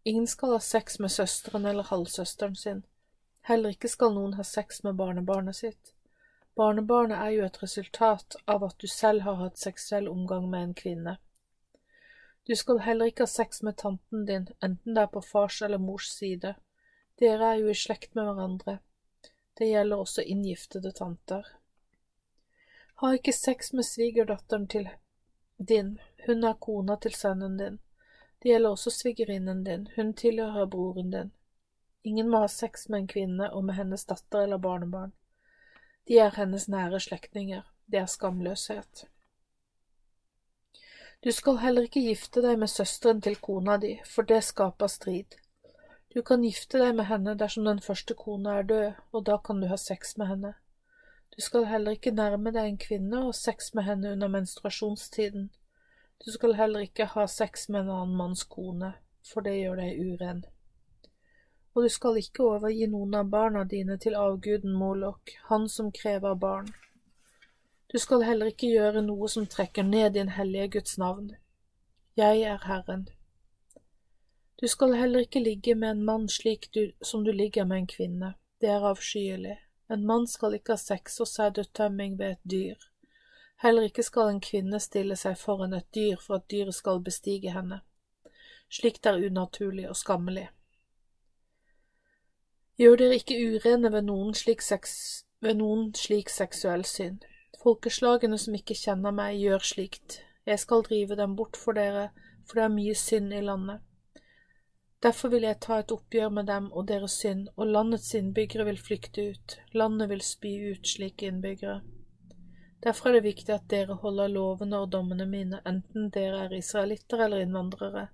Ingen 0.04 0.28
skal 0.28 0.52
ha 0.52 0.60
sex 0.60 1.00
med 1.00 1.12
søsteren 1.12 1.66
eller 1.66 1.84
halvsøsteren 1.84 2.56
sin. 2.56 2.84
Heller 3.42 3.74
ikke 3.76 3.90
skal 3.90 4.16
noen 4.16 4.34
ha 4.34 4.44
sex 4.44 4.84
med 4.84 4.96
barnebarnet 4.98 5.56
sitt. 5.56 5.94
Barnebarnet 6.58 7.18
er 7.18 7.36
jo 7.36 7.44
et 7.46 7.60
resultat 7.64 8.36
av 8.46 8.64
at 8.66 8.78
du 8.82 8.88
selv 8.88 9.22
har 9.28 9.38
hatt 9.40 9.62
seksuell 9.62 10.10
omgang 10.10 10.50
med 10.50 10.64
en 10.64 10.74
kvinne. 10.74 11.18
Du 12.48 12.56
skal 12.56 12.82
heller 12.82 13.12
ikke 13.12 13.28
ha 13.28 13.32
sex 13.32 13.62
med 13.62 13.78
tanten 13.78 14.26
din, 14.26 14.48
enten 14.60 14.96
det 14.96 15.04
er 15.06 15.14
på 15.14 15.22
fars 15.22 15.62
eller 15.62 15.78
mors 15.78 16.10
side. 16.10 16.56
Dere 17.22 17.54
er 17.54 17.62
jo 17.62 17.70
i 17.70 17.78
slekt 17.78 18.16
med 18.18 18.26
hverandre. 18.26 18.80
Det 19.58 19.70
gjelder 19.70 20.02
også 20.02 20.26
inngiftede 20.26 20.92
tanter. 20.98 21.46
Ha 23.02 23.14
ikke 23.14 23.34
sex 23.34 23.74
med 23.74 23.86
svigerdatteren 23.86 24.68
til 24.68 24.90
din, 25.58 26.00
hun 26.26 26.44
er 26.44 26.58
kona 26.60 26.98
til 26.98 27.14
sønnen 27.14 27.58
din. 27.58 27.80
Det 28.42 28.50
gjelder 28.50 28.74
også 28.74 28.90
svigerinnen 28.90 29.64
din, 29.64 29.88
hun 29.96 30.14
tilhører 30.18 30.66
broren 30.66 31.12
din. 31.12 31.32
Ingen 32.04 32.30
må 32.30 32.40
ha 32.42 32.48
sex 32.50 32.88
med 32.90 33.04
en 33.04 33.08
kvinne 33.08 33.52
og 33.54 33.64
med 33.64 33.78
hennes 33.78 34.06
datter 34.10 34.48
eller 34.48 34.58
barnebarn. 34.58 35.12
De 36.08 36.18
er 36.18 36.34
hennes 36.36 36.66
nære 36.68 37.00
slektninger, 37.00 37.62
det 37.86 38.00
er 38.00 38.10
skamløshet. 38.10 39.06
Du 41.24 41.30
skal 41.32 41.60
heller 41.62 41.86
ikke 41.86 42.02
gifte 42.02 42.42
deg 42.42 42.58
med 42.58 42.72
søsteren 42.74 43.22
til 43.22 43.38
kona 43.38 43.78
di, 43.78 43.94
for 44.10 44.26
det 44.26 44.42
skaper 44.44 44.90
strid. 44.90 45.38
Du 46.14 46.24
kan 46.26 46.42
gifte 46.42 46.82
deg 46.82 46.96
med 46.98 47.06
henne 47.12 47.36
dersom 47.38 47.68
den 47.70 47.80
første 47.80 48.18
kona 48.18 48.58
er 48.60 48.66
død, 48.72 48.88
og 49.14 49.26
da 49.30 49.38
kan 49.38 49.62
du 49.62 49.68
ha 49.70 49.78
sex 49.78 50.18
med 50.18 50.28
henne. 50.34 50.56
Du 51.36 51.42
skal 51.46 51.70
heller 51.70 51.94
ikke 51.96 52.12
nærme 52.12 52.52
deg 52.52 52.68
en 52.68 52.82
kvinne 52.82 53.22
og 53.28 53.36
sex 53.38 53.70
med 53.78 53.86
henne 53.86 54.12
under 54.18 54.34
menstruasjonstiden. 54.34 55.52
Du 56.26 56.32
skal 56.32 56.54
heller 56.54 56.80
ikke 56.86 57.06
ha 57.06 57.28
sex 57.28 57.70
med 57.70 57.82
en 57.82 57.90
annen 57.90 58.18
manns 58.18 58.44
kone, 58.44 58.92
for 59.26 59.42
det 59.42 59.56
gjør 59.58 59.80
deg 59.82 60.02
uren. 60.06 60.44
Og 61.74 61.88
du 61.88 61.90
skal 61.90 62.20
ikke 62.20 62.44
overgi 62.46 62.86
noen 62.92 63.16
av 63.18 63.32
barna 63.32 63.64
dine 63.66 63.98
til 64.04 64.18
avguden 64.20 64.76
Molok, 64.78 65.34
han 65.48 65.66
som 65.70 65.90
krever 65.92 66.36
barn. 66.36 66.70
Du 67.90 67.98
skal 68.00 68.22
heller 68.28 68.52
ikke 68.52 68.70
gjøre 68.70 69.02
noe 69.08 69.30
som 69.34 69.48
trekker 69.50 69.88
ned 69.88 70.14
din 70.20 70.30
hellige 70.36 70.68
Guds 70.78 71.00
navn. 71.02 71.34
Jeg 72.16 72.46
er 72.52 72.62
Herren. 72.68 73.08
Du 74.62 74.68
skal 74.68 74.94
heller 74.94 75.26
ikke 75.26 75.42
ligge 75.42 75.76
med 75.76 75.96
en 75.96 76.06
mann 76.06 76.30
slik 76.30 76.70
du, 76.76 76.92
som 77.02 77.26
du 77.26 77.32
ligger 77.32 77.66
med 77.66 77.78
en 77.78 77.92
kvinne, 77.96 78.34
det 78.62 78.70
er 78.70 78.86
avskyelig. 78.92 79.58
En 79.90 80.06
mann 80.06 80.28
skal 80.28 80.54
ikke 80.54 80.78
ha 80.78 80.80
sex 80.80 81.18
og 81.20 81.28
sædutømming 81.28 82.20
ved 82.20 82.38
et 82.38 82.50
dyr. 82.52 82.91
Heller 83.62 83.86
ikke 83.86 84.04
skal 84.04 84.32
en 84.32 84.42
kvinne 84.42 84.80
stille 84.82 85.16
seg 85.20 85.38
foran 85.38 85.76
et 85.78 85.86
dyr 85.94 86.18
for 86.22 86.40
at 86.40 86.48
dyret 86.50 86.74
skal 86.74 87.04
bestige 87.06 87.54
henne. 87.54 87.84
Slikt 88.72 89.06
er 89.06 89.22
unaturlig 89.22 89.86
og 89.90 90.00
skammelig. 90.00 90.48
Gjør 92.82 92.98
dere 92.98 93.20
ikke 93.20 93.38
urene 93.38 93.92
ved 93.94 94.08
noen 94.08 94.34
slik, 94.34 94.64
seks, 94.66 94.94
ved 95.46 95.60
noen 95.60 95.92
slik 95.94 96.32
seksuell 96.34 96.88
synd. 96.90 97.28
Folkeslagene 97.62 98.40
som 98.42 98.58
ikke 98.58 98.78
kjenner 98.80 99.14
meg, 99.14 99.38
gjør 99.38 99.62
slikt. 99.74 100.22
Jeg 100.50 100.58
skal 100.64 100.82
drive 100.88 101.20
dem 101.20 101.36
bort 101.38 101.60
for 101.60 101.78
dere, 101.78 102.10
for 102.48 102.58
det 102.58 102.66
er 102.66 102.74
mye 102.74 102.98
synd 102.98 103.36
i 103.38 103.44
landet. 103.46 103.84
Derfor 105.06 105.30
vil 105.34 105.46
jeg 105.46 105.62
ta 105.62 105.78
et 105.82 105.94
oppgjør 105.94 106.34
med 106.34 106.50
dem 106.50 106.72
og 106.72 106.88
deres 106.90 107.20
synd, 107.22 107.48
og 107.58 107.70
landets 107.70 108.10
innbyggere 108.18 108.66
vil 108.72 108.82
flykte 108.82 109.30
ut, 109.34 109.58
landet 109.78 110.10
vil 110.10 110.26
spy 110.26 110.56
ut 110.74 110.96
slike 110.96 111.30
innbyggere. 111.30 111.82
Derfor 112.84 113.10
er 113.10 113.14
det 113.14 113.28
viktig 113.28 113.54
at 113.54 113.68
dere 113.70 113.96
holder 114.02 114.32
lovene 114.34 114.80
og 114.82 114.90
dommene 114.94 115.28
mine, 115.30 115.60
enten 115.70 116.08
dere 116.14 116.46
er 116.48 116.54
israelitter 116.58 117.20
eller 117.28 117.44
innvandrere. 117.44 118.08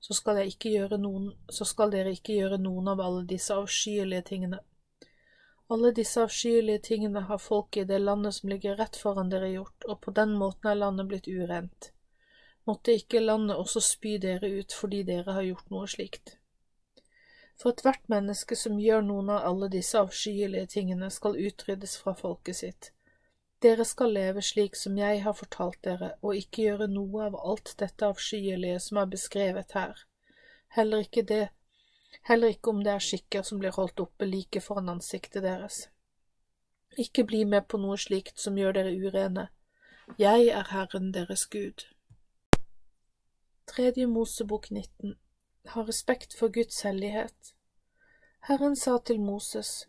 Så 0.00 0.16
skal, 0.16 0.40
noen, 1.00 1.26
så 1.48 1.64
skal 1.68 1.92
dere 1.92 2.14
ikke 2.16 2.36
gjøre 2.38 2.58
noen 2.60 2.88
av 2.92 3.02
alle 3.04 3.24
disse 3.28 3.52
avskyelige 3.56 4.24
tingene. 4.30 4.60
Alle 5.72 5.92
disse 5.96 6.24
avskyelige 6.24 6.82
tingene 6.88 7.24
har 7.28 7.40
folk 7.40 7.76
i 7.76 7.84
det 7.88 7.98
landet 8.00 8.36
som 8.38 8.48
ligger 8.52 8.76
rett 8.80 8.96
foran 9.00 9.32
dere 9.32 9.52
gjort, 9.52 9.84
og 9.88 10.00
på 10.00 10.16
den 10.16 10.34
måten 10.40 10.70
er 10.72 10.80
landet 10.80 11.08
blitt 11.12 11.28
urent. 11.28 11.90
Måtte 12.64 12.96
ikke 12.96 13.20
landet 13.20 13.60
også 13.60 13.80
spy 13.84 14.16
dere 14.20 14.48
ut 14.48 14.72
fordi 14.72 15.02
dere 15.04 15.36
har 15.36 15.44
gjort 15.44 15.72
noe 15.72 15.88
slikt. 15.88 16.38
For 17.60 17.76
ethvert 17.76 18.08
menneske 18.08 18.56
som 18.56 18.80
gjør 18.80 19.04
noen 19.04 19.32
av 19.36 19.44
alle 19.52 19.68
disse 19.72 20.00
avskyelige 20.00 20.72
tingene, 20.78 21.12
skal 21.12 21.36
utryddes 21.36 22.00
fra 22.00 22.16
folket 22.16 22.62
sitt 22.64 22.94
dere 23.64 23.84
skal 23.88 24.12
leve 24.12 24.42
slik 24.44 24.76
som 24.76 24.98
jeg 24.98 25.22
har 25.24 25.36
fortalt 25.38 25.80
dere, 25.86 26.12
og 26.22 26.36
ikke 26.36 26.66
gjøre 26.66 26.88
noe 26.92 27.28
av 27.30 27.36
alt 27.40 27.74
dette 27.80 28.06
avskyelige 28.06 28.80
som 28.86 29.00
er 29.00 29.10
beskrevet 29.14 29.72
her, 29.78 30.04
heller 30.76 31.06
ikke 31.06 31.24
det, 31.30 31.48
heller 32.28 32.52
ikke 32.52 32.74
om 32.74 32.84
det 32.84 32.92
er 32.92 33.06
skikker 33.08 33.42
som 33.46 33.62
blir 33.62 33.74
holdt 33.76 34.04
oppe 34.04 34.28
like 34.28 34.60
foran 34.60 34.92
ansiktet 34.92 35.46
deres. 35.46 35.86
Ikke 36.98 37.24
bli 37.24 37.42
med 37.44 37.66
på 37.68 37.80
noe 37.80 37.96
slikt 37.98 38.38
som 38.38 38.58
gjør 38.58 38.76
dere 38.76 38.94
urene. 38.94 39.48
Jeg 40.20 40.46
er 40.52 40.68
Herren 40.70 41.10
deres 41.14 41.46
Gud. 41.50 41.86
Tredje 43.66 44.06
Mosebok 44.06 44.70
19 44.70 45.16
Ha 45.72 45.82
respekt 45.88 46.36
for 46.36 46.52
Guds 46.52 46.82
hellighet. 46.84 47.54
Herren 48.44 48.76
sa 48.76 48.98
til 49.00 49.20
Moses, 49.20 49.88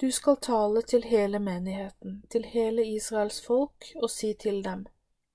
du 0.00 0.10
skal 0.12 0.36
tale 0.36 0.82
til 0.82 1.04
hele 1.04 1.38
menigheten, 1.38 2.22
til 2.30 2.44
hele 2.44 2.86
Israels 2.86 3.46
folk, 3.46 3.84
og 4.02 4.10
si 4.10 4.34
til 4.34 4.64
dem, 4.64 4.86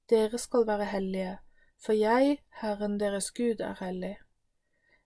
Dere 0.09 0.37
skal 0.37 0.67
være 0.67 0.85
hellige, 0.85 1.37
for 1.85 1.93
jeg, 1.93 2.37
Herren 2.61 2.99
deres 2.99 3.31
Gud, 3.31 3.59
er 3.59 3.75
hellig. 3.79 4.17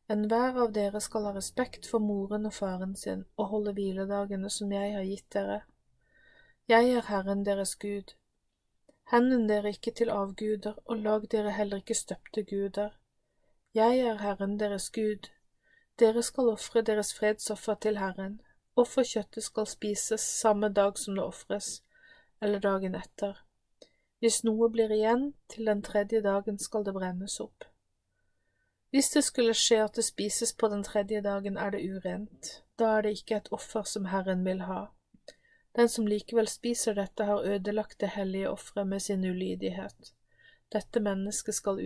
Enhver 0.09 0.55
av 0.63 0.71
dere 0.73 0.99
skal 1.01 1.27
ha 1.27 1.31
respekt 1.35 1.87
for 1.87 2.01
moren 2.01 2.47
og 2.49 2.53
faren 2.53 2.95
sin 2.95 3.25
og 3.37 3.51
holde 3.51 3.73
hviledagene 3.77 4.49
som 4.49 4.71
jeg 4.73 4.95
har 4.95 5.05
gitt 5.05 5.27
dere. 5.33 5.59
Jeg 6.67 6.89
er 6.89 7.05
Herren 7.07 7.45
deres 7.45 7.75
Gud. 7.75 8.15
Henden 9.11 9.47
dere 9.49 9.69
ikke 9.75 9.91
til 9.91 10.09
avguder, 10.09 10.75
og 10.85 10.97
lag 10.97 11.27
dere 11.31 11.51
heller 11.51 11.83
ikke 11.83 11.95
støpte 11.95 12.43
guder. 12.43 12.89
Jeg 13.73 13.99
er 13.99 14.17
Herren 14.23 14.59
deres 14.59 14.89
Gud. 14.89 15.29
Dere 15.99 16.23
skal 16.23 16.49
ofre 16.49 16.81
deres 16.81 17.13
fredsoffer 17.13 17.73
til 17.73 17.97
Herren, 17.97 18.41
Offerkjøttet 18.79 19.43
skal 19.43 19.67
spises 19.67 20.23
samme 20.39 20.69
dag 20.71 20.97
som 20.97 21.17
det 21.17 21.23
ofres, 21.23 21.81
eller 22.41 22.61
dagen 22.63 22.95
etter. 22.95 23.41
Hvis 24.19 24.43
noe 24.47 24.69
blir 24.71 24.91
igjen, 24.91 25.33
til 25.51 25.67
den 25.67 25.81
tredje 25.83 26.21
dagen 26.23 26.59
skal 26.59 26.85
det 26.87 26.93
brennes 26.95 27.39
opp. 27.43 27.67
Hvis 28.89 29.11
det 29.13 29.23
skulle 29.23 29.53
skje 29.53 29.83
at 29.83 29.99
det 29.99 30.05
spises 30.07 30.53
på 30.53 30.69
den 30.71 30.83
tredje 30.83 31.21
dagen, 31.21 31.57
er 31.57 31.75
det 31.75 31.83
urent. 31.85 32.53
Da 32.79 32.95
er 32.97 33.05
det 33.05 33.17
ikke 33.17 33.37
et 33.37 33.51
offer 33.55 33.83
som 33.83 34.07
Herren 34.09 34.45
vil 34.45 34.63
ha. 34.65 34.87
Den 35.75 35.89
som 35.89 36.07
likevel 36.07 36.47
spiser 36.47 36.97
dette, 36.97 37.25
har 37.25 37.45
ødelagt 37.45 37.99
det 38.01 38.15
hellige 38.15 38.49
offeret 38.49 38.87
med 38.87 38.99
sin 38.99 39.25
ulydighet. 39.25 40.13
Dette 40.73 40.99
mennesket 40.99 41.55
skal 41.55 41.79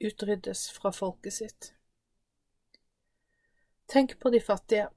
utryddes 0.00 0.70
fra 0.72 0.90
folket 0.94 1.32
sitt. 1.32 1.72
Tenk 3.88 4.18
på 4.20 4.30
de 4.30 4.40
fattige. 4.40 4.88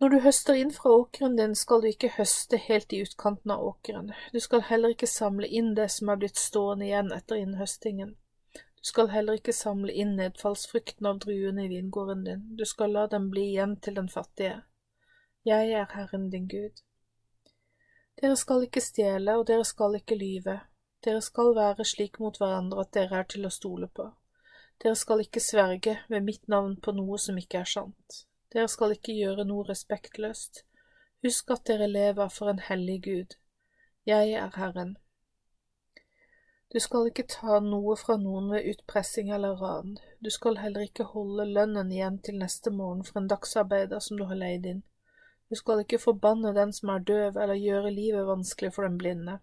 Når 0.00 0.08
du 0.08 0.18
høster 0.24 0.56
inn 0.56 0.70
fra 0.72 0.90
åkeren 0.96 1.34
din, 1.36 1.54
skal 1.54 1.82
du 1.82 1.90
ikke 1.90 2.08
høste 2.14 2.56
helt 2.56 2.92
i 2.96 3.02
utkanten 3.04 3.52
av 3.52 3.60
åkeren. 3.66 4.06
Du 4.32 4.38
skal 4.40 4.62
heller 4.64 4.94
ikke 4.94 5.08
samle 5.10 5.44
inn 5.44 5.74
det 5.76 5.90
som 5.92 6.08
er 6.08 6.22
blitt 6.22 6.40
stående 6.40 6.86
igjen 6.86 7.10
etter 7.12 7.36
innhøstingen. 7.36 8.14
Du 8.56 8.88
skal 8.88 9.10
heller 9.12 9.36
ikke 9.36 9.52
samle 9.52 9.92
inn 9.92 10.14
nedfallsfrukten 10.16 11.08
av 11.10 11.18
druene 11.20 11.66
i 11.66 11.72
vingården 11.74 12.24
din, 12.24 12.46
du 12.56 12.64
skal 12.64 12.96
la 12.96 13.02
dem 13.12 13.26
bli 13.34 13.50
igjen 13.50 13.74
til 13.84 13.98
den 14.00 14.08
fattige. 14.08 14.62
Jeg 15.44 15.68
er 15.82 15.92
Herren 15.92 16.30
din 16.32 16.48
Gud. 16.48 16.80
Dere 18.22 18.40
skal 18.40 18.64
ikke 18.64 18.80
stjele, 18.80 19.36
og 19.36 19.46
dere 19.52 19.68
skal 19.68 20.00
ikke 20.00 20.16
lyve. 20.16 20.56
Dere 21.04 21.20
skal 21.20 21.52
være 21.60 21.84
slik 21.84 22.16
mot 22.24 22.40
hverandre 22.40 22.86
at 22.86 22.94
dere 22.96 23.20
er 23.20 23.28
til 23.28 23.44
å 23.44 23.52
stole 23.52 23.92
på. 23.92 24.08
Dere 24.80 24.96
skal 24.96 25.20
ikke 25.28 25.44
sverge 25.44 25.98
ved 26.08 26.24
mitt 26.24 26.48
navn 26.48 26.80
på 26.80 26.96
noe 26.96 27.20
som 27.20 27.36
ikke 27.36 27.60
er 27.60 27.72
sant. 27.76 28.24
Dere 28.52 28.68
skal 28.68 28.96
ikke 28.96 29.14
gjøre 29.14 29.44
noe 29.46 29.66
respektløst. 29.68 30.64
Husk 31.22 31.52
at 31.54 31.66
dere 31.68 31.86
lever 31.90 32.28
for 32.32 32.50
en 32.50 32.62
hellig 32.66 33.02
Gud. 33.04 33.36
Jeg 34.06 34.32
er 34.32 34.50
Herren. 34.56 34.96
Du 36.72 36.78
skal 36.78 37.08
ikke 37.10 37.26
ta 37.26 37.58
noe 37.62 37.96
fra 37.98 38.14
noen 38.16 38.50
ved 38.52 38.66
utpressing 38.72 39.32
eller 39.34 39.58
ran. 39.58 39.96
Du 40.22 40.30
skal 40.30 40.60
heller 40.62 40.86
ikke 40.86 41.08
holde 41.12 41.48
lønnen 41.50 41.90
igjen 41.90 42.20
til 42.22 42.38
neste 42.38 42.70
morgen 42.70 43.02
for 43.04 43.18
en 43.20 43.30
dagsarbeider 43.30 43.98
som 43.98 44.18
du 44.18 44.24
har 44.30 44.38
leid 44.38 44.66
inn. 44.70 44.84
Du 45.50 45.58
skal 45.58 45.82
ikke 45.82 45.98
forbanne 45.98 46.54
den 46.54 46.72
som 46.72 46.92
er 46.94 47.02
døv, 47.02 47.36
eller 47.36 47.58
gjøre 47.58 47.90
livet 47.90 48.26
vanskelig 48.26 48.70
for 48.74 48.86
den 48.86 48.98
blinde. 48.98 49.40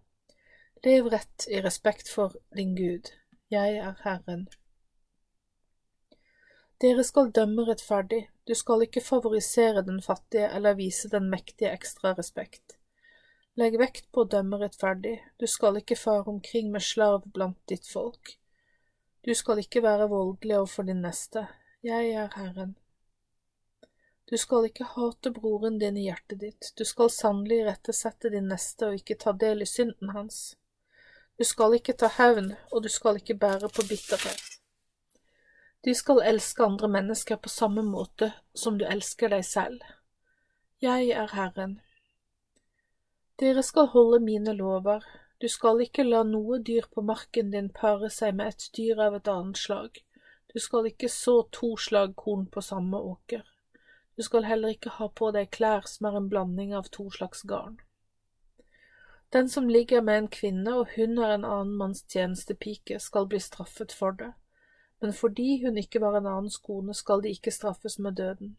Lev 0.86 1.10
rett 1.12 1.48
i 1.52 1.60
respekt 1.62 2.08
for 2.10 2.38
din 2.56 2.76
Gud. 2.76 3.12
Jeg 3.52 3.76
er 3.76 4.00
Herren. 4.06 4.48
Dere 6.82 7.04
skal 7.04 7.34
dømme 7.36 7.66
rettferdig, 7.68 8.30
du 8.48 8.56
skal 8.56 8.86
ikke 8.86 9.04
favorisere 9.04 9.82
den 9.84 10.02
fattige 10.02 10.48
eller 10.56 10.78
vise 10.80 11.10
den 11.12 11.30
mektige 11.30 11.74
ekstra 11.76 12.14
respekt. 12.16 12.78
Legg 13.60 13.76
vekt 13.82 14.06
på 14.14 14.24
å 14.24 14.30
dømme 14.32 14.60
rettferdig, 14.62 15.18
du 15.42 15.48
skal 15.52 15.80
ikke 15.82 15.98
fare 16.00 16.30
omkring 16.32 16.70
med 16.72 16.86
slarv 16.86 17.26
blant 17.34 17.60
ditt 17.68 17.88
folk. 17.90 18.38
Du 19.26 19.34
skal 19.36 19.60
ikke 19.60 19.82
være 19.84 20.08
voldelig 20.08 20.60
overfor 20.62 20.88
din 20.88 21.02
neste, 21.04 21.48
jeg 21.84 22.14
er 22.16 22.30
Herren. 22.38 22.78
Du 24.30 24.38
skal 24.40 24.70
ikke 24.70 24.88
hate 24.94 25.32
broren 25.36 25.80
din 25.82 25.98
i 26.00 26.06
hjertet 26.08 26.40
ditt, 26.46 26.72
du 26.78 26.86
skal 26.88 27.12
sannelig 27.12 27.66
rettesette 27.68 28.32
din 28.32 28.48
neste 28.52 28.88
og 28.88 29.02
ikke 29.02 29.20
ta 29.26 29.34
del 29.36 29.66
i 29.66 29.68
synden 29.68 30.16
hans. 30.16 30.56
Du 31.38 31.44
skal 31.44 31.76
ikke 31.76 31.98
ta 32.00 32.08
hevn, 32.16 32.54
og 32.72 32.84
du 32.84 32.90
skal 32.90 33.20
ikke 33.20 33.36
bære 33.40 33.70
på 33.70 33.84
bitterhet. 33.90 34.57
Du 35.86 35.94
skal 35.94 36.24
elske 36.26 36.64
andre 36.66 36.88
mennesker 36.90 37.38
på 37.38 37.50
samme 37.50 37.84
måte 37.86 38.32
som 38.58 38.78
du 38.78 38.86
elsker 38.86 39.30
deg 39.30 39.46
selv. 39.46 39.84
Jeg 40.82 41.12
er 41.14 41.30
Herren. 41.34 41.76
Dere 43.38 43.62
skal 43.64 43.92
holde 43.94 44.20
mine 44.20 44.56
lover, 44.58 45.06
du 45.42 45.46
skal 45.48 45.84
ikke 45.86 46.08
la 46.08 46.24
noe 46.26 46.58
dyr 46.66 46.88
på 46.94 47.04
marken 47.06 47.52
din 47.54 47.70
pare 47.70 48.10
seg 48.10 48.34
med 48.40 48.56
et 48.56 48.66
dyr 48.78 49.04
av 49.06 49.20
et 49.20 49.30
annet 49.30 49.62
slag, 49.62 50.00
du 50.50 50.58
skal 50.60 50.90
ikke 50.90 51.10
så 51.14 51.44
to 51.54 51.76
slag 51.78 52.16
korn 52.18 52.48
på 52.50 52.64
samme 52.66 52.98
åker, 52.98 53.44
du 54.18 54.26
skal 54.26 54.50
heller 54.50 54.74
ikke 54.74 54.96
ha 54.98 55.10
på 55.14 55.30
deg 55.36 55.52
klær 55.54 55.86
som 55.86 56.10
er 56.10 56.18
en 56.18 56.32
blanding 56.34 56.74
av 56.74 56.90
to 56.90 57.06
slags 57.14 57.46
garn. 57.46 57.78
Den 59.30 59.50
som 59.50 59.70
ligger 59.70 60.02
med 60.02 60.24
en 60.24 60.32
kvinne 60.34 60.74
og 60.82 60.98
hun 60.98 61.20
er 61.22 61.36
en 61.36 61.46
annen 61.46 61.78
manns 61.78 62.02
tjenestepike, 62.10 62.98
skal 62.98 63.30
bli 63.30 63.44
straffet 63.44 63.94
for 63.94 64.18
det 64.18 64.34
men 65.02 65.14
fordi 65.14 65.64
hun 65.66 65.78
ikke 65.78 66.02
var 66.02 66.18
en 66.18 66.30
annens 66.30 66.58
kone, 66.58 66.94
skal 66.94 67.22
de 67.24 67.30
ikke 67.30 67.52
straffes 67.52 68.00
med 68.00 68.18
døden. 68.18 68.58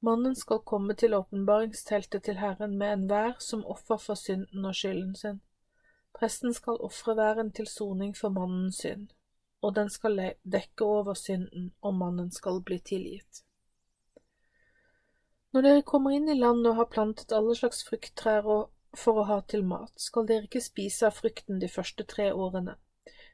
Mannen 0.00 0.34
skal 0.34 0.58
komme 0.66 0.94
til 0.94 1.14
åpenbaringsteltet 1.14 2.22
til 2.22 2.38
Herren 2.38 2.76
med 2.78 2.92
enhver 2.92 3.32
som 3.38 3.64
offer 3.66 3.96
for 3.96 4.14
synden 4.14 4.64
og 4.64 4.74
skylden 4.74 5.14
sin. 5.14 5.40
Presten 6.14 6.54
skal 6.54 6.80
ofre 6.80 7.16
væren 7.16 7.52
til 7.52 7.66
soning 7.66 8.16
for 8.16 8.28
mannens 8.28 8.82
synd, 8.82 9.08
og 9.62 9.74
den 9.76 9.90
skal 9.90 10.34
dekke 10.42 10.84
over 10.84 11.14
synden, 11.14 11.72
og 11.82 11.94
mannen 11.94 12.30
skal 12.30 12.60
bli 12.60 12.78
tilgitt. 12.78 13.44
Når 15.52 15.62
dere 15.62 15.82
kommer 15.82 16.14
inn 16.16 16.28
i 16.28 16.38
landet 16.38 16.70
og 16.70 16.76
har 16.76 16.90
plantet 16.90 17.32
alle 17.36 17.54
slags 17.56 17.84
frukttrær 17.84 18.46
for 18.96 19.20
å 19.20 19.26
ha 19.28 19.40
til 19.48 19.64
mat, 19.64 19.92
skal 19.96 20.26
dere 20.26 20.48
ikke 20.48 20.64
spise 20.64 21.06
av 21.06 21.18
frukten 21.18 21.60
de 21.60 21.68
første 21.68 22.06
tre 22.08 22.30
årene. 22.32 22.74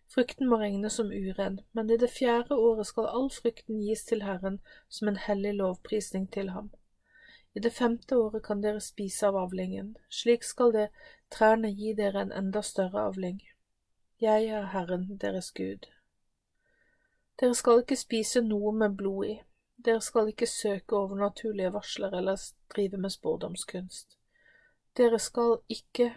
Frukten 0.08 0.48
må 0.48 0.56
regnes 0.56 0.96
som 0.96 1.10
uren, 1.12 1.60
men 1.72 1.90
i 1.90 1.96
det 2.00 2.08
fjerde 2.10 2.56
året 2.56 2.88
skal 2.88 3.10
all 3.12 3.28
frukten 3.30 3.82
gis 3.84 4.06
til 4.08 4.22
Herren 4.24 4.60
som 4.88 5.08
en 5.08 5.20
hellig 5.20 5.54
lovprisning 5.58 6.30
til 6.32 6.50
ham. 6.54 6.70
I 7.54 7.60
det 7.60 7.72
femte 7.72 8.16
året 8.16 8.44
kan 8.46 8.62
dere 8.62 8.80
spise 8.80 9.28
av 9.28 9.36
avlingen, 9.36 9.96
slik 10.08 10.44
skal 10.44 10.72
det 10.72 10.88
trærne 11.34 11.72
gi 11.74 11.92
dere 11.98 12.22
en 12.24 12.32
enda 12.32 12.62
større 12.62 13.04
avling. 13.10 13.42
Jeg 14.20 14.48
er 14.48 14.70
Herren 14.72 15.18
deres 15.20 15.50
Gud. 15.52 15.88
Dere 17.40 17.54
skal 17.54 17.84
ikke 17.84 17.96
spise 17.96 18.40
noe 18.42 18.72
med 18.72 18.96
blod 18.96 19.26
i, 19.26 19.34
dere 19.84 20.00
skal 20.02 20.32
ikke 20.32 20.48
søke 20.50 20.96
overnaturlige 20.96 21.72
varsler 21.72 22.16
eller 22.18 22.40
drive 22.74 22.98
med 22.98 23.14
spådomskunst. 23.14 24.16
Dere 24.96 25.18
skal 25.18 25.60
ikke 25.68 26.14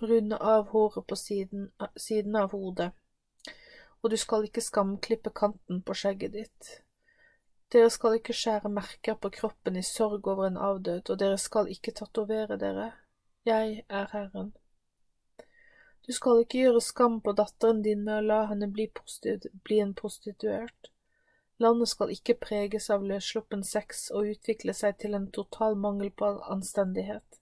runde 0.00 0.36
av 0.36 0.68
håret 0.68 1.06
på 1.06 1.16
siden, 1.16 1.70
siden 1.96 2.36
av 2.36 2.50
hodet, 2.50 2.90
og 4.02 4.10
du 4.10 4.16
skal 4.16 4.46
ikke 4.46 4.62
skamklippe 4.62 5.30
kanten 5.34 5.82
på 5.82 5.94
skjegget 5.94 6.34
ditt. 6.34 6.70
Dere 7.72 7.90
skal 7.92 8.16
ikke 8.16 8.36
skjære 8.36 8.70
merker 8.72 9.18
på 9.20 9.30
kroppen 9.34 9.76
i 9.76 9.84
sorg 9.84 10.26
over 10.26 10.46
en 10.46 10.56
avdød, 10.56 11.10
og 11.10 11.18
dere 11.20 11.38
skal 11.38 11.68
ikke 11.68 11.92
tatovere 11.92 12.56
dere. 12.60 12.92
Jeg 13.44 13.82
er 13.88 14.06
Herren. 14.12 14.54
Du 16.06 16.12
skal 16.16 16.40
ikke 16.40 16.62
gjøre 16.62 16.80
skam 16.80 17.18
på 17.20 17.34
datteren 17.36 17.82
din 17.84 18.06
med 18.06 18.14
å 18.22 18.24
la 18.24 18.38
henne 18.48 18.70
bli, 18.72 18.86
bli 19.64 19.80
en 19.84 19.92
prostituert. 19.94 20.88
Landet 21.60 21.90
skal 21.90 22.14
ikke 22.14 22.38
preges 22.40 22.88
av 22.94 23.04
løssluppen 23.04 23.64
sex 23.66 24.06
og 24.14 24.30
utvikle 24.32 24.72
seg 24.72 24.96
til 25.02 25.18
en 25.18 25.26
total 25.34 25.76
mangel 25.76 26.08
på 26.10 26.30
anstendighet. 26.54 27.40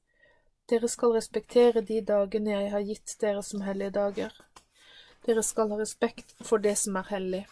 Dere 0.66 0.88
skal 0.88 1.12
respektere 1.14 1.80
de 1.80 2.00
dagene 2.02 2.50
jeg 2.50 2.70
har 2.72 2.82
gitt 2.88 3.12
dere 3.20 3.42
som 3.46 3.62
hellige 3.62 3.92
dager. 3.94 4.32
Dere 5.26 5.42
skal 5.46 5.70
ha 5.70 5.78
respekt 5.78 6.34
for 6.48 6.58
det 6.58 6.74
som 6.80 6.96
er 6.98 7.06
hellig. 7.10 7.44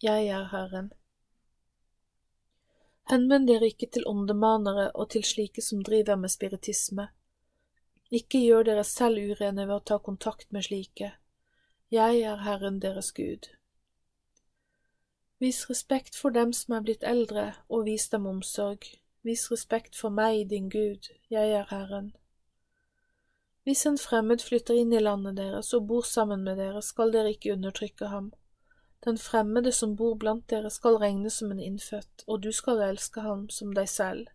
Jeg 0.00 0.28
er 0.32 0.46
Herren. 0.52 0.88
Henvend 3.10 3.48
dere 3.48 3.68
ikke 3.68 3.88
til 3.92 4.06
åndemanere 4.08 4.90
og 4.94 5.10
til 5.12 5.24
slike 5.24 5.62
som 5.64 5.82
driver 5.84 6.16
med 6.16 6.32
spiritisme. 6.32 7.08
Ikke 8.10 8.40
gjør 8.40 8.64
dere 8.68 8.84
selv 8.84 9.20
urene 9.20 9.66
ved 9.66 9.74
å 9.74 9.84
ta 9.90 9.98
kontakt 9.98 10.48
med 10.52 10.64
slike. 10.64 11.10
Jeg 11.92 12.22
er 12.30 12.44
Herren 12.44 12.80
deres 12.80 13.10
Gud. 13.16 13.50
Vis 15.38 15.60
respekt 15.70 16.16
for 16.16 16.32
dem 16.32 16.52
som 16.52 16.74
er 16.76 16.84
blitt 16.84 17.04
eldre, 17.04 17.52
og 17.68 17.84
vis 17.84 18.08
dem 18.08 18.26
omsorg. 18.26 18.88
Vis 19.24 19.50
respekt 19.52 19.96
for 19.96 20.08
meg, 20.10 20.48
din 20.50 20.68
Gud, 20.72 21.12
jeg 21.28 21.52
er 21.52 21.68
Herren. 21.68 22.10
Hvis 23.68 23.84
en 23.84 23.98
fremmed 24.00 24.40
flytter 24.40 24.78
inn 24.80 24.94
i 24.96 25.00
landet 25.02 25.34
deres 25.36 25.74
og 25.76 25.82
bor 25.90 26.06
sammen 26.08 26.40
med 26.40 26.56
dere, 26.56 26.80
skal 26.80 27.10
dere 27.12 27.34
ikke 27.34 27.50
undertrykke 27.52 28.06
ham. 28.08 28.30
Den 29.04 29.18
fremmede 29.20 29.74
som 29.76 29.90
bor 29.96 30.14
blant 30.22 30.46
dere 30.48 30.70
skal 30.72 30.96
regnes 31.02 31.34
som 31.42 31.50
en 31.52 31.60
innfødt, 31.60 32.22
og 32.24 32.46
du 32.46 32.48
skal 32.56 32.80
elske 32.86 33.20
ham 33.20 33.42
som 33.52 33.74
deg 33.76 33.90
selv. 33.92 34.30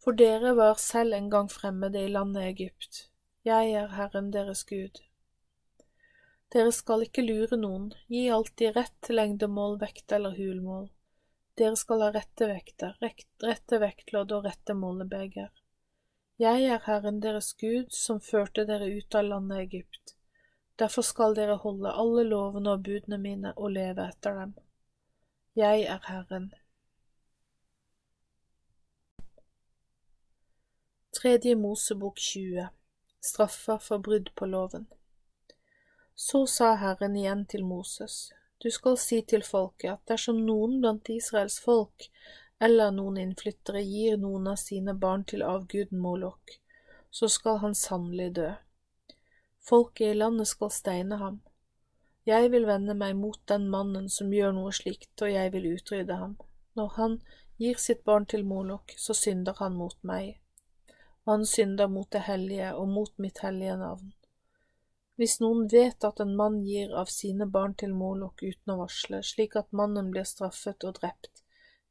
For 0.00 0.16
dere 0.16 0.54
var 0.56 0.80
selv 0.80 1.12
en 1.12 1.28
gang 1.34 1.50
fremmede 1.52 2.06
i 2.06 2.12
landet 2.14 2.46
Egypt. 2.54 3.02
Jeg 3.44 3.74
er 3.82 3.92
Herren 3.98 4.30
deres 4.32 4.64
Gud. 4.64 5.02
Dere 6.56 6.72
skal 6.72 7.04
ikke 7.04 7.26
lure 7.26 7.58
noen, 7.60 7.90
gi 8.08 8.30
alltid 8.32 8.78
rett 8.78 9.10
lengdemål, 9.12 9.76
vekt 9.84 10.16
eller 10.16 10.40
hulmål. 10.40 10.88
Dere 11.60 11.76
skal 11.76 12.06
ha 12.06 12.08
rette 12.16 12.48
vekter, 12.48 12.96
rette 13.44 13.82
vektlodd 13.84 14.32
og 14.32 14.48
rette 14.48 14.72
målebeger. 14.72 15.52
Jeg 16.38 16.64
er 16.66 16.80
Herren 16.86 17.20
deres 17.22 17.52
Gud, 17.54 17.92
som 17.94 18.18
førte 18.20 18.64
dere 18.66 18.88
ut 18.90 19.14
av 19.14 19.28
landet 19.28 19.60
Egypt. 19.68 20.16
Derfor 20.78 21.06
skal 21.06 21.36
dere 21.38 21.60
holde 21.62 21.92
alle 21.94 22.24
lovene 22.26 22.72
og 22.74 22.82
budene 22.88 23.18
mine 23.22 23.52
og 23.54 23.70
leve 23.76 24.02
etter 24.10 24.34
dem. 24.40 24.56
Jeg 25.54 25.84
er 25.86 26.00
Herren. 26.08 26.48
Tredje 31.14 31.54
Mosebok 31.54 32.18
20 32.18 32.66
Straffer 33.22 33.78
for 33.78 34.02
brudd 34.02 34.32
på 34.34 34.48
loven 34.50 34.88
Så 36.14 36.46
sa 36.50 36.74
Herren 36.74 37.14
igjen 37.16 37.46
til 37.46 37.62
Moses, 37.64 38.32
du 38.58 38.66
skal 38.74 38.98
si 38.98 39.20
til 39.22 39.46
folket 39.46 39.92
at 39.92 40.02
dersom 40.10 40.42
noen 40.42 40.80
blant 40.82 41.08
Israels 41.14 41.60
folk 41.62 42.10
eller 42.58 42.92
noen 42.94 43.18
innflyttere 43.18 43.82
gir 43.82 44.16
noen 44.20 44.46
av 44.52 44.60
sine 44.60 44.94
barn 44.94 45.24
til 45.24 45.42
avguden 45.42 46.00
Molok, 46.00 46.58
så 47.10 47.28
skal 47.28 47.58
han 47.64 47.74
sannelig 47.74 48.30
dø. 48.38 48.52
Folket 49.64 50.12
i 50.12 50.18
landet 50.18 50.48
skal 50.48 50.70
steine 50.70 51.18
ham. 51.20 51.40
Jeg 52.24 52.50
vil 52.52 52.66
vende 52.68 52.94
meg 52.96 53.16
mot 53.16 53.40
den 53.48 53.68
mannen 53.72 54.08
som 54.08 54.32
gjør 54.32 54.54
noe 54.56 54.72
slikt, 54.72 55.12
og 55.22 55.32
jeg 55.32 55.52
vil 55.52 55.70
utrydde 55.74 56.16
ham. 56.20 56.36
Når 56.74 56.88
han 56.96 57.18
gir 57.60 57.78
sitt 57.80 58.04
barn 58.04 58.26
til 58.26 58.44
Molok, 58.48 58.94
så 58.96 59.14
synder 59.14 59.56
han 59.60 59.76
mot 59.78 59.96
meg, 60.02 60.38
og 61.24 61.32
han 61.34 61.46
synder 61.46 61.88
mot 61.88 62.10
det 62.12 62.24
hellige 62.28 62.74
og 62.74 62.88
mot 62.88 63.12
mitt 63.18 63.40
hellige 63.44 63.76
navn. 63.80 64.12
Hvis 65.16 65.36
noen 65.38 65.68
vet 65.70 66.04
at 66.04 66.20
en 66.20 66.34
mann 66.36 66.62
gir 66.66 66.94
av 66.98 67.12
sine 67.12 67.46
barn 67.46 67.76
til 67.78 67.92
Molok 67.94 68.42
uten 68.42 68.74
å 68.74 68.80
varsle, 68.80 69.22
slik 69.22 69.54
at 69.60 69.70
mannen 69.70 70.10
blir 70.10 70.26
straffet 70.26 70.84
og 70.88 70.98
drept, 70.98 71.33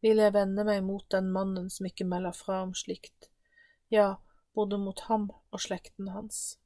vil 0.04 0.20
jeg 0.20 0.34
vende 0.36 0.66
meg 0.68 0.82
mot 0.84 1.06
den 1.16 1.30
mannen 1.32 1.70
som 1.72 1.88
ikke 1.88 2.08
melder 2.08 2.36
fra 2.36 2.60
om 2.66 2.74
slikt, 2.76 3.30
ja, 3.88 4.18
både 4.54 4.78
mot 4.78 5.00
ham 5.08 5.30
og 5.32 5.64
slekten 5.64 6.12
hans. 6.12 6.58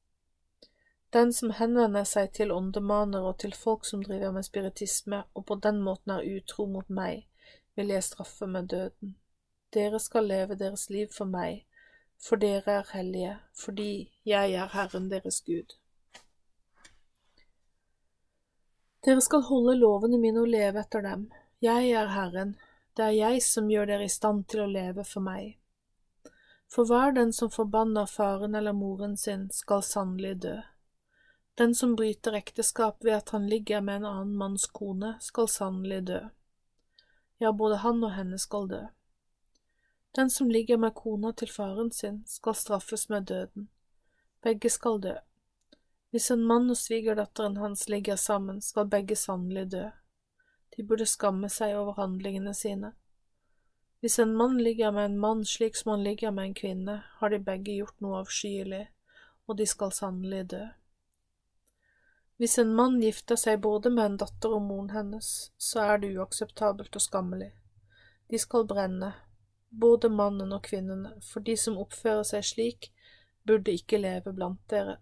Den 1.13 1.31
som 1.33 1.53
henvender 1.55 2.03
seg 2.03 2.33
til 2.35 2.51
åndemanere 2.51 3.29
og 3.29 3.37
til 3.43 3.53
folk 3.55 3.85
som 3.87 4.01
driver 4.03 4.33
med 4.35 4.47
spiritisme 4.47 5.21
og 5.37 5.45
på 5.47 5.55
den 5.63 5.79
måten 5.85 6.17
er 6.17 6.25
utro 6.35 6.65
mot 6.67 6.89
meg, 6.89 7.27
vil 7.77 7.93
jeg 7.93 8.03
straffe 8.03 8.49
med 8.49 8.67
døden. 8.73 9.15
Dere 9.73 9.99
skal 9.99 10.27
leve 10.27 10.57
deres 10.59 10.89
liv 10.89 11.13
for 11.13 11.29
meg, 11.29 11.63
for 12.19 12.41
dere 12.41 12.79
er 12.81 12.89
hellige, 12.93 13.37
fordi 13.55 14.09
jeg 14.25 14.53
er 14.57 14.73
Herren 14.73 15.11
deres 15.11 15.41
Gud. 15.45 15.77
Dere 19.05 19.21
skal 19.21 19.45
holde 19.47 19.77
lovene 19.77 20.17
mine 20.19 20.41
og 20.41 20.49
leve 20.51 20.81
etter 20.81 21.05
dem. 21.05 21.29
Jeg 21.61 21.91
er 21.91 22.09
Herren, 22.11 22.57
det 22.97 23.05
er 23.05 23.13
jeg 23.13 23.41
som 23.45 23.67
gjør 23.69 23.85
dere 23.85 24.05
i 24.07 24.09
stand 24.09 24.47
til 24.49 24.63
å 24.63 24.71
leve 24.71 25.03
for 25.05 25.21
meg. 25.21 25.59
For 26.65 26.89
hver 26.89 27.13
den 27.13 27.29
som 27.33 27.51
forbanner 27.53 28.09
faren 28.09 28.57
eller 28.57 28.73
moren 28.73 29.13
sin, 29.17 29.47
skal 29.53 29.83
sannelig 29.85 30.33
dø. 30.47 30.55
Den 31.57 31.75
som 31.75 31.93
bryter 31.95 32.33
ekteskap 32.39 33.05
ved 33.05 33.13
at 33.19 33.29
han 33.35 33.45
ligger 33.49 33.81
med 33.81 34.01
en 34.01 34.09
annen 34.09 34.33
manns 34.37 34.65
kone, 34.67 35.13
skal 35.21 35.47
sannelig 35.47 36.01
dø. 36.09 36.19
Ja, 37.37 37.53
både 37.53 37.83
han 37.85 38.01
og 38.03 38.15
henne 38.17 38.41
skal 38.41 38.67
dø. 38.69 38.81
Den 40.17 40.33
som 40.33 40.49
ligger 40.49 40.81
med 40.81 40.95
kona 40.97 41.31
til 41.37 41.53
faren 41.53 41.91
sin, 41.91 42.23
skal 42.25 42.57
straffes 42.57 43.09
med 43.09 43.29
døden. 43.29 43.69
Begge 44.41 44.69
skal 44.73 45.01
dø. 45.01 45.15
Hvis 46.09 46.31
en 46.31 46.45
mann 46.49 46.69
og 46.73 46.77
svigerdatteren 46.77 47.57
hans 47.61 47.85
ligger 47.89 48.15
sammen, 48.15 48.61
skal 48.61 48.89
begge 48.89 49.15
sannelig 49.15 49.67
dø. 49.71 49.85
De 50.75 50.83
burde 50.83 51.05
skamme 51.05 51.49
seg 51.49 51.75
over 51.77 51.97
handlingene 51.97 52.53
sine. 52.53 52.93
Hvis 53.99 54.19
en 54.19 54.35
mann 54.37 54.57
ligger 54.61 54.91
med 54.91 55.05
en 55.05 55.19
mann 55.19 55.45
slik 55.45 55.75
som 55.75 55.91
han 55.91 56.03
ligger 56.03 56.31
med 56.31 56.43
en 56.43 56.53
kvinne, 56.53 56.97
har 57.19 57.29
de 57.29 57.39
begge 57.39 57.79
gjort 57.79 57.97
noe 58.03 58.19
avskyelig, 58.21 58.83
og 59.47 59.57
de 59.57 59.65
skal 59.65 59.95
sannelig 59.95 60.43
dø. 60.53 60.65
Hvis 62.37 62.59
en 62.61 62.75
mann 62.77 62.99
gifter 63.01 63.39
seg 63.41 63.63
både 63.63 63.89
med 63.89 64.05
en 64.05 64.17
datter 64.21 64.53
og 64.53 64.61
moren 64.61 64.91
hennes, 64.93 65.31
så 65.57 65.87
er 65.87 66.03
det 66.03 66.11
uakseptabelt 66.19 66.99
og 66.99 67.01
skammelig. 67.01 67.49
De 68.29 68.37
skal 68.37 68.67
brenne, 68.69 69.13
både 69.69 70.11
mannen 70.13 70.53
og 70.53 70.61
kvinnene, 70.67 71.15
for 71.25 71.41
de 71.41 71.55
som 71.57 71.79
oppfører 71.81 72.27
seg 72.29 72.45
slik, 72.45 72.91
burde 73.47 73.73
ikke 73.73 73.97
leve 73.97 74.35
blant 74.35 74.61
dere. 74.69 74.99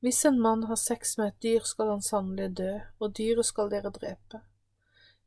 Hvis 0.00 0.24
en 0.24 0.40
mann 0.40 0.64
har 0.64 0.76
sex 0.76 1.18
med 1.18 1.28
et 1.28 1.42
dyr, 1.42 1.60
skal 1.64 1.90
han 1.92 2.02
sannelig 2.02 2.56
dø, 2.56 2.72
og 2.98 3.16
dyret 3.18 3.46
skal 3.46 3.68
dere 3.70 3.92
drepe. 3.92 4.40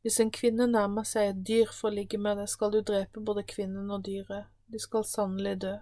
Hvis 0.02 0.18
en 0.20 0.32
kvinne 0.34 0.66
nærmer 0.66 1.06
seg 1.06 1.30
et 1.30 1.44
dyr 1.46 1.70
for 1.72 1.88
å 1.88 1.94
ligge 1.94 2.18
med 2.18 2.36
det, 2.36 2.48
skal 2.50 2.74
du 2.74 2.80
drepe 2.82 3.22
både 3.22 3.46
kvinnen 3.48 3.90
og 3.94 4.02
dyret, 4.04 4.50
de 4.66 4.80
skal 4.82 5.06
sannelig 5.06 5.60
dø. 5.62 5.76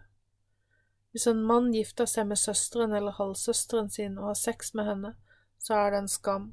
Hvis 1.13 1.27
en 1.27 1.41
mann 1.45 1.73
gifter 1.73 2.07
seg 2.09 2.29
med 2.29 2.41
søsteren 2.41 2.93
eller 2.97 3.17
halvsøsteren 3.17 3.91
sin 3.91 4.15
og 4.21 4.31
har 4.31 4.39
sex 4.39 4.75
med 4.75 4.89
henne, 4.89 5.15
så 5.59 5.81
er 5.81 5.91
det 5.91 5.99
en 6.03 6.13
skam. 6.13 6.47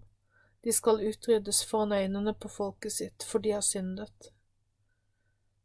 De 0.63 0.73
skal 0.75 1.03
utryddes 1.11 1.61
foran 1.67 1.91
øynene 1.95 2.33
på 2.33 2.49
folket 2.51 2.91
sitt, 2.91 3.23
for 3.23 3.39
de 3.39 3.53
har 3.55 3.63
syndet. 3.63 4.31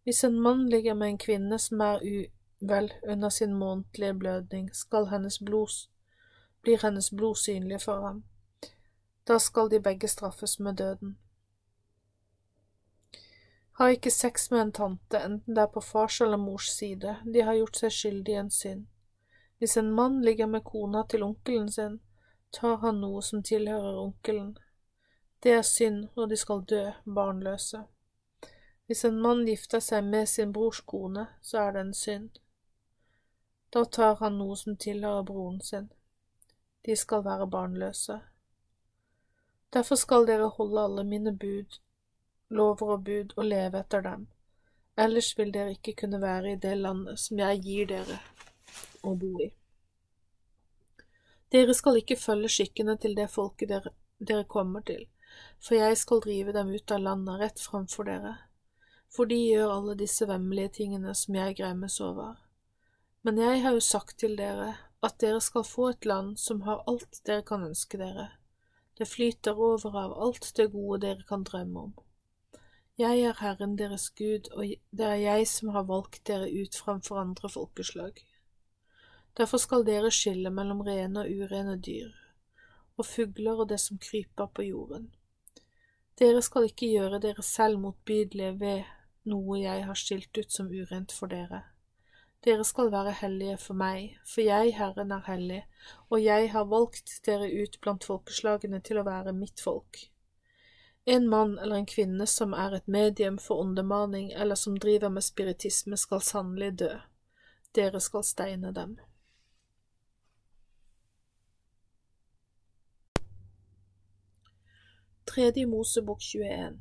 Hvis 0.05 0.25
en 0.25 0.41
mann 0.41 0.69
ligger 0.69 0.95
med 0.95 1.09
en 1.09 1.19
kvinne 1.19 1.59
som 1.59 1.81
er 1.81 2.05
uvel 2.05 2.93
under 3.09 3.29
sin 3.29 3.55
månedlige 3.55 4.15
blødning, 4.15 4.71
skal 4.75 5.09
hennes 5.11 5.39
blod, 5.39 5.89
blir 6.65 6.81
hennes 6.83 7.11
blod 7.13 7.37
synlig 7.37 7.83
for 7.83 8.01
ham. 8.07 8.23
Da 9.29 9.39
skal 9.39 9.71
de 9.71 9.81
begge 9.81 10.09
straffes 10.09 10.59
med 10.59 10.77
døden. 10.81 11.19
Har 13.73 13.89
ikke 13.89 14.11
sex 14.11 14.51
med 14.51 14.61
en 14.61 14.73
tante, 14.73 15.19
enten 15.19 15.55
det 15.55 15.63
er 15.63 15.73
på 15.75 15.81
fars 15.81 16.21
eller 16.21 16.37
mors 16.37 16.69
side, 16.71 17.17
de 17.35 17.41
har 17.43 17.57
gjort 17.59 17.77
seg 17.77 17.93
skyldig 17.93 18.35
i 18.35 18.43
en 18.43 18.51
synd. 18.51 18.85
Hvis 19.59 19.77
en 19.77 19.91
mann 19.93 20.21
ligger 20.23 20.47
med 20.47 20.65
kona 20.65 21.03
til 21.09 21.23
onkelen 21.23 21.73
sin, 21.73 21.99
tar 22.53 22.77
han 22.85 23.01
noe 23.01 23.23
som 23.23 23.43
tilhører 23.43 23.99
onkelen. 23.99 24.55
Det 25.43 25.53
er 25.53 25.67
synd, 25.67 26.07
og 26.17 26.31
de 26.31 26.37
skal 26.37 26.63
dø 26.71 26.85
barnløse. 27.05 27.83
Hvis 28.87 29.05
en 29.05 29.21
mann 29.21 29.47
gifter 29.47 29.81
seg 29.81 30.05
med 30.05 30.29
sin 30.29 30.53
brors 30.53 30.81
kone, 30.81 31.27
så 31.43 31.59
er 31.59 31.73
det 31.73 31.81
en 31.81 31.95
synd. 31.95 32.31
Da 33.75 33.85
tar 33.85 34.21
han 34.21 34.39
noe 34.39 34.57
som 34.57 34.77
tilhører 34.77 35.27
broren 35.27 35.61
sin. 35.61 35.91
De 36.85 36.97
skal 36.97 37.25
være 37.25 37.49
barnløse. 37.51 38.21
Derfor 39.73 39.95
skal 39.95 40.27
dere 40.29 40.49
holde 40.49 40.83
alle 40.85 41.05
mine 41.05 41.33
bud, 41.39 41.81
lover 42.51 42.93
og 42.97 43.05
bud 43.05 43.33
og 43.37 43.45
leve 43.45 43.81
etter 43.81 44.05
dem, 44.05 44.27
ellers 44.97 45.33
vil 45.39 45.51
dere 45.55 45.75
ikke 45.75 45.97
kunne 46.05 46.21
være 46.23 46.53
i 46.53 46.61
det 46.63 46.77
landet 46.79 47.19
som 47.19 47.41
jeg 47.43 47.63
gir 47.65 47.89
dere 47.91 48.21
å 49.03 49.15
bo 49.19 49.33
i. 49.43 49.49
Dere 51.55 51.75
skal 51.75 51.99
ikke 52.01 52.19
følge 52.21 52.53
skikkene 52.53 52.97
til 53.01 53.17
det 53.19 53.29
folket 53.31 53.73
dere, 53.73 53.95
dere 54.19 54.45
kommer 54.45 54.85
til, 54.87 55.07
for 55.59 55.79
jeg 55.79 55.99
skal 55.99 56.23
drive 56.23 56.55
dem 56.55 56.71
ut 56.75 56.95
av 56.95 57.03
landet 57.03 57.41
rett 57.41 57.61
framfor 57.63 58.11
dere, 58.11 58.37
for 59.11 59.31
de 59.31 59.39
gjør 59.41 59.75
alle 59.77 59.99
disse 59.99 60.27
vemmelige 60.29 60.77
tingene 60.81 61.15
som 61.15 61.35
jeg 61.39 61.59
gremmes 61.59 62.01
over. 62.03 62.37
Men 63.23 63.39
jeg 63.41 63.63
har 63.65 63.75
jo 63.75 63.83
sagt 63.83 64.19
til 64.21 64.37
dere 64.37 64.75
at 65.05 65.21
dere 65.21 65.41
skal 65.45 65.67
få 65.69 65.91
et 65.93 66.07
land 66.09 66.39
som 66.41 66.63
har 66.67 66.83
alt 66.91 67.21
dere 67.27 67.45
kan 67.47 67.65
ønske 67.67 68.01
dere. 68.01 68.31
Det 68.99 69.09
flyter 69.11 69.59
over 69.59 69.97
av 69.99 70.13
alt 70.27 70.53
det 70.57 70.71
gode 70.73 71.01
dere 71.07 71.27
kan 71.29 71.45
drømme 71.45 71.81
om. 71.89 71.95
Jeg 72.99 73.25
er 73.27 73.41
Herren 73.41 73.75
deres 73.79 74.11
Gud, 74.15 74.53
og 74.55 74.71
det 74.95 75.07
er 75.07 75.19
jeg 75.19 75.49
som 75.51 75.73
har 75.75 75.89
valgt 75.89 76.21
dere 76.29 76.47
ut 76.47 76.77
framfor 76.79 77.19
andre 77.19 77.51
folkeslag. 77.51 78.21
Derfor 79.37 79.59
skal 79.59 79.83
dere 79.83 80.13
skille 80.15 80.51
mellom 80.55 80.85
rene 80.87 81.25
og 81.25 81.31
urene 81.43 81.75
dyr, 81.83 82.13
og 82.97 83.07
fugler 83.07 83.65
og 83.65 83.69
det 83.69 83.81
som 83.83 83.99
kryper 83.99 84.47
på 84.47 84.69
jorden. 84.69 85.11
Dere 86.19 86.43
skal 86.43 86.69
ikke 86.69 86.93
gjøre 86.93 87.19
dere 87.19 87.43
selv 87.43 87.83
motbydelige 87.83 88.61
ved 88.61 88.85
noe 89.27 89.59
jeg 89.59 89.87
har 89.89 89.99
skilt 89.99 90.39
ut 90.39 90.53
som 90.53 90.71
urent 90.71 91.13
for 91.13 91.27
dere. 91.27 91.65
Dere 92.45 92.65
skal 92.65 92.91
være 92.93 93.13
hellige 93.23 93.57
for 93.57 93.77
meg, 93.81 94.19
for 94.29 94.45
jeg, 94.45 94.75
Herren, 94.77 95.13
er 95.17 95.23
hellig, 95.27 95.63
og 96.13 96.21
jeg 96.21 96.51
har 96.53 96.67
valgt 96.69 97.21
dere 97.25 97.49
ut 97.49 97.79
blant 97.81 98.05
folkeslagene 98.05 98.83
til 98.85 99.01
å 99.01 99.05
være 99.07 99.33
mitt 99.33 99.63
folk. 99.65 100.03
En 101.07 101.29
mann 101.29 101.59
eller 101.59 101.77
en 101.81 101.89
kvinne 101.89 102.27
som 102.29 102.53
er 102.53 102.77
et 102.77 102.89
medium 102.89 103.39
for 103.41 103.61
åndemaning 103.65 104.31
eller 104.33 104.61
som 104.61 104.77
driver 104.77 105.09
med 105.09 105.25
spiritisme, 105.25 105.97
skal 105.97 106.21
sannelig 106.21 106.71
dø. 106.85 106.93
Dere 107.75 108.01
skal 108.01 108.25
steine 108.25 108.73
dem. 108.77 108.97
Tredje 115.25 115.67
Mosebok 115.67 116.21
21 116.21 116.77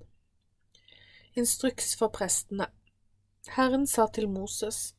Instruks 1.40 1.96
for 1.98 2.12
prestene 2.14 2.68
Herren 3.56 3.88
sa 3.88 4.06
til 4.14 4.28
Moses, 4.30 4.94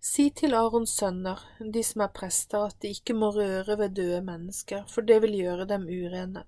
Si 0.00 0.30
til 0.30 0.54
Arons 0.54 0.94
sønner, 0.98 1.40
de 1.58 1.82
som 1.86 2.04
er 2.04 2.12
prester, 2.14 2.66
at 2.70 2.76
de 2.82 2.90
ikke 2.94 3.14
må 3.14 3.30
røre 3.36 3.76
ved 3.78 3.94
døde 3.98 4.20
mennesker, 4.26 4.84
for 4.88 5.06
det 5.06 5.20
vil 5.22 5.36
gjøre 5.38 5.68
dem 5.70 5.86
urene. 5.88 6.44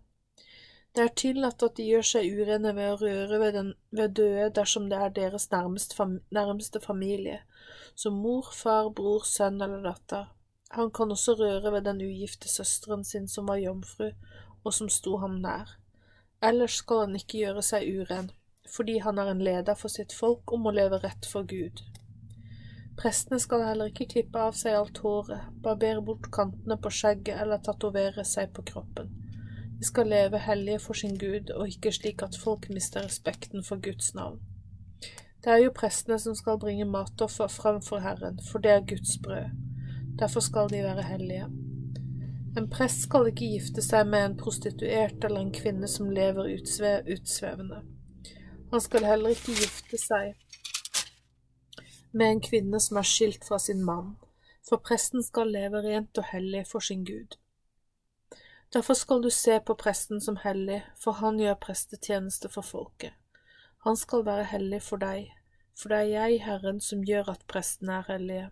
Det 0.95 1.03
er 1.03 1.15
tillatt 1.19 1.63
at 1.67 1.77
de 1.77 1.87
gjør 1.89 2.07
seg 2.07 2.39
urene 2.39 2.75
ved 2.77 2.93
å 2.93 2.99
røre 3.01 3.39
ved, 3.43 3.53
den, 3.59 3.71
ved 3.91 4.15
døde 4.19 4.51
dersom 4.55 4.89
det 4.91 4.99
er 4.99 5.15
deres 5.15 5.49
nærmeste, 5.51 5.97
fam, 5.99 6.19
nærmeste 6.31 6.81
familie, 6.81 7.41
som 7.95 8.21
mor, 8.23 8.51
far, 8.55 8.91
bror, 8.91 9.25
sønn 9.27 9.63
eller 9.63 9.83
datter. 9.83 10.29
Han 10.75 10.91
kan 10.91 11.11
også 11.15 11.35
røre 11.39 11.73
ved 11.75 11.89
den 11.89 12.03
ugifte 12.03 12.51
søsteren 12.51 13.05
sin 13.05 13.27
som 13.29 13.51
var 13.51 13.63
jomfru, 13.63 14.13
og 14.65 14.75
som 14.75 14.91
sto 14.91 15.19
ham 15.23 15.41
nær 15.43 15.79
ellers 16.45 16.79
skal 16.83 17.05
han 17.05 17.19
ikke 17.19 17.41
gjøre 17.41 17.63
seg 17.65 17.87
uren, 17.99 18.31
fordi 18.77 18.99
han 19.05 19.21
er 19.21 19.33
en 19.33 19.43
leder 19.45 19.79
for 19.79 19.93
sitt 19.93 20.13
folk 20.17 20.53
og 20.53 20.65
må 20.65 20.75
leve 20.75 21.01
rett 21.05 21.29
for 21.31 21.47
Gud. 21.49 21.83
Prestene 22.97 23.41
skal 23.43 23.65
heller 23.66 23.91
ikke 23.91 24.07
klippe 24.12 24.39
av 24.39 24.55
seg 24.55 24.77
alt 24.79 25.01
håret, 25.03 25.51
barbere 25.62 26.03
bort 26.05 26.29
kantene 26.35 26.77
på 26.79 26.93
skjegget 26.95 27.41
eller 27.43 27.62
tatovere 27.65 28.25
seg 28.29 28.53
på 28.55 28.62
kroppen. 28.71 29.11
De 29.79 29.87
skal 29.89 30.07
leve 30.12 30.39
hellige 30.39 30.79
for 30.79 30.95
sin 30.95 31.19
Gud, 31.19 31.51
og 31.51 31.69
ikke 31.69 31.93
slik 31.93 32.23
at 32.23 32.39
folk 32.39 32.69
mister 32.71 33.03
respekten 33.03 33.66
for 33.66 33.83
Guds 33.83 34.15
navn. 34.15 34.39
Det 35.45 35.53
er 35.53 35.65
jo 35.65 35.75
prestene 35.77 36.16
som 36.23 36.37
skal 36.39 36.61
bringe 36.62 36.87
matoffer 36.89 37.51
fram 37.53 37.83
for 37.83 38.01
Herren, 38.01 38.39
for 38.47 38.62
det 38.65 38.71
er 38.71 38.87
Guds 38.89 39.19
brød. 39.23 39.51
Derfor 40.19 40.41
skal 40.41 40.71
de 40.71 40.83
være 40.87 41.03
hellige. 41.03 41.51
En 42.57 42.71
prest 42.71 43.03
skal 43.09 43.27
ikke 43.29 43.51
gifte 43.57 43.83
seg 43.83 44.07
med 44.07 44.25
en 44.29 44.37
prostituert 44.39 45.25
eller 45.27 45.43
en 45.43 45.53
kvinne 45.53 45.91
som 45.91 46.12
lever 46.15 46.53
utsve 46.55 47.01
utsvevende. 47.11 47.83
Han 48.71 48.81
skal 48.81 49.05
heller 49.05 49.35
ikke 49.35 49.59
gifte 49.59 49.99
seg 49.99 50.39
med 52.15 52.31
en 52.31 52.41
kvinne 52.41 52.81
som 52.81 52.99
er 53.01 53.09
skilt 53.09 53.45
fra 53.45 53.59
sin 53.59 53.82
mann, 53.85 54.15
for 54.69 54.82
presten 54.82 55.23
skal 55.23 55.51
leve 55.53 55.82
rent 55.85 56.19
og 56.19 56.31
hellig 56.31 56.65
for 56.70 56.85
sin 56.85 57.05
Gud. 57.05 57.36
Derfor 58.74 58.95
skal 58.95 59.23
du 59.23 59.31
se 59.31 59.61
på 59.61 59.74
presten 59.74 60.20
som 60.20 60.36
hellig, 60.43 60.81
for 60.99 61.20
han 61.20 61.39
gjør 61.39 61.61
prestetjeneste 61.66 62.49
for 62.49 62.66
folket. 62.66 63.12
Han 63.85 63.97
skal 63.97 64.24
være 64.27 64.49
hellig 64.51 64.82
for 64.82 65.03
deg, 65.03 65.28
for 65.78 65.93
det 65.93 65.99
er 65.99 66.11
jeg, 66.11 66.41
Herren, 66.47 66.81
som 66.81 67.05
gjør 67.05 67.35
at 67.35 67.45
prestene 67.51 68.01
er 68.01 68.09
hellige. 68.09 68.49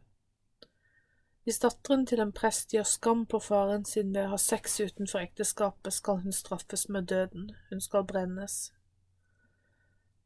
Hvis 1.43 1.59
datteren 1.59 2.05
til 2.07 2.21
en 2.23 2.31
prest 2.33 2.71
gjør 2.71 2.87
skam 2.87 3.25
på 3.27 3.41
faren 3.43 3.85
sin 3.85 4.13
ved 4.15 4.29
å 4.29 4.35
ha 4.37 4.39
sex 4.39 4.79
utenfor 4.81 5.25
ekteskapet, 5.25 5.91
skal 5.95 6.21
hun 6.23 6.37
straffes 6.37 6.87
med 6.89 7.09
døden, 7.11 7.51
hun 7.71 7.81
skal 7.83 8.07
brennes. 8.07 8.71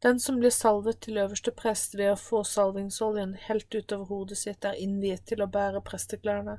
Den 0.02 0.20
som 0.20 0.38
blir 0.40 0.52
salvet 0.52 1.00
til 1.00 1.16
øverste 1.16 1.52
prest 1.56 1.94
ved 1.96 2.10
å 2.12 2.20
få 2.20 2.42
salvingsoljen 2.44 3.32
helt 3.46 3.74
utover 3.74 4.04
hodet 4.10 4.36
sitt, 4.38 4.64
er 4.64 4.76
innviet 4.76 5.24
til 5.30 5.40
å 5.40 5.48
bære 5.48 5.80
presteklærne, 5.86 6.58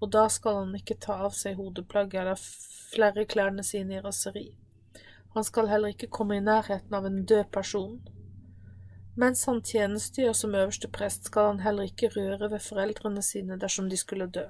og 0.00 0.12
da 0.12 0.26
skal 0.28 0.60
han 0.60 0.76
ikke 0.76 0.98
ta 1.00 1.16
av 1.24 1.32
seg 1.36 1.56
hodeplagget 1.56 2.20
eller 2.20 2.44
flere 2.92 3.24
klærne 3.24 3.64
sine 3.64 3.96
i 3.96 4.04
raseri. 4.04 4.46
Han 5.34 5.48
skal 5.48 5.72
heller 5.72 5.96
ikke 5.96 6.12
komme 6.12 6.36
i 6.36 6.44
nærheten 6.44 6.94
av 6.94 7.08
en 7.08 7.24
død 7.24 7.48
person. 7.56 7.98
Mens 9.18 9.48
han 9.48 9.64
tjenestegjør 9.64 10.36
som 10.36 10.54
øverste 10.54 10.92
prest, 10.92 11.24
skal 11.32 11.52
han 11.52 11.64
heller 11.64 11.88
ikke 11.88 12.12
røre 12.14 12.52
ved 12.52 12.62
foreldrene 12.62 13.24
sine 13.24 13.56
dersom 13.58 13.88
de 13.90 13.96
skulle 13.96 14.28
dø. 14.30 14.44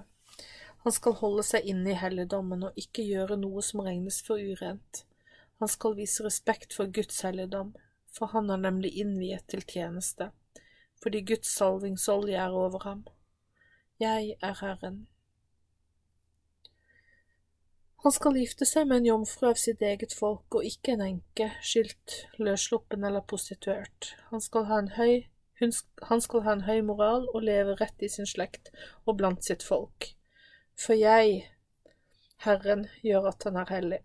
Han 0.85 0.93
skal 0.95 1.16
holde 1.23 1.47
seg 1.47 1.66
inne 1.70 1.95
i 1.95 1.99
helligdommen 1.99 2.66
og 2.69 2.77
ikke 2.78 3.07
gjøre 3.07 3.39
noe 3.39 3.62
som 3.65 3.86
regnes 3.86 4.20
for 4.27 4.43
urent. 4.43 5.05
Han 5.62 5.70
skal 5.70 5.97
vise 5.97 6.27
respekt 6.27 6.74
for 6.77 6.90
Guds 6.95 7.23
helligdom, 7.27 7.73
for 8.19 8.35
han 8.35 8.51
er 8.51 8.61
nemlig 8.61 8.97
innviet 8.99 9.47
til 9.49 9.62
tjeneste, 9.62 10.32
fordi 11.03 11.23
Guds 11.31 11.55
salvingsolje 11.55 12.36
er 12.36 12.57
over 12.65 12.82
ham. 12.85 13.07
Jeg 14.03 14.35
er 14.43 14.59
Herren. 14.61 15.07
Han 18.05 18.15
skal 18.15 18.36
gifte 18.39 18.66
seg 18.69 18.86
med 18.86 19.01
en 19.01 19.09
jomfru 19.09 19.49
av 19.49 19.59
sitt 19.59 19.81
eget 19.82 20.15
folk 20.15 20.55
og 20.55 20.66
ikke 20.66 20.95
en 20.95 21.03
enke, 21.07 21.49
skilt, 21.66 22.15
løssluppen 22.39 23.03
eller 23.05 23.24
prostituert. 23.27 24.12
Han 24.31 24.43
skal, 24.43 24.69
ha 24.70 24.78
en 24.78 24.93
høy, 24.95 25.27
hun, 25.59 25.74
han 26.11 26.23
skal 26.23 26.45
ha 26.47 26.55
en 26.55 26.66
høy 26.69 26.78
moral 26.86 27.27
og 27.32 27.43
leve 27.49 27.74
rett 27.81 28.07
i 28.07 28.11
sin 28.12 28.28
slekt 28.31 28.70
og 29.05 29.19
blant 29.19 29.43
sitt 29.47 29.66
folk. 29.66 30.12
For 30.78 30.95
jeg, 30.95 31.43
Herren, 32.47 32.86
gjør 33.03 33.32
at 33.32 33.49
han 33.49 33.59
er 33.59 33.74
hellig. 33.74 34.01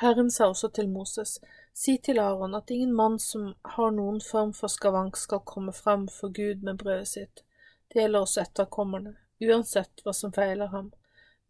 Herren 0.00 0.30
sa 0.30 0.50
også 0.52 0.68
til 0.76 0.88
Moses, 0.88 1.38
si 1.74 1.96
til 1.98 2.18
Aron 2.18 2.54
at 2.54 2.70
ingen 2.70 2.92
mann 2.92 3.18
som 3.18 3.54
har 3.76 3.90
noen 3.96 4.20
form 4.20 4.52
for 4.56 4.72
skavank 4.72 5.16
skal 5.16 5.44
komme 5.44 5.72
fram 5.72 6.08
for 6.12 6.32
Gud 6.32 6.62
med 6.62 6.78
brødet 6.82 7.08
sitt. 7.08 7.42
Det 7.88 8.02
gjelder 8.02 8.26
også 8.26 8.44
etterkommerne, 8.44 9.16
uansett 9.40 10.04
hva 10.04 10.12
som 10.16 10.34
feiler 10.36 10.72
ham 10.72 10.92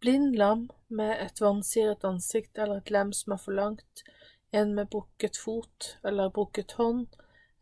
blind 0.00 0.36
lam 0.36 0.68
med 0.86 1.16
et 1.24 1.40
vansiret 1.40 2.04
ansikt 2.04 2.58
eller 2.58 2.82
et 2.82 2.90
lem 2.90 3.12
som 3.16 3.32
er 3.34 3.40
for 3.42 3.56
langt, 3.56 4.02
en 4.52 4.74
med 4.74 4.90
brukket 4.92 5.38
fot 5.40 5.96
eller 6.04 6.30
brukket 6.30 6.76
hånd, 6.78 7.06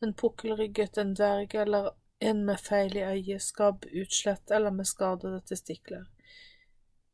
en 0.03 0.15
pukkelrygget, 0.15 0.99
en 0.99 1.15
dverg 1.15 1.55
eller 1.55 1.93
en 2.21 2.45
med 2.45 2.61
feil 2.61 2.97
i 2.97 3.05
øyet, 3.05 3.43
skabb, 3.43 3.87
utslett 3.93 4.51
eller 4.51 4.71
med 4.71 4.89
skadede 4.89 5.41
testikler. 5.49 6.05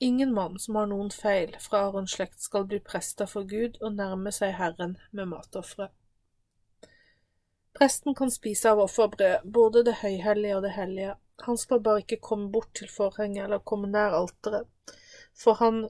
Ingen 0.03 0.33
mann 0.35 0.59
som 0.59 0.77
har 0.77 0.87
noen 0.89 1.11
feil 1.13 1.51
fra 1.61 1.83
Arons 1.87 2.15
slekt 2.17 2.41
skal 2.41 2.65
bli 2.65 2.79
prester 2.81 3.29
for 3.29 3.45
Gud 3.45 3.75
og 3.83 3.99
nærme 3.99 4.33
seg 4.33 4.55
Herren 4.57 4.95
med 5.13 5.29
matofre. 5.29 5.91
Presten 7.77 8.17
kan 8.17 8.33
spise 8.33 8.73
av 8.73 8.81
offerbrød, 8.81 9.45
både 9.45 9.85
det 9.85 9.99
høyhellige 10.01 10.57
og 10.57 10.65
det 10.65 10.73
hellige. 10.79 11.19
Han 11.45 11.61
skal 11.61 11.85
bare 11.85 12.01
ikke 12.07 12.21
komme 12.31 12.49
bort 12.53 12.73
til 12.81 12.89
forhenget 12.89 13.45
eller 13.45 13.61
komme 13.61 13.93
nær 13.93 14.17
alteret, 14.23 14.97
for 15.37 15.61
han 15.61 15.85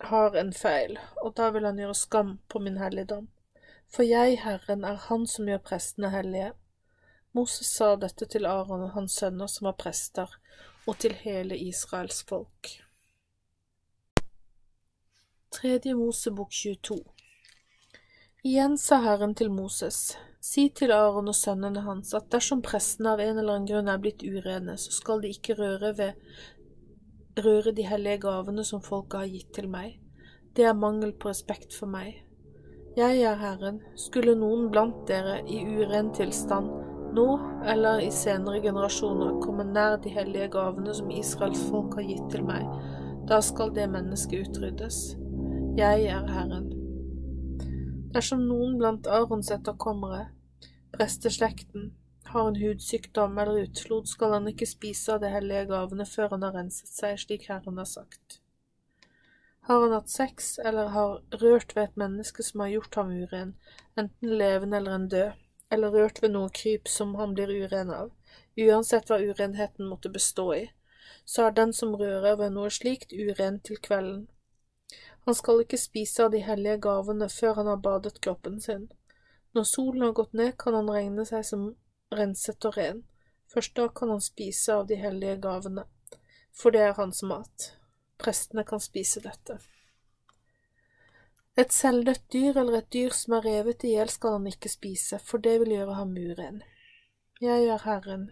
har 0.00 0.40
en 0.40 0.56
feil, 0.56 0.96
og 1.20 1.36
da 1.36 1.52
vil 1.52 1.68
han 1.68 1.78
gjøre 1.78 2.00
skam 2.00 2.34
på 2.48 2.64
min 2.64 2.80
helligdom. 2.80 3.28
For 3.92 4.06
jeg, 4.06 4.40
Herren, 4.40 4.84
er 4.84 4.96
Han 5.10 5.26
som 5.26 5.48
gjør 5.48 5.64
prestene 5.68 6.10
hellige. 6.10 6.52
Moses 7.32 7.68
sa 7.68 7.96
dette 7.96 8.26
til 8.26 8.46
Aron 8.46 8.88
og 8.88 8.94
hans 8.96 9.20
sønner 9.20 9.46
som 9.46 9.68
var 9.68 9.76
prester, 9.76 10.38
og 10.86 10.96
til 10.98 11.20
hele 11.20 11.58
Israels 11.58 12.24
folk. 12.24 12.80
Tredje 15.50 15.94
Mosebok 15.94 16.52
22 16.52 16.94
Igjen 18.44 18.76
sa 18.78 19.00
Herren 19.02 19.32
til 19.34 19.48
Moses, 19.50 20.14
si 20.38 20.68
til 20.70 20.92
Aron 20.94 21.26
og 21.32 21.34
sønnene 21.34 21.82
hans 21.82 22.12
at 22.14 22.28
dersom 22.30 22.60
prestene 22.62 23.10
av 23.10 23.22
en 23.24 23.40
eller 23.40 23.56
annen 23.56 23.66
grunn 23.66 23.88
er 23.90 23.98
blitt 23.98 24.22
urene, 24.22 24.76
så 24.78 24.94
skal 24.94 25.24
de 25.24 25.32
ikke 25.34 25.56
røre 25.58 25.90
ved 25.98 27.42
røre 27.42 27.72
de 27.74 27.82
hellige 27.82 28.20
gavene 28.22 28.62
som 28.68 28.84
folket 28.86 29.18
har 29.18 29.32
gitt 29.32 29.50
til 29.56 29.66
meg. 29.72 29.96
Det 30.54 30.68
er 30.70 30.78
mangel 30.78 31.10
på 31.18 31.32
respekt 31.32 31.74
for 31.74 31.90
meg. 31.90 32.20
Jeg 32.94 33.18
er 33.26 33.42
Herren. 33.42 33.80
Skulle 33.98 34.36
noen 34.38 34.68
blant 34.70 35.02
dere 35.10 35.40
i 35.50 35.64
uren 35.66 36.12
tilstand, 36.14 36.70
nå 37.18 37.26
eller 37.74 38.04
i 38.04 38.12
senere 38.14 38.62
generasjoner, 38.62 39.40
komme 39.42 39.66
nær 39.66 39.98
de 39.98 40.14
hellige 40.14 40.52
gavene 40.54 40.94
som 40.94 41.10
Israels 41.10 41.66
folk 41.72 41.98
har 41.98 42.06
gitt 42.06 42.30
til 42.36 42.46
meg, 42.46 42.70
da 43.26 43.42
skal 43.42 43.74
det 43.74 43.90
mennesket 43.90 44.46
utryddes. 44.46 45.00
Jeg 45.78 46.04
er 46.10 46.24
Herren. 46.26 46.64
Dersom 48.10 48.40
noen 48.48 48.72
blant 48.80 49.06
Arons 49.06 49.52
etterkommere, 49.54 50.24
presteslekten, 50.90 51.92
har 52.32 52.48
en 52.48 52.58
hudsykdom 52.58 53.38
eller 53.38 53.68
utflod, 53.68 54.08
skal 54.10 54.34
han 54.34 54.48
ikke 54.50 54.66
spise 54.66 55.14
av 55.14 55.20
de 55.22 55.30
hellige 55.30 55.68
gavene 55.70 56.06
før 56.10 56.34
han 56.34 56.42
har 56.42 56.56
renset 56.58 56.90
seg, 56.90 57.20
slik 57.22 57.46
Herren 57.52 57.78
har 57.78 57.86
sagt. 57.86 58.40
Har 59.70 59.84
han 59.84 59.94
hatt 59.94 60.10
sex 60.10 60.56
eller 60.58 60.90
har 60.96 61.22
rørt 61.44 61.76
ved 61.76 61.84
et 61.84 62.02
menneske 62.02 62.42
som 62.42 62.64
har 62.64 62.72
gjort 62.74 62.98
ham 62.98 63.14
uren, 63.14 63.54
enten 63.94 64.34
levende 64.42 64.82
eller 64.82 64.98
en 64.98 65.08
død, 65.14 65.38
eller 65.70 65.94
rørt 65.94 66.18
ved 66.22 66.34
noe 66.34 66.50
kryp 66.50 66.90
som 66.90 67.14
han 67.20 67.38
blir 67.38 67.54
uren 67.62 67.94
av, 67.94 68.10
uansett 68.58 69.06
hva 69.06 69.22
urenheten 69.22 69.86
måtte 69.86 70.10
bestå 70.10 70.50
i, 70.58 70.66
så 71.24 71.46
er 71.46 71.56
den 71.62 71.72
som 71.76 71.94
rører 71.94 72.34
ved 72.42 72.58
noe 72.58 72.74
slikt 72.74 73.14
uren 73.14 73.62
til 73.62 73.78
kvelden. 73.78 74.26
Han 75.24 75.34
skal 75.34 75.60
ikke 75.62 75.78
spise 75.78 76.24
av 76.24 76.32
de 76.32 76.40
hellige 76.44 76.80
gavene 76.86 77.28
før 77.28 77.60
han 77.60 77.68
har 77.70 77.82
badet 77.84 78.20
kroppen 78.24 78.60
sin. 78.60 78.88
Når 79.52 79.66
solen 79.68 80.02
har 80.06 80.12
gått 80.16 80.32
ned, 80.32 80.56
kan 80.58 80.74
han 80.74 80.90
regne 80.90 81.26
seg 81.28 81.44
som 81.46 81.66
renset 82.14 82.64
og 82.64 82.76
ren. 82.78 83.02
Først 83.50 83.74
da 83.76 83.88
kan 83.88 84.12
han 84.14 84.22
spise 84.22 84.74
av 84.74 84.86
de 84.86 84.96
hellige 85.00 85.40
gavene, 85.42 85.84
for 86.54 86.70
det 86.70 86.84
er 86.86 86.96
hans 86.98 87.22
mat. 87.26 87.72
Prestene 88.20 88.64
kan 88.64 88.80
spise 88.80 89.22
dette. 89.24 89.58
Et 91.58 91.72
selvdødt 91.72 92.28
dyr 92.32 92.60
eller 92.60 92.78
et 92.78 92.92
dyr 92.94 93.16
som 93.16 93.34
er 93.36 93.44
revet 93.44 93.84
i 93.84 93.96
hjel 93.96 94.12
skal 94.12 94.38
han 94.38 94.46
ikke 94.46 94.70
spise, 94.70 95.18
for 95.18 95.42
det 95.42 95.58
vil 95.60 95.74
gjøre 95.74 95.98
ham 95.98 96.14
uren. 96.14 96.62
Jeg 97.42 97.66
er 97.66 97.82
Herren. 97.84 98.30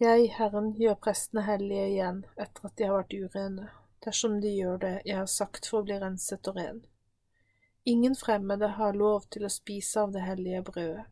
Jeg, 0.00 0.30
Herren, 0.38 0.72
gjør 0.78 0.96
prestene 1.02 1.44
hellige 1.44 1.90
igjen 1.90 2.24
etter 2.38 2.70
at 2.70 2.78
de 2.78 2.86
har 2.86 2.96
vært 3.02 3.18
urene 3.18 3.68
dersom 4.04 4.40
de 4.40 4.54
gjør 4.54 4.80
det 4.82 4.94
jeg 5.04 5.18
har 5.18 5.30
sagt 5.30 5.68
for 5.68 5.80
å 5.80 5.88
bli 5.88 5.98
renset 6.00 6.48
og 6.50 6.56
ren. 6.60 6.82
Ingen 7.84 8.14
fremmede 8.16 8.74
har 8.76 8.96
lov 8.96 9.26
til 9.32 9.46
å 9.46 9.52
spise 9.52 10.02
av 10.02 10.12
det 10.12 10.24
hellige 10.24 10.62
brødet. 10.68 11.06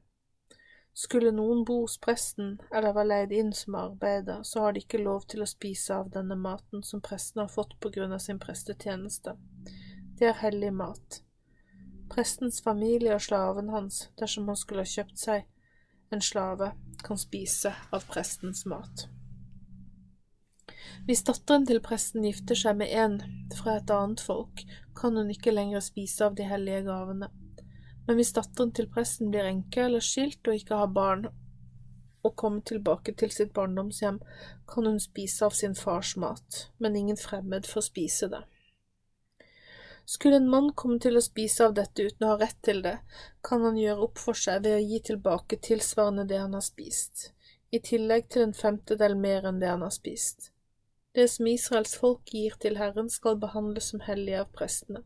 Skulle 0.98 1.31
noen 1.31 1.60
bo 1.65 1.82
hos 1.85 1.94
presten 2.02 2.56
eller 2.74 2.94
være 2.97 3.09
leid 3.09 3.32
inn 3.32 3.52
som 3.55 3.77
arbeider, 3.78 4.43
så 4.43 4.65
har 4.65 4.74
de 4.74 4.82
ikke 4.82 4.98
lov 4.98 5.28
til 5.31 5.44
å 5.44 5.47
spise 5.47 5.94
av 5.94 6.10
denne 6.10 6.35
maten 6.35 6.82
som 6.82 7.02
presten 7.05 7.44
har 7.44 7.52
fått 7.52 7.77
på 7.78 7.93
grunn 7.94 8.12
av 8.16 8.23
sin 8.24 8.40
prestetjeneste. 8.43 9.36
Det 10.19 10.27
er 10.27 10.40
hellig 10.43 10.73
mat. 10.74 11.20
Prestens 12.10 12.59
familie 12.65 13.15
og 13.15 13.23
slaven 13.23 13.70
hans, 13.70 14.09
dersom 14.19 14.48
han 14.51 14.59
skulle 14.59 14.82
ha 14.82 14.90
kjøpt 14.97 15.23
seg 15.23 15.47
en 16.10 16.24
slave, 16.24 16.73
kan 17.05 17.20
spise 17.20 17.74
av 17.94 18.09
prestens 18.10 18.65
mat. 18.66 19.06
Hvis 21.09 21.24
datteren 21.26 21.66
til 21.66 21.80
presten 21.84 22.24
gifter 22.26 22.59
seg 22.59 22.78
med 22.80 22.92
en 22.92 23.18
fra 23.56 23.78
et 23.78 23.90
annet 23.90 24.22
folk, 24.22 24.62
kan 24.98 25.16
hun 25.16 25.30
ikke 25.32 25.55
lenger 25.55 25.84
spise 25.84 26.26
av 26.26 26.36
de 26.38 26.46
hellige 26.48 26.84
gavene. 26.88 27.30
Men 28.06 28.18
hvis 28.18 28.34
datteren 28.36 28.72
til 28.76 28.90
presten 28.92 29.32
blir 29.32 29.48
enke 29.48 29.84
eller 29.84 30.05
skilt 30.05 30.48
og 30.48 30.59
ikke 30.59 30.80
har 30.82 30.92
barn, 30.94 31.28
og 32.24 32.36
kommer 32.36 32.60
tilbake 32.66 33.14
til 33.16 33.30
sitt 33.32 33.52
barndomshjem, 33.56 34.18
kan 34.68 34.86
hun 34.86 35.00
spise 35.00 35.46
av 35.46 35.56
sin 35.56 35.74
fars 35.78 36.16
mat, 36.16 36.64
men 36.78 36.96
ingen 36.96 37.16
fremmed 37.20 37.66
får 37.66 37.86
spise 37.88 38.30
det. 38.32 38.42
Skulle 40.09 40.40
en 40.40 40.48
mann 40.48 40.70
komme 40.72 40.96
til 41.05 41.20
å 41.20 41.24
spise 41.24 41.66
av 41.66 41.74
dette 41.76 42.06
uten 42.09 42.24
å 42.24 42.30
ha 42.32 42.38
rett 42.40 42.56
til 42.64 42.80
det, 42.84 42.96
kan 43.44 43.64
han 43.64 43.76
gjøre 43.76 44.06
opp 44.09 44.20
for 44.20 44.38
seg 44.40 44.62
ved 44.64 44.78
å 44.78 44.84
gi 44.84 45.00
tilbake 45.10 45.60
tilsvarende 45.68 46.24
det 46.30 46.38
han 46.40 46.56
har 46.56 46.64
spist, 46.64 47.34
i 47.70 47.80
tillegg 47.84 48.30
til 48.32 48.46
en 48.46 48.56
femtedel 48.56 49.18
mer 49.20 49.50
enn 49.50 49.60
det 49.60 49.68
han 49.68 49.84
har 49.84 49.92
spist. 49.92 50.48
Det 51.19 51.24
som 51.28 51.47
Israels 51.51 51.97
folk 51.99 52.31
gir 52.31 52.55
til 52.62 52.77
Herren, 52.78 53.09
skal 53.11 53.40
behandles 53.43 53.89
som 53.90 54.05
hellig 54.07 54.36
av 54.39 54.53
prestene. 54.55 55.01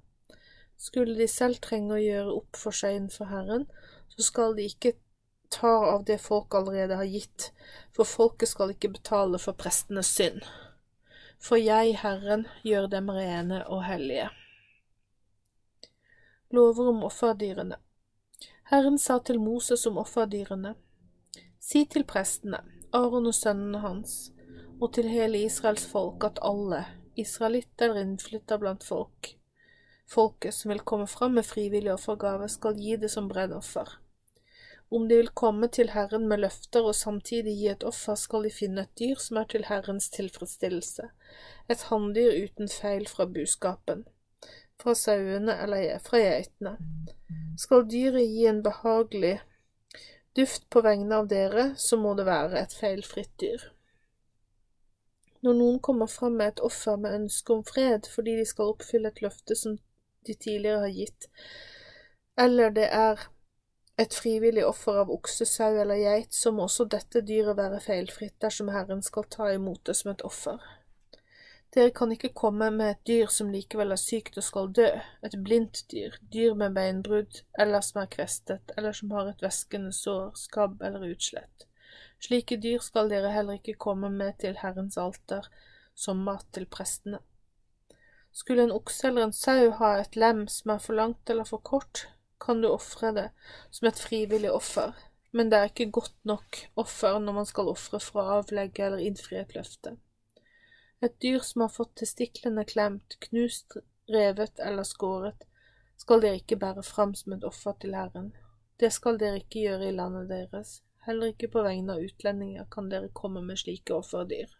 Skulle 0.76 1.14
de 1.16 1.24
selv 1.30 1.62
trenge 1.64 1.94
å 1.96 2.02
gjøre 2.02 2.34
opp 2.34 2.58
for 2.60 2.76
seg 2.76 2.98
innenfor 2.98 3.30
Herren, 3.30 3.64
så 4.12 4.26
skal 4.26 4.52
de 4.58 4.66
ikke 4.68 4.92
ta 5.56 5.70
av 5.94 6.04
det 6.04 6.18
folk 6.20 6.52
allerede 6.58 6.98
har 7.00 7.08
gitt, 7.08 7.46
for 7.96 8.04
folket 8.04 8.50
skal 8.50 8.74
ikke 8.74 8.90
betale 8.98 9.40
for 9.40 9.56
prestenes 9.56 10.10
synd. 10.12 10.44
For 11.40 11.56
jeg, 11.56 11.96
Herren, 12.02 12.44
gjør 12.60 12.90
dem 12.92 13.08
rene 13.08 13.62
og 13.72 13.80
hellige. 13.88 14.28
Lover 16.52 16.92
om 16.92 17.00
offerdyrene 17.08 17.80
Herren 18.68 19.00
sa 19.00 19.16
til 19.24 19.40
Moses 19.40 19.86
om 19.88 19.96
offerdyrene, 20.04 20.76
Si 21.56 21.86
til 21.88 22.04
prestene, 22.04 22.60
Aron 22.92 23.32
og 23.32 23.34
sønnene 23.34 23.80
hans, 23.80 24.32
og 24.82 24.90
til 24.96 25.06
hele 25.12 25.44
Israels 25.46 25.84
folk 25.86 26.24
at 26.26 26.40
alle, 26.42 26.82
israelitter 27.14 27.92
eller 27.92 28.02
innflytta 28.02 28.58
blant 28.58 28.82
folk, 28.82 29.28
folket 30.10 30.56
som 30.56 30.72
vil 30.72 30.82
komme 30.82 31.06
fram 31.06 31.36
med 31.38 31.46
frivillig 31.46 31.92
offergave, 31.94 32.48
skal 32.50 32.78
gi 32.78 32.96
det 32.98 33.10
som 33.12 33.28
brennoffer. 33.30 33.98
Om 34.92 35.06
de 35.08 35.20
vil 35.20 35.30
komme 35.38 35.68
til 35.72 35.92
Herren 35.94 36.26
med 36.28 36.42
løfter 36.42 36.84
og 36.84 36.96
samtidig 36.98 37.54
gi 37.60 37.68
et 37.72 37.84
offer, 37.88 38.18
skal 38.18 38.42
de 38.44 38.50
finne 38.52 38.82
et 38.84 38.98
dyr 38.98 39.22
som 39.24 39.38
er 39.40 39.46
til 39.52 39.64
Herrens 39.68 40.10
tilfredsstillelse, 40.12 41.06
et 41.70 41.84
hanndyr 41.88 42.34
uten 42.42 42.68
feil 42.68 43.06
fra 43.08 43.24
buskapen, 43.24 44.02
fra 44.82 44.96
sauene 44.98 45.54
eller 45.62 46.02
fra 46.04 46.20
geitene. 46.20 46.74
Skal 47.56 47.86
dyret 47.88 48.26
gi 48.34 48.44
en 48.50 48.60
behagelig 48.66 49.38
duft 50.36 50.68
på 50.68 50.82
vegne 50.84 51.22
av 51.22 51.30
dere, 51.30 51.70
så 51.76 51.96
må 52.00 52.16
det 52.18 52.26
være 52.28 52.60
et 52.60 52.76
feilfritt 52.76 53.32
dyr. 53.40 53.71
Når 55.42 55.58
noen 55.58 55.78
kommer 55.82 56.06
fram 56.06 56.36
med 56.38 56.52
et 56.52 56.60
offer 56.62 56.96
med 57.02 57.16
ønske 57.18 57.54
om 57.54 57.64
fred 57.66 58.06
fordi 58.10 58.36
de 58.38 58.46
skal 58.46 58.74
oppfylle 58.74 59.10
et 59.10 59.22
løfte 59.24 59.56
som 59.58 59.78
de 60.26 60.34
tidligere 60.34 60.84
har 60.84 60.92
gitt, 60.94 61.26
eller 62.38 62.70
det 62.70 62.86
er 62.94 63.24
et 64.00 64.14
frivillig 64.14 64.62
offer 64.66 65.00
av 65.02 65.10
okse, 65.12 65.46
sau 65.46 65.74
eller 65.80 65.98
geit, 66.00 66.34
så 66.34 66.52
må 66.54 66.66
også 66.66 66.86
dette 66.90 67.24
dyret 67.26 67.58
være 67.58 67.80
feilfritt 67.82 68.38
dersom 68.40 68.70
Herren 68.72 69.02
skal 69.02 69.26
ta 69.30 69.50
imot 69.52 69.82
det 69.86 69.96
som 69.98 70.12
et 70.14 70.24
offer. 70.26 70.62
Dere 71.72 71.90
kan 71.96 72.12
ikke 72.12 72.34
komme 72.36 72.68
med 72.70 72.90
et 72.90 73.02
dyr 73.08 73.30
som 73.32 73.50
likevel 73.52 73.94
er 73.94 74.00
sykt 74.00 74.36
og 74.36 74.44
skal 74.44 74.72
dø, 74.76 74.88
et 75.24 75.36
blindt 75.44 75.86
dyr, 75.92 76.18
dyr 76.32 76.56
med 76.58 76.74
beinbrudd 76.76 77.42
eller 77.58 77.84
som 77.84 78.02
er 78.02 78.10
kvestet, 78.12 78.74
eller 78.76 78.92
som 78.96 79.12
har 79.16 79.30
et 79.30 79.44
væskende 79.44 79.92
sår, 79.96 80.34
skabb 80.36 80.82
eller 80.84 81.06
utslett. 81.08 81.66
Slike 82.22 82.56
dyr 82.62 82.78
skal 82.78 83.10
dere 83.10 83.32
heller 83.34 83.58
ikke 83.58 83.80
komme 83.82 84.10
med 84.14 84.36
til 84.42 84.58
Herrens 84.60 84.98
alter 85.00 85.48
som 85.98 86.22
mat 86.22 86.46
til 86.54 86.68
prestene. 86.70 87.18
Skulle 88.32 88.64
en 88.64 88.74
okse 88.74 89.08
eller 89.08 89.26
en 89.26 89.34
sau 89.36 89.72
ha 89.80 89.96
et 90.00 90.16
lem 90.16 90.46
som 90.48 90.76
er 90.76 90.84
for 90.84 90.96
langt 90.96 91.30
eller 91.30 91.48
for 91.48 91.60
kort, 91.66 92.06
kan 92.40 92.62
du 92.62 92.68
ofre 92.70 93.10
det 93.16 93.26
som 93.70 93.88
et 93.88 93.98
frivillig 93.98 94.52
offer, 94.52 94.94
men 95.32 95.50
det 95.50 95.58
er 95.58 95.72
ikke 95.72 95.90
godt 95.98 96.16
nok 96.28 96.60
offer 96.80 97.18
når 97.18 97.36
man 97.40 97.48
skal 97.48 97.70
ofre 97.72 98.00
for 98.00 98.22
å 98.22 98.38
avlegge 98.38 98.86
eller 98.86 99.02
innfri 99.02 99.40
et 99.40 99.54
løfte. 99.58 99.96
Et 101.02 101.14
dyr 101.22 101.42
som 101.42 101.64
har 101.64 101.74
fått 101.74 101.96
testiklene 101.98 102.64
klemt, 102.64 103.18
knust, 103.26 103.76
revet 104.12 104.62
eller 104.62 104.86
skåret, 104.86 105.42
skal 105.98 106.22
dere 106.22 106.38
ikke 106.38 106.58
bære 106.62 106.86
fram 106.86 107.14
som 107.18 107.34
et 107.34 107.44
offer 107.46 107.74
til 107.82 107.98
Herren. 107.98 108.30
Det 108.78 108.92
skal 108.94 109.18
dere 109.18 109.42
ikke 109.42 109.66
gjøre 109.66 109.90
i 109.90 109.96
landet 109.98 110.30
deres, 110.30 110.78
Heller 111.06 111.32
ikke 111.32 111.50
på 111.50 111.62
vegne 111.66 111.96
av 111.96 112.04
utlendinger 112.04 112.68
kan 112.70 112.90
dere 112.90 113.10
komme 113.10 113.42
med 113.42 113.58
slike 113.58 113.94
offerdyr. 113.96 114.52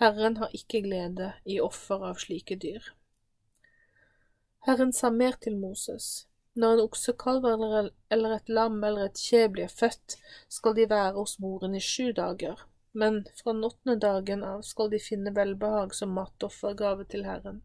Herren 0.00 0.38
har 0.40 0.54
ikke 0.56 0.80
glede 0.86 1.34
i 1.44 1.58
offer 1.60 2.06
av 2.08 2.20
slike 2.22 2.56
dyr. 2.62 2.86
Herren 4.64 4.92
sa 4.96 5.10
mer 5.12 5.36
til 5.40 5.58
Moses. 5.60 6.26
Når 6.56 6.72
en 6.72 6.82
oksekalv 6.86 7.44
eller 7.46 8.32
et 8.36 8.48
lam 8.48 8.80
eller 8.84 9.10
et 9.10 9.20
kje 9.20 9.46
blir 9.52 9.68
født, 9.72 10.16
skal 10.48 10.74
de 10.76 10.88
være 10.90 11.14
hos 11.18 11.38
moren 11.44 11.76
i 11.76 11.82
sju 11.84 12.10
dager, 12.16 12.64
men 12.92 13.22
fra 13.36 13.52
den 13.52 13.64
åttende 13.68 13.96
dagen 14.02 14.44
av 14.44 14.64
skal 14.66 14.90
de 14.92 15.00
finne 15.00 15.34
velbehag 15.36 15.94
som 15.94 16.16
matoffergave 16.16 17.06
til 17.12 17.24
Herren. 17.28 17.60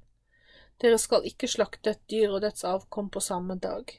Dere 0.83 0.99
skal 0.99 1.25
ikke 1.27 1.47
slakte 1.47 1.95
et 1.95 2.03
dyr 2.11 2.35
og 2.35 2.43
dets 2.43 2.67
avkom 2.67 3.09
på 3.09 3.23
samme 3.23 3.55
dag. 3.55 3.95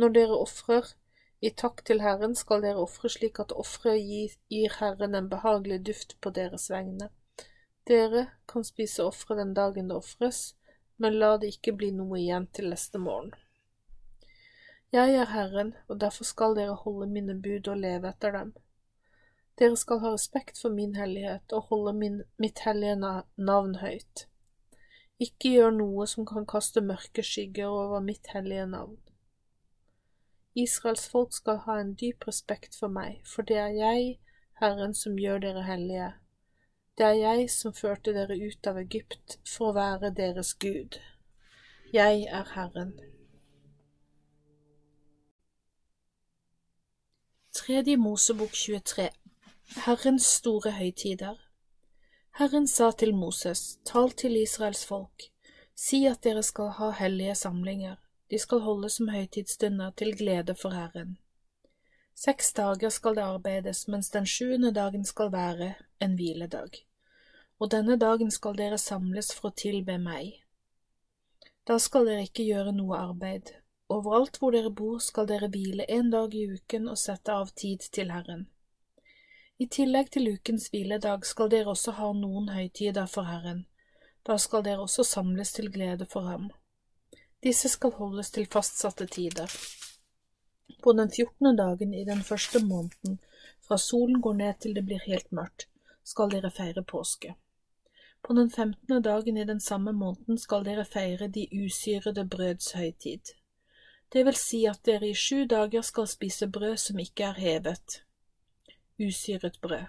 Når 0.00 0.16
dere 0.16 0.40
ofrer 0.40 0.94
i 1.40 1.50
takk 1.50 1.84
til 1.88 2.02
Herren, 2.04 2.34
skal 2.36 2.60
dere 2.64 2.82
ofre 2.84 3.08
slik 3.12 3.40
at 3.40 3.52
offeret 3.56 4.36
gir 4.52 4.76
Herren 4.76 5.14
en 5.16 5.28
behagelig 5.32 5.80
duft 5.88 6.16
på 6.20 6.32
deres 6.36 6.68
vegne. 6.70 7.08
Dere 7.88 8.26
kan 8.48 8.64
spise 8.64 9.04
offeret 9.08 9.40
den 9.40 9.54
dagen 9.56 9.88
det 9.88 9.96
ofres, 9.96 10.40
men 11.00 11.16
la 11.16 11.36
det 11.40 11.54
ikke 11.54 11.72
bli 11.80 11.90
noe 11.96 12.18
igjen 12.20 12.46
til 12.52 12.68
neste 12.68 13.00
morgen. 13.00 13.32
Jeg 14.92 15.14
er 15.16 15.30
Herren, 15.32 15.72
og 15.88 16.00
derfor 16.02 16.28
skal 16.28 16.56
dere 16.58 16.74
holde 16.74 17.06
mine 17.08 17.38
bud 17.40 17.68
og 17.72 17.78
leve 17.78 18.10
etter 18.10 18.36
dem. 18.36 18.52
Dere 19.58 19.76
skal 19.80 20.00
ha 20.04 20.12
respekt 20.12 20.60
for 20.60 20.72
min 20.74 20.96
hellighet 20.96 21.52
og 21.56 21.70
holde 21.72 21.92
min, 21.96 22.22
mitt 22.42 22.60
hellige 22.66 22.96
navn 23.00 23.74
høyt. 23.80 24.26
Ikke 25.20 25.54
gjør 25.54 25.72
noe 25.76 26.06
som 26.08 26.26
kan 26.28 26.46
kaste 26.48 26.82
mørke 26.84 27.24
skygger 27.24 27.68
over 27.68 28.00
mitt 28.04 28.28
hellige 28.34 28.66
navn. 28.66 28.98
Israels 30.54 31.08
folk 31.08 31.32
skal 31.32 31.62
ha 31.66 31.78
en 31.80 31.94
dyp 31.94 32.26
respekt 32.26 32.76
for 32.78 32.88
meg, 32.88 33.20
for 33.26 33.42
det 33.42 33.56
er 33.56 33.76
jeg, 33.76 34.18
Herren, 34.60 34.94
som 34.94 35.18
gjør 35.18 35.38
dere 35.44 35.62
hellige, 35.62 36.12
det 36.98 37.06
er 37.06 37.12
jeg 37.16 37.50
som 37.50 37.72
førte 37.72 38.12
dere 38.12 38.36
ut 38.36 38.66
av 38.68 38.76
Egypt 38.76 39.38
for 39.48 39.70
å 39.70 39.76
være 39.76 40.10
deres 40.16 40.50
Gud. 40.60 40.98
Jeg 41.94 42.26
er 42.28 42.50
Herren. 42.54 42.90
Tredje 47.56 47.96
Mosebok 47.96 48.52
23 48.52 49.08
Herrens 49.86 50.26
store 50.26 50.74
høytider 50.76 51.40
Herren 52.36 52.68
sa 52.68 52.90
til 52.92 53.14
Moses, 53.14 53.78
tal 53.84 54.12
til 54.12 54.36
Israels 54.42 54.84
folk, 54.86 55.30
si 55.74 56.04
at 56.10 56.22
dere 56.24 56.42
skal 56.44 56.70
ha 56.76 56.90
hellige 57.00 57.34
samlinger, 57.46 57.96
de 58.30 58.38
skal 58.38 58.62
holde 58.66 58.90
som 58.90 59.08
høytidsstunder 59.08 59.90
til 59.96 60.14
glede 60.16 60.54
for 60.54 60.76
Herren. 60.76 61.18
Seks 62.14 62.52
dager 62.52 62.88
skal 62.88 63.16
det 63.16 63.24
arbeides, 63.24 63.88
mens 63.88 64.10
den 64.10 64.26
sjuende 64.26 64.74
dagen 64.74 65.04
skal 65.04 65.32
være 65.32 65.74
en 66.00 66.14
hviledag 66.14 66.84
og 67.60 67.70
denne 67.74 67.96
dagen 68.00 68.30
skal 68.32 68.56
dere 68.56 68.78
samles 68.80 69.34
for 69.36 69.50
å 69.50 69.56
tilbe 69.62 69.98
meg. 70.00 70.32
Da 71.68 71.76
skal 71.78 72.08
dere 72.08 72.24
ikke 72.24 72.46
gjøre 72.46 72.72
noe 72.72 72.96
arbeid. 72.98 73.52
Overalt 73.92 74.38
hvor 74.40 74.54
dere 74.54 74.70
bor 74.72 75.00
skal 75.04 75.28
dere 75.28 75.50
hvile 75.52 75.84
en 75.92 76.08
dag 76.14 76.34
i 76.34 76.46
uken 76.54 76.88
og 76.88 76.98
sette 76.98 77.34
av 77.34 77.52
tid 77.62 77.84
til 77.92 78.14
Herren. 78.14 78.46
I 79.60 79.66
tillegg 79.68 80.08
til 80.14 80.30
ukens 80.32 80.70
hviledag 80.72 81.26
skal 81.28 81.50
dere 81.52 81.74
også 81.74 81.98
ha 81.98 82.14
noen 82.16 82.48
høytider 82.54 83.10
for 83.10 83.28
Herren. 83.28 83.66
Da 84.24 84.38
skal 84.40 84.64
dere 84.64 84.86
også 84.86 85.04
samles 85.04 85.52
til 85.52 85.68
glede 85.74 86.08
for 86.08 86.24
ham. 86.30 86.48
Disse 87.42 87.68
skal 87.72 87.94
holdes 87.96 88.30
til 88.30 88.46
fastsatte 88.52 89.06
tider. 89.06 89.52
På 90.82 90.92
den 90.92 91.10
fjortende 91.12 91.56
dagen 91.56 91.94
i 91.94 92.04
den 92.04 92.22
første 92.22 92.60
måneden, 92.64 93.20
fra 93.66 93.78
solen 93.78 94.20
går 94.20 94.34
ned 94.34 94.58
til 94.60 94.74
det 94.74 94.84
blir 94.84 95.00
helt 95.06 95.32
mørkt, 95.32 95.68
skal 96.04 96.30
dere 96.32 96.50
feire 96.50 96.84
påske. 96.84 97.34
På 98.22 98.36
den 98.36 98.50
femtende 98.50 99.00
dagen 99.02 99.36
i 99.36 99.44
den 99.44 99.60
samme 99.60 99.92
måneden 99.92 100.38
skal 100.38 100.64
dere 100.64 100.84
feire 100.84 101.28
de 101.28 101.46
usyrede 101.64 102.28
brøds 102.28 102.72
høytid. 102.72 103.32
Det 104.12 104.24
vil 104.26 104.36
si 104.36 104.64
at 104.66 104.84
dere 104.84 105.08
i 105.08 105.14
sju 105.14 105.46
dager 105.50 105.82
skal 105.86 106.08
spise 106.08 106.48
brød 106.48 106.76
som 106.76 106.98
ikke 106.98 107.24
er 107.24 107.40
hevet. 107.40 108.02
Usyret 109.00 109.58
brød. 109.62 109.88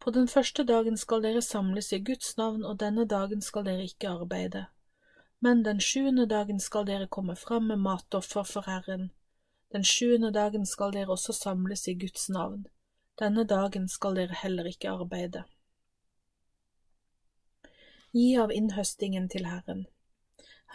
På 0.00 0.10
den 0.10 0.28
første 0.28 0.64
dagen 0.64 0.96
skal 0.96 1.22
dere 1.22 1.42
samles 1.42 1.92
i 1.92 2.02
Guds 2.04 2.36
navn, 2.36 2.64
og 2.64 2.80
denne 2.80 3.06
dagen 3.06 3.42
skal 3.42 3.64
dere 3.64 3.84
ikke 3.84 4.08
arbeide. 4.08 4.66
Men 5.44 5.62
den 5.66 5.80
sjuende 5.80 6.26
dagen 6.30 6.60
skal 6.60 6.84
dere 6.86 7.08
komme 7.10 7.34
fram 7.36 7.64
med 7.66 7.80
matoffer 7.82 8.46
for 8.46 8.62
Herren. 8.70 9.08
Den 9.74 9.82
sjuende 9.84 10.30
dagen 10.30 10.66
skal 10.70 10.92
dere 10.94 11.10
også 11.16 11.34
samles 11.34 11.88
i 11.90 11.94
Guds 11.98 12.28
navn. 12.30 12.60
Denne 13.18 13.42
dagen 13.44 13.88
skal 13.88 14.14
dere 14.20 14.36
heller 14.38 14.68
ikke 14.70 14.92
arbeide. 14.92 15.42
Gi 18.14 18.36
av 18.38 18.52
innhøstingen 18.54 19.26
til 19.32 19.48
Herren. 19.50 19.86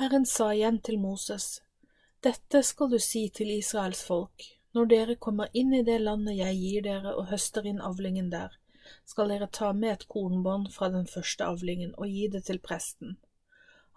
Herren 0.01 0.25
sa 0.25 0.49
igjen 0.51 0.81
til 0.83 0.99
Moses, 0.99 1.61
Dette 2.25 2.59
skal 2.63 2.91
du 2.91 2.97
si 2.99 3.21
til 3.29 3.53
Israels 3.53 4.01
folk, 4.03 4.49
når 4.75 4.89
dere 4.91 5.15
kommer 5.15 5.53
inn 5.53 5.71
i 5.73 5.83
det 5.85 6.01
landet 6.01 6.35
jeg 6.41 6.59
gir 6.59 6.83
dere 6.89 7.13
og 7.15 7.29
høster 7.31 7.65
inn 7.71 7.79
avlingen 7.79 8.27
der, 8.35 8.59
skal 9.05 9.31
dere 9.31 9.47
ta 9.47 9.71
med 9.71 9.93
et 9.93 10.05
kornbånd 10.11 10.73
fra 10.75 10.91
den 10.91 11.07
første 11.07 11.47
avlingen 11.47 11.95
og 11.95 12.11
gi 12.11 12.27
det 12.35 12.43
til 12.49 12.59
presten. 12.59 13.15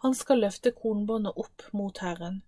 Han 0.03 0.15
skal 0.15 0.41
løfte 0.41 0.71
kornbåndet 0.73 1.37
opp 1.37 1.63
mot 1.77 1.99
Herren. 2.01 2.41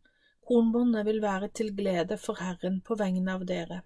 Kornbåndet 0.49 1.05
vil 1.07 1.21
være 1.21 1.49
til 1.49 1.75
glede 1.77 2.17
for 2.17 2.41
Herren 2.41 2.81
på 2.81 2.97
vegne 2.97 3.35
av 3.37 3.45
dere. 3.49 3.83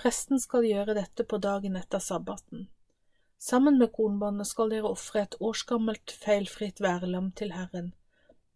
Presten 0.00 0.40
skal 0.40 0.64
gjøre 0.64 0.94
dette 0.96 1.26
på 1.28 1.36
dagen 1.44 1.76
etter 1.76 2.00
sabbaten. 2.00 2.70
Sammen 3.40 3.76
med 3.78 3.92
kornbåndet 3.92 4.48
skal 4.48 4.72
dere 4.72 4.94
ofre 4.94 5.26
et 5.26 5.36
årsgammelt, 5.40 6.14
feilfritt 6.24 6.80
værlam 6.80 7.30
til 7.36 7.52
Herren. 7.52 7.92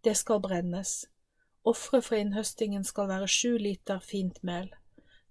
Det 0.05 0.17
skal 0.17 0.41
brennes. 0.45 0.97
Offeret 1.65 2.09
for 2.09 2.17
innhøstingen 2.17 2.85
skal 2.85 3.09
være 3.13 3.29
sju 3.29 3.59
liter 3.61 4.01
fint 4.01 4.43
mel. 4.43 4.73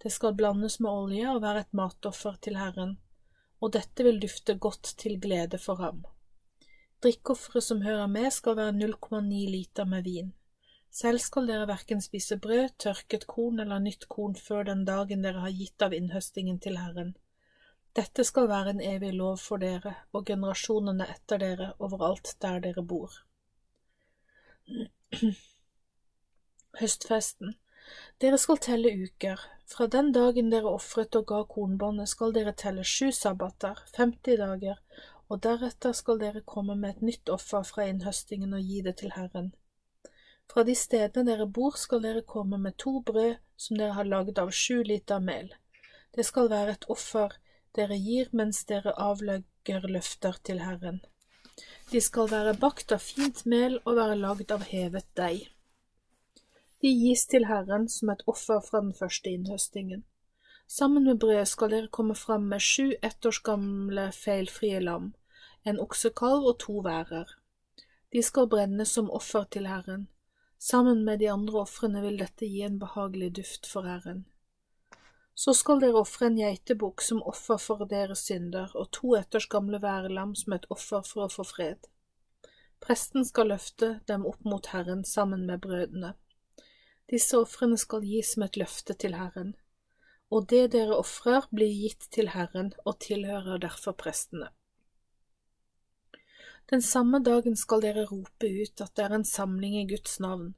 Det 0.04 0.14
skal 0.14 0.38
blandes 0.38 0.80
med 0.80 0.92
olje 0.92 1.34
og 1.34 1.42
være 1.42 1.66
et 1.66 1.78
matoffer 1.78 2.38
til 2.42 2.62
Herren, 2.62 2.98
og 3.62 3.74
dette 3.74 4.06
vil 4.06 4.22
dufte 4.22 4.58
godt 4.58 4.96
til 5.02 5.20
glede 5.22 5.58
for 5.58 5.82
ham. 5.82 6.06
Drikkeofferet 7.04 7.64
som 7.64 7.82
hører 7.84 8.08
med, 8.08 8.30
skal 8.32 8.56
være 8.56 8.74
0,9 8.78 9.44
liter 9.52 9.86
med 9.86 10.04
vin. 10.08 10.32
Selv 10.94 11.20
skal 11.20 11.48
dere 11.50 11.68
verken 11.68 12.02
spise 12.02 12.38
brød, 12.40 12.70
tørket 12.80 13.26
korn 13.28 13.60
eller 13.60 13.82
nytt 13.84 14.06
korn 14.10 14.36
før 14.40 14.64
den 14.70 14.86
dagen 14.86 15.26
dere 15.26 15.42
har 15.44 15.56
gitt 15.58 15.82
av 15.82 15.96
innhøstingen 15.98 16.60
til 16.64 16.78
Herren. 16.80 17.16
Dette 17.98 18.24
skal 18.26 18.48
være 18.50 18.76
en 18.76 18.82
evig 18.82 19.12
lov 19.18 19.42
for 19.42 19.62
dere 19.62 19.96
og 20.14 20.26
generasjonene 20.30 21.10
etter 21.16 21.42
dere 21.44 21.74
overalt 21.80 22.36
der 22.46 22.62
dere 22.64 22.84
bor. 22.94 23.18
Høstfesten 26.80 27.58
Dere 28.24 28.38
skal 28.40 28.62
telle 28.64 28.92
uker. 28.96 29.42
Fra 29.68 29.88
den 29.92 30.12
dagen 30.16 30.52
dere 30.54 30.72
ofret 30.72 31.16
og 31.20 31.26
ga 31.32 31.42
kornbåndet, 31.50 32.10
skal 32.10 32.34
dere 32.36 32.54
telle 32.56 32.86
sju 32.88 33.12
sabbater, 33.12 33.82
50 33.98 34.38
dager, 34.40 34.80
og 35.30 35.42
deretter 35.44 35.94
skal 35.98 36.20
dere 36.22 36.42
komme 36.42 36.76
med 36.76 36.96
et 36.96 37.06
nytt 37.10 37.30
offer 37.30 37.64
fra 37.68 37.88
innhøstingen 37.90 38.54
og 38.54 38.72
gi 38.72 38.82
det 38.86 38.98
til 39.02 39.14
Herren. 39.16 39.54
Fra 40.52 40.64
de 40.68 40.76
stedene 40.76 41.26
dere 41.32 41.48
bor, 41.48 41.78
skal 41.80 42.04
dere 42.04 42.22
komme 42.22 42.60
med 42.60 42.78
to 42.78 43.00
brød 43.02 43.40
som 43.58 43.80
dere 43.80 43.96
har 43.98 44.10
lagd 44.10 44.40
av 44.40 44.52
sju 44.52 44.84
liter 44.84 45.24
mel. 45.24 45.54
Det 46.16 46.26
skal 46.28 46.50
være 46.52 46.76
et 46.78 46.86
offer 46.94 47.34
dere 47.78 47.98
gir 47.98 48.30
mens 48.38 48.62
dere 48.70 48.94
avlegger 49.02 49.88
løfter 49.90 50.38
til 50.44 50.62
Herren. 50.62 51.02
De 51.92 52.02
skal 52.02 52.30
være 52.30 52.54
bakt 52.60 52.92
av 52.94 53.02
fint 53.02 53.46
mel 53.50 53.80
og 53.84 53.98
være 53.98 54.20
lagd 54.20 54.52
av 54.54 54.66
hevet 54.70 55.08
deig. 55.18 55.50
De 56.82 56.92
gis 56.92 57.26
til 57.32 57.48
Herren 57.48 57.88
som 57.90 58.12
et 58.14 58.24
offer 58.28 58.60
fra 58.62 58.82
den 58.84 58.94
første 58.94 59.32
innhøstingen. 59.32 60.04
Sammen 60.74 61.04
med 61.04 61.20
brød 61.20 61.46
skal 61.46 61.70
dere 61.70 61.88
komme 61.94 62.16
fram 62.18 62.48
med 62.50 62.62
sju 62.66 62.96
ettårsgamle 63.06 63.68
gamle 64.02 64.06
feilfrie 64.18 64.80
lam, 64.82 65.12
en 65.70 65.80
oksekalv 65.84 66.48
og 66.50 66.56
to 66.64 66.80
værer. 66.88 67.30
De 68.14 68.24
skal 68.26 68.50
brennes 68.50 68.94
som 68.98 69.12
offer 69.14 69.46
til 69.54 69.68
Herren. 69.70 70.08
Sammen 70.58 71.06
med 71.06 71.20
de 71.22 71.30
andre 71.30 71.62
ofrene 71.62 72.02
vil 72.02 72.18
dette 72.18 72.50
gi 72.50 72.64
en 72.66 72.80
behagelig 72.82 73.30
duft 73.38 73.70
for 73.70 73.86
Herren. 73.86 74.26
Så 75.36 75.54
skal 75.54 75.84
dere 75.84 76.02
ofre 76.02 76.32
en 76.32 76.42
geitebukk 76.42 77.06
som 77.06 77.22
offer 77.22 77.62
for 77.62 77.86
deres 77.86 78.26
synder, 78.26 78.74
og 78.74 78.90
to 78.98 79.14
etters 79.20 79.46
gamle 79.46 79.78
værelam 79.82 80.34
som 80.34 80.58
et 80.58 80.66
offer 80.74 81.06
for 81.06 81.28
å 81.28 81.34
få 81.36 81.46
fred. 81.54 81.86
Presten 82.82 83.30
skal 83.30 83.54
løfte 83.54 84.00
dem 84.10 84.26
opp 84.26 84.42
mot 84.42 84.74
Herren 84.74 85.06
sammen 85.06 85.46
med 85.46 85.62
brødene. 85.62 86.16
Disse 87.14 87.38
ofrene 87.38 87.78
skal 87.78 88.02
gis 88.02 88.34
som 88.34 88.50
et 88.50 88.58
løfte 88.58 88.98
til 88.98 89.22
Herren, 89.22 89.54
og 90.34 90.50
det 90.50 90.72
dere 90.74 90.98
ofrer, 90.98 91.46
blir 91.54 91.70
gitt 91.70 92.10
til 92.16 92.32
Herren 92.34 92.72
og 92.84 93.00
tilhører 93.06 93.62
derfor 93.62 93.96
prestene. 93.98 94.50
Den 96.72 96.82
samme 96.82 97.20
dagen 97.22 97.58
skal 97.60 97.84
dere 97.84 98.06
rope 98.10 98.48
ut 98.48 98.82
at 98.82 98.94
det 98.98 99.04
er 99.06 99.18
en 99.18 99.28
samling 99.28 99.76
i 99.82 99.88
Guds 99.90 100.20
navn. 100.24 100.54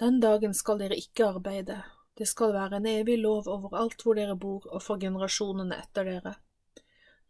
Den 0.00 0.20
dagen 0.22 0.54
skal 0.56 0.78
dere 0.80 0.96
ikke 0.96 1.26
arbeide, 1.34 1.82
det 2.18 2.28
skal 2.30 2.54
være 2.54 2.78
en 2.78 2.86
evig 2.86 3.18
lov 3.20 3.48
overalt 3.50 4.02
hvor 4.04 4.16
dere 4.16 4.36
bor 4.36 4.64
og 4.70 4.82
for 4.84 5.00
generasjonene 5.02 5.76
etter 5.82 6.08
dere. 6.08 6.34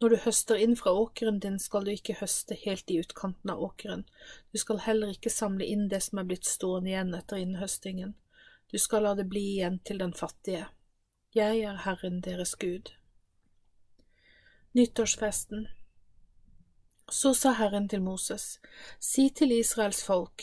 Når 0.02 0.12
du 0.12 0.16
høster 0.24 0.58
inn 0.58 0.74
fra 0.78 0.90
åkeren 0.98 1.38
din, 1.42 1.58
skal 1.62 1.84
du 1.86 1.92
ikke 1.92 2.16
høste 2.18 2.56
helt 2.58 2.90
i 2.90 2.98
utkanten 3.02 3.52
av 3.54 3.62
åkeren, 3.62 4.02
du 4.50 4.58
skal 4.58 4.82
heller 4.82 5.14
ikke 5.14 5.30
samle 5.30 5.66
inn 5.66 5.88
det 5.88 6.02
som 6.02 6.18
er 6.18 6.26
blitt 6.30 6.48
stående 6.50 6.90
igjen 6.90 7.14
etter 7.14 7.38
innhøstingen. 7.38 8.14
Du 8.72 8.78
skal 8.82 9.06
la 9.06 9.14
det 9.14 9.28
bli 9.30 9.44
igjen 9.52 9.78
til 9.86 10.02
den 10.02 10.14
fattige. 10.16 10.66
Jeg 11.34 11.62
er 11.64 11.76
Herren 11.84 12.18
deres 12.20 12.50
Gud. 12.60 12.90
Nyttårsfesten 14.76 15.62
Så 17.08 17.32
sa 17.34 17.52
Herren 17.56 17.86
til 17.88 18.02
Moses, 18.04 18.58
si 19.00 19.30
til 19.30 19.54
Israels 19.56 20.02
folk, 20.04 20.42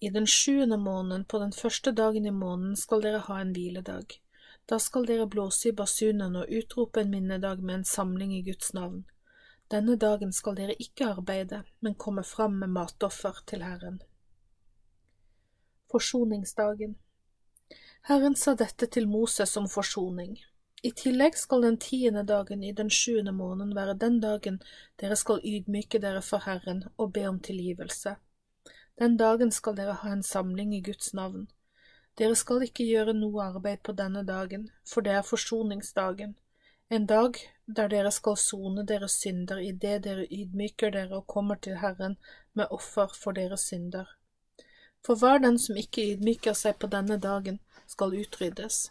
i 0.00 0.10
den 0.10 0.26
sjuende 0.26 0.76
måneden, 0.76 1.24
på 1.24 1.38
den 1.38 1.52
første 1.52 1.92
dagen 1.92 2.26
i 2.26 2.32
måneden, 2.34 2.74
skal 2.76 3.02
dere 3.06 3.20
ha 3.28 3.36
en 3.40 3.52
hviledag. 3.54 4.18
Da 4.66 4.80
skal 4.82 5.06
dere 5.06 5.28
blåse 5.30 5.68
i 5.68 5.72
basunen 5.72 6.34
og 6.42 6.50
utrope 6.50 7.06
en 7.06 7.14
minnedag 7.14 7.62
med 7.62 7.74
en 7.74 7.84
samling 7.84 8.34
i 8.34 8.42
Guds 8.42 8.74
navn. 8.74 9.04
Denne 9.70 9.94
dagen 9.96 10.32
skal 10.32 10.58
dere 10.58 10.74
ikke 10.82 11.12
arbeide, 11.14 11.62
men 11.80 11.94
komme 11.94 12.24
fram 12.24 12.58
med 12.58 12.74
matoffer 12.74 13.38
til 13.46 13.62
Herren. 13.62 14.02
Forsoningsdagen 15.94 16.98
Herren 18.04 18.34
sa 18.36 18.52
dette 18.52 18.84
til 18.92 19.06
Moses 19.08 19.54
som 19.56 19.64
forsoning. 19.72 20.34
I 20.84 20.90
tillegg 20.92 21.38
skal 21.40 21.62
den 21.64 21.78
tiende 21.80 22.20
dagen 22.28 22.60
i 22.62 22.72
den 22.76 22.90
sjuende 22.92 23.32
måneden 23.32 23.70
være 23.76 23.94
den 23.96 24.18
dagen 24.20 24.58
dere 25.00 25.16
skal 25.16 25.40
ydmyke 25.40 26.00
dere 26.02 26.20
for 26.26 26.44
Herren 26.44 26.82
og 26.98 27.14
be 27.16 27.22
om 27.28 27.38
tilgivelse. 27.40 28.12
Den 29.00 29.16
dagen 29.16 29.54
skal 29.56 29.78
dere 29.78 29.94
ha 30.02 30.12
en 30.12 30.22
samling 30.22 30.74
i 30.76 30.82
Guds 30.84 31.14
navn. 31.16 31.46
Dere 32.20 32.36
skal 32.36 32.66
ikke 32.66 32.84
gjøre 32.84 33.14
noe 33.16 33.46
arbeid 33.46 33.80
på 33.88 33.94
denne 33.96 34.20
dagen, 34.28 34.66
for 34.84 35.00
det 35.00 35.14
er 35.16 35.24
forsoningsdagen, 35.24 36.34
en 36.90 37.06
dag 37.06 37.40
der 37.64 37.88
dere 37.88 38.12
skal 38.12 38.36
sone 38.36 38.84
deres 38.84 39.16
synder 39.22 39.64
idet 39.64 40.04
dere 40.04 40.28
ydmyker 40.28 40.92
dere 40.92 41.22
og 41.22 41.26
kommer 41.26 41.56
til 41.56 41.80
Herren 41.80 42.18
med 42.52 42.68
offer 42.68 43.16
for 43.16 43.32
deres 43.32 43.64
synder. 43.72 44.04
For 45.04 45.20
hver 45.20 45.38
den 45.44 45.58
som 45.60 45.76
ikke 45.76 46.04
ydmyker 46.14 46.56
seg 46.56 46.78
på 46.80 46.88
denne 46.92 47.18
dagen, 47.20 47.60
skal 47.86 48.16
utryddes. 48.16 48.88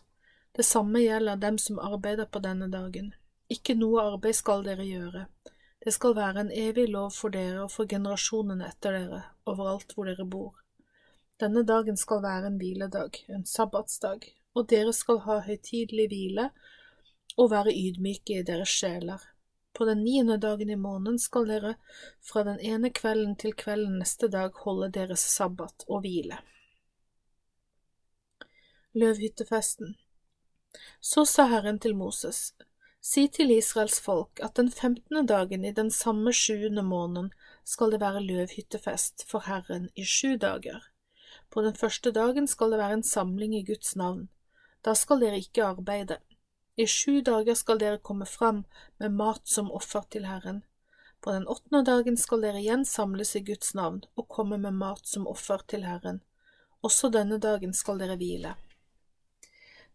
Det 0.53 0.65
samme 0.65 1.01
gjelder 1.01 1.39
dem 1.41 1.57
som 1.57 1.79
arbeider 1.81 2.29
på 2.29 2.39
denne 2.43 2.67
dagen. 2.69 3.13
Ikke 3.49 3.73
noe 3.73 4.03
arbeid 4.13 4.37
skal 4.37 4.61
dere 4.65 4.85
gjøre. 4.85 5.25
Det 5.83 5.93
skal 5.93 6.15
være 6.15 6.45
en 6.45 6.51
evig 6.53 6.85
lov 6.93 7.09
for 7.17 7.33
dere 7.33 7.65
og 7.65 7.71
for 7.73 7.89
generasjonene 7.89 8.69
etter 8.69 8.93
dere, 8.95 9.23
overalt 9.49 9.95
hvor 9.95 10.07
dere 10.07 10.25
bor. 10.25 10.53
Denne 11.41 11.65
dagen 11.65 11.97
skal 11.97 12.21
være 12.23 12.51
en 12.51 12.61
hviledag, 12.61 13.17
en 13.27 13.45
sabbatsdag, 13.49 14.29
og 14.53 14.69
dere 14.69 14.93
skal 14.93 15.19
ha 15.25 15.41
høytidelig 15.47 16.07
hvile 16.13 16.49
og 17.41 17.49
være 17.51 17.73
ydmyke 17.73 18.39
i 18.39 18.45
deres 18.45 18.69
sjeler. 18.69 19.32
På 19.73 19.85
den 19.85 20.03
niende 20.03 20.37
dagen 20.37 20.69
i 20.69 20.75
måneden 20.75 21.19
skal 21.19 21.47
dere 21.49 21.75
fra 22.21 22.43
den 22.43 22.59
ene 22.59 22.91
kvelden 22.93 23.35
til 23.35 23.55
kvelden 23.57 23.97
neste 24.01 24.29
dag 24.29 24.53
holde 24.65 24.91
deres 24.93 25.25
sabbat 25.33 25.85
og 25.87 26.03
hvile. 26.05 26.37
Løvhyttefesten 28.93 29.95
Så 31.01 31.25
sa 31.25 31.47
Herren 31.49 31.79
til 31.79 31.95
Moses, 31.97 32.53
Si 33.03 33.25
til 33.27 33.51
Israels 33.51 33.97
folk 33.99 34.39
at 34.45 34.55
den 34.55 34.69
femtende 34.71 35.25
dagen 35.27 35.65
i 35.65 35.73
den 35.75 35.89
samme 35.91 36.31
sjuende 36.33 36.83
måneden 36.87 37.33
skal 37.67 37.91
det 37.91 37.99
være 37.99 38.21
løvhyttefest 38.23 39.25
for 39.27 39.43
Herren 39.47 39.89
i 39.95 40.05
sju 40.07 40.37
dager. 40.39 40.79
På 41.51 41.61
den 41.61 41.75
første 41.75 42.13
dagen 42.15 42.47
skal 42.47 42.71
det 42.71 42.79
være 42.79 42.99
en 42.99 43.03
samling 43.03 43.55
i 43.57 43.65
Guds 43.67 43.95
navn. 43.99 44.29
Da 44.85 44.93
skal 44.95 45.19
dere 45.19 45.41
ikke 45.43 45.65
arbeide. 45.65 46.17
I 46.75 46.87
sju 46.87 47.21
dager 47.21 47.53
skal 47.53 47.77
dere 47.79 47.97
komme 47.97 48.25
fram 48.25 48.63
med 48.97 49.13
mat 49.13 49.47
som 49.47 49.71
offer 49.71 50.01
til 50.09 50.25
Herren. 50.25 50.63
På 51.21 51.31
den 51.31 51.47
åttende 51.47 51.83
dagen 51.85 52.17
skal 52.17 52.41
dere 52.41 52.61
igjen 52.63 52.85
samles 52.85 53.35
i 53.35 53.43
Guds 53.45 53.75
navn 53.77 54.01
og 54.17 54.27
komme 54.27 54.57
med 54.57 54.73
mat 54.79 55.05
som 55.07 55.27
offer 55.29 55.61
til 55.69 55.85
Herren. 55.85 56.23
Også 56.81 57.11
denne 57.13 57.37
dagen 57.37 57.77
skal 57.77 58.01
dere 58.01 58.17
hvile. 58.17 58.55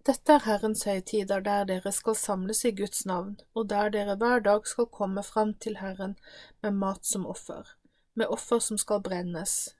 Dette 0.06 0.38
er 0.38 0.46
Herrens 0.46 0.86
høytider 0.86 1.42
der 1.44 1.66
dere 1.68 1.92
skal 1.92 2.16
samles 2.16 2.62
i 2.64 2.72
Guds 2.72 3.02
navn, 3.10 3.34
og 3.52 3.68
der 3.74 3.90
dere 3.90 4.14
hver 4.16 4.40
dag 4.46 4.70
skal 4.70 4.86
komme 4.86 5.26
fram 5.26 5.52
til 5.58 5.82
Herren 5.82 6.14
med 6.62 6.78
mat 6.78 7.04
som 7.04 7.26
offer, 7.26 7.74
med 8.14 8.30
offer 8.30 8.62
som 8.62 8.78
skal 8.78 9.02
brennes, 9.02 9.74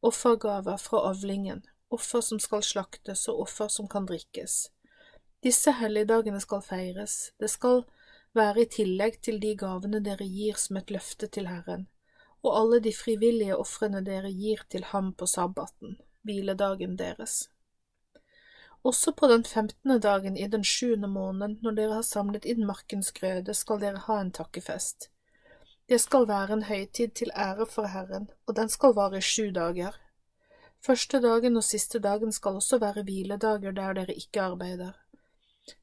offergaver 0.00 0.78
fra 0.78 1.02
avlingen, 1.10 1.66
offer 1.90 2.22
som 2.22 2.38
skal 2.40 2.62
slaktes 2.62 3.26
og 3.28 3.42
offer 3.48 3.68
som 3.68 3.90
kan 3.90 4.06
drikkes. 4.06 4.68
Disse 5.42 5.70
helligdagene 5.78 6.40
skal 6.42 6.62
feires, 6.66 7.32
det 7.38 7.50
skal 7.52 7.84
være 8.34 8.64
i 8.64 8.70
tillegg 8.74 9.20
til 9.22 9.38
de 9.42 9.52
gavene 9.58 10.00
dere 10.02 10.26
gir 10.26 10.58
som 10.58 10.80
et 10.80 10.90
løfte 10.90 11.28
til 11.30 11.46
Herren, 11.46 11.86
og 12.42 12.56
alle 12.58 12.80
de 12.82 12.92
frivillige 12.94 13.56
ofrene 13.56 14.02
dere 14.06 14.32
gir 14.34 14.64
til 14.70 14.88
ham 14.90 15.12
på 15.14 15.30
sabbaten, 15.30 15.94
hviledagen 16.26 16.98
deres. 16.98 17.46
Også 18.82 19.12
på 19.12 19.30
den 19.30 19.44
femtende 19.44 20.00
dagen 20.00 20.36
i 20.36 20.46
den 20.46 20.64
sjuende 20.64 21.08
måneden, 21.08 21.58
når 21.62 21.78
dere 21.78 21.94
har 22.00 22.06
samlet 22.06 22.44
inn 22.44 22.66
markens 22.66 23.12
grøde, 23.14 23.54
skal 23.54 23.80
dere 23.82 24.04
ha 24.10 24.20
en 24.20 24.34
takkefest. 24.34 25.10
Det 25.88 26.00
skal 26.00 26.28
være 26.28 26.52
en 26.52 26.66
høytid 26.68 27.14
til 27.14 27.30
ære 27.34 27.66
for 27.66 27.86
Herren, 27.86 28.30
og 28.46 28.56
den 28.56 28.68
skal 28.68 28.94
vare 28.94 29.18
i 29.18 29.24
sju 29.24 29.50
dager. 29.54 29.94
Første 30.84 31.20
dagen 31.22 31.56
og 31.56 31.64
siste 31.64 31.98
dagen 31.98 32.32
skal 32.32 32.58
også 32.58 32.78
være 32.78 33.02
hviledager 33.02 33.72
der 33.72 33.92
dere 33.92 34.14
ikke 34.14 34.42
arbeider. 34.42 34.92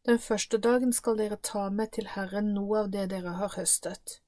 Den 0.06 0.20
første 0.20 0.58
dagen 0.58 0.94
skal 0.94 1.18
dere 1.18 1.38
ta 1.42 1.70
med 1.70 1.92
til 1.98 2.08
Herren 2.14 2.54
noe 2.54 2.84
av 2.84 2.92
det 2.94 3.10
dere 3.14 3.36
har 3.40 3.56
høstet. 3.58 4.20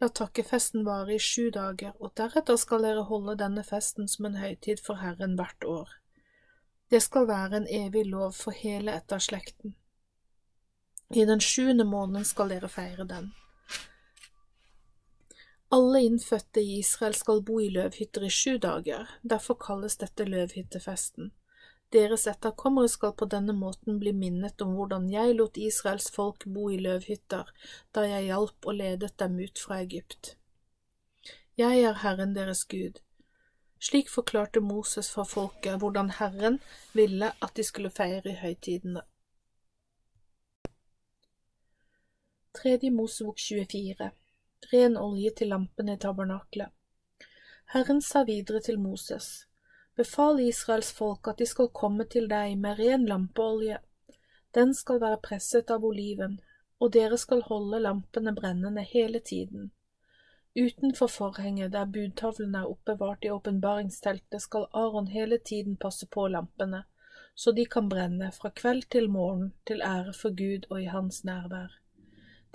La 0.00 0.08
takkefesten 0.08 0.84
vare 0.84 1.14
i 1.14 1.22
sju 1.22 1.48
dager, 1.50 1.94
og 2.00 2.12
deretter 2.20 2.58
skal 2.60 2.84
dere 2.84 3.06
holde 3.08 3.38
denne 3.40 3.64
festen 3.64 4.08
som 4.12 4.28
en 4.28 4.36
høytid 4.40 4.82
for 4.84 5.00
Herren 5.00 5.38
hvert 5.38 5.64
år. 5.64 5.94
Det 6.90 7.00
skal 7.02 7.26
være 7.28 7.62
en 7.62 7.70
evig 7.72 8.04
lov 8.06 8.36
for 8.36 8.54
hele 8.54 8.92
etterslekten. 8.94 9.74
I 11.10 11.24
den 11.24 11.40
sjuende 11.40 11.84
måneden 11.84 12.24
skal 12.24 12.52
dere 12.52 12.68
feire 12.68 13.06
den. 13.08 13.32
Alle 15.72 16.02
innfødte 16.04 16.62
i 16.62 16.78
Israel 16.78 17.14
skal 17.14 17.42
bo 17.42 17.58
i 17.60 17.68
løvhytter 17.74 18.26
i 18.26 18.30
sju 18.30 18.58
dager, 18.62 19.08
derfor 19.22 19.58
kalles 19.58 19.96
dette 19.96 20.24
løvhyttefesten. 20.24 21.32
Deres 21.92 22.26
etterkommere 22.26 22.88
skal 22.90 23.12
på 23.14 23.28
denne 23.30 23.54
måten 23.54 24.00
bli 24.02 24.12
minnet 24.12 24.62
om 24.64 24.74
hvordan 24.74 25.06
jeg 25.12 25.36
lot 25.38 25.58
Israels 25.60 26.08
folk 26.10 26.44
bo 26.56 26.66
i 26.74 26.80
løvhytter 26.82 27.52
da 27.94 28.04
jeg 28.08 28.26
hjalp 28.26 28.66
og 28.66 28.78
ledet 28.80 29.12
dem 29.22 29.38
ut 29.38 29.62
fra 29.62 29.78
Egypt. 29.84 30.34
Jeg 31.56 31.84
er 31.88 32.02
Herren 32.02 32.34
deres 32.34 32.64
Gud. 32.64 32.98
Slik 33.78 34.10
forklarte 34.10 34.60
Moses 34.60 35.08
for 35.12 35.28
folket 35.28 35.78
hvordan 35.80 36.10
Herren 36.18 36.58
ville 36.92 37.30
at 37.40 37.56
de 37.56 37.64
skulle 37.64 37.90
feire 37.90 38.32
i 38.32 38.38
høytidene. 38.40 39.04
Tredje 42.56 42.90
Mosebok 42.90 43.38
24 43.38 44.10
Ren 44.72 44.96
olje 44.96 45.30
til 45.38 45.52
lampene 45.52 45.94
i 45.94 46.00
tabernaklet 46.00 46.72
Herren 47.74 48.00
sa 48.02 48.22
videre 48.24 48.60
til 48.62 48.78
Moses, 48.78 49.46
Befal 49.96 50.40
Israels 50.40 50.92
folk 50.92 51.28
at 51.30 51.38
de 51.40 51.46
skal 51.48 51.72
komme 51.72 52.04
til 52.12 52.26
deg 52.28 52.58
med 52.60 52.76
ren 52.80 53.06
lampeolje. 53.08 53.78
Den 54.56 54.74
skal 54.76 55.00
være 55.00 55.22
presset 55.24 55.72
av 55.72 55.84
oliven, 55.88 56.36
og 56.80 56.92
dere 56.92 57.16
skal 57.20 57.40
holde 57.46 57.80
lampene 57.80 58.34
brennende 58.36 58.84
hele 58.84 59.20
tiden. 59.20 59.70
Utenfor 60.56 61.08
forhenget 61.12 61.72
der 61.72 61.88
budtavlene 61.92 62.62
er 62.62 62.68
oppbevart 62.74 63.24
i 63.24 63.32
åpenbaringsteltet, 63.32 64.42
skal 64.42 64.68
Aron 64.72 65.08
hele 65.12 65.38
tiden 65.38 65.76
passe 65.76 66.06
på 66.06 66.28
lampene, 66.28 66.84
så 67.34 67.52
de 67.52 67.64
kan 67.64 67.88
brenne 67.88 68.30
fra 68.32 68.52
kveld 68.52 68.88
til 68.92 69.10
morgen 69.10 69.52
til 69.66 69.82
ære 69.84 70.12
for 70.16 70.36
Gud 70.36 70.68
og 70.70 70.82
i 70.82 70.92
Hans 70.92 71.24
nærvær. 71.24 71.80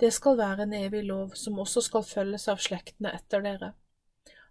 Det 0.00 0.12
skal 0.12 0.38
være 0.38 0.62
en 0.62 0.74
evig 0.74 1.04
lov 1.06 1.34
som 1.38 1.58
også 1.58 1.80
skal 1.90 2.02
følges 2.02 2.48
av 2.48 2.58
slektene 2.58 3.14
etter 3.14 3.42
dere. 3.42 3.74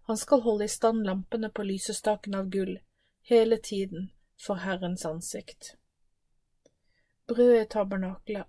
Han 0.10 0.18
skal 0.18 0.42
holde 0.42 0.66
i 0.66 0.68
stand 0.68 1.06
lampene 1.06 1.50
på 1.50 1.64
lysestaken 1.64 2.36
av 2.36 2.50
gull, 2.50 2.80
hele 3.22 3.58
tiden, 3.58 4.10
for 4.38 4.56
Herrens 4.56 5.06
ansikt. 5.06 5.76
Brød 7.28 7.62
i 7.62 7.66
tabernaklet 7.66 8.46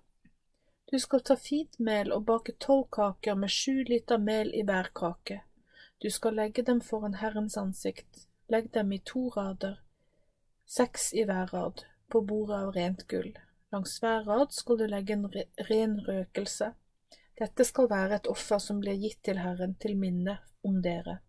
Du 0.91 0.99
skal 0.99 1.21
ta 1.21 1.37
fint 1.37 1.79
mel 1.79 2.13
og 2.13 2.25
bake 2.25 2.53
tolv 2.59 2.89
kaker 2.93 3.35
med 3.35 3.51
sju 3.51 3.85
liter 3.89 4.19
mel 4.19 4.51
i 4.55 4.65
hver 4.67 4.91
kake. 4.95 5.43
Du 6.03 6.11
skal 6.11 6.35
legge 6.35 6.63
dem 6.63 6.81
foran 6.81 7.15
Herrens 7.15 7.57
ansikt, 7.57 8.27
legg 8.49 8.73
dem 8.73 8.93
i 8.93 8.99
to 8.99 9.29
rader, 9.37 9.79
seks 10.67 11.13
i 11.15 11.25
hver 11.25 11.53
rad, 11.55 11.85
på 12.09 12.21
bordet 12.21 12.59
av 12.59 12.73
rent 12.75 13.07
gull. 13.09 13.33
Langs 13.73 14.01
hver 14.03 14.25
rad 14.25 14.53
skal 14.53 14.79
du 14.79 14.87
legge 14.87 15.15
en 15.15 15.29
ren 15.69 16.01
røkelse. 16.09 16.73
Dette 17.39 17.65
skal 17.65 17.89
være 17.91 18.19
et 18.19 18.27
offer 18.29 18.59
som 18.59 18.81
blir 18.81 18.99
gitt 19.01 19.23
til 19.25 19.39
Herren 19.41 19.77
til 19.81 19.97
minne 19.97 20.41
om 20.65 20.83
dere. 20.83 21.21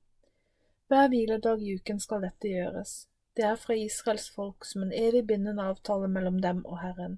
Hver 0.93 1.07
hviledag 1.09 1.61
i 1.61 1.71
uken 1.73 1.97
skal 1.99 2.19
dette 2.21 2.45
gjøres. 2.45 3.07
Det 3.33 3.41
er 3.49 3.55
fra 3.57 3.73
Israels 3.73 4.27
folk 4.29 4.65
som 4.69 4.83
en 4.83 4.91
evig 4.93 5.23
bindende 5.25 5.63
avtale 5.65 6.05
mellom 6.05 6.35
dem 6.41 6.59
og 6.69 6.83
Herren. 6.83 7.15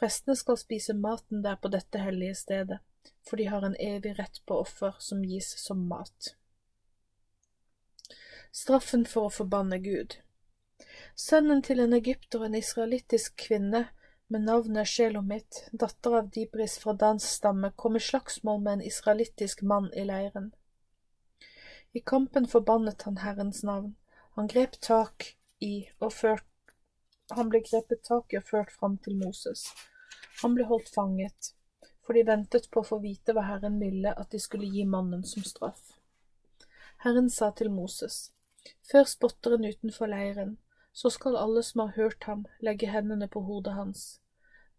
Prestene 0.00 0.32
skal 0.40 0.56
spise 0.56 0.94
maten 0.96 1.42
der 1.44 1.58
på 1.60 1.68
dette 1.74 2.00
hellige 2.00 2.38
stedet, 2.40 2.78
for 3.28 3.36
de 3.36 3.50
har 3.52 3.66
en 3.66 3.76
evig 3.76 4.14
rett 4.16 4.40
på 4.48 4.56
offer 4.62 4.96
som 4.96 5.20
gis 5.28 5.50
som 5.60 5.82
mat. 5.90 6.30
Straffen 8.62 9.04
for 9.04 9.28
å 9.28 9.34
forbanne 9.34 9.76
Gud 9.84 10.16
Sønnen 11.26 11.60
til 11.60 11.84
en 11.84 11.92
egypter 11.98 12.40
og 12.40 12.46
en 12.48 12.56
israelittisk 12.62 13.36
kvinne 13.44 13.82
med 14.32 14.46
navnet 14.48 14.88
Shelomit, 14.88 15.66
datter 15.84 16.16
av 16.22 16.32
Dibris 16.32 16.78
fra 16.80 16.96
dansk 16.96 17.28
stamme, 17.28 17.74
kom 17.76 18.00
i 18.00 18.04
slagsmål 18.08 18.64
med 18.64 18.78
en 18.78 18.88
israelittisk 18.88 19.60
mann 19.74 19.92
i 19.92 20.08
leiren. 20.08 20.54
I 21.92 22.00
kampen 22.00 22.46
forbannet 22.48 23.02
han 23.02 23.16
Herrens 23.16 23.62
navn. 23.62 23.94
Han 24.36 24.46
grep 24.46 24.80
tak 24.80 25.36
i 25.58 25.88
og 25.98 26.12
ført 26.12 26.46
Han 27.30 27.50
ble 27.50 27.60
grepet 27.62 28.02
tak 28.06 28.32
i 28.32 28.38
og 28.38 28.46
ført 28.46 28.70
fram 28.74 28.96
til 28.98 29.16
Moses. 29.18 29.64
Han 30.42 30.54
ble 30.54 30.64
holdt 30.66 30.88
fanget, 30.94 31.52
for 32.02 32.18
de 32.18 32.24
ventet 32.26 32.66
på 32.70 32.82
å 32.82 32.86
få 32.88 32.98
vite 33.02 33.34
hva 33.34 33.44
Herren 33.46 33.76
ville 33.78 34.10
at 34.22 34.30
de 34.34 34.40
skulle 34.42 34.70
gi 34.70 34.82
mannen 34.84 35.22
som 35.32 35.44
straff. 35.46 35.92
Herren 37.04 37.30
sa 37.30 37.50
til 37.50 37.70
Moses, 37.70 38.32
Før 38.90 39.04
spotteren 39.04 39.64
utenfor 39.64 40.10
leiren, 40.10 40.56
så 40.92 41.10
skal 41.10 41.36
alle 41.36 41.62
som 41.62 41.84
har 41.84 41.94
hørt 41.96 42.24
ham, 42.24 42.46
legge 42.60 42.90
hendene 42.90 43.28
på 43.28 43.40
hodet 43.46 43.74
hans. 43.74 44.20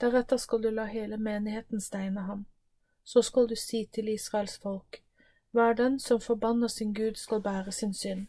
Deretter 0.01 0.37
skal 0.37 0.61
du 0.61 0.69
la 0.69 0.85
hele 0.91 1.17
menigheten 1.17 1.81
steine 1.81 2.27
ham. 2.27 2.45
Så 3.03 3.21
skal 3.21 3.47
du 3.47 3.55
si 3.55 3.85
til 3.85 4.11
Israels 4.11 4.57
folk, 4.59 5.03
hver 5.51 5.73
den 5.73 5.99
som 5.99 6.21
forbanner 6.21 6.67
sin 6.67 6.93
Gud 6.93 7.15
skal 7.15 7.41
bære 7.41 7.71
sin 7.71 7.93
synd. 7.93 8.27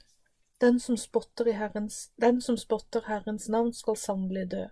Den 0.61 0.81
som 0.81 0.97
spotter, 0.97 1.53
herrens, 1.53 2.11
den 2.21 2.41
som 2.41 2.57
spotter 2.57 3.03
Herrens 3.07 3.49
navn 3.49 3.73
skal 3.73 3.97
sannelig 3.97 4.51
dø. 4.51 4.67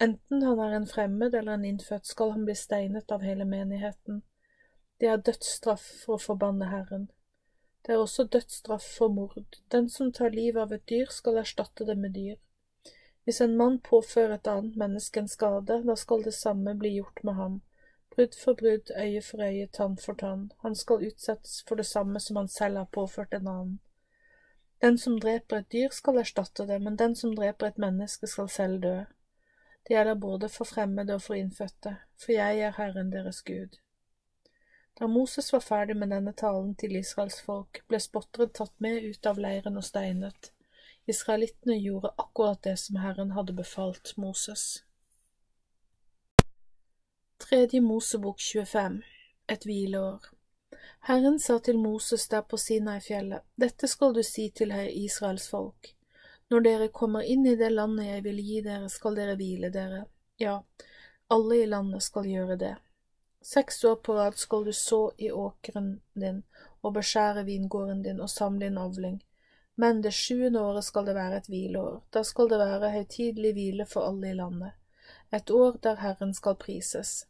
Enten 0.00 0.42
han 0.42 0.58
er 0.58 0.76
en 0.76 0.86
fremmed 0.86 1.34
eller 1.34 1.54
en 1.54 1.64
innfødt, 1.64 2.06
skal 2.06 2.30
han 2.30 2.44
bli 2.44 2.54
steinet 2.54 3.12
av 3.12 3.22
hele 3.22 3.44
menigheten. 3.44 4.22
Det 5.00 5.08
er 5.08 5.16
dødsstraff 5.16 5.84
for 6.04 6.16
å 6.16 6.24
forbanne 6.24 6.68
Herren. 6.68 7.10
Det 7.86 7.94
er 7.94 8.00
også 8.00 8.24
dødsstraff 8.24 8.84
for 8.98 9.08
mord. 9.08 9.56
Den 9.72 9.88
som 9.88 10.12
tar 10.12 10.36
livet 10.36 10.62
av 10.62 10.72
et 10.72 10.88
dyr, 10.88 11.08
skal 11.08 11.40
erstatte 11.40 11.84
det 11.84 11.96
med 11.98 12.12
dyr. 12.16 12.36
Hvis 13.24 13.40
en 13.40 13.56
mann 13.56 13.78
påfører 13.80 14.36
et 14.36 14.48
annet 14.48 14.76
menneske 14.76 15.20
en 15.20 15.28
skade, 15.28 15.82
da 15.84 15.96
skal 15.96 16.24
det 16.24 16.34
samme 16.36 16.74
bli 16.76 16.96
gjort 16.98 17.24
med 17.24 17.34
ham 17.34 17.60
brudd 18.14 18.34
for 18.34 18.54
brudd, 18.54 18.90
øye 18.96 19.22
for 19.22 19.42
øye, 19.42 19.66
tann 19.66 19.96
for 19.96 20.14
tann, 20.14 20.52
han 20.62 20.74
skal 20.74 21.06
utsettes 21.06 21.64
for 21.68 21.74
det 21.74 21.86
samme 21.86 22.20
som 22.20 22.36
han 22.36 22.48
selv 22.48 22.76
har 22.76 22.90
påført 22.92 23.34
en 23.34 23.48
annen. 23.48 23.78
Den 24.80 24.98
som 24.98 25.20
dreper 25.20 25.56
et 25.56 25.72
dyr, 25.72 25.88
skal 25.92 26.18
erstatte 26.18 26.66
det, 26.66 26.80
men 26.82 26.96
den 26.96 27.14
som 27.16 27.34
dreper 27.36 27.66
et 27.66 27.78
menneske, 27.78 28.26
skal 28.26 28.48
selv 28.48 28.82
dø. 28.82 28.96
Det 29.88 29.94
gjelder 29.94 30.14
både 30.14 30.48
for 30.48 30.64
fremmede 30.64 31.14
og 31.14 31.22
for 31.22 31.34
innfødte, 31.34 31.96
for 32.16 32.32
jeg 32.32 32.60
er 32.60 32.76
Herren 32.76 33.12
deres 33.12 33.42
Gud. 33.42 33.76
Da 35.00 35.06
Moses 35.06 35.52
var 35.52 35.60
ferdig 35.60 35.96
med 35.96 36.10
denne 36.10 36.32
talen 36.32 36.74
til 36.74 36.96
Israels 36.96 37.40
folk, 37.42 37.82
ble 37.88 38.00
spotteren 38.00 38.50
tatt 38.56 38.74
med 38.78 39.04
ut 39.04 39.26
av 39.26 39.38
leiren 39.40 39.76
og 39.80 39.84
steinet. 39.84 40.52
Israelittene 41.08 41.76
gjorde 41.80 42.12
akkurat 42.18 42.62
det 42.64 42.76
som 42.78 42.96
Herren 43.00 43.32
hadde 43.36 43.56
befalt 43.56 44.12
Moses. 44.16 44.82
Tredje 47.48 47.80
Mosebok 47.80 48.40
25 48.40 49.02
Et 49.46 49.64
hvileår 49.64 50.26
Herren 51.08 51.38
sa 51.40 51.58
til 51.58 51.78
Moses 51.78 52.28
der 52.28 52.42
på 52.42 52.58
Sinai-fjellet, 52.60 53.40
dette 53.56 53.88
skal 53.88 54.12
du 54.14 54.20
si 54.22 54.44
til 54.54 54.74
herr 54.76 54.90
Israels 54.92 55.48
folk. 55.48 55.88
Når 56.52 56.60
dere 56.66 56.88
kommer 56.98 57.24
inn 57.24 57.46
i 57.48 57.54
det 57.56 57.70
landet 57.72 58.10
jeg 58.10 58.24
vil 58.26 58.42
gi 58.44 58.58
dere, 58.66 58.90
skal 58.92 59.16
dere 59.16 59.38
hvile 59.40 59.70
dere. 59.72 60.02
Ja, 60.36 60.58
alle 61.32 61.62
i 61.62 61.70
landet 61.70 62.04
skal 62.04 62.28
gjøre 62.28 62.58
det. 62.60 62.74
Seks 63.40 63.82
år 63.88 63.96
på 64.04 64.18
rad 64.20 64.36
skal 64.36 64.68
du 64.68 64.72
så 64.76 65.00
i 65.16 65.32
åkeren 65.32 65.90
din 66.12 66.42
og 66.82 66.94
beskjære 67.00 67.46
vingården 67.48 68.04
din 68.04 68.20
og 68.20 68.30
samle 68.30 68.68
inn 68.68 68.78
avling. 68.78 69.16
Men 69.80 70.04
det 70.04 70.12
sjuende 70.12 70.60
året 70.60 70.84
skal 70.84 71.08
det 71.08 71.16
være 71.16 71.40
et 71.40 71.48
hvileår, 71.48 71.98
da 72.12 72.22
skal 72.22 72.52
det 72.52 72.60
være 72.60 72.94
høytidelig 72.98 73.56
hvile 73.56 73.88
for 73.88 74.12
alle 74.12 74.30
i 74.30 74.38
landet, 74.44 74.76
et 75.32 75.50
år 75.50 75.80
der 75.82 76.04
Herren 76.04 76.36
skal 76.36 76.60
prises. 76.60 77.24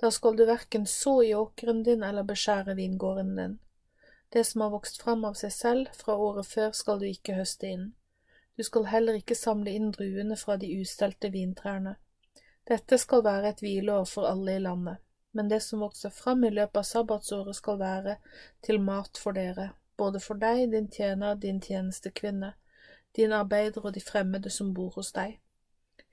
Da 0.00 0.10
skal 0.10 0.36
du 0.36 0.44
verken 0.48 0.86
så 0.86 1.22
i 1.22 1.34
åkeren 1.34 1.82
din 1.82 2.02
eller 2.02 2.24
beskjære 2.24 2.74
vingården 2.74 3.34
din. 3.36 3.58
Det 4.32 4.44
som 4.44 4.60
har 4.60 4.70
vokst 4.70 5.02
fram 5.02 5.24
av 5.28 5.34
seg 5.36 5.52
selv 5.52 5.88
fra 5.94 6.14
året 6.16 6.46
før, 6.46 6.70
skal 6.72 7.00
du 7.00 7.08
ikke 7.08 7.34
høste 7.36 7.68
inn. 7.68 7.90
Du 8.56 8.62
skal 8.64 8.86
heller 8.88 9.18
ikke 9.18 9.34
samle 9.36 9.74
inn 9.76 9.90
druene 9.92 10.36
fra 10.36 10.56
de 10.56 10.70
ustelte 10.80 11.28
vintrærne. 11.34 11.96
Dette 12.68 12.98
skal 12.98 13.24
være 13.24 13.50
et 13.50 13.60
hvileår 13.64 14.06
for 14.08 14.28
alle 14.28 14.54
i 14.56 14.62
landet, 14.62 15.02
men 15.32 15.50
det 15.50 15.60
som 15.62 15.82
vokser 15.84 16.12
fram 16.14 16.44
i 16.44 16.50
løpet 16.50 16.80
av 16.80 16.86
sabbatsåret 16.88 17.56
skal 17.56 17.78
være 17.80 18.16
til 18.62 18.80
mat 18.80 19.20
for 19.20 19.36
dere, 19.36 19.70
både 19.96 20.20
for 20.20 20.40
deg, 20.40 20.70
din 20.72 20.88
tjener, 20.88 21.34
din 21.34 21.60
tjenestekvinne, 21.60 22.52
din 23.16 23.32
arbeider 23.32 23.84
og 23.84 23.94
de 23.94 24.00
fremmede 24.00 24.50
som 24.50 24.72
bor 24.74 24.94
hos 24.96 25.12
deg. 25.12 25.36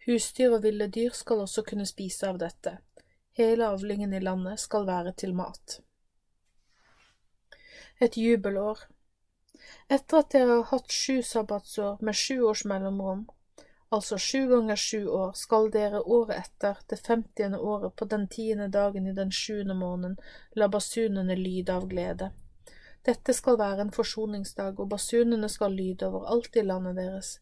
Husdyr 0.07 0.57
og 0.57 0.64
ville 0.64 0.88
dyr 0.88 1.14
skal 1.14 1.45
også 1.45 1.64
kunne 1.68 1.85
spise 1.85 2.27
av 2.27 2.39
dette. 2.41 2.77
Hele 3.38 3.68
avlingen 3.68 4.14
i 4.14 4.19
landet 4.19 4.59
skal 4.59 4.88
være 4.88 5.11
til 5.14 5.35
mat. 5.38 5.80
Et 8.01 8.18
jubelår 8.18 8.80
Etter 9.93 10.23
at 10.23 10.31
dere 10.34 10.55
har 10.55 10.64
hatt 10.72 10.93
sju 10.93 11.22
sabbatsår 11.22 12.01
med 12.01 12.18
sju 12.18 12.39
års 12.49 12.64
mellomrom, 12.65 13.27
altså 13.93 14.18
sju 14.18 14.41
ganger 14.49 14.81
sju 14.81 15.03
år, 15.19 15.31
skal 15.38 15.69
dere 15.76 16.01
året 16.01 16.47
etter, 16.47 16.81
det 16.89 16.97
femtiende 17.05 17.59
året, 17.59 17.95
på 17.95 18.09
den 18.09 18.27
tiende 18.27 18.72
dagen 18.73 19.05
i 19.05 19.14
den 19.14 19.31
sjuende 19.31 19.77
måneden, 19.77 20.18
la 20.55 20.68
basunene 20.68 21.38
lyde 21.38 21.77
av 21.77 21.85
glede. 21.93 22.31
Dette 23.05 23.38
skal 23.38 23.61
være 23.61 23.85
en 23.85 23.93
forsoningsdag, 23.93 24.80
og 24.81 24.89
basunene 24.95 25.49
skal 25.49 25.77
lyde 25.77 26.09
over 26.09 26.26
alt 26.34 26.57
i 26.57 26.65
landet 26.65 26.97
deres. 26.97 27.38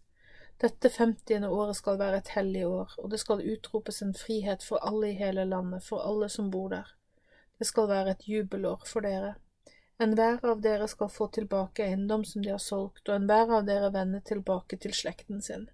Dette 0.62 0.90
femtiende 0.90 1.50
året 1.52 1.76
skal 1.76 1.98
være 2.00 2.22
et 2.22 2.30
hellig 2.38 2.68
år, 2.68 2.94
og 3.04 3.10
det 3.12 3.20
skal 3.20 3.44
utropes 3.44 4.02
en 4.02 4.14
frihet 4.16 4.64
for 4.64 4.80
alle 4.88 5.10
i 5.12 5.18
hele 5.20 5.44
landet, 5.46 5.84
for 5.84 6.00
alle 6.00 6.30
som 6.32 6.52
bor 6.52 6.70
der. 6.72 6.94
Det 7.60 7.68
skal 7.68 7.90
være 7.90 8.16
et 8.16 8.28
jubelår 8.28 8.86
for 8.88 9.04
dere. 9.04 9.34
Enhver 10.00 10.40
av 10.44 10.62
dere 10.64 10.88
skal 10.92 11.12
få 11.12 11.28
tilbake 11.36 11.84
eiendom 11.84 12.24
som 12.28 12.44
de 12.44 12.52
har 12.52 12.64
solgt, 12.64 13.04
og 13.10 13.16
enhver 13.16 13.52
av 13.58 13.68
dere 13.68 13.92
vende 13.92 14.22
tilbake 14.24 14.80
til 14.80 14.96
slekten 14.96 15.44
sin. 15.44 15.68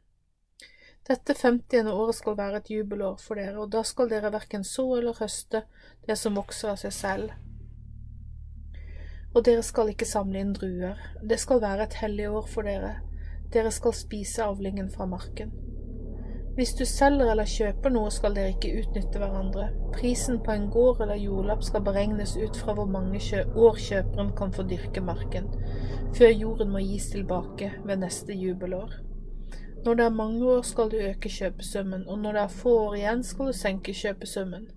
Dette 1.10 1.34
femtiende 1.34 1.94
året 1.94 2.18
skal 2.18 2.38
være 2.38 2.62
et 2.62 2.74
jubelår 2.74 3.22
for 3.22 3.38
dere, 3.38 3.58
og 3.62 3.72
da 3.74 3.82
skal 3.86 4.10
dere 4.10 4.34
verken 4.34 4.66
så 4.66 4.86
eller 4.98 5.18
høste 5.18 5.64
det 6.08 6.18
som 6.18 6.38
vokser 6.38 6.74
av 6.74 6.82
seg 6.82 6.94
selv. 6.94 7.38
Og 9.34 9.46
dere 9.46 9.64
skal 9.66 9.94
ikke 9.94 10.10
samle 10.10 10.42
inn 10.42 10.54
druer, 10.54 10.98
det 11.22 11.40
skal 11.42 11.62
være 11.62 11.86
et 11.86 11.98
hellig 12.02 12.30
år 12.30 12.50
for 12.52 12.68
dere, 12.68 13.00
dere 13.54 13.72
skal 13.72 13.94
spise 13.96 14.46
avlingen 14.46 14.90
fra 14.90 15.06
marken. 15.06 15.52
Hvis 16.56 16.74
du 16.76 16.84
selger 16.86 17.30
eller 17.32 17.48
kjøper 17.48 17.94
noe, 17.94 18.10
skal 18.12 18.34
dere 18.36 18.52
ikke 18.52 18.74
utnytte 18.82 19.20
hverandre. 19.22 19.70
Prisen 19.96 20.42
på 20.44 20.52
en 20.52 20.66
gård 20.74 21.00
eller 21.04 21.20
jordlapp 21.20 21.64
skal 21.64 21.84
beregnes 21.86 22.34
ut 22.36 22.60
fra 22.60 22.76
hvor 22.76 22.90
mange 22.92 23.22
år 23.56 23.80
kjøperen 23.80 24.34
kan 24.36 24.52
få 24.52 24.66
dyrke 24.68 25.04
marken, 25.06 25.48
før 26.18 26.34
jorden 26.36 26.74
må 26.74 26.84
gis 26.84 27.08
tilbake 27.14 27.72
ved 27.86 28.04
neste 28.04 28.36
jubelår. 28.36 28.98
Når 29.86 29.96
det 29.98 30.06
er 30.06 30.20
mange 30.20 30.44
år, 30.46 30.62
skal 30.62 30.92
du 30.92 30.98
øke 31.00 31.30
kjøpesummen, 31.30 32.04
og 32.08 32.20
når 32.20 32.32
det 32.36 32.42
er 32.42 32.58
få 32.60 32.76
år 32.82 33.00
igjen, 33.00 33.24
skal 33.24 33.48
du 33.48 33.58
senke 33.58 33.96
kjøpesummen. 33.98 34.68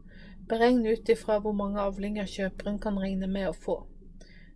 Beregn 0.49 0.87
ut 0.87 1.09
ifra 1.09 1.41
hvor 1.43 1.53
mange 1.53 1.81
avlinger 1.81 2.31
kjøperen 2.31 2.79
kan 2.79 2.97
regne 3.03 3.27
med 3.27 3.51
å 3.51 3.59
få. 3.67 3.77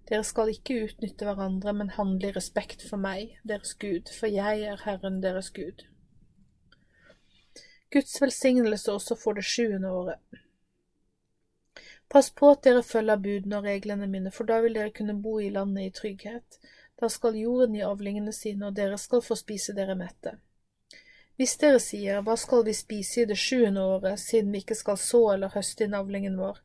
Dere 0.08 0.24
skal 0.24 0.48
ikke 0.48 0.78
utnytte 0.86 1.26
hverandre, 1.28 1.74
men 1.76 1.92
handle 1.98 2.30
i 2.30 2.34
respekt 2.36 2.84
for 2.88 3.00
meg, 3.00 3.36
deres 3.44 3.74
Gud, 3.76 4.08
for 4.08 4.30
jeg 4.32 4.64
er 4.64 4.84
Herren 4.86 5.20
deres 5.24 5.50
Gud. 5.52 5.84
Guds 7.92 8.16
velsignelse 8.20 8.92
også 8.92 9.16
for 9.20 9.36
det 9.36 9.44
sjuende 9.44 9.90
året. 9.92 10.20
Pass 12.08 12.30
på 12.32 12.50
at 12.54 12.64
dere 12.64 12.82
følger 12.82 13.20
budene 13.20 13.60
og 13.60 13.68
reglene 13.68 14.08
mine, 14.08 14.32
for 14.32 14.48
da 14.48 14.62
vil 14.64 14.76
dere 14.76 14.92
kunne 14.96 15.16
bo 15.22 15.38
i 15.44 15.50
landet 15.52 15.90
i 15.90 15.94
trygghet. 16.00 16.58
Da 17.00 17.08
skal 17.12 17.36
jorden 17.36 17.76
gi 17.76 17.84
avlingene 17.84 18.32
sine, 18.32 18.70
og 18.70 18.76
dere 18.76 18.96
skal 18.98 19.20
få 19.24 19.36
spise 19.36 19.76
dere 19.76 19.96
mette. 19.96 20.38
Hvis 21.36 21.56
dere 21.60 21.78
sier, 21.78 22.22
hva 22.24 22.34
skal 22.40 22.64
vi 22.66 22.74
spise 22.74 23.22
i 23.22 23.28
det 23.28 23.36
sjuende 23.38 23.84
året, 23.84 24.18
siden 24.20 24.50
vi 24.52 24.64
ikke 24.64 24.74
skal 24.74 24.96
så 24.98 25.20
eller 25.34 25.52
høste 25.52 25.84
inn 25.84 25.94
avlingen 25.94 26.40
vår, 26.40 26.58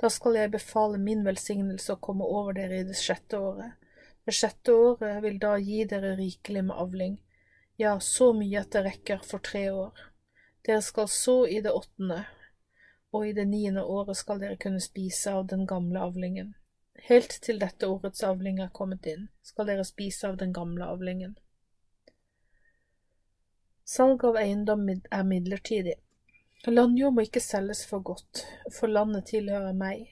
da 0.00 0.08
skal 0.10 0.38
jeg 0.38 0.52
befale 0.54 0.98
min 0.98 1.24
velsignelse 1.26 1.92
å 1.92 2.00
komme 2.00 2.24
over 2.24 2.56
dere 2.56 2.80
i 2.80 2.86
det 2.88 2.96
sjette 2.96 3.38
året. 3.38 3.76
Det 4.24 4.32
sjette 4.36 4.72
året 4.72 5.20
vil 5.24 5.36
da 5.42 5.56
gi 5.60 5.82
dere 5.88 6.14
rikelig 6.16 6.62
med 6.70 6.76
avling, 6.80 7.18
ja, 7.80 7.98
så 8.00 8.32
mye 8.36 8.60
at 8.60 8.72
det 8.72 8.84
rekker 8.84 9.20
for 9.24 9.44
tre 9.44 9.66
år. 9.72 10.06
Dere 10.66 10.80
skal 10.84 11.08
så 11.08 11.36
i 11.48 11.60
det 11.64 11.72
åttende, 11.72 12.24
og 13.12 13.26
i 13.28 13.32
det 13.36 13.46
niende 13.48 13.84
året 13.84 14.16
skal 14.20 14.40
dere 14.42 14.60
kunne 14.60 14.80
spise 14.84 15.32
av 15.32 15.46
den 15.52 15.66
gamle 15.68 16.00
avlingen. 16.04 16.54
Helt 17.08 17.38
til 17.44 17.60
dette 17.60 17.88
årets 17.88 18.24
avling 18.24 18.60
er 18.60 18.72
kommet 18.76 19.06
inn, 19.08 19.28
skal 19.42 19.68
dere 19.68 19.86
spise 19.88 20.28
av 20.28 20.36
den 20.40 20.52
gamle 20.52 20.88
avlingen. 20.92 21.38
Salg 23.84 24.24
av 24.28 24.36
eiendom 24.38 24.84
er 24.92 25.24
midlertidig. 25.26 25.96
Landjord 26.68 27.14
må 27.16 27.22
ikke 27.24 27.40
selges 27.40 27.86
for 27.88 28.04
godt, 28.04 28.42
for 28.76 28.92
landet 28.92 29.30
tilhører 29.30 29.72
meg. 29.72 30.10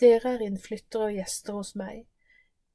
Dere 0.00 0.38
er 0.38 0.44
innflyttere 0.46 1.10
og 1.10 1.18
gjester 1.18 1.58
hos 1.58 1.74
meg. 1.76 2.06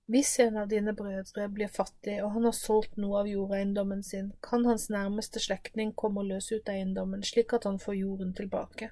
Hvis 0.10 0.36
en 0.44 0.60
av 0.62 0.70
dine 0.70 0.94
brødre 0.98 1.48
blir 1.54 1.72
fattig 1.74 2.20
og 2.22 2.36
han 2.36 2.46
har 2.46 2.54
solgt 2.58 2.96
noe 3.02 3.24
av 3.24 3.32
jordeiendommen 3.32 4.06
sin, 4.06 4.30
kan 4.46 4.66
hans 4.70 4.88
nærmeste 4.94 5.42
slektning 5.42 5.96
komme 5.98 6.22
og 6.22 6.30
løse 6.30 6.62
ut 6.62 6.70
eiendommen 6.70 7.26
slik 7.26 7.54
at 7.58 7.66
han 7.66 7.82
får 7.82 7.98
jorden 7.98 8.34
tilbake. 8.38 8.92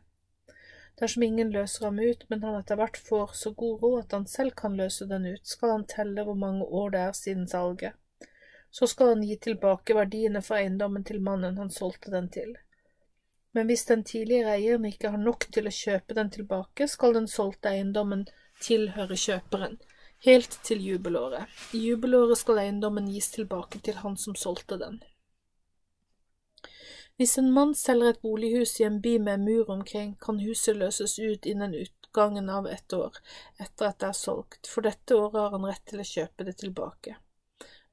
Dersom 0.97 1.23
ingen 1.29 1.53
løser 1.53 1.85
ham 1.85 2.01
ut, 2.01 2.25
men 2.29 2.41
han 2.41 2.57
etter 2.57 2.81
hvert 2.81 2.97
får 2.97 3.37
så 3.37 3.53
god 3.53 3.81
råd 3.85 3.97
at 4.01 4.17
han 4.17 4.29
selv 4.29 4.57
kan 4.57 4.77
løse 4.81 5.05
den 5.05 5.29
ut, 5.29 5.45
skal 5.45 5.75
han 5.75 5.89
telle 5.89 6.25
hvor 6.25 6.37
mange 6.37 6.65
år 6.65 6.93
det 6.93 7.03
er 7.05 7.17
siden 7.17 7.45
salget. 7.49 7.93
Så 8.73 8.89
skal 8.89 9.13
han 9.13 9.25
gi 9.25 9.37
tilbake 9.37 9.93
verdiene 9.93 10.41
for 10.41 10.57
eiendommen 10.57 11.05
til 11.05 11.21
mannen 11.21 11.61
han 11.61 11.69
solgte 11.69 12.13
den 12.13 12.33
til. 12.33 12.57
Men 13.55 13.69
hvis 13.69 13.85
den 13.89 14.03
tidligere 14.03 14.57
eieren 14.57 14.85
ikke 14.85 15.11
har 15.13 15.21
nok 15.21 15.47
til 15.53 15.69
å 15.69 15.73
kjøpe 15.73 16.17
den 16.17 16.29
tilbake, 16.33 16.87
skal 16.87 17.15
den 17.15 17.29
solgte 17.31 17.71
eiendommen 17.71 18.25
tilhøre 18.61 19.17
kjøperen 19.17 19.77
helt 20.25 20.59
til 20.63 20.81
jubelåret. 20.81 21.45
I 21.73 21.77
jubelåret 21.77 22.37
skal 22.37 22.63
eiendommen 22.63 23.09
gis 23.11 23.29
tilbake 23.31 23.81
til 23.85 24.01
han 24.03 24.17
som 24.17 24.35
solgte 24.35 24.79
den. 24.81 24.99
Hvis 27.17 27.37
en 27.41 27.49
mann 27.53 27.73
selger 27.75 28.13
et 28.13 28.21
bolighus 28.21 28.75
i 28.79 28.85
en 28.85 28.99
by 29.01 29.15
med 29.17 29.41
mur 29.41 29.69
omkring, 29.73 30.15
kan 30.21 30.39
huset 30.39 30.77
løses 30.77 31.17
ut 31.19 31.45
innen 31.49 31.73
utgangen 31.73 32.49
av 32.49 32.67
et 32.69 32.93
år 32.93 33.17
etter 33.57 33.89
at 33.89 33.99
det 34.01 34.11
er 34.11 34.19
solgt, 34.19 34.69
for 34.69 34.85
dette 34.85 35.17
året 35.17 35.39
har 35.41 35.55
han 35.55 35.65
rett 35.65 35.85
til 35.89 36.03
å 36.03 36.05
kjøpe 36.05 36.45
det 36.45 36.59
tilbake. 36.61 37.15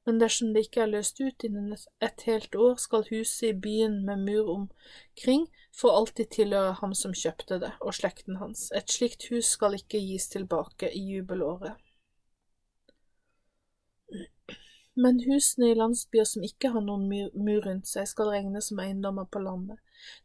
Men 0.05 0.19
dersom 0.21 0.53
det 0.53 0.67
ikke 0.67 0.83
er 0.85 0.91
løst 0.93 1.21
ut 1.21 1.47
innen 1.47 1.77
et 2.05 2.25
helt 2.29 2.57
år, 2.61 2.75
skal 2.81 3.07
huset 3.09 3.47
i 3.49 3.61
byen 3.67 4.03
med 4.05 4.27
mur 4.27 4.51
omkring 4.53 5.47
for 5.73 5.97
alltid 5.97 6.29
tilhøre 6.37 6.75
ham 6.83 6.93
som 6.95 7.17
kjøpte 7.17 7.59
det, 7.63 7.73
og 7.81 7.97
slekten 7.97 8.37
hans. 8.37 8.67
Et 8.77 8.91
slikt 8.91 9.31
hus 9.31 9.55
skal 9.57 9.79
ikke 9.79 10.03
gis 10.05 10.29
tilbake 10.35 10.93
i 10.93 11.01
jubelåret. 11.15 11.81
Men 14.95 15.25
husene 15.25 15.73
i 15.73 15.79
landsbyer 15.79 16.29
som 16.29 16.45
ikke 16.47 16.71
har 16.77 16.85
noen 16.85 17.09
mur 17.09 17.65
rundt 17.65 17.89
seg, 17.91 18.07
skal 18.07 18.31
regnes 18.31 18.69
som 18.71 18.85
eiendommer 18.85 19.27
på 19.27 19.41
landet. 19.43 19.81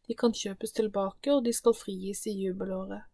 De 0.06 0.14
kan 0.14 0.36
kjøpes 0.36 0.76
tilbake, 0.76 1.32
og 1.34 1.48
de 1.48 1.56
skal 1.56 1.78
frigis 1.78 2.28
i 2.28 2.36
jubelåret. 2.36 3.08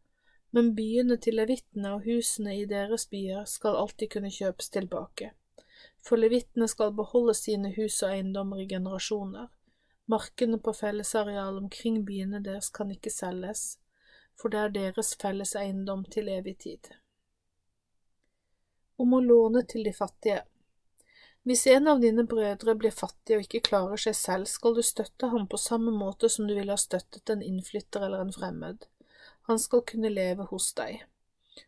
Men 0.52 0.74
byene 0.76 1.16
til 1.22 1.38
levittene 1.38 1.94
og 1.94 2.04
husene 2.10 2.58
i 2.58 2.66
deres 2.68 3.06
byer 3.12 3.46
skal 3.48 3.78
alltid 3.80 4.16
kunne 4.18 4.34
kjøpes 4.34 4.74
tilbake. 4.74 5.32
For 6.06 6.22
levittene 6.22 6.68
skal 6.70 6.94
beholde 6.94 7.34
sine 7.38 7.72
hus 7.78 8.02
og 8.04 8.12
eiendommer 8.14 8.62
i 8.62 8.68
generasjoner. 8.70 9.48
Markene 10.12 10.60
på 10.62 10.74
fellesareal 10.78 11.58
omkring 11.58 12.04
byene 12.06 12.44
deres 12.46 12.70
kan 12.70 12.92
ikke 12.94 13.10
selges, 13.10 13.80
for 14.38 14.54
det 14.54 14.60
er 14.62 14.76
deres 14.76 15.16
felles 15.22 15.56
eiendom 15.58 16.06
til 16.14 16.30
evig 16.30 16.60
tid. 16.68 16.92
Om 19.02 19.18
å 19.18 19.24
låne 19.24 19.66
til 19.68 19.84
de 19.88 19.96
fattige 19.96 20.44
hvis 21.46 21.68
en 21.70 21.88
av 21.88 22.00
dine 22.02 22.24
brødre 22.26 22.74
blir 22.74 22.94
fattig 23.00 23.36
og 23.38 23.44
ikke 23.44 23.68
klarer 23.68 24.02
seg 24.02 24.16
selv, 24.18 24.48
skal 24.50 24.74
du 24.74 24.82
støtte 24.82 25.28
ham 25.30 25.44
på 25.46 25.60
samme 25.62 25.92
måte 25.94 26.26
som 26.34 26.48
du 26.50 26.56
ville 26.58 26.74
ha 26.74 26.82
støttet 26.82 27.30
en 27.30 27.44
innflytter 27.46 28.02
eller 28.08 28.24
en 28.26 28.34
fremmed. 28.34 28.88
Han 29.46 29.62
skal 29.62 29.84
kunne 29.86 30.10
leve 30.10 30.48
hos 30.50 30.72
deg, 30.74 31.04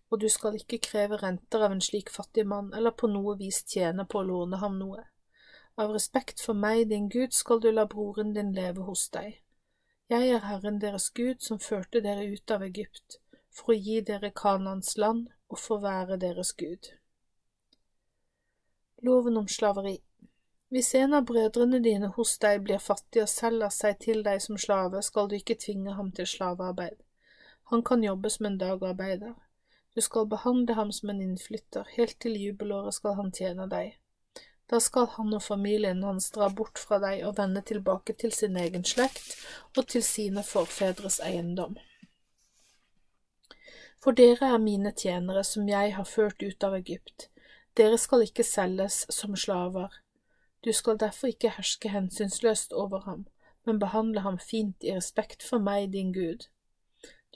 og 0.10 0.20
du 0.22 0.30
skal 0.30 0.56
ikke 0.60 0.80
kreve 0.90 1.20
renter 1.22 1.64
av 1.66 1.76
en 1.76 1.84
slik 1.84 2.10
fattig 2.14 2.48
mann 2.48 2.74
eller 2.74 2.96
på 2.96 3.10
noe 3.12 3.36
vis 3.40 3.64
tjene 3.68 4.06
på 4.06 4.22
å 4.22 4.28
låne 4.30 4.60
ham 4.64 4.78
noe. 4.80 5.04
Av 5.78 5.92
respekt 5.94 6.42
for 6.42 6.58
meg, 6.58 6.88
din 6.90 7.10
Gud, 7.10 7.34
skal 7.34 7.60
du 7.62 7.70
la 7.72 7.86
broren 7.86 8.34
din 8.34 8.54
leve 8.56 8.88
hos 8.88 9.10
deg. 9.14 9.42
Jeg 10.10 10.30
er 10.32 10.46
Herren 10.48 10.80
deres 10.82 11.10
Gud, 11.12 11.44
som 11.44 11.60
førte 11.60 12.02
dere 12.02 12.26
ut 12.26 12.52
av 12.52 12.64
Egypt, 12.64 13.20
for 13.52 13.74
å 13.74 13.78
gi 13.78 14.00
dere 14.02 14.32
Kanans 14.32 14.96
land 14.98 15.28
og 15.52 15.60
for 15.60 15.84
være 15.84 16.18
deres 16.18 16.54
Gud. 16.58 16.94
Loven 19.04 19.38
om 19.38 19.48
slaveri 19.48 20.00
Hvis 20.74 20.94
en 20.96 21.14
av 21.14 21.26
brødrene 21.30 21.80
dine 21.84 22.08
hos 22.16 22.38
deg 22.44 22.64
blir 22.64 22.80
fattig 22.82 23.22
og 23.24 23.30
selger 23.30 23.70
seg 23.70 24.00
til 24.04 24.24
deg 24.24 24.42
som 24.44 24.58
slave, 24.58 25.02
skal 25.04 25.30
du 25.30 25.36
ikke 25.38 25.60
tvinge 25.62 25.94
ham 26.00 26.10
til 26.12 26.28
slavearbeid. 26.28 26.98
Han 27.72 27.84
kan 27.84 28.04
jobbe 28.04 28.30
som 28.30 28.50
en 28.50 28.58
dagarbeider. 28.58 29.36
Du 29.98 30.02
skal 30.02 30.28
behandle 30.30 30.74
ham 30.78 30.92
som 30.92 31.10
en 31.10 31.22
innflytter, 31.26 31.88
helt 31.96 32.20
til 32.22 32.36
jubelåret 32.38 32.94
skal 32.94 33.16
han 33.18 33.32
tjene 33.34 33.64
deg. 33.72 33.96
Da 34.70 34.78
skal 34.78 35.08
han 35.16 35.32
og 35.34 35.42
familien 35.42 36.04
hans 36.06 36.28
dra 36.36 36.52
bort 36.54 36.78
fra 36.78 37.00
deg 37.02 37.24
og 37.26 37.40
vende 37.40 37.64
tilbake 37.66 38.14
til 38.14 38.36
sin 38.36 38.60
egen 38.62 38.84
slekt 38.86 39.32
og 39.74 39.88
til 39.90 40.04
sine 40.06 40.44
forfedres 40.46 41.18
eiendom. 41.26 41.80
For 43.98 44.14
dere 44.14 44.52
er 44.54 44.62
mine 44.62 44.92
tjenere 44.94 45.42
som 45.50 45.66
jeg 45.66 45.96
har 45.96 46.06
ført 46.06 46.46
ut 46.46 46.68
av 46.68 46.76
Egypt. 46.78 47.32
Dere 47.74 47.98
skal 47.98 48.28
ikke 48.28 48.46
selges 48.46 49.00
som 49.10 49.34
slaver. 49.34 49.98
Du 50.62 50.70
skal 50.78 51.02
derfor 51.02 51.34
ikke 51.34 51.56
herske 51.58 51.90
hensynsløst 51.90 52.78
over 52.86 53.02
ham, 53.10 53.26
men 53.66 53.82
behandle 53.82 54.22
ham 54.22 54.38
fint 54.38 54.86
i 54.86 54.94
respekt 54.94 55.42
for 55.42 55.58
meg, 55.58 55.90
din 55.98 56.14
Gud. 56.14 56.46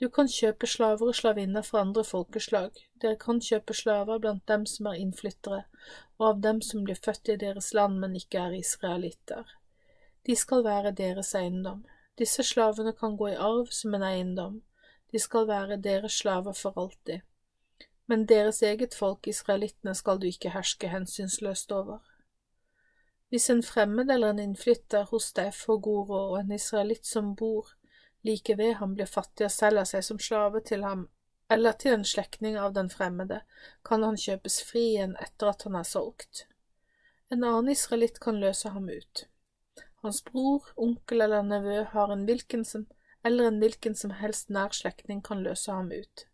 Du 0.00 0.08
kan 0.08 0.28
kjøpe 0.28 0.66
slaver 0.66 1.12
og 1.12 1.14
slavinner 1.14 1.62
fra 1.62 1.80
andre 1.80 2.04
folkeslag, 2.04 2.70
dere 3.02 3.18
kan 3.20 3.40
kjøpe 3.40 3.74
slaver 3.74 4.18
blant 4.18 4.46
dem 4.48 4.66
som 4.66 4.86
er 4.90 5.00
innflyttere, 5.00 5.64
og 6.18 6.28
av 6.28 6.40
dem 6.42 6.62
som 6.62 6.84
blir 6.84 6.98
født 7.04 7.34
i 7.34 7.38
deres 7.44 7.72
land, 7.74 7.98
men 7.98 8.16
ikke 8.16 8.38
er 8.38 8.56
israelitter. 8.58 9.56
De 10.26 10.36
skal 10.36 10.64
være 10.64 10.94
deres 11.02 11.34
eiendom. 11.34 11.84
Disse 12.18 12.42
slavene 12.42 12.92
kan 12.92 13.16
gå 13.16 13.32
i 13.32 13.40
arv 13.50 13.70
som 13.70 13.94
en 13.94 14.06
eiendom. 14.06 14.62
De 15.12 15.18
skal 15.18 15.46
være 15.48 15.76
deres 15.76 16.22
slaver 16.22 16.56
for 16.56 16.78
alltid 16.78 17.20
men 18.12 18.26
deres 18.28 18.62
eget 18.62 18.94
folk, 18.94 19.26
israelittene, 19.26 19.94
skal 19.94 20.18
du 20.20 20.26
ikke 20.26 20.50
herske 20.52 20.88
hensynsløst 20.88 21.72
over. 21.72 22.02
Hvis 23.28 23.50
en 23.50 23.62
fremmed 23.62 24.10
eller 24.10 24.34
en 24.34 24.42
innflytter 24.42 25.06
hos 25.08 25.30
deg 25.32 25.54
får 25.56 25.78
god 25.86 26.08
råd, 26.10 26.26
og 26.32 26.40
en 26.40 26.52
israelitt 26.52 27.08
som 27.08 27.30
bor 27.36 27.70
like 28.22 28.54
ved 28.58 28.74
ham 28.78 28.94
blir 28.94 29.10
fattig 29.10 29.48
og 29.48 29.54
selger 29.54 29.88
seg 29.88 30.04
som 30.06 30.20
slave 30.22 30.62
til 30.66 30.84
ham 30.86 31.08
eller 31.52 31.76
til 31.76 31.92
en 31.92 32.04
slektning 32.04 32.56
av 32.58 32.72
den 32.72 32.88
fremmede, 32.90 33.42
kan 33.84 34.02
han 34.06 34.16
kjøpes 34.16 34.62
fri 34.64 34.86
igjen 34.94 35.16
etter 35.20 35.50
at 35.50 35.66
han 35.66 35.76
er 35.76 35.84
solgt. 35.88 36.46
En 37.28 37.44
annen 37.44 37.72
israelitt 37.72 38.20
kan 38.24 38.40
løse 38.40 38.72
ham 38.72 38.88
ut. 38.88 39.26
Hans 40.02 40.22
bror, 40.24 40.72
onkel 40.76 41.20
eller 41.20 41.44
nevø 41.46 41.82
har 41.92 42.12
en 42.12 42.24
hvilken 42.28 42.64
som, 42.64 42.86
eller 43.24 43.50
en 43.50 43.60
hvilken 43.62 43.94
som 43.98 44.14
helst 44.18 44.50
nær 44.50 44.72
slektning 44.74 45.20
kan 45.22 45.44
løse 45.44 45.72
ham 45.72 45.92
ut. 45.92 46.26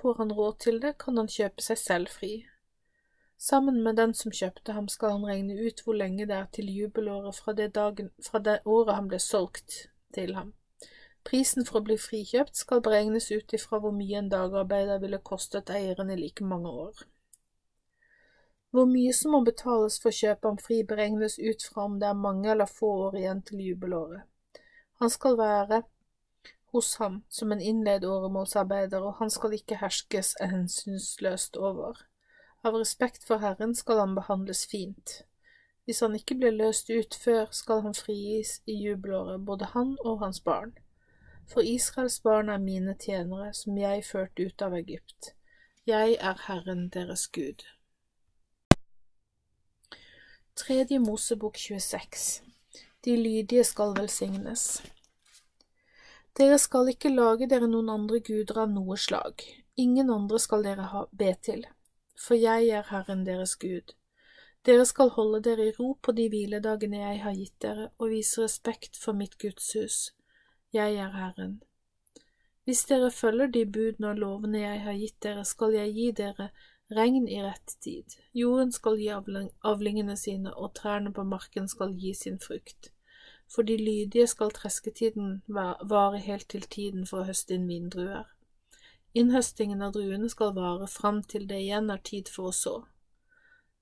Får 0.00 0.18
han 0.18 0.32
råd 0.32 0.58
til 0.64 0.80
det, 0.82 0.96
kan 0.98 1.16
han 1.16 1.30
kjøpe 1.30 1.64
seg 1.64 1.78
selv 1.80 2.14
fri. 2.18 2.34
Sammen 3.40 3.80
med 3.82 3.96
den 3.96 4.12
som 4.14 4.34
kjøpte 4.34 4.74
ham, 4.76 4.88
skal 4.88 5.16
han 5.16 5.26
regne 5.30 5.56
ut 5.56 5.80
hvor 5.84 5.96
lenge 5.96 6.26
det 6.28 6.36
er 6.36 6.48
til 6.52 6.68
jubelåret 6.68 7.38
fra 7.38 7.54
det, 7.56 7.70
dagen, 7.74 8.10
fra 8.22 8.38
det 8.38 8.60
året 8.66 8.98
han 8.98 9.08
ble 9.08 9.22
solgt 9.22 9.86
til 10.14 10.34
ham. 10.36 10.52
Prisen 11.24 11.66
for 11.68 11.80
å 11.80 11.84
bli 11.84 11.96
frikjøpt 12.00 12.56
skal 12.56 12.82
beregnes 12.84 13.28
ut 13.30 13.52
ifra 13.56 13.78
hvor 13.82 13.92
mye 13.92 14.18
en 14.18 14.30
dagarbeider 14.32 15.02
ville 15.02 15.20
kostet 15.30 15.70
eieren 15.70 16.10
i 16.10 16.16
like 16.16 16.44
mange 16.44 16.72
år. 16.84 17.04
Hvor 18.70 18.86
mye 18.86 19.12
som 19.12 19.34
må 19.34 19.40
betales 19.44 19.98
for 20.00 20.14
kjøpet 20.14 20.48
om 20.50 20.58
fri, 20.58 20.82
beregnes 20.86 21.38
ut 21.38 21.64
fra 21.66 21.86
om 21.90 21.98
det 22.00 22.08
er 22.08 22.18
mange 22.24 22.50
eller 22.52 22.70
få 22.70 22.90
år 23.06 23.18
igjen 23.20 23.42
til 23.46 23.64
jubelåret. 23.66 24.22
Han 25.02 25.10
skal 25.10 25.38
være 25.38 25.82
hos 26.72 26.94
ham 27.02 27.22
som 27.28 27.52
en 27.52 27.60
innleid 27.60 28.04
åremålsarbeider, 28.04 29.02
og 29.02 29.18
han 29.18 29.30
skal 29.30 29.56
ikke 29.56 29.80
herskes 29.80 30.36
hensynsløst 30.40 31.56
over. 31.56 31.98
Av 32.62 32.76
respekt 32.76 33.26
for 33.26 33.42
Herren 33.42 33.74
skal 33.74 33.98
han 33.98 34.14
behandles 34.14 34.66
fint. 34.70 35.22
Hvis 35.84 36.00
han 36.04 36.14
ikke 36.14 36.36
blir 36.38 36.54
løst 36.54 36.90
ut 36.90 37.16
før, 37.24 37.48
skal 37.50 37.82
han 37.82 37.96
frigis 37.96 38.60
i 38.66 38.76
jubelåret, 38.84 39.42
både 39.44 39.72
han 39.74 39.96
og 40.04 40.20
hans 40.20 40.40
barn. 40.40 40.76
For 41.50 41.66
Israels 41.66 42.20
barn 42.22 42.48
er 42.48 42.60
mine 42.62 42.92
tjenere, 42.94 43.48
som 43.58 43.78
jeg 43.78 44.04
førte 44.06 44.44
ut 44.46 44.62
av 44.62 44.74
Egypt. 44.78 45.32
Jeg 45.88 46.14
er 46.22 46.42
Herren 46.46 46.84
deres 46.94 47.24
Gud. 47.34 47.64
Tredje 50.54 51.00
Mosebok 51.02 51.58
26 51.58 52.42
De 53.02 53.16
lydige 53.16 53.64
skal 53.64 53.96
velsignes. 53.96 54.82
Dere 56.38 56.58
skal 56.62 56.92
ikke 56.92 57.10
lage 57.10 57.50
dere 57.50 57.66
noen 57.66 57.90
andre 57.96 58.20
guder 58.22 58.62
av 58.62 58.70
noe 58.70 58.94
slag, 59.00 59.42
ingen 59.74 60.14
andre 60.14 60.38
skal 60.38 60.62
dere 60.62 60.86
ha, 60.92 61.02
be 61.10 61.32
til, 61.42 61.64
for 62.14 62.38
jeg 62.38 62.70
er 62.70 62.86
Herren 62.92 63.26
deres 63.26 63.56
Gud. 63.58 63.96
Dere 64.62 64.86
skal 64.86 65.10
holde 65.18 65.42
dere 65.50 65.66
i 65.66 65.74
ro 65.80 65.96
på 65.98 66.14
de 66.14 66.30
hviledagene 66.30 67.02
jeg 67.02 67.20
har 67.26 67.36
gitt 67.42 67.58
dere, 67.66 67.90
og 67.98 68.14
vise 68.14 68.44
respekt 68.44 69.02
for 69.02 69.18
mitt 69.18 69.34
gudshus. 69.42 70.12
Jeg 70.72 70.94
er 70.94 71.10
Herren. 71.10 71.62
Hvis 72.64 72.84
dere 72.84 73.10
følger 73.10 73.46
de 73.46 73.66
budene 73.66 74.08
og 74.08 74.18
lovene 74.22 74.60
jeg 74.60 74.82
har 74.84 74.94
gitt 74.94 75.16
dere, 75.22 75.44
skal 75.44 75.72
jeg 75.74 75.94
gi 75.94 76.10
dere 76.20 76.50
regn 76.94 77.26
i 77.28 77.40
rett 77.42 77.74
tid. 77.82 78.14
Jorden 78.38 78.70
skal 78.72 79.00
gi 79.00 79.08
avlingene 79.10 80.14
sine, 80.16 80.52
og 80.54 80.74
trærne 80.78 81.10
på 81.12 81.24
marken 81.26 81.66
skal 81.68 81.96
gi 81.98 82.12
sin 82.14 82.38
frukt. 82.38 82.92
For 83.50 83.66
de 83.66 83.76
lydige 83.76 84.28
skal 84.30 84.54
tresketiden 84.54 85.42
vare 85.48 86.22
helt 86.22 86.46
til 86.54 86.62
tiden 86.62 87.02
for 87.06 87.24
å 87.24 87.30
høste 87.32 87.58
inn 87.58 87.66
vindruer. 87.66 88.30
Innhøstingen 89.18 89.82
av 89.82 89.96
druene 89.98 90.30
skal 90.30 90.54
vare 90.54 90.86
fram 90.86 91.24
til 91.26 91.50
det 91.50 91.58
igjen 91.64 91.90
er 91.90 91.98
tid 92.12 92.30
for 92.30 92.52
å 92.52 92.54
så. 92.54 92.76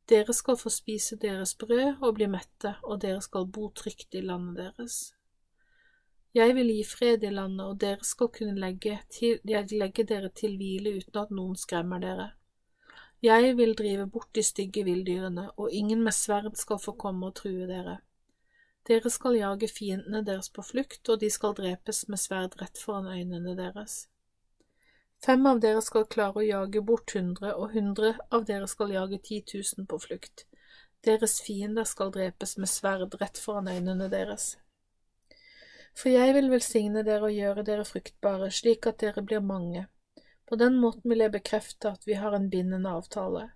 Dere 0.09 0.33
skal 0.33 0.57
få 0.57 0.73
spise 0.73 1.21
deres 1.21 1.53
brød 1.53 2.01
og 2.01 2.17
bli 2.17 2.33
mette, 2.33 2.79
og 2.83 3.05
dere 3.05 3.21
skal 3.21 3.45
bo 3.45 3.69
trygt 3.77 4.17
i 4.17 4.25
landet 4.25 4.63
deres. 4.63 5.18
Jeg 6.35 6.55
vil 6.55 6.69
gi 6.71 6.83
fred 6.85 7.25
i 7.25 7.31
landet, 7.33 7.65
og 7.67 7.79
dere 7.81 8.05
skal 8.05 8.29
kunne 8.29 8.61
legge, 8.61 8.99
til, 9.11 9.39
legge 9.45 10.05
dere 10.05 10.29
til 10.29 10.59
hvile 10.61 10.99
uten 10.99 11.23
at 11.23 11.31
noen 11.33 11.57
skremmer 11.57 12.03
dere. 12.03 12.33
Jeg 13.23 13.57
vil 13.57 13.75
drive 13.75 14.07
bort 14.07 14.29
de 14.35 14.43
stygge 14.43 14.85
villdyrene, 14.85 15.49
og 15.57 15.73
ingen 15.73 16.05
med 16.05 16.15
sverd 16.15 16.55
skal 16.57 16.79
få 16.79 16.93
komme 17.01 17.27
og 17.27 17.35
true 17.41 17.67
dere. 17.67 17.97
Dere 18.89 19.11
skal 19.11 19.35
jage 19.37 19.69
fiendene 19.69 20.23
deres 20.25 20.49
på 20.49 20.63
flukt, 20.63 21.09
og 21.09 21.21
de 21.21 21.31
skal 21.31 21.57
drepes 21.57 22.05
med 22.09 22.21
sverd 22.23 22.55
rett 22.61 22.79
foran 22.79 23.09
øynene 23.11 23.57
deres. 23.59 24.07
Fem 25.25 25.43
av 25.51 25.59
dere 25.61 25.83
skal 25.83 26.07
klare 26.07 26.39
å 26.39 26.47
jage 26.47 26.85
bort 26.87 27.17
hundre, 27.17 27.57
og 27.57 27.75
hundre 27.75 28.15
av 28.31 28.47
dere 28.47 28.69
skal 28.71 28.95
jage 28.95 29.19
ti 29.25 29.41
tusen 29.43 29.89
på 29.91 29.99
flukt. 29.99 30.47
Deres 31.05 31.41
fiender 31.43 31.85
skal 31.85 32.15
drepes 32.15 32.57
med 32.59 32.71
sverd 32.71 33.19
rett 33.21 33.39
foran 33.43 33.69
øynene 33.69 34.09
deres. 34.13 34.55
For 35.97 36.13
jeg 36.13 36.35
vil 36.37 36.51
velsigne 36.53 37.05
dere 37.07 37.31
og 37.31 37.37
gjøre 37.37 37.65
dere 37.67 37.87
fruktbare, 37.87 38.51
slik 38.55 38.87
at 38.91 39.01
dere 39.03 39.23
blir 39.23 39.41
mange. 39.45 39.87
På 40.49 40.57
den 40.57 40.79
måten 40.81 41.11
vil 41.11 41.25
jeg 41.25 41.35
bekrefte 41.35 41.93
at 41.93 42.07
vi 42.09 42.17
har 42.17 42.35
en 42.37 42.51
bindende 42.51 42.91
avtale. 42.91 43.51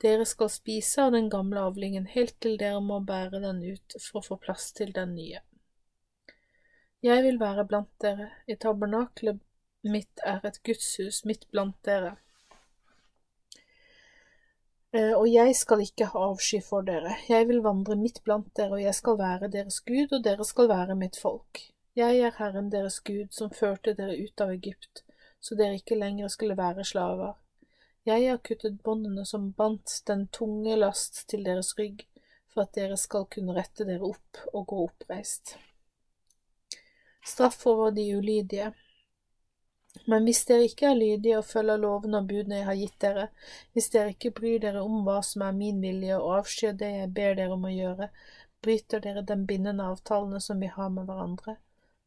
Dere 0.00 0.24
skal 0.24 0.48
spise 0.52 1.04
av 1.04 1.12
den 1.12 1.28
gamle 1.28 1.60
avlingen 1.68 2.06
helt 2.08 2.36
til 2.40 2.56
dere 2.60 2.80
må 2.80 3.00
bære 3.04 3.42
den 3.42 3.62
ut 3.64 3.96
for 3.98 4.20
å 4.20 4.26
få 4.28 4.38
plass 4.40 4.70
til 4.76 4.94
den 4.96 5.14
nye. 5.16 5.42
Jeg 7.04 7.24
vil 7.24 7.40
være 7.40 7.66
blant 7.68 7.90
dere, 8.00 8.30
i 8.46 8.56
tabernaklet 8.60 9.40
mitt 9.88 10.20
er 10.24 10.44
et 10.44 10.60
gudshus 10.64 11.22
midt 11.24 11.46
blant 11.52 11.76
dere. 11.84 12.16
Eh, 14.92 15.12
og 15.14 15.28
jeg 15.30 15.54
skal 15.54 15.84
ikke 15.84 16.08
ha 16.10 16.22
avsky 16.32 16.58
for 16.66 16.82
dere, 16.86 17.12
jeg 17.28 17.46
vil 17.46 17.60
vandre 17.62 17.94
midt 17.98 18.24
blant 18.26 18.48
dere, 18.58 18.74
og 18.74 18.82
jeg 18.82 18.94
skal 18.98 19.18
være 19.20 19.50
deres 19.52 19.78
Gud, 19.86 20.16
og 20.16 20.24
dere 20.24 20.46
skal 20.46 20.68
være 20.68 20.96
mitt 20.98 21.18
folk. 21.20 21.62
Jeg 21.96 22.18
er 22.18 22.34
Herren 22.38 22.72
deres 22.72 22.98
Gud, 23.06 23.28
som 23.30 23.54
førte 23.54 23.94
dere 23.94 24.18
ut 24.18 24.42
av 24.42 24.50
Egypt, 24.50 25.04
så 25.40 25.54
dere 25.54 25.78
ikke 25.78 25.98
lenger 25.98 26.28
skulle 26.28 26.58
være 26.58 26.84
slaver. 26.84 27.38
Jeg 28.06 28.26
har 28.26 28.42
kuttet 28.42 28.82
båndene 28.82 29.26
som 29.28 29.52
bandt 29.52 30.00
den 30.08 30.26
tunge 30.34 30.74
last 30.76 31.28
til 31.30 31.44
deres 31.46 31.74
rygg, 31.78 32.06
for 32.50 32.64
at 32.64 32.74
dere 32.74 32.96
skal 32.98 33.28
kunne 33.30 33.54
rette 33.54 33.86
dere 33.86 34.10
opp 34.10 34.40
og 34.50 34.66
gå 34.72 34.84
oppreist. 34.88 35.54
Straff 37.22 37.66
over 37.66 37.92
de 37.94 38.08
ulydige. 38.16 38.72
Men 40.06 40.26
hvis 40.26 40.44
dere 40.46 40.66
ikke 40.68 40.86
er 40.90 40.98
lydige 40.98 41.38
og 41.38 41.46
følger 41.46 41.80
lovene 41.82 42.20
og 42.20 42.28
budene 42.30 42.60
jeg 42.60 42.66
har 42.66 42.78
gitt 42.78 43.00
dere, 43.02 43.24
hvis 43.72 43.90
dere 43.94 44.14
ikke 44.14 44.30
bryr 44.36 44.60
dere 44.62 44.82
om 44.86 45.00
hva 45.06 45.18
som 45.26 45.42
er 45.46 45.56
min 45.56 45.80
vilje 45.82 46.18
og 46.18 46.36
avskyr 46.40 46.76
det 46.78 46.90
jeg 46.94 47.10
ber 47.16 47.34
dere 47.38 47.56
om 47.56 47.66
å 47.66 47.72
gjøre, 47.74 48.08
bryter 48.62 49.02
dere 49.02 49.24
den 49.26 49.46
bindende 49.46 49.88
avtalene 49.90 50.40
som 50.40 50.60
vi 50.60 50.70
har 50.70 50.92
med 50.94 51.10
hverandre. 51.10 51.56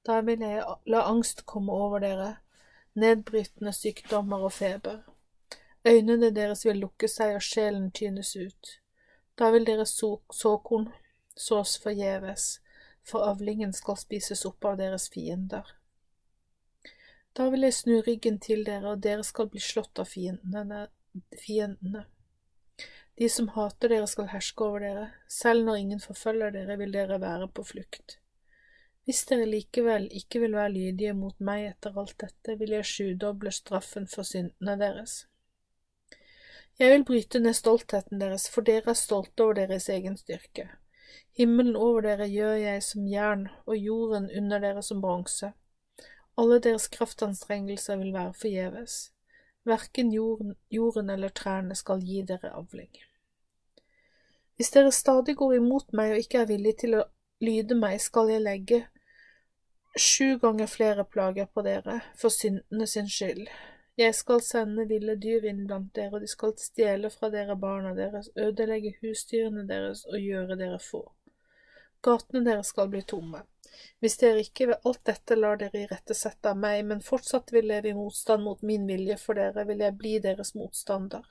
Da 0.05 0.19
vil 0.21 0.43
jeg 0.43 0.63
la 0.91 1.03
angst 1.09 1.45
komme 1.49 1.75
over 1.75 2.03
dere, 2.03 2.29
nedbrytende 2.99 3.73
sykdommer 3.75 4.47
og 4.47 4.53
feber. 4.53 5.03
Øynene 5.87 6.31
deres 6.35 6.65
vil 6.65 6.79
lukke 6.79 7.07
seg 7.11 7.35
og 7.35 7.43
sjelen 7.43 7.91
tynes 7.91 8.35
ut. 8.35 8.77
Da 9.39 9.49
vil 9.51 9.65
deres 9.67 9.95
såkorn 9.97 10.89
sås 11.35 11.77
forgjeves, 11.83 12.59
for 13.03 13.25
avlingen 13.27 13.73
skal 13.73 13.97
spises 13.99 14.45
opp 14.45 14.65
av 14.65 14.77
deres 14.79 15.09
fiender. 15.11 15.65
Da 17.33 17.49
vil 17.49 17.65
jeg 17.65 17.73
snu 17.73 17.93
ryggen 18.05 18.39
til 18.39 18.65
dere, 18.65 18.93
og 18.93 19.01
dere 19.01 19.23
skal 19.25 19.47
bli 19.49 19.61
slått 19.61 19.99
av 19.99 20.09
fiendene. 20.09 20.87
fiendene. 21.37 22.05
De 23.17 23.29
som 23.29 23.47
hater 23.53 23.89
dere, 23.89 24.07
skal 24.07 24.29
herske 24.29 24.65
over 24.65 24.85
dere. 24.85 25.07
Selv 25.29 25.65
når 25.65 25.79
ingen 25.81 25.99
forfølger 26.01 26.53
dere, 26.53 26.77
vil 26.77 26.93
dere 26.93 27.21
være 27.21 27.47
på 27.47 27.63
flukt. 27.63 28.17
Hvis 29.05 29.25
dere 29.29 29.45
likevel 29.49 30.07
ikke 30.15 30.39
vil 30.39 30.55
være 30.55 30.73
lydige 30.73 31.13
mot 31.13 31.39
meg 31.39 31.65
etter 31.73 31.97
alt 31.99 32.15
dette, 32.23 32.55
vil 32.59 32.77
jeg 32.77 32.87
sjudoble 32.87 33.51
straffen 33.51 34.07
for 34.07 34.23
syndene 34.23 34.77
deres. 34.79 35.25
Jeg 36.79 36.89
vil 36.93 37.03
bryte 37.05 37.39
ned 37.39 37.53
stoltheten 37.53 38.21
deres, 38.21 38.47
for 38.49 38.65
dere 38.65 38.93
er 38.93 38.97
stolte 38.97 39.43
over 39.43 39.59
deres 39.59 39.89
egen 39.89 40.15
styrke. 40.17 40.69
Himmelen 41.37 41.75
over 41.75 42.01
dere 42.01 42.29
gjør 42.29 42.55
jeg 42.61 42.85
som 42.85 43.09
jern, 43.09 43.49
og 43.65 43.77
jorden 43.77 44.29
under 44.37 44.63
dere 44.63 44.81
som 44.81 45.01
bronse. 45.01 45.51
Alle 46.37 46.59
deres 46.59 46.87
kraftanstrengelser 46.87 47.97
vil 48.01 48.13
være 48.13 48.33
forgjeves. 48.33 49.11
Verken 49.65 50.13
jorden, 50.13 50.55
jorden 50.71 51.09
eller 51.09 51.29
trærne 51.29 51.75
skal 51.75 52.01
gi 52.01 52.21
dere 52.27 52.51
avling. 52.57 52.91
Hvis 54.55 54.71
dere 54.73 54.91
stadig 54.91 55.35
går 55.37 55.53
imot 55.53 55.93
meg 55.93 56.13
og 56.13 56.23
ikke 56.23 56.41
er 56.41 56.49
villige 56.49 56.79
til 56.85 56.97
å 56.99 57.05
lyde 57.41 57.77
meg, 57.77 58.01
skal 58.01 58.29
jeg 58.33 58.43
legge 58.43 58.81
sju 59.99 60.39
ganger 60.41 60.67
flere 60.67 61.05
plager 61.05 61.45
på 61.45 61.61
dere, 61.61 61.99
for 62.17 62.33
syndene 62.33 62.87
sin 62.87 63.09
skyld. 63.09 63.47
Jeg 63.97 64.15
skal 64.17 64.41
sende 64.41 64.87
ville 64.89 65.15
dyr 65.21 65.45
inn 65.45 65.65
blant 65.67 65.91
dere, 65.95 66.15
og 66.17 66.23
de 66.25 66.29
skal 66.29 66.55
stjele 66.57 67.11
fra 67.13 67.29
dere 67.33 67.55
barna 67.61 67.93
deres, 67.97 68.31
ødelegge 68.35 68.95
husdyrene 69.01 69.67
deres 69.69 70.05
og 70.09 70.17
gjøre 70.17 70.57
dere 70.57 70.79
få. 70.81 71.03
Gatene 72.01 72.41
deres 72.45 72.73
skal 72.73 72.89
bli 72.89 73.03
tomme. 73.05 73.43
Hvis 73.99 74.17
dere 74.21 74.43
ikke 74.43 74.67
ved 74.71 74.87
alt 74.87 75.01
dette 75.07 75.37
lar 75.37 75.57
dere 75.61 75.85
irettesette 75.85 76.51
av 76.51 76.59
meg, 76.59 76.83
men 76.85 77.01
fortsatt 77.01 77.53
vil 77.55 77.69
leve 77.71 77.91
i 77.91 77.97
motstand 77.97 78.43
mot 78.45 78.61
min 78.61 78.87
vilje 78.89 79.17
for 79.21 79.39
dere, 79.39 79.65
vil 79.69 79.83
jeg 79.85 79.97
bli 79.99 80.17
deres 80.23 80.53
motstander. 80.59 81.25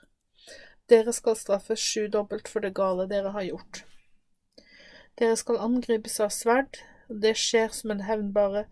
Dere 0.89 1.13
skal 1.15 1.37
straffes 1.39 1.79
sjudobbelt 1.79 2.49
for 2.51 2.65
det 2.65 2.73
gale 2.75 3.07
dere 3.11 3.31
har 3.35 3.47
gjort. 3.47 3.83
Dere 5.19 5.37
skal 5.39 5.61
angripes 5.61 6.19
av 6.23 6.33
sverd, 6.33 6.81
og 7.09 7.21
det 7.23 7.35
skjer 7.39 7.71
som 7.75 7.93
en 7.93 8.03
hevn 8.07 8.33
bare 8.35 8.65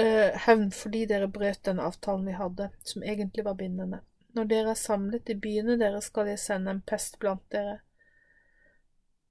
øh, 0.00 0.32
hevn 0.46 0.70
fordi 0.72 1.04
dere 1.10 1.28
brøt 1.28 1.64
den 1.68 1.82
avtalen 1.82 2.26
vi 2.26 2.36
hadde, 2.38 2.70
som 2.82 3.04
egentlig 3.04 3.44
var 3.44 3.58
bindende. 3.60 4.00
Når 4.34 4.50
dere 4.50 4.72
er 4.72 4.80
samlet 4.80 5.30
i 5.30 5.38
byene 5.38 5.76
deres, 5.78 6.08
skal 6.10 6.32
jeg 6.32 6.40
sende 6.42 6.72
en 6.74 6.82
pest 6.82 7.20
blant 7.22 7.44
dere 7.54 7.83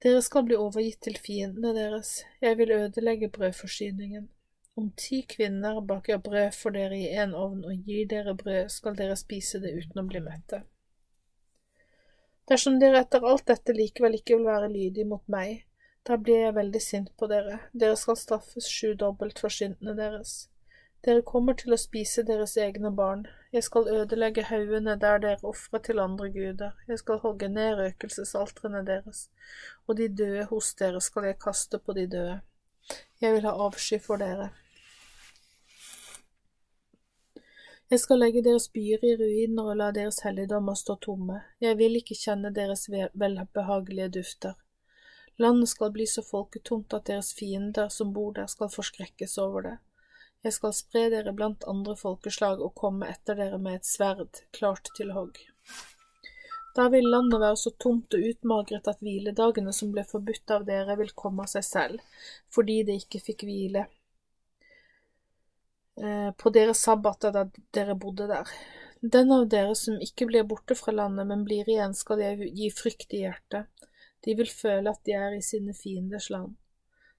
dere 0.04 0.20
skal 0.22 0.44
bli 0.44 0.56
overgitt 0.60 1.00
til 1.06 1.16
fiendene 1.16 1.72
deres, 1.76 2.18
jeg 2.44 2.58
vil 2.58 2.74
ødelegge 2.76 3.30
brødforsyningen. 3.32 4.28
Om 4.76 4.90
ti 4.98 5.22
kvinner 5.30 5.80
baker 5.80 6.18
brød 6.18 6.52
for 6.52 6.74
dere 6.74 6.98
i 6.98 7.12
en 7.22 7.34
ovn 7.38 7.64
og 7.64 7.84
gir 7.86 8.08
dere 8.10 8.34
brød, 8.34 8.68
skal 8.68 8.96
dere 8.98 9.16
spise 9.16 9.60
det 9.62 9.70
uten 9.78 10.02
å 10.02 10.06
bli 10.08 10.20
mette. 10.24 10.64
Dersom 12.50 12.80
dere 12.82 13.00
etter 13.04 13.24
alt 13.24 13.46
dette 13.48 13.72
likevel 13.72 14.18
ikke 14.18 14.36
vil 14.36 14.50
være 14.50 14.72
lydige 14.72 15.08
mot 15.08 15.22
meg, 15.30 15.62
da 16.04 16.18
blir 16.20 16.42
jeg 16.42 16.56
veldig 16.58 16.82
sint 16.84 17.14
på 17.16 17.28
dere, 17.30 17.60
dere 17.72 17.96
skal 17.96 18.18
straffes 18.20 18.68
sjudobbelt 18.68 19.40
for 19.40 19.54
syndene 19.54 19.94
deres. 19.96 20.34
Dere 21.06 21.24
kommer 21.24 21.56
til 21.56 21.72
å 21.72 21.80
spise 21.80 22.26
deres 22.28 22.58
egne 22.60 22.92
barn, 22.92 23.24
jeg 23.54 23.62
skal 23.62 23.88
ødelegge 23.88 24.42
haugene 24.48 24.96
der 24.98 25.20
dere 25.22 25.46
ofrer 25.46 25.78
til 25.86 26.00
andre 26.02 26.26
guder, 26.34 26.72
jeg 26.88 26.98
skal 26.98 27.20
hogge 27.22 27.48
ned 27.48 27.76
røkelsesaltrene 27.78 28.80
deres, 28.86 29.28
og 29.86 29.96
de 29.96 30.08
døde 30.08 30.44
hos 30.50 30.72
dere 30.74 31.00
skal 31.00 31.28
jeg 31.28 31.38
kaste 31.38 31.78
på 31.78 31.94
de 31.94 32.06
døde. 32.10 32.40
Jeg 33.20 33.32
vil 33.32 33.46
ha 33.46 33.52
avsky 33.66 34.00
for 34.02 34.18
dere. 34.18 34.48
Jeg 37.90 38.00
skal 38.00 38.18
legge 38.18 38.42
deres 38.42 38.66
byer 38.74 39.06
i 39.06 39.14
ruiner 39.22 39.70
og 39.70 39.78
la 39.78 39.92
deres 39.94 40.18
helligdommer 40.26 40.74
stå 40.74 40.98
tomme, 41.06 41.40
jeg 41.60 41.78
vil 41.78 42.02
ikke 42.02 42.18
kjenne 42.18 42.50
deres 42.58 42.88
velbehagelige 42.90 44.10
dufter. 44.18 44.58
Landet 45.38 45.68
skal 45.68 45.94
bli 45.94 46.06
så 46.10 46.26
folketomt 46.26 46.94
at 46.94 47.06
deres 47.06 47.30
fiender 47.38 47.88
som 47.88 48.10
bor 48.14 48.32
der 48.34 48.50
skal 48.50 48.70
forskrekkes 48.70 49.38
over 49.38 49.60
det. 49.68 49.78
Jeg 50.44 50.52
skal 50.58 50.74
spre 50.76 51.06
dere 51.12 51.32
blant 51.32 51.64
andre 51.70 51.94
folkeslag 51.96 52.60
og 52.60 52.74
komme 52.76 53.08
etter 53.08 53.38
dere 53.38 53.58
med 53.58 53.78
et 53.78 53.88
sverd, 53.88 54.42
klart 54.52 54.90
til 54.96 55.14
hogg. 55.16 55.38
Da 56.76 56.88
vil 56.92 57.06
landet 57.08 57.40
være 57.40 57.56
så 57.56 57.70
tomt 57.80 58.14
og 58.16 58.24
utmagret 58.28 58.88
at 58.90 59.00
hviledagene 59.04 59.72
som 59.72 59.92
ble 59.94 60.04
forbudt 60.08 60.50
av 60.52 60.66
dere, 60.68 60.96
vil 61.00 61.12
komme 61.16 61.46
av 61.46 61.52
seg 61.52 61.64
selv, 61.64 62.24
fordi 62.52 62.82
det 62.84 62.98
ikke 63.04 63.22
fikk 63.30 63.44
hvile 63.48 63.86
eh, 66.02 66.30
på 66.36 66.52
deres 66.56 66.82
sabbater 66.82 67.32
da 67.32 67.46
dere 67.72 67.94
bodde 67.94 68.26
der. 68.28 68.50
Den 69.00 69.32
av 69.32 69.46
dere 69.52 69.74
som 69.78 69.96
ikke 70.02 70.26
blir 70.28 70.44
borte 70.50 70.76
fra 70.76 70.92
landet, 70.92 71.28
men 71.30 71.46
blir 71.46 71.68
igjen, 71.68 71.94
skal 71.94 72.20
jeg 72.24 72.50
gi 72.58 72.68
frykt 72.74 73.14
i 73.14 73.22
hjertet. 73.22 73.70
De 74.24 74.34
vil 74.36 74.50
føle 74.50 74.90
at 74.90 75.02
de 75.06 75.16
er 75.16 75.38
i 75.38 75.42
sine 75.44 75.72
fienders 75.76 76.30
land. 76.32 76.56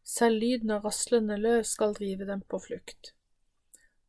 Selv 0.05 0.37
lyden 0.41 0.71
av 0.71 0.85
raslende 0.85 1.37
løv 1.41 1.63
skal 1.65 1.95
drive 1.97 2.27
dem 2.29 2.43
på 2.45 2.59
flukt. 2.61 3.15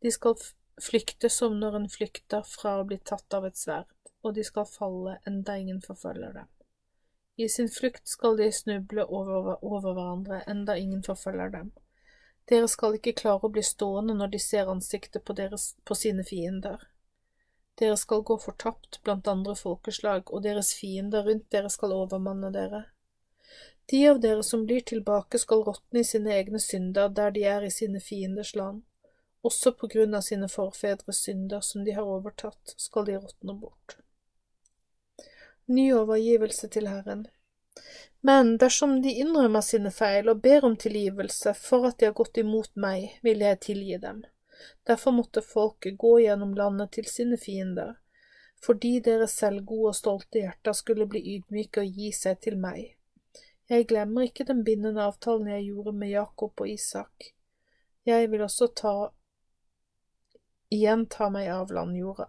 De 0.05 0.13
skal 0.13 0.37
flykte 0.83 1.31
som 1.33 1.57
når 1.57 1.79
en 1.79 1.89
flykter 1.89 2.45
fra 2.45 2.75
å 2.81 2.85
bli 2.89 2.99
tatt 3.01 3.33
av 3.35 3.47
et 3.49 3.57
sverd, 3.57 3.89
og 4.21 4.35
de 4.37 4.45
skal 4.45 4.69
falle 4.69 5.17
enda 5.27 5.57
ingen 5.57 5.81
forfølger 5.81 6.35
dem. 6.37 6.51
I 7.37 7.49
sin 7.53 7.69
flukt 7.73 8.09
skal 8.09 8.37
de 8.37 8.51
snuble 8.53 9.05
over, 9.05 9.57
over 9.65 9.93
hverandre, 9.97 10.43
enda 10.49 10.77
ingen 10.77 11.03
forfølger 11.05 11.53
dem. 11.53 11.73
Dere 12.49 12.69
skal 12.71 12.97
ikke 12.97 13.17
klare 13.17 13.49
å 13.49 13.53
bli 13.53 13.65
stående 13.65 14.15
når 14.17 14.35
de 14.37 14.41
ser 14.41 14.69
ansiktet 14.71 15.25
på, 15.25 15.35
deres, 15.37 15.75
på 15.85 15.97
sine 15.99 16.25
fiender. 16.25 16.85
Dere 17.77 17.97
skal 18.01 18.23
gå 18.25 18.39
fortapt 18.41 19.01
blant 19.05 19.29
andre 19.29 19.57
folkeslag, 19.59 20.31
og 20.33 20.45
deres 20.45 20.73
fiender 20.77 21.27
rundt 21.27 21.49
dere 21.53 21.73
skal 21.73 21.93
overmanne 21.97 22.53
dere. 22.55 22.85
De 23.87 24.09
av 24.09 24.21
dere 24.21 24.43
som 24.43 24.67
blir 24.67 24.81
tilbake, 24.81 25.39
skal 25.39 25.63
råtne 25.65 26.01
i 26.01 26.05
sine 26.05 26.33
egne 26.35 26.59
synder 26.59 27.09
der 27.09 27.31
de 27.31 27.45
er 27.47 27.63
i 27.63 27.71
sine 27.71 28.01
fienders 28.03 28.55
land. 28.59 28.83
Også 29.47 29.73
på 29.79 29.87
grunn 29.87 30.15
av 30.19 30.25
sine 30.27 30.49
forfedres 30.51 31.21
synder 31.23 31.63
som 31.63 31.85
de 31.87 31.95
har 31.95 32.09
overtatt, 32.17 32.75
skal 32.77 33.07
de 33.07 33.21
råtne 33.21 33.55
bort. 33.61 33.99
Ny 35.67 35.93
overgivelse 35.95 36.69
til 36.69 36.91
Herren. 36.91 37.29
Men 38.27 38.57
dersom 38.59 38.97
de 39.03 39.13
innrømmer 39.23 39.63
sine 39.63 39.93
feil 39.95 40.33
og 40.33 40.41
ber 40.43 40.67
om 40.67 40.75
tilgivelse 40.77 41.55
for 41.55 41.87
at 41.87 42.01
de 42.01 42.09
har 42.09 42.19
gått 42.19 42.43
imot 42.43 42.73
meg, 42.75 43.21
vil 43.23 43.45
jeg 43.47 43.61
tilgi 43.69 44.01
dem. 44.03 44.25
Derfor 44.89 45.15
måtte 45.15 45.47
folket 45.47 45.99
gå 45.99 46.17
gjennom 46.25 46.59
landet 46.59 46.97
til 46.99 47.07
sine 47.07 47.39
fiender, 47.39 47.95
fordi 48.67 48.97
deres 48.99 49.39
selvgode 49.39 49.93
og 49.93 49.99
stolte 49.99 50.43
hjerter 50.43 50.75
skulle 50.75 51.07
bli 51.07 51.23
ydmyke 51.37 51.87
og 51.87 52.01
gi 52.01 52.11
seg 52.17 52.41
til 52.43 52.59
meg. 52.59 52.96
Jeg 53.67 53.89
glemmer 53.91 54.29
ikke 54.29 54.47
den 54.47 54.63
bindende 54.65 55.03
avtalen 55.03 55.49
jeg 55.51 55.65
gjorde 55.73 55.93
med 55.99 56.13
Jakob 56.13 56.61
og 56.63 56.69
Isak. 56.71 57.33
Jeg 58.07 58.31
vil 58.31 58.45
også 58.47 58.69
ta 58.79 58.95
igjen 60.71 61.07
ta 61.11 61.27
meg 61.35 61.49
av 61.51 61.73
landjorda. 61.75 62.29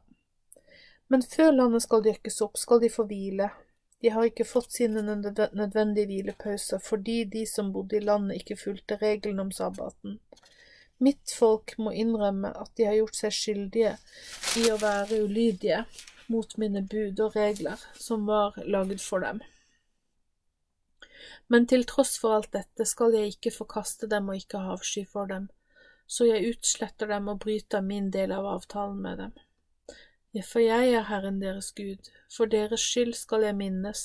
Men 1.07 1.21
før 1.21 1.51
landet 1.53 1.85
skal 1.85 2.03
dyrkes 2.03 2.41
opp, 2.41 2.57
skal 2.57 2.81
de 2.81 2.89
få 2.89 3.05
hvile. 3.09 3.51
De 4.01 4.09
har 4.13 4.25
ikke 4.25 4.45
fått 4.45 4.73
sine 4.75 5.01
nødvendige 5.01 6.09
hvilepauser 6.09 6.81
fordi 6.83 7.23
de 7.33 7.45
som 7.49 7.69
bodde 7.73 7.97
i 7.97 8.03
landet, 8.03 8.41
ikke 8.41 8.57
fulgte 8.57 8.97
reglene 9.01 9.45
om 9.45 9.51
sabbaten. 9.53 10.17
Mitt 10.97 11.33
folk 11.37 11.75
må 11.77 11.93
innrømme 11.93 12.49
at 12.57 12.71
de 12.77 12.87
har 12.89 12.97
gjort 12.97 13.17
seg 13.17 13.35
skyldige 13.37 13.93
i 14.57 14.65
å 14.73 14.79
være 14.81 15.21
ulydige 15.21 15.83
mot 16.33 16.57
mine 16.57 16.81
bud 16.81 17.21
og 17.21 17.37
regler 17.37 17.81
som 17.93 18.25
var 18.25 18.57
laget 18.65 19.05
for 19.05 19.21
dem. 19.21 19.43
Men 21.47 21.67
til 21.67 21.85
tross 21.89 22.17
for 22.21 22.37
alt 22.37 22.51
dette 22.53 22.85
skal 22.85 23.15
jeg 23.17 23.35
ikke 23.35 23.55
forkaste 23.55 24.09
dem 24.11 24.29
og 24.29 24.39
ikke 24.39 24.61
ha 24.63 24.73
avsky 24.77 25.05
for 25.09 25.29
dem, 25.31 25.49
så 26.07 26.27
jeg 26.29 26.53
utsletter 26.53 27.07
dem 27.11 27.27
og 27.27 27.39
bryter 27.43 27.81
min 27.81 28.11
del 28.11 28.31
av 28.31 28.47
avtalen 28.55 29.01
med 29.03 29.23
dem. 29.23 29.37
For 30.45 30.61
jeg 30.61 30.91
er 30.93 31.07
Herren 31.09 31.39
deres 31.41 31.71
Gud, 31.73 32.11
for 32.29 32.45
deres 32.45 32.83
skyld 32.83 33.15
skal 33.17 33.47
jeg 33.47 33.57
minnes 33.57 34.03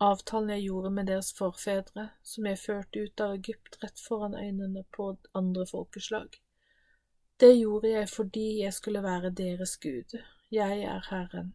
avtalen 0.00 0.50
jeg 0.50 0.66
gjorde 0.66 0.90
med 0.94 1.08
deres 1.10 1.32
forfedre, 1.36 2.06
som 2.22 2.46
jeg 2.46 2.58
førte 2.58 3.02
ut 3.04 3.22
av 3.24 3.34
Egypt 3.38 3.78
rett 3.82 4.02
foran 4.02 4.34
øynene 4.34 4.84
på 4.96 5.10
andre 5.34 5.66
folkeslag. 5.66 6.38
Det 7.40 7.52
gjorde 7.56 7.88
jeg 7.88 8.08
fordi 8.08 8.46
jeg 8.62 8.74
skulle 8.76 9.02
være 9.02 9.30
deres 9.30 9.76
Gud. 9.76 10.18
Jeg 10.52 10.82
er 10.82 11.06
Herren. 11.10 11.54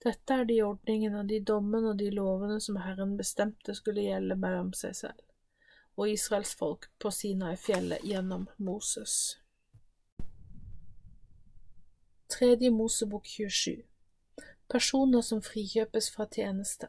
Dette 0.00 0.32
er 0.32 0.46
de 0.48 0.62
ordningene, 0.64 1.26
de 1.28 1.42
dommene 1.44 1.92
og 1.92 1.98
de 2.00 2.08
lovene 2.14 2.60
som 2.60 2.78
Herren 2.80 3.18
bestemte 3.18 3.74
skulle 3.76 4.06
gjelde 4.06 4.38
mellom 4.40 4.72
seg 4.76 4.96
selv 4.96 5.26
og 6.00 6.08
Israels 6.08 6.54
folk 6.56 6.88
på 6.98 7.10
Sinai-fjellet 7.12 8.04
gjennom 8.08 8.48
Moses. 8.56 9.36
Tredje 12.30 12.70
Mosebok 12.70 13.26
27 13.26 13.82
Personer 14.70 15.20
som 15.26 15.42
frikjøpes 15.42 16.08
fra 16.14 16.24
tjeneste. 16.30 16.88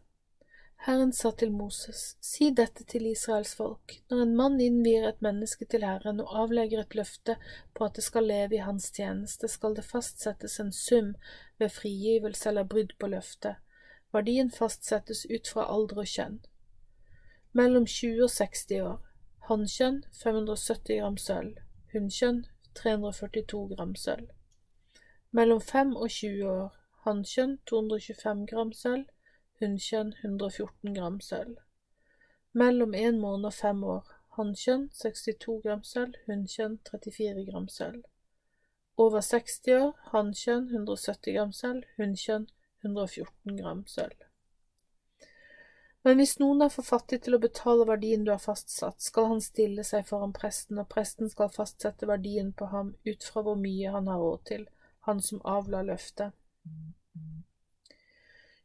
Herren 0.83 1.11
sa 1.13 1.29
til 1.37 1.51
Moses, 1.53 2.15
si 2.25 2.47
dette 2.57 2.83
til 2.89 3.03
Israels 3.05 3.51
folk, 3.53 3.99
når 4.09 4.21
en 4.23 4.31
mann 4.35 4.55
innvier 4.65 5.03
et 5.05 5.19
menneske 5.21 5.67
til 5.69 5.83
Herren 5.85 6.23
og 6.23 6.31
avlegger 6.43 6.81
et 6.81 6.95
løfte 6.97 7.35
på 7.77 7.85
at 7.85 7.99
det 7.99 8.05
skal 8.07 8.25
leve 8.25 8.57
i 8.57 8.63
hans 8.65 8.87
tjeneste, 8.95 9.45
skal 9.47 9.77
det 9.77 9.85
fastsettes 9.85 10.57
en 10.63 10.71
sum 10.73 11.11
ved 11.61 11.69
frigivelse 11.69 12.49
eller 12.49 12.65
brudd 12.73 12.95
på 12.97 13.11
løftet. 13.13 13.61
Verdien 14.11 14.49
fastsettes 14.49 15.27
ut 15.29 15.53
fra 15.53 15.67
alder 15.69 16.01
og 16.01 16.09
kjønn. 16.15 16.41
Mellom 17.53 17.85
20 17.85 18.25
og 18.25 18.33
60 18.33 18.65
år. 18.81 18.99
Hannkjønn 19.51 20.03
570 20.23 20.97
gram 20.97 21.21
sølv. 21.21 21.61
Hunnkjønn 21.93 22.45
342 22.81 23.75
gram 23.75 23.93
sølv. 23.95 24.33
Mellom 25.31 25.61
5 25.61 25.95
og 25.95 26.09
20 26.09 26.49
år 26.49 26.69
hannkjønn 27.05 27.57
225 27.69 28.45
gram 28.49 28.73
sølv, 28.73 29.05
hunnkjønn 29.61 30.15
114 30.21 30.95
gram 30.95 31.19
sølv. 31.21 31.59
Mellom 32.57 32.95
én 32.97 33.19
måned 33.21 33.47
og 33.51 33.53
fem 33.55 33.83
år, 33.95 34.07
hannkjønn 34.37 34.89
62 35.01 35.59
gram 35.65 35.83
sølv, 35.87 36.17
hunnkjønn 36.27 36.79
34 36.89 37.45
gram 37.51 37.67
sølv. 37.69 38.01
Over 38.97 39.21
60 39.21 39.71
år, 39.77 39.93
hannkjønn 40.15 40.67
170 40.73 41.37
gram 41.37 41.53
sølv, 41.55 41.87
hunnkjønn 42.01 42.49
114 42.83 43.57
gram 43.61 43.85
sølv. 43.87 44.27
Men 46.03 46.17
hvis 46.17 46.39
noen 46.41 46.65
er 46.65 46.71
for 46.73 46.85
fattig 46.85 47.21
til 47.25 47.37
å 47.37 47.41
betale 47.41 47.85
verdien 47.85 48.23
du 48.25 48.31
har 48.33 48.41
fastsatt, 48.41 49.03
skal 49.05 49.27
han 49.35 49.43
stille 49.45 49.85
seg 49.85 50.07
foran 50.09 50.33
presten, 50.33 50.79
og 50.81 50.89
presten 50.89 51.29
skal 51.29 51.53
fastsette 51.53 52.09
verdien 52.09 52.49
på 52.57 52.71
ham 52.73 52.95
ut 53.05 53.27
fra 53.27 53.43
hvor 53.45 53.59
mye 53.61 53.93
han 53.93 54.09
har 54.09 54.23
råd 54.23 54.47
til, 54.49 54.65
han 55.05 55.21
som 55.21 55.43
avla 55.45 55.83
løftet. 55.85 56.33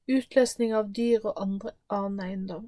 Utløsning 0.07 0.71
av 0.79 0.93
dyr 0.95 1.25
og 1.27 1.41
andre 1.43 1.73
annen 1.91 2.21
eiendom. 2.23 2.67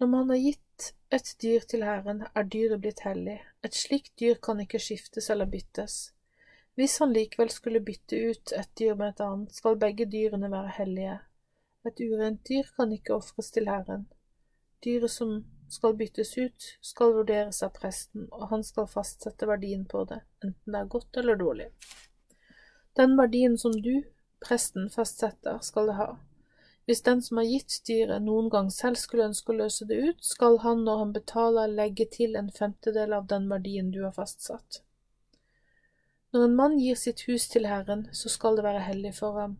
Når 0.00 0.08
man 0.08 0.30
har 0.32 0.38
gitt 0.40 0.92
et 1.12 1.32
dyr 1.42 1.64
til 1.68 1.84
Herren, 1.84 2.22
er 2.34 2.48
dyret 2.52 2.80
blitt 2.80 3.02
hellig. 3.04 3.36
Et 3.64 3.74
slikt 3.76 4.14
dyr 4.20 4.38
kan 4.42 4.60
ikke 4.60 4.80
skiftes 4.80 5.28
eller 5.32 5.48
byttes. 5.52 5.96
Hvis 6.76 6.98
han 7.00 7.12
likevel 7.12 7.50
skulle 7.52 7.80
bytte 7.84 8.16
ut 8.16 8.52
et 8.56 8.70
dyr 8.78 8.96
med 8.96 9.14
et 9.14 9.20
annet, 9.24 9.52
skal 9.52 9.78
begge 9.80 10.04
dyrene 10.12 10.50
være 10.52 10.72
hellige. 10.78 11.18
Et 11.88 12.00
urent 12.04 12.40
dyr 12.48 12.68
kan 12.76 12.92
ikke 12.92 13.16
ofres 13.16 13.52
til 13.52 13.68
Herren. 13.68 14.06
Dyret 14.84 15.12
som 15.12 15.38
skal 15.72 15.96
byttes 15.96 16.32
ut, 16.38 16.68
skal 16.80 17.14
vurderes 17.16 17.62
av 17.64 17.72
presten, 17.76 18.28
og 18.32 18.48
han 18.52 18.64
skal 18.64 18.88
fastsette 18.90 19.48
verdien 19.48 19.84
på 19.88 20.04
det, 20.08 20.22
enten 20.44 20.72
det 20.72 20.80
er 20.80 20.92
godt 20.92 21.20
eller 21.20 21.40
dårlig. 21.40 21.68
Den 22.96 23.16
verdien 23.18 23.58
som 23.58 23.72
du, 23.72 24.06
presten 24.40 24.88
fastsetter, 24.92 25.60
skal 25.64 25.90
det 25.90 25.98
ha. 26.00 26.08
Hvis 26.86 27.02
den 27.02 27.22
som 27.22 27.40
har 27.40 27.48
gitt 27.50 27.80
dyret 27.88 28.22
noen 28.22 28.48
gang 28.50 28.68
selv 28.70 28.98
skulle 29.00 29.26
ønske 29.26 29.50
å 29.50 29.58
løse 29.58 29.86
det 29.90 29.96
ut, 29.98 30.20
skal 30.22 30.60
han 30.62 30.84
når 30.86 31.00
han 31.02 31.14
betaler 31.16 31.72
legge 31.72 32.06
til 32.14 32.38
en 32.38 32.50
femtedel 32.54 33.14
av 33.16 33.26
den 33.32 33.48
verdien 33.50 33.90
du 33.90 34.04
har 34.04 34.14
fastsatt. 34.14 34.82
Når 36.30 36.44
en 36.44 36.54
mann 36.54 36.78
gir 36.78 36.94
sitt 37.00 37.24
hus 37.26 37.48
til 37.50 37.66
Herren, 37.66 38.06
så 38.12 38.30
skal 38.30 38.58
det 38.58 38.66
være 38.66 38.84
hellig 38.86 39.16
for 39.18 39.40
ham. 39.40 39.58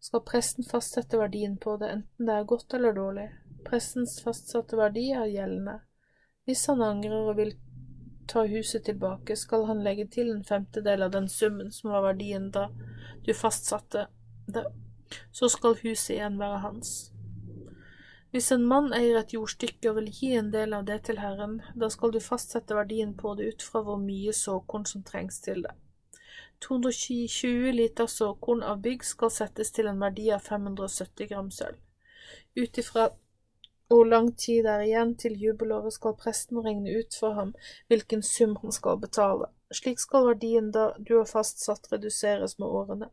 Skal 0.00 0.24
presten 0.24 0.64
fastsette 0.64 1.20
verdien 1.20 1.58
på 1.60 1.76
det, 1.76 1.92
enten 1.98 2.28
det 2.28 2.34
er 2.38 2.48
godt 2.48 2.74
eller 2.78 2.96
dårlig. 2.96 3.28
Prestens 3.68 4.16
fastsatte 4.24 4.78
verdi 4.78 5.08
er 5.12 5.28
gjeldende. 5.28 5.80
Hvis 6.48 6.64
han 6.70 6.80
angrer 6.80 7.28
og 7.28 7.36
vil 7.36 7.56
ta 8.28 8.46
huset 8.48 8.86
tilbake, 8.88 9.36
skal 9.36 9.66
han 9.68 9.82
legge 9.84 10.06
til 10.12 10.30
en 10.32 10.44
femtedel 10.44 11.04
av 11.04 11.12
den 11.12 11.28
summen 11.28 11.72
som 11.74 11.92
var 11.92 12.06
verdien 12.06 12.48
da 12.54 12.68
du 13.26 13.34
fastsatte 13.36 14.06
det, 14.46 14.64
så 15.32 15.48
skal 15.52 15.78
huset 15.82 16.16
igjen 16.16 16.38
være 16.40 16.62
hans. 16.64 16.92
Hvis 18.30 18.50
en 18.52 18.64
mann 18.68 18.92
eier 18.92 19.16
et 19.22 19.32
jordstykke 19.32 19.88
og 19.90 20.00
vil 20.02 20.08
gi 20.12 20.34
en 20.36 20.50
del 20.52 20.74
av 20.76 20.84
det 20.88 20.98
til 21.06 21.20
Herren, 21.22 21.62
da 21.74 21.88
skal 21.88 22.12
du 22.12 22.20
fastsette 22.20 22.76
verdien 22.76 23.14
på 23.16 23.32
det 23.38 23.46
ut 23.54 23.64
fra 23.64 23.80
hvor 23.86 23.96
mye 24.02 24.34
såkorn 24.36 24.84
som 24.90 25.04
trengs 25.06 25.40
til 25.46 25.62
det. 25.64 25.72
220 26.66 27.72
liter 27.72 28.06
såkorn 28.06 28.62
av 28.62 28.82
bygg 28.84 29.06
skal 29.06 29.32
settes 29.32 29.72
til 29.72 29.88
en 29.88 30.02
verdi 30.02 30.26
av 30.34 30.44
570 30.44 31.30
gram 31.30 31.48
sølv. 31.54 31.80
Ut 32.58 32.78
ifra 32.82 33.08
hvor 33.88 34.04
lang 34.04 34.32
tid 34.36 34.66
det 34.66 34.72
er 34.74 34.84
igjen 34.84 35.14
til 35.16 35.38
jubelåret, 35.40 35.94
skal 35.96 36.16
presten 36.18 36.60
regne 36.64 36.98
ut 37.00 37.14
for 37.16 37.38
ham 37.38 37.54
hvilken 37.88 38.22
sum 38.22 38.58
han 38.60 38.74
skal 38.74 39.00
betale. 39.00 39.48
Slik 39.72 40.02
skal 40.02 40.28
verdien 40.28 40.68
da 40.74 40.90
du 40.98 41.14
har 41.16 41.30
fastsatt 41.30 41.88
reduseres 41.92 42.58
med 42.58 42.68
årene. 42.68 43.08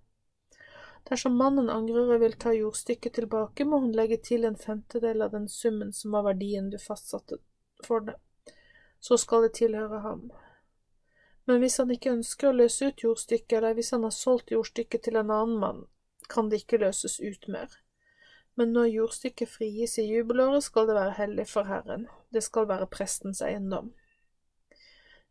Dersom 1.10 1.36
mannen 1.38 1.70
angrer 1.70 2.16
og 2.16 2.22
vil 2.24 2.34
ta 2.42 2.54
jordstykket 2.56 3.14
tilbake, 3.20 3.66
må 3.66 3.80
han 3.84 3.94
legge 3.94 4.18
til 4.26 4.46
en 4.48 4.58
femtedel 4.58 5.22
av 5.22 5.36
den 5.36 5.48
summen 5.52 5.94
som 5.94 6.16
var 6.18 6.26
verdien 6.32 6.72
du 6.74 6.80
fastsatte 6.82 7.38
for 7.86 8.08
det. 8.08 8.16
Så 9.00 9.20
skal 9.22 9.46
det 9.46 9.54
tilhøre 9.60 10.02
ham. 10.02 10.32
Men 11.46 11.62
hvis 11.62 11.78
han 11.78 11.92
ikke 11.94 12.16
ønsker 12.16 12.50
å 12.50 12.58
løse 12.58 12.90
ut 12.90 13.04
jordstykket, 13.06 13.58
eller 13.60 13.76
hvis 13.78 13.92
han 13.94 14.06
har 14.08 14.16
solgt 14.18 14.54
jordstykket 14.56 15.06
til 15.06 15.20
en 15.22 15.30
annen 15.30 15.60
mann, 15.62 15.84
kan 16.30 16.50
det 16.50 16.64
ikke 16.64 16.82
løses 16.82 17.20
ut 17.22 17.46
mer. 17.54 17.70
Men 18.58 18.74
når 18.74 18.90
jordstykket 18.96 19.52
frigis 19.52 20.00
i 20.02 20.08
jubelåret, 20.08 20.64
skal 20.64 20.88
det 20.90 20.96
være 20.98 21.18
hellig 21.20 21.46
for 21.52 21.70
Herren, 21.70 22.08
det 22.34 22.42
skal 22.44 22.66
være 22.72 22.90
prestens 22.90 23.44
eiendom. 23.46 23.92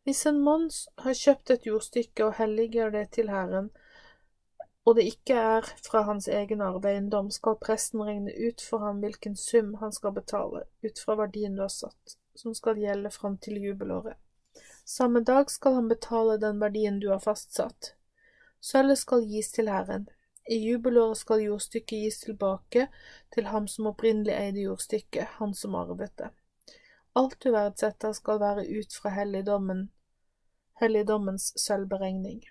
Hvis 0.04 0.26
en 0.28 0.38
mann 0.44 0.68
har 1.00 1.16
kjøpt 1.16 1.50
et 1.50 1.66
jordstykke 1.66 2.28
og 2.28 2.36
helliger 2.38 2.92
det 2.92 3.08
til 3.16 3.32
Herren, 3.32 3.70
og 4.84 4.96
det 4.98 5.06
ikke 5.08 5.36
er 5.40 5.68
fra 5.86 6.02
hans 6.04 6.28
egen 6.28 6.60
arveeiendom, 6.60 7.30
skal 7.32 7.56
presten 7.60 8.02
regne 8.04 8.32
ut 8.48 8.60
for 8.60 8.84
ham 8.84 9.00
hvilken 9.00 9.36
sum 9.36 9.74
han 9.80 9.92
skal 9.92 10.12
betale, 10.12 10.66
ut 10.84 11.00
fra 11.00 11.16
verdien 11.22 11.56
du 11.56 11.62
har 11.64 11.72
satt, 11.72 12.18
som 12.36 12.54
skal 12.54 12.80
gjelde 12.80 13.10
fram 13.10 13.38
til 13.38 13.62
jubelåret. 13.62 14.18
Samme 14.84 15.22
dag 15.24 15.48
skal 15.50 15.78
han 15.78 15.88
betale 15.88 16.36
den 16.36 16.60
verdien 16.60 17.00
du 17.00 17.08
har 17.08 17.22
fastsatt. 17.24 17.94
Sølvet 18.60 19.00
skal 19.00 19.24
gis 19.24 19.48
til 19.52 19.70
Herren. 19.72 20.08
I 20.48 20.58
jubelåret 20.60 21.16
skal 21.16 21.40
jordstykket 21.40 22.04
gis 22.04 22.20
tilbake 22.20 22.90
til 23.32 23.48
ham 23.48 23.68
som 23.68 23.88
opprinnelig 23.88 24.34
eide 24.36 24.66
jordstykket, 24.66 25.38
han 25.40 25.54
som 25.56 25.74
arvet 25.80 26.12
det. 26.20 26.28
Alt 27.16 27.38
du 27.40 27.54
verdsetter 27.54 28.12
skal 28.12 28.42
være 28.42 28.66
ut 28.68 28.96
fra 29.00 29.14
helligdommen, 29.16 29.86
helligdommens 30.80 31.54
sølvberegning. 31.56 32.42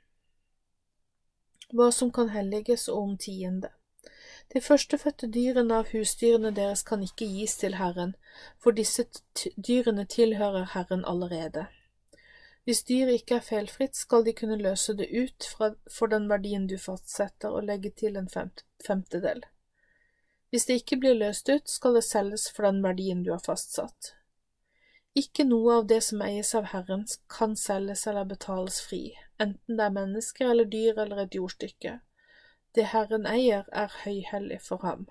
Hva 1.74 1.90
som 1.92 2.12
kan 2.14 2.30
helliges 2.30 2.88
og 2.92 3.00
om 3.04 3.14
tiende. 3.18 3.72
De 4.54 4.62
førstefødte 4.62 5.28
dyrene 5.34 5.80
av 5.82 5.90
husdyrene 5.90 6.52
deres 6.54 6.84
kan 6.86 7.02
ikke 7.02 7.26
gis 7.26 7.56
til 7.58 7.80
Herren, 7.80 8.14
for 8.62 8.76
disse 8.78 9.08
dyrene 9.58 10.06
tilhører 10.06 10.68
Herren 10.76 11.06
allerede. 11.10 11.66
Hvis 12.64 12.84
dyret 12.88 13.18
ikke 13.20 13.40
er 13.40 13.48
feilfritt, 13.48 13.96
skal 13.98 14.24
de 14.26 14.36
kunne 14.38 14.60
løse 14.62 14.94
det 14.96 15.10
ut 15.10 15.48
for 15.92 16.12
den 16.14 16.30
verdien 16.30 16.68
du 16.70 16.78
fastsetter, 16.78 17.50
og 17.50 17.66
legge 17.68 17.90
til 17.90 18.16
en 18.16 18.30
femtedel. 18.88 19.44
Hvis 20.50 20.70
det 20.70 20.80
ikke 20.84 21.00
blir 21.02 21.18
løst 21.18 21.50
ut, 21.50 21.66
skal 21.70 21.98
det 21.98 22.06
selges 22.06 22.46
for 22.54 22.70
den 22.70 22.84
verdien 22.84 23.24
du 23.26 23.32
har 23.34 23.42
fastsatt. 23.44 24.14
Ikke 25.18 25.44
noe 25.50 25.80
av 25.82 25.88
det 25.90 26.00
som 26.06 26.22
eies 26.22 26.54
av 26.56 26.70
Herren, 26.72 27.08
kan 27.28 27.58
selges 27.58 28.06
eller 28.08 28.30
betales 28.30 28.80
fri, 28.86 29.18
enten 29.40 29.78
det 29.78 29.86
er 29.86 29.96
mennesker 29.98 30.50
eller 30.52 30.66
dyr 30.66 31.00
eller 31.06 31.24
et 31.24 31.36
jordstykke. 31.36 32.00
Det 32.76 32.88
Herren 32.90 33.28
eier, 33.30 33.68
er 33.72 33.92
høyhellig 34.04 34.62
for 34.62 34.82
ham. 34.82 35.06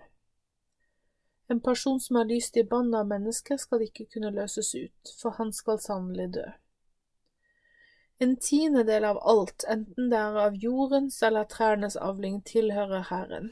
En 1.51 1.61
person 1.61 2.01
som 2.01 2.17
er 2.17 2.31
lyst 2.31 2.57
i 2.57 2.65
bånd 2.65 2.95
av 2.97 3.07
mennesker, 3.11 3.59
skal 3.61 3.85
ikke 3.87 4.09
kunne 4.15 4.33
løses 4.35 4.75
ut, 4.75 5.15
for 5.21 5.37
han 5.39 5.53
skal 5.53 5.79
sannelig 5.83 6.33
dø. 6.39 6.47
En 8.23 8.37
tiendedel 8.37 9.05
av 9.05 9.19
alt, 9.27 9.65
enten 9.69 10.11
det 10.11 10.19
er 10.19 10.39
av 10.47 10.59
jordens 10.65 11.19
eller 11.27 11.49
trærnes 11.51 11.97
avling, 11.97 12.41
tilhører 12.47 13.09
Herren. 13.11 13.51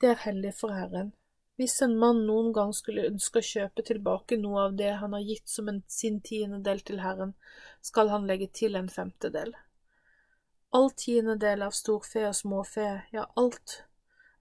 Det 0.00 0.10
er 0.12 0.24
hellig 0.26 0.54
for 0.60 0.74
Herren. 0.74 1.12
Hvis 1.56 1.78
en 1.82 1.94
mann 1.98 2.26
noen 2.28 2.52
gang 2.52 2.74
skulle 2.76 3.06
ønske 3.08 3.40
å 3.40 3.48
kjøpe 3.50 3.86
tilbake 3.86 4.36
noe 4.36 4.66
av 4.68 4.74
det 4.76 4.90
han 5.00 5.14
har 5.16 5.24
gitt 5.24 5.48
som 5.48 5.70
en 5.72 5.80
sin 5.88 6.20
tiendedel 6.20 6.82
til 6.84 7.00
Herren, 7.00 7.32
skal 7.80 8.12
han 8.12 8.26
legge 8.28 8.50
til 8.52 8.76
en 8.76 8.92
femtedel 8.92 9.54
all 10.76 10.90
tiendedel 10.92 11.62
av 11.64 11.72
storfe 11.72 12.26
og 12.28 12.34
småfe, 12.36 12.86
ja, 13.12 13.24
alt, 13.40 13.82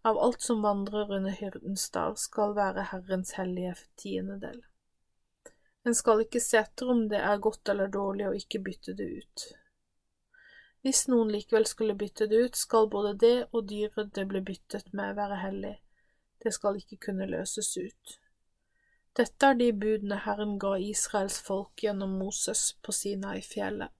av 0.03 0.18
alt 0.20 0.41
som 0.44 0.64
vandrer 0.66 1.14
under 1.18 1.32
hyrdens 1.32 1.88
stav, 1.88 2.18
skal 2.20 2.56
være 2.57 2.90
Herrens 2.91 3.38
hellige 3.40 3.76
tiendedel. 4.02 4.60
En 5.88 5.95
skal 5.95 6.26
ikke 6.26 6.41
se 6.44 6.60
etter 6.60 6.91
om 6.91 7.06
det 7.12 7.22
er 7.22 7.41
godt 7.45 7.72
eller 7.72 7.88
dårlig 7.94 8.28
og 8.28 8.36
ikke 8.41 8.64
bytte 8.68 8.98
det 8.99 9.07
ut. 9.22 9.48
Hvis 10.84 11.07
noen 11.10 11.32
likevel 11.34 11.66
skulle 11.70 11.95
bytte 11.98 12.28
det 12.30 12.44
ut, 12.45 12.60
skal 12.60 12.90
både 12.91 13.16
det 13.24 13.36
og 13.52 13.70
dyret 13.72 14.12
det 14.18 14.28
ble 14.30 14.44
byttet 14.45 14.91
med, 14.94 15.16
være 15.18 15.40
hellig, 15.41 15.76
det 16.44 16.53
skal 16.53 16.78
ikke 16.82 16.99
kunne 17.07 17.30
løses 17.32 17.72
ut. 17.78 18.18
Dette 19.16 19.48
er 19.48 19.56
de 19.62 19.72
budene 19.72 20.20
Herren 20.26 20.57
ga 20.60 20.76
Israels 20.84 21.40
folk 21.41 21.80
gjennom 21.86 22.18
Moses 22.20 22.74
på 22.84 22.94
Sinai-fjellet. 22.94 23.94